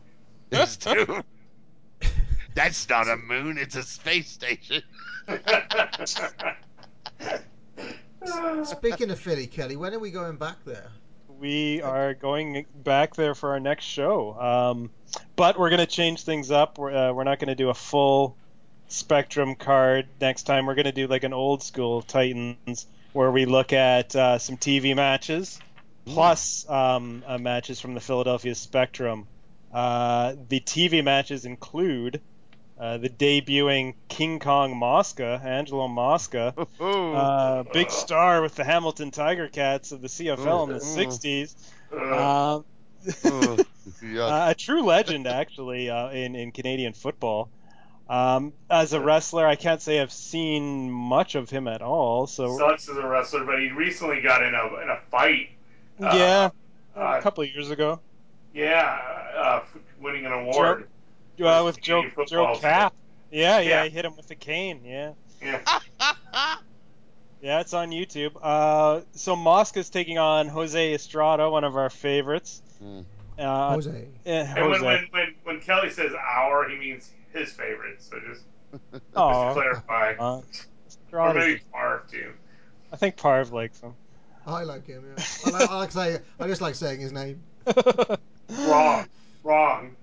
That's 0.51 0.77
two. 0.77 1.23
That's 2.55 2.89
not 2.89 3.09
a 3.09 3.17
moon; 3.17 3.57
it's 3.59 3.77
a 3.77 3.83
space 3.85 4.29
station. 4.29 4.83
Speaking 8.65 9.11
of 9.11 9.19
Philly, 9.19 9.47
Kelly, 9.47 9.77
when 9.77 9.95
are 9.95 9.99
we 9.99 10.11
going 10.11 10.37
back 10.37 10.65
there? 10.65 10.89
We 11.39 11.81
are 11.81 12.13
going 12.13 12.67
back 12.75 13.15
there 13.15 13.35
for 13.35 13.53
our 13.53 13.61
next 13.61 13.85
show, 13.85 14.39
um, 14.39 14.91
but 15.37 15.59
we're 15.59 15.71
going 15.71 15.81
to 15.81 15.87
change 15.87 16.25
things 16.25 16.51
up. 16.51 16.77
We're, 16.77 16.95
uh, 16.95 17.13
we're 17.13 17.25
not 17.25 17.39
going 17.39 17.49
to 17.49 17.55
do 17.55 17.71
a 17.71 17.75
full 17.75 18.37
Spectrum 18.89 19.55
card 19.55 20.09
next 20.21 20.43
time. 20.43 20.67
We're 20.67 20.75
going 20.75 20.85
to 20.85 20.93
do 20.93 21.07
like 21.07 21.25
an 21.25 21.33
old 21.33 21.63
school 21.63 22.03
Titans 22.03 22.87
where 23.13 23.31
we 23.31 23.47
look 23.47 23.73
at 23.73 24.15
uh, 24.15 24.39
some 24.39 24.57
TV 24.57 24.95
matches 24.95 25.59
plus 26.05 26.69
um, 26.69 27.23
uh, 27.27 27.39
matches 27.39 27.81
from 27.81 27.95
the 27.95 28.01
Philadelphia 28.01 28.55
Spectrum. 28.55 29.27
Uh, 29.73 30.35
the 30.49 30.61
TV 30.61 31.03
matches 31.03 31.45
include 31.45 32.21
uh, 32.81 32.97
the 32.97 33.11
debuting 33.11 33.95
King 34.09 34.39
Kong 34.41 34.75
Mosca, 34.77 35.41
Angelo 35.45 35.87
Mosca, 35.87 36.55
uh, 36.81 37.63
big 37.73 37.91
star 37.91 38.41
with 38.41 38.55
the 38.55 38.65
Hamilton 38.65 39.11
Tiger 39.11 39.49
Cats 39.49 39.93
of 39.93 40.01
the 40.01 40.09
CFL 40.09 40.69
in 40.69 40.73
the 40.73 40.81
60s. 40.81 41.55
Uh, 41.93 42.57
Um, 42.57 42.65
Ugh, 43.25 43.67
yuck. 44.03 44.31
uh, 44.31 44.51
a 44.51 44.55
true 44.55 44.83
legend, 44.83 45.27
actually, 45.27 45.91
uh, 45.91 46.11
in, 46.11 46.35
in 46.35 46.53
Canadian 46.53 46.93
football. 46.95 47.51
Um, 48.09 48.53
as 48.69 48.93
a 48.93 49.01
wrestler, 49.01 49.47
I 49.47 49.55
can't 49.57 49.81
say 49.81 50.01
I've 50.01 50.11
seen 50.13 50.91
much 50.91 51.35
of 51.37 51.49
him 51.49 51.69
at 51.69 51.81
all. 51.83 52.27
So, 52.27 52.59
Sucks 52.59 52.89
as 52.89 52.97
a 52.97 53.07
wrestler, 53.07 53.45
but 53.45 53.61
he 53.61 53.71
recently 53.71 54.21
got 54.21 54.43
in 54.43 54.53
a 54.55 54.83
in 54.83 54.89
a 54.91 54.99
fight. 55.11 55.51
uh, 56.03 56.13
yeah, 56.17 56.51
a 56.97 57.21
couple 57.23 57.45
of 57.45 57.51
years 57.55 57.71
ago. 57.71 58.01
Yeah, 58.53 58.99
uh, 59.37 59.61
winning 60.01 60.27
an 60.27 60.33
award. 60.33 60.89
Uh, 61.47 61.65
with 61.65 61.81
Joe, 61.81 62.05
Joe 62.27 62.57
Kapp. 62.61 62.95
Yeah, 63.31 63.61
yeah, 63.61 63.69
Yeah. 63.69 63.85
he 63.85 63.91
hit 63.91 64.05
him 64.05 64.17
with 64.17 64.31
a 64.31 64.35
cane. 64.35 64.81
Yeah. 64.85 65.13
Yeah. 65.43 65.61
Yeah, 67.43 67.61
it's 67.61 67.73
on 67.73 67.89
YouTube. 67.91 68.33
Uh, 68.43 69.01
so 69.13 69.35
Mosca's 69.35 69.89
taking 69.89 70.19
on 70.19 70.47
Jose 70.49 70.93
Estrada, 70.93 71.49
one 71.49 71.65
of 71.65 71.75
our 71.75 71.89
favorites. 71.89 72.61
Hmm. 72.79 73.01
Uh, 73.39 73.71
Jose. 73.71 74.09
eh, 74.27 74.55
And 74.59 74.69
when, 74.71 74.85
when, 74.85 75.07
when, 75.11 75.35
when 75.45 75.61
Kelly 75.61 75.89
says 75.89 76.13
our, 76.13 76.69
he 76.69 76.77
means 76.77 77.11
his 77.33 77.51
favorite. 77.51 78.03
So 78.03 78.19
just, 78.29 78.43
just 78.93 78.93
to 78.93 79.01
clarify. 79.15 80.15
Uh, 80.21 80.43
or 81.17 81.33
maybe 81.33 81.63
Parv 81.75 82.11
too. 82.11 82.31
I 82.93 82.97
think 82.97 83.17
Parv 83.17 83.51
likes 83.53 83.81
him. 83.81 83.95
I 84.47 84.65
like 84.65 84.87
him. 84.87 85.03
Yeah. 85.17 85.25
I, 85.47 85.51
like, 85.51 85.71
I 85.71 85.77
like 85.79 85.93
say. 85.93 86.19
I 86.39 86.47
just 86.47 86.61
like 86.61 86.75
saying 86.75 87.01
his 87.01 87.11
name. 87.11 87.41
Wrong. 88.51 89.07
Wrong. 89.43 89.97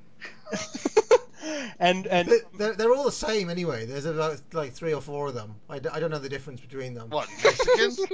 And 1.80 2.08
and 2.08 2.28
They- 2.28 2.40
They're, 2.58 2.74
they're 2.74 2.94
all 2.94 3.04
the 3.06 3.12
same 3.12 3.50
anyway. 3.50 3.86
There's 3.86 4.06
about 4.06 4.40
like 4.54 4.74
three 4.74 4.94
or 4.94 5.02
four 5.02 5.28
of 5.28 5.34
them. 5.34 5.56
I, 5.70 5.80
d- 5.80 5.90
I 5.92 6.00
don't 6.00 6.12
know 6.12 6.20
the 6.20 6.30
difference 6.30 6.60
between 6.62 6.94
them. 6.94 7.10
What 7.10 7.28
Mexicans? 7.44 8.00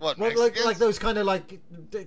What 0.00 0.16
Well, 0.16 0.28
Mexicans? 0.28 0.56
like 0.58 0.64
like 0.64 0.78
those 0.78 0.98
kind 1.00 1.18
of 1.18 1.26
like 1.26 1.58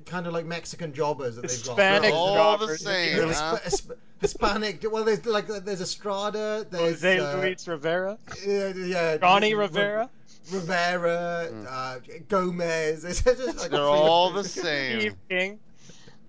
kind 0.06 0.26
of 0.26 0.32
like 0.32 0.46
Mexican 0.46 0.94
jobbers 0.94 1.36
that 1.36 1.42
they've 1.42 1.52
Hispanic 1.52 2.12
got. 2.12 2.18
all 2.18 2.58
the 2.58 2.66
jobbers. 2.68 2.84
same, 2.86 3.18
They're 3.18 3.34
huh? 3.34 3.58
Hisp- 3.58 3.90
Hisp- 3.90 3.92
Hispanic. 4.22 4.86
Well, 4.90 5.04
there's 5.04 5.26
like 5.26 5.48
there's 5.48 5.82
Estrada. 5.82 6.66
There's 6.70 7.02
Jose 7.02 7.20
uh, 7.20 7.38
Luis 7.38 7.68
Rivera, 7.68 8.18
yeah, 8.48 8.74
yeah, 8.76 9.18
Johnny 9.18 9.54
R- 9.54 9.60
Rivera, 9.60 10.10
Rivera, 10.54 11.50
uh, 11.70 12.00
Gomez. 12.30 13.04
Just 13.24 13.26
like 13.60 13.72
They're 13.72 13.82
all 13.82 14.32
the 14.32 14.44
same. 14.46 15.00
Steve 15.02 15.16
King. 15.30 15.60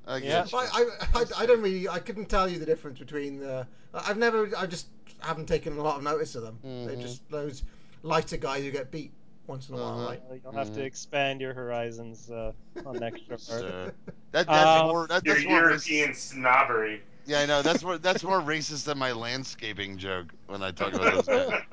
I 0.06 0.16
Yeah. 0.18 0.44
get. 0.44 0.54
I, 0.54 0.66
I, 0.72 0.86
I, 1.20 1.24
I 1.38 1.46
don't 1.46 1.62
really. 1.62 1.88
I 1.88 1.98
couldn't 1.98 2.28
tell 2.28 2.48
you 2.48 2.58
the 2.58 2.66
difference 2.66 2.98
between 2.98 3.38
the. 3.40 3.66
I've 3.94 4.18
never. 4.18 4.48
I 4.56 4.66
just 4.66 4.86
haven't 5.20 5.46
taken 5.46 5.78
a 5.78 5.82
lot 5.82 5.96
of 5.96 6.02
notice 6.02 6.34
of 6.34 6.42
them. 6.42 6.58
They're 6.62 6.96
Mhm. 6.96 7.00
just 7.02 7.28
those 7.30 7.62
lighter 8.02 8.36
guys 8.36 8.64
who 8.64 8.70
get 8.70 8.90
beat. 8.90 9.12
once 9.48 9.68
in 9.68 9.74
a 9.74 9.78
while, 9.78 10.06
right? 10.06 10.22
Uh, 10.30 10.34
You'll 10.44 10.52
have 10.52 10.72
to 10.72 10.80
Mhm. 10.80 10.84
expand 10.84 11.40
your 11.40 11.52
horizons 11.52 12.30
uh, 12.30 12.52
on 12.86 12.96
next 13.00 13.22
show. 13.26 13.34
Uh, 13.52 13.90
that, 14.30 14.46
that's 14.46 14.48
Um, 14.48 14.86
more. 14.86 15.06
That, 15.08 15.24
Your 15.26 15.34
that's 15.34 15.46
more 15.46 15.58
European 15.60 16.10
racist. 16.10 16.16
snobbery. 16.32 17.02
Yeah, 17.26 17.40
I 17.40 17.46
know. 17.46 17.60
That's 17.60 17.82
more. 17.82 17.98
That's 17.98 18.22
more 18.22 18.40
racist 18.40 18.84
than 18.84 18.98
my 18.98 19.10
landscaping 19.12 19.98
joke 19.98 20.32
when 20.46 20.62
I 20.62 20.70
talk 20.70 20.92
about 20.94 21.12
those 21.12 21.26
guys. 21.26 21.52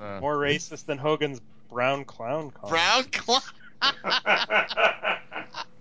Uh, 0.00 0.20
More 0.20 0.36
racist 0.36 0.84
than 0.84 0.98
Hogan's 0.98 1.40
brown 1.70 2.04
clown 2.04 2.50
comment. 2.50 2.70
brown 2.70 3.04
clown. 3.12 3.42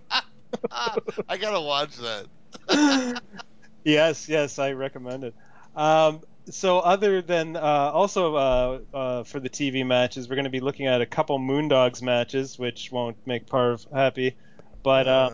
I 1.29 1.37
gotta 1.37 1.61
watch 1.61 1.97
that. 1.97 3.21
yes, 3.83 4.29
yes, 4.29 4.59
I 4.59 4.71
recommend 4.71 5.23
it. 5.25 5.35
Um, 5.75 6.21
so, 6.49 6.79
other 6.79 7.21
than 7.21 7.55
uh, 7.55 7.59
also 7.59 8.35
uh, 8.35 8.79
uh, 8.93 9.23
for 9.23 9.39
the 9.39 9.49
TV 9.49 9.85
matches, 9.85 10.29
we're 10.29 10.35
going 10.35 10.45
to 10.45 10.51
be 10.51 10.59
looking 10.59 10.85
at 10.85 11.01
a 11.01 11.05
couple 11.05 11.39
Moondogs 11.39 12.01
matches, 12.01 12.59
which 12.59 12.91
won't 12.91 13.17
make 13.25 13.47
Parv 13.47 13.91
happy. 13.91 14.35
But 14.83 15.07
uh, 15.07 15.31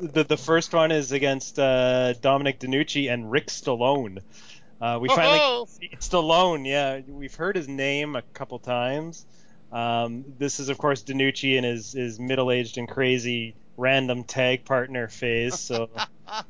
the 0.00 0.24
the 0.24 0.36
first 0.36 0.72
one 0.72 0.92
is 0.92 1.12
against 1.12 1.58
uh, 1.58 2.12
Dominic 2.14 2.60
DeNucci 2.60 3.12
and 3.12 3.30
Rick 3.30 3.48
Stallone. 3.48 4.18
Uh, 4.80 4.98
we 5.00 5.08
finally 5.08 5.38
Oh! 5.40 5.68
Stallone. 5.98 6.66
Yeah, 6.66 7.00
we've 7.06 7.34
heard 7.34 7.56
his 7.56 7.68
name 7.68 8.16
a 8.16 8.22
couple 8.22 8.58
times. 8.58 9.26
Um, 9.70 10.24
this 10.38 10.60
is, 10.60 10.68
of 10.68 10.78
course, 10.78 11.02
DeNucci 11.02 11.56
in 11.56 11.64
his, 11.64 11.92
his 11.92 12.20
middle-aged 12.20 12.76
and 12.78 12.88
crazy 12.88 13.54
random 13.76 14.24
tag 14.24 14.64
partner 14.64 15.08
phase. 15.08 15.58
So 15.58 15.90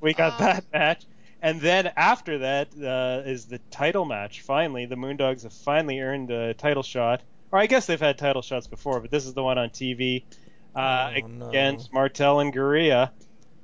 we 0.01 0.15
got 0.15 0.39
that 0.41 0.65
match. 0.73 1.05
And 1.41 1.61
then 1.61 1.91
after 1.97 2.39
that 2.39 2.69
uh, 2.81 3.29
is 3.29 3.47
the 3.47 3.59
title 3.71 4.05
match. 4.05 4.43
Finally, 4.43 4.87
the 4.87 4.95
Moondogs 4.97 5.43
have 5.43 5.53
finally 5.53 6.01
earned 6.01 6.31
a 6.31 6.55
title 6.55 6.83
shot. 6.85 7.23
Or 7.51 7.59
I 7.59 7.67
guess 7.67 7.87
they've 7.87 8.01
had 8.01 8.17
title 8.17 8.43
shots 8.43 8.67
before, 8.67 9.01
but 9.01 9.11
this 9.11 9.27
is 9.27 9.35
the 9.35 9.43
one 9.43 9.59
on 9.59 9.69
TV 9.71 10.23
uh, 10.75 11.13
Oh, 11.17 11.27
no. 11.27 11.49
against 11.49 11.93
Martel 11.93 12.41
and 12.41 12.53
Garea. 12.55 13.11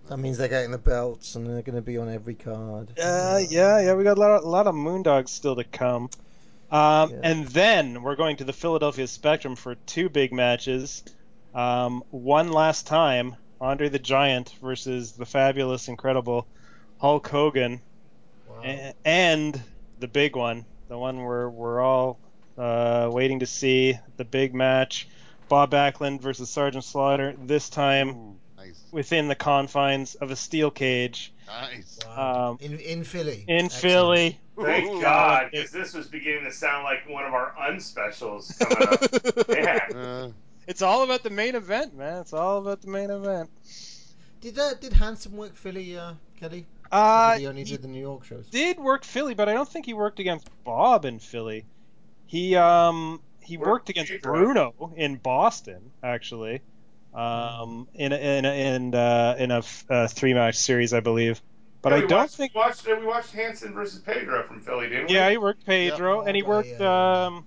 That 0.09 0.19
means 0.19 0.39
they're 0.39 0.49
getting 0.49 0.71
the 0.73 0.79
belts 0.79 1.37
and 1.37 1.47
they're 1.47 1.63
going 1.63 1.77
to 1.77 1.83
be 1.83 1.99
on 1.99 2.09
every 2.09 2.35
card. 2.35 2.99
Uh, 3.01 3.41
yeah, 3.49 3.81
yeah, 3.81 3.95
we 3.95 4.05
got 4.05 4.17
a 4.19 4.21
lot, 4.21 4.43
a 4.43 4.49
lot 4.49 4.67
of 4.67 4.75
Moondogs 4.75 5.29
still 5.29 5.55
to 5.57 5.65
come. 5.65 6.11
Um, 6.71 7.11
Yeah. 7.11 7.21
And 7.23 7.47
then 7.49 8.03
we're 8.03 8.17
going 8.17 8.37
to 8.39 8.45
the 8.45 8.53
Philadelphia 8.53 9.07
Spectrum 9.07 9.55
for 9.57 9.75
two 9.75 10.09
big 10.09 10.33
matches. 10.33 11.03
Um, 11.55 12.03
one 12.11 12.51
last 12.53 12.87
time, 12.87 13.37
Andre 13.61 13.89
the 13.89 13.99
Giant 13.99 14.55
versus 14.63 15.13
the 15.13 15.27
fabulous, 15.27 15.89
incredible 15.89 16.47
Hulk 17.01 17.27
Hogan, 17.29 17.81
A- 18.65 18.95
and 19.05 19.61
the 19.99 20.09
big 20.09 20.37
one, 20.37 20.65
the 20.89 20.97
one 20.99 21.19
we're 21.19 21.49
we're 21.49 21.81
all 21.81 22.19
uh, 22.57 23.09
waiting 23.13 23.41
to 23.41 23.47
see, 23.47 23.99
the 24.17 24.25
big 24.25 24.55
match, 24.55 25.09
Bob 25.49 25.71
Backlund 25.71 26.21
versus 26.21 26.51
Sergeant 26.51 26.85
Slaughter. 26.85 27.35
This 27.39 27.69
time 27.69 28.37
Nice. 28.57 28.81
within 28.91 29.29
the 29.29 29.35
confines 29.37 30.15
of 30.17 30.31
a 30.31 30.37
steel 30.37 30.71
cage. 30.71 31.33
Nice. 31.47 31.99
Um, 32.17 32.59
In 32.61 32.79
in 32.79 33.05
Philly. 33.05 33.45
in 33.49 33.67
Excellent. 33.67 33.71
Philly. 33.83 34.41
Thank 34.61 34.91
Ooh. 34.91 35.01
God, 35.01 35.51
because 35.53 35.71
this 35.71 35.95
was 35.95 36.09
beginning 36.09 36.43
to 36.45 36.53
sound 36.53 36.83
like 36.83 37.09
one 37.09 37.25
of 37.25 37.33
our 37.33 37.55
unspecials 37.61 38.59
coming 38.59 38.89
up. 38.89 39.47
yeah. 39.95 39.97
Uh, 39.97 40.29
It's 40.69 40.83
all 40.83 41.03
about 41.03 41.23
the 41.23 41.31
main 41.31 41.55
event, 41.55 41.97
man. 41.97 42.21
It's 42.21 42.33
all 42.33 42.59
about 42.59 42.83
the 42.83 42.89
main 42.89 43.11
event. 43.11 43.51
Did 44.41 44.59
uh, 44.59 44.75
did 44.75 44.93
Hansen 44.93 45.37
work 45.37 45.57
Philly, 45.57 45.97
uh, 45.99 46.13
Kelly? 46.39 46.67
Or 46.93 46.99
Uh, 46.99 47.33
did 47.33 47.41
he 47.41 47.47
only 47.47 47.65
he 47.65 47.77
the 47.77 47.89
New 47.89 48.01
York 48.01 48.25
shows? 48.25 48.47
did 48.51 48.79
work 48.79 49.05
Philly, 49.05 49.35
but 49.35 49.49
I 49.49 49.55
don't 49.55 49.69
think 49.69 49.87
he 49.87 49.95
worked 49.95 50.21
against 50.21 50.49
Bob 50.65 51.05
in 51.05 51.19
Philly. 51.19 51.65
He 52.27 52.55
um 52.55 53.21
he 53.41 53.57
Worked 53.57 53.69
worked 53.71 53.89
against 53.89 54.13
Pedro. 54.13 54.33
Bruno 54.33 54.93
in 54.97 55.17
Boston, 55.17 55.91
actually. 56.03 56.61
Um, 57.15 57.89
in 57.95 58.13
a, 58.13 58.17
in 58.17 58.45
a, 58.45 58.75
in 58.77 58.95
uh, 58.95 59.35
in 59.39 59.51
a, 59.51 59.59
f- 59.59 59.85
a 59.89 60.09
three 60.09 60.35
match 60.35 60.57
series, 60.57 60.93
I 60.93 61.01
believe. 61.01 61.41
But 61.81 61.93
Yeah, 61.93 61.97
I 61.97 62.01
don't 62.03 62.11
watched, 62.13 62.37
think. 62.37 62.55
we 62.55 62.61
watched 62.61 62.87
we 62.87 63.05
watched 63.07 63.33
Hansen 63.33 63.73
versus 63.73 64.01
Pedro 64.01 64.47
from 64.47 64.61
Philly, 64.61 64.91
didn't 64.91 65.09
we? 65.09 65.15
Yeah, 65.15 65.31
he 65.31 65.39
worked 65.39 65.65
Pedro, 65.65 66.23
and 66.23 66.37
he 66.37 66.43
Oh, 66.43 66.49
worked. 66.49 66.69
yeah, 66.69 66.79
yeah. 66.81 67.27
Um, 67.27 67.47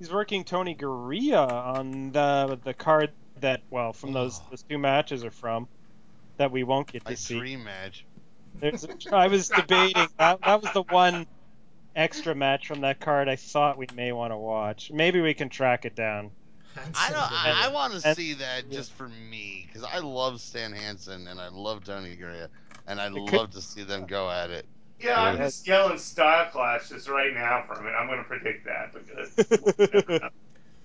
he's 0.00 0.10
working 0.10 0.42
Tony 0.42 0.74
Garea 0.74 1.46
on 1.48 2.10
the 2.10 2.58
the 2.64 2.74
card 2.74 3.10
that 3.40 3.60
well 3.70 3.92
from 3.92 4.12
those 4.12 4.40
Oh. 4.40 4.46
those 4.50 4.62
two 4.68 4.78
matches 4.78 5.22
are 5.24 5.30
from 5.30 5.68
that 6.38 6.50
we 6.50 6.64
won't 6.64 6.90
get 6.90 7.04
to 7.04 7.12
a 7.12 7.16
see. 7.16 7.38
dream 7.38 7.62
match. 7.64 8.04
There's 8.58 8.84
a, 8.84 9.14
I 9.14 9.28
was 9.28 9.48
debating 9.48 10.08
that 10.18 10.40
that 10.40 10.62
was 10.62 10.72
the 10.72 10.82
one 10.82 11.26
extra 11.94 12.34
match 12.34 12.66
from 12.66 12.80
that 12.80 12.98
card 12.98 13.28
I 13.28 13.36
thought 13.36 13.76
we 13.78 13.86
may 13.94 14.10
want 14.12 14.32
to 14.32 14.36
watch. 14.36 14.90
Maybe 14.90 15.20
we 15.20 15.34
can 15.34 15.48
track 15.50 15.84
it 15.84 15.94
down. 15.94 16.30
I 16.76 17.10
don't. 17.10 17.18
I, 17.32 17.62
I 17.66 17.68
want 17.68 17.92
to 17.94 18.14
see 18.14 18.34
that 18.34 18.70
just 18.70 18.92
for 18.92 19.08
me 19.08 19.66
because 19.66 19.84
I 19.84 19.98
love 19.98 20.40
Stan 20.40 20.72
Hansen 20.72 21.26
and 21.28 21.40
I 21.40 21.48
love 21.48 21.84
Tony 21.84 22.16
Garea 22.16 22.48
and 22.86 23.00
I'd 23.00 23.12
It 23.12 23.28
could- 23.28 23.38
love 23.38 23.50
to 23.52 23.60
see 23.60 23.82
them 23.84 24.06
go 24.06 24.30
at 24.30 24.50
it. 24.50 24.66
Yeah, 25.00 25.20
I'm 25.20 25.36
Yeah. 25.36 25.44
just 25.44 25.66
yelling 25.66 25.98
style 25.98 26.50
clash 26.50 26.88
just 26.90 27.08
right 27.08 27.32
now 27.34 27.64
from 27.66 27.86
it. 27.86 27.90
I'm 27.90 28.06
going 28.06 28.18
to 28.18 28.24
predict 28.24 28.66
that 28.66 28.92
because 28.92 29.50
we'll 29.78 29.88
never 29.92 30.18
know. 30.20 30.28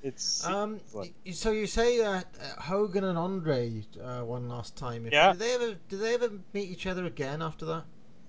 it's 0.04 0.46
Um, 0.46 0.80
What? 0.92 1.10
so 1.34 1.52
you 1.52 1.68
say 1.68 2.02
uh, 2.02 2.12
uh, 2.12 2.22
Hogan 2.62 3.04
and 3.04 3.18
Andre 3.18 3.84
uh, 4.02 4.22
one 4.22 4.48
last 4.48 4.76
time. 4.76 5.08
Yeah. 5.12 5.32
Did 5.34 5.40
they 5.40 5.54
ever? 5.56 5.76
Did 5.90 6.00
they 6.00 6.14
ever 6.14 6.30
meet 6.54 6.70
each 6.70 6.88
other 6.88 7.06
again 7.06 7.42
after 7.42 7.66
that? 7.66 7.84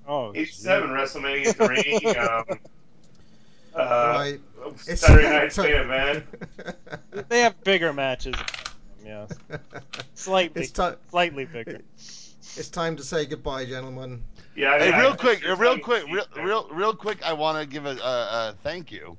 oh 0.09 0.33
87 0.35 0.91
WrestleMania 0.91 1.53
3, 1.55 2.15
um, 2.17 2.59
uh, 3.75 4.13
right. 4.17 4.41
It's- 4.87 5.01
Saturday 5.01 5.29
night's 5.31 5.59
main 5.59 5.73
event. 5.75 6.25
they 7.29 7.41
have 7.41 7.63
bigger 7.65 7.93
matches. 7.93 8.35
Yeah, 9.05 9.27
slightly, 10.15 10.63
It's 10.63 10.73
time. 10.73 10.97
slightly 11.11 11.45
bigger. 11.45 11.81
It's 11.99 12.69
time 12.69 12.97
to 12.97 13.05
say 13.05 13.27
goodbye, 13.27 13.65
gentlemen. 13.67 14.25
Yeah, 14.57 14.73
I 14.73 14.79
Hey, 14.79 14.99
real 15.01 15.13
I- 15.13 15.17
quick, 15.17 15.45
real 15.59 15.79
quick, 15.79 16.05
real, 16.11 16.25
real, 16.37 16.69
real 16.71 16.95
quick. 16.95 17.23
I 17.23 17.35
want 17.35 17.59
to 17.61 17.67
give 17.67 17.87
a, 17.87 17.91
a, 17.97 18.51
a 18.51 18.57
thank 18.63 18.91
you 18.91 19.17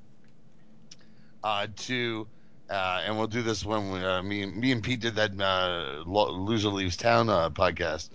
uh, 1.43 1.68
to, 1.76 2.27
uh, 2.69 3.01
and 3.05 3.18
we'll 3.18 3.27
do 3.27 3.43
this 3.43 3.64
when 3.65 3.91
we, 3.91 4.03
uh, 4.03 4.22
me, 4.23 4.43
and- 4.43 4.55
me 4.57 4.72
and 4.72 4.84
Pete 4.84 4.99
did 5.01 5.15
that 5.15 5.39
uh, 5.39 6.03
Loser 6.05 6.69
Leaves 6.69 6.97
Town 6.97 7.30
uh, 7.30 7.49
podcast. 7.49 8.09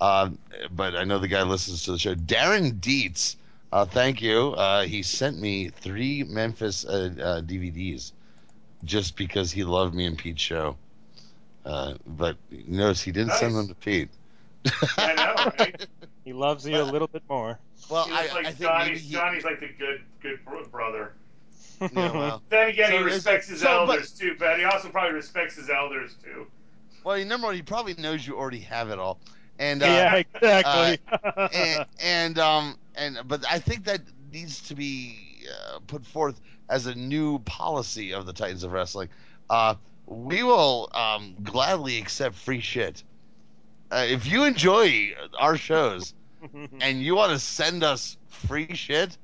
Uh, 0.00 0.30
but 0.70 0.94
I 0.94 1.04
know 1.04 1.18
the 1.18 1.28
guy 1.28 1.42
listens 1.42 1.84
to 1.84 1.92
the 1.92 1.98
show. 1.98 2.14
Darren 2.14 2.78
Dietz, 2.80 3.36
uh, 3.72 3.86
thank 3.86 4.20
you. 4.20 4.50
Uh, 4.52 4.82
he 4.84 5.02
sent 5.02 5.38
me 5.40 5.70
three 5.70 6.22
Memphis 6.24 6.84
uh, 6.84 7.14
uh, 7.18 7.40
DVDs 7.40 8.12
just 8.84 9.16
because 9.16 9.50
he 9.50 9.64
loved 9.64 9.94
me 9.94 10.04
and 10.04 10.18
Pete's 10.18 10.42
show. 10.42 10.76
Uh, 11.64 11.94
but 12.06 12.36
notice 12.68 13.00
he 13.02 13.10
didn't 13.12 13.32
send 13.32 13.54
them 13.56 13.66
to 13.68 13.74
Pete. 13.74 14.10
I 14.98 15.14
know, 15.14 15.50
right? 15.58 15.86
He 16.26 16.32
loves 16.32 16.66
you 16.66 16.76
a 16.76 16.82
little 16.82 17.06
bit 17.06 17.22
more. 17.30 17.56
Well, 17.88 18.04
He 18.06 18.12
I, 18.12 18.26
like 18.34 18.46
I 18.46 18.50
think 18.50 18.58
Johnny's, 18.58 18.88
maybe 18.88 18.98
he, 18.98 19.12
Johnny's 19.12 19.44
like 19.44 19.60
the 19.60 19.68
good 19.78 20.00
good 20.20 20.40
brother. 20.72 21.12
yeah, 21.80 21.88
well, 21.94 22.42
Then 22.48 22.68
again, 22.70 22.90
So 22.90 22.98
he 22.98 23.04
respects 23.04 23.48
his 23.48 23.60
so, 23.60 23.86
but- 23.86 23.92
elders 23.92 24.10
too, 24.10 24.34
but 24.36 24.58
he 24.58 24.64
also 24.64 24.88
probably 24.88 25.14
respects 25.14 25.54
his 25.54 25.70
elders 25.70 26.16
too. 26.22 26.48
Well, 27.04 27.24
number 27.24 27.46
one, 27.46 27.54
he 27.54 27.62
probably 27.62 27.94
knows 27.94 28.26
you 28.26 28.36
already 28.36 28.58
have 28.60 28.90
it 28.90 28.98
all, 28.98 29.20
and 29.60 29.80
uh, 29.84 29.86
yeah, 29.86 30.16
exactly. 30.16 30.98
and, 31.54 31.86
and 32.02 32.38
um 32.40 32.76
and 32.96 33.18
but 33.28 33.44
I 33.48 33.60
think 33.60 33.84
that 33.84 34.00
needs 34.32 34.62
to 34.62 34.74
be 34.74 35.16
uh, 35.48 35.78
put 35.86 36.04
forth 36.04 36.40
as 36.68 36.86
a 36.86 36.94
new 36.96 37.38
policy 37.38 38.12
of 38.12 38.26
the 38.26 38.32
Titans 38.32 38.64
of 38.64 38.72
Wrestling. 38.72 39.10
Uh, 39.48 39.76
we 40.06 40.42
will 40.42 40.90
um, 40.92 41.36
gladly 41.44 41.98
accept 41.98 42.34
free 42.34 42.58
shit. 42.60 43.04
Uh, 43.90 44.04
if 44.08 44.26
you 44.26 44.44
enjoy 44.44 45.14
our 45.38 45.56
shows 45.56 46.14
and 46.80 47.02
you 47.02 47.14
want 47.14 47.32
to 47.32 47.38
send 47.38 47.84
us 47.84 48.16
free 48.28 48.74
shit, 48.74 49.16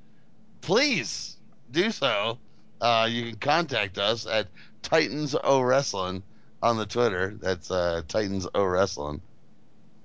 please 0.61 1.37
do 1.71 1.91
so. 1.91 2.39
Uh, 2.81 3.09
you 3.11 3.31
can 3.31 3.37
contact 3.37 3.99
us 3.99 4.27
at 4.27 4.49
Titans 4.83 5.35
O 5.43 5.61
Wrestling 5.61 6.23
on 6.63 6.77
the 6.77 6.87
Twitter. 6.87 7.37
That's 7.41 7.71
uh, 7.71 8.03
Titans 8.09 8.47
O 8.55 8.65
Wrestling 8.65 9.21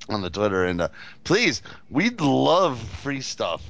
on 0.09 0.21
the 0.21 0.29
Twitter. 0.29 0.65
And 0.65 0.81
uh, 0.81 0.89
please, 1.23 1.61
we'd 1.89 2.21
love 2.21 2.79
free 2.79 3.21
stuff. 3.21 3.63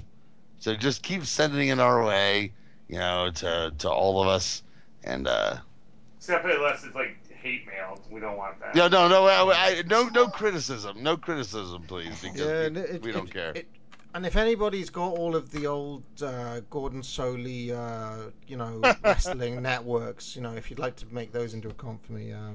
So 0.60 0.76
just 0.76 1.04
keep 1.04 1.26
sending 1.26 1.70
it 1.70 1.80
our 1.80 2.04
way, 2.06 2.54
you 2.88 2.98
know, 2.98 3.32
to, 3.36 3.74
to 3.80 3.90
all 3.90 4.22
of 4.22 4.28
us. 4.28 4.64
And 5.04 5.28
uh, 5.28 5.58
Except 6.18 6.46
unless 6.46 6.84
it's 6.84 6.96
like 6.96 7.18
hate 7.42 7.66
mail, 7.68 8.00
we 8.12 8.20
don't 8.20 8.38
want 8.38 8.60
that. 8.60 8.76
yeah, 8.76 8.88
no, 8.88 9.08
no, 9.08 9.26
I, 9.26 9.54
I, 9.80 9.84
no, 9.88 10.08
no 10.10 10.28
criticism, 10.28 11.02
no 11.04 11.18
criticism, 11.18 11.84
please, 11.88 12.20
because 12.22 12.40
Yeah, 12.40 12.70
we, 12.70 12.80
it- 12.82 13.02
we 13.04 13.12
don't 13.12 13.28
it- 13.28 13.34
care. 13.34 13.52
it- 13.56 13.68
and 14.14 14.26
if 14.26 14.36
anybody's 14.36 14.90
got 14.90 15.12
all 15.20 15.36
of 15.36 15.52
the 15.52 15.68
old 15.68 16.04
uh, 16.24 16.62
Gordon 16.72 17.02
Solie, 17.02 17.72
uh, 17.72 18.32
you 18.48 18.56
know, 18.58 18.82
wrestling 19.04 19.62
networks, 19.62 20.36
you 20.36 20.42
know, 20.42 20.54
if 20.54 20.70
you'd 20.72 20.80
like 20.80 20.96
to 20.98 21.06
make 21.14 21.32
those 21.32 21.54
into 21.54 21.68
a 21.70 21.74
comp 21.74 22.04
for 22.06 22.14
me, 22.14 22.34
uh, 22.34 22.54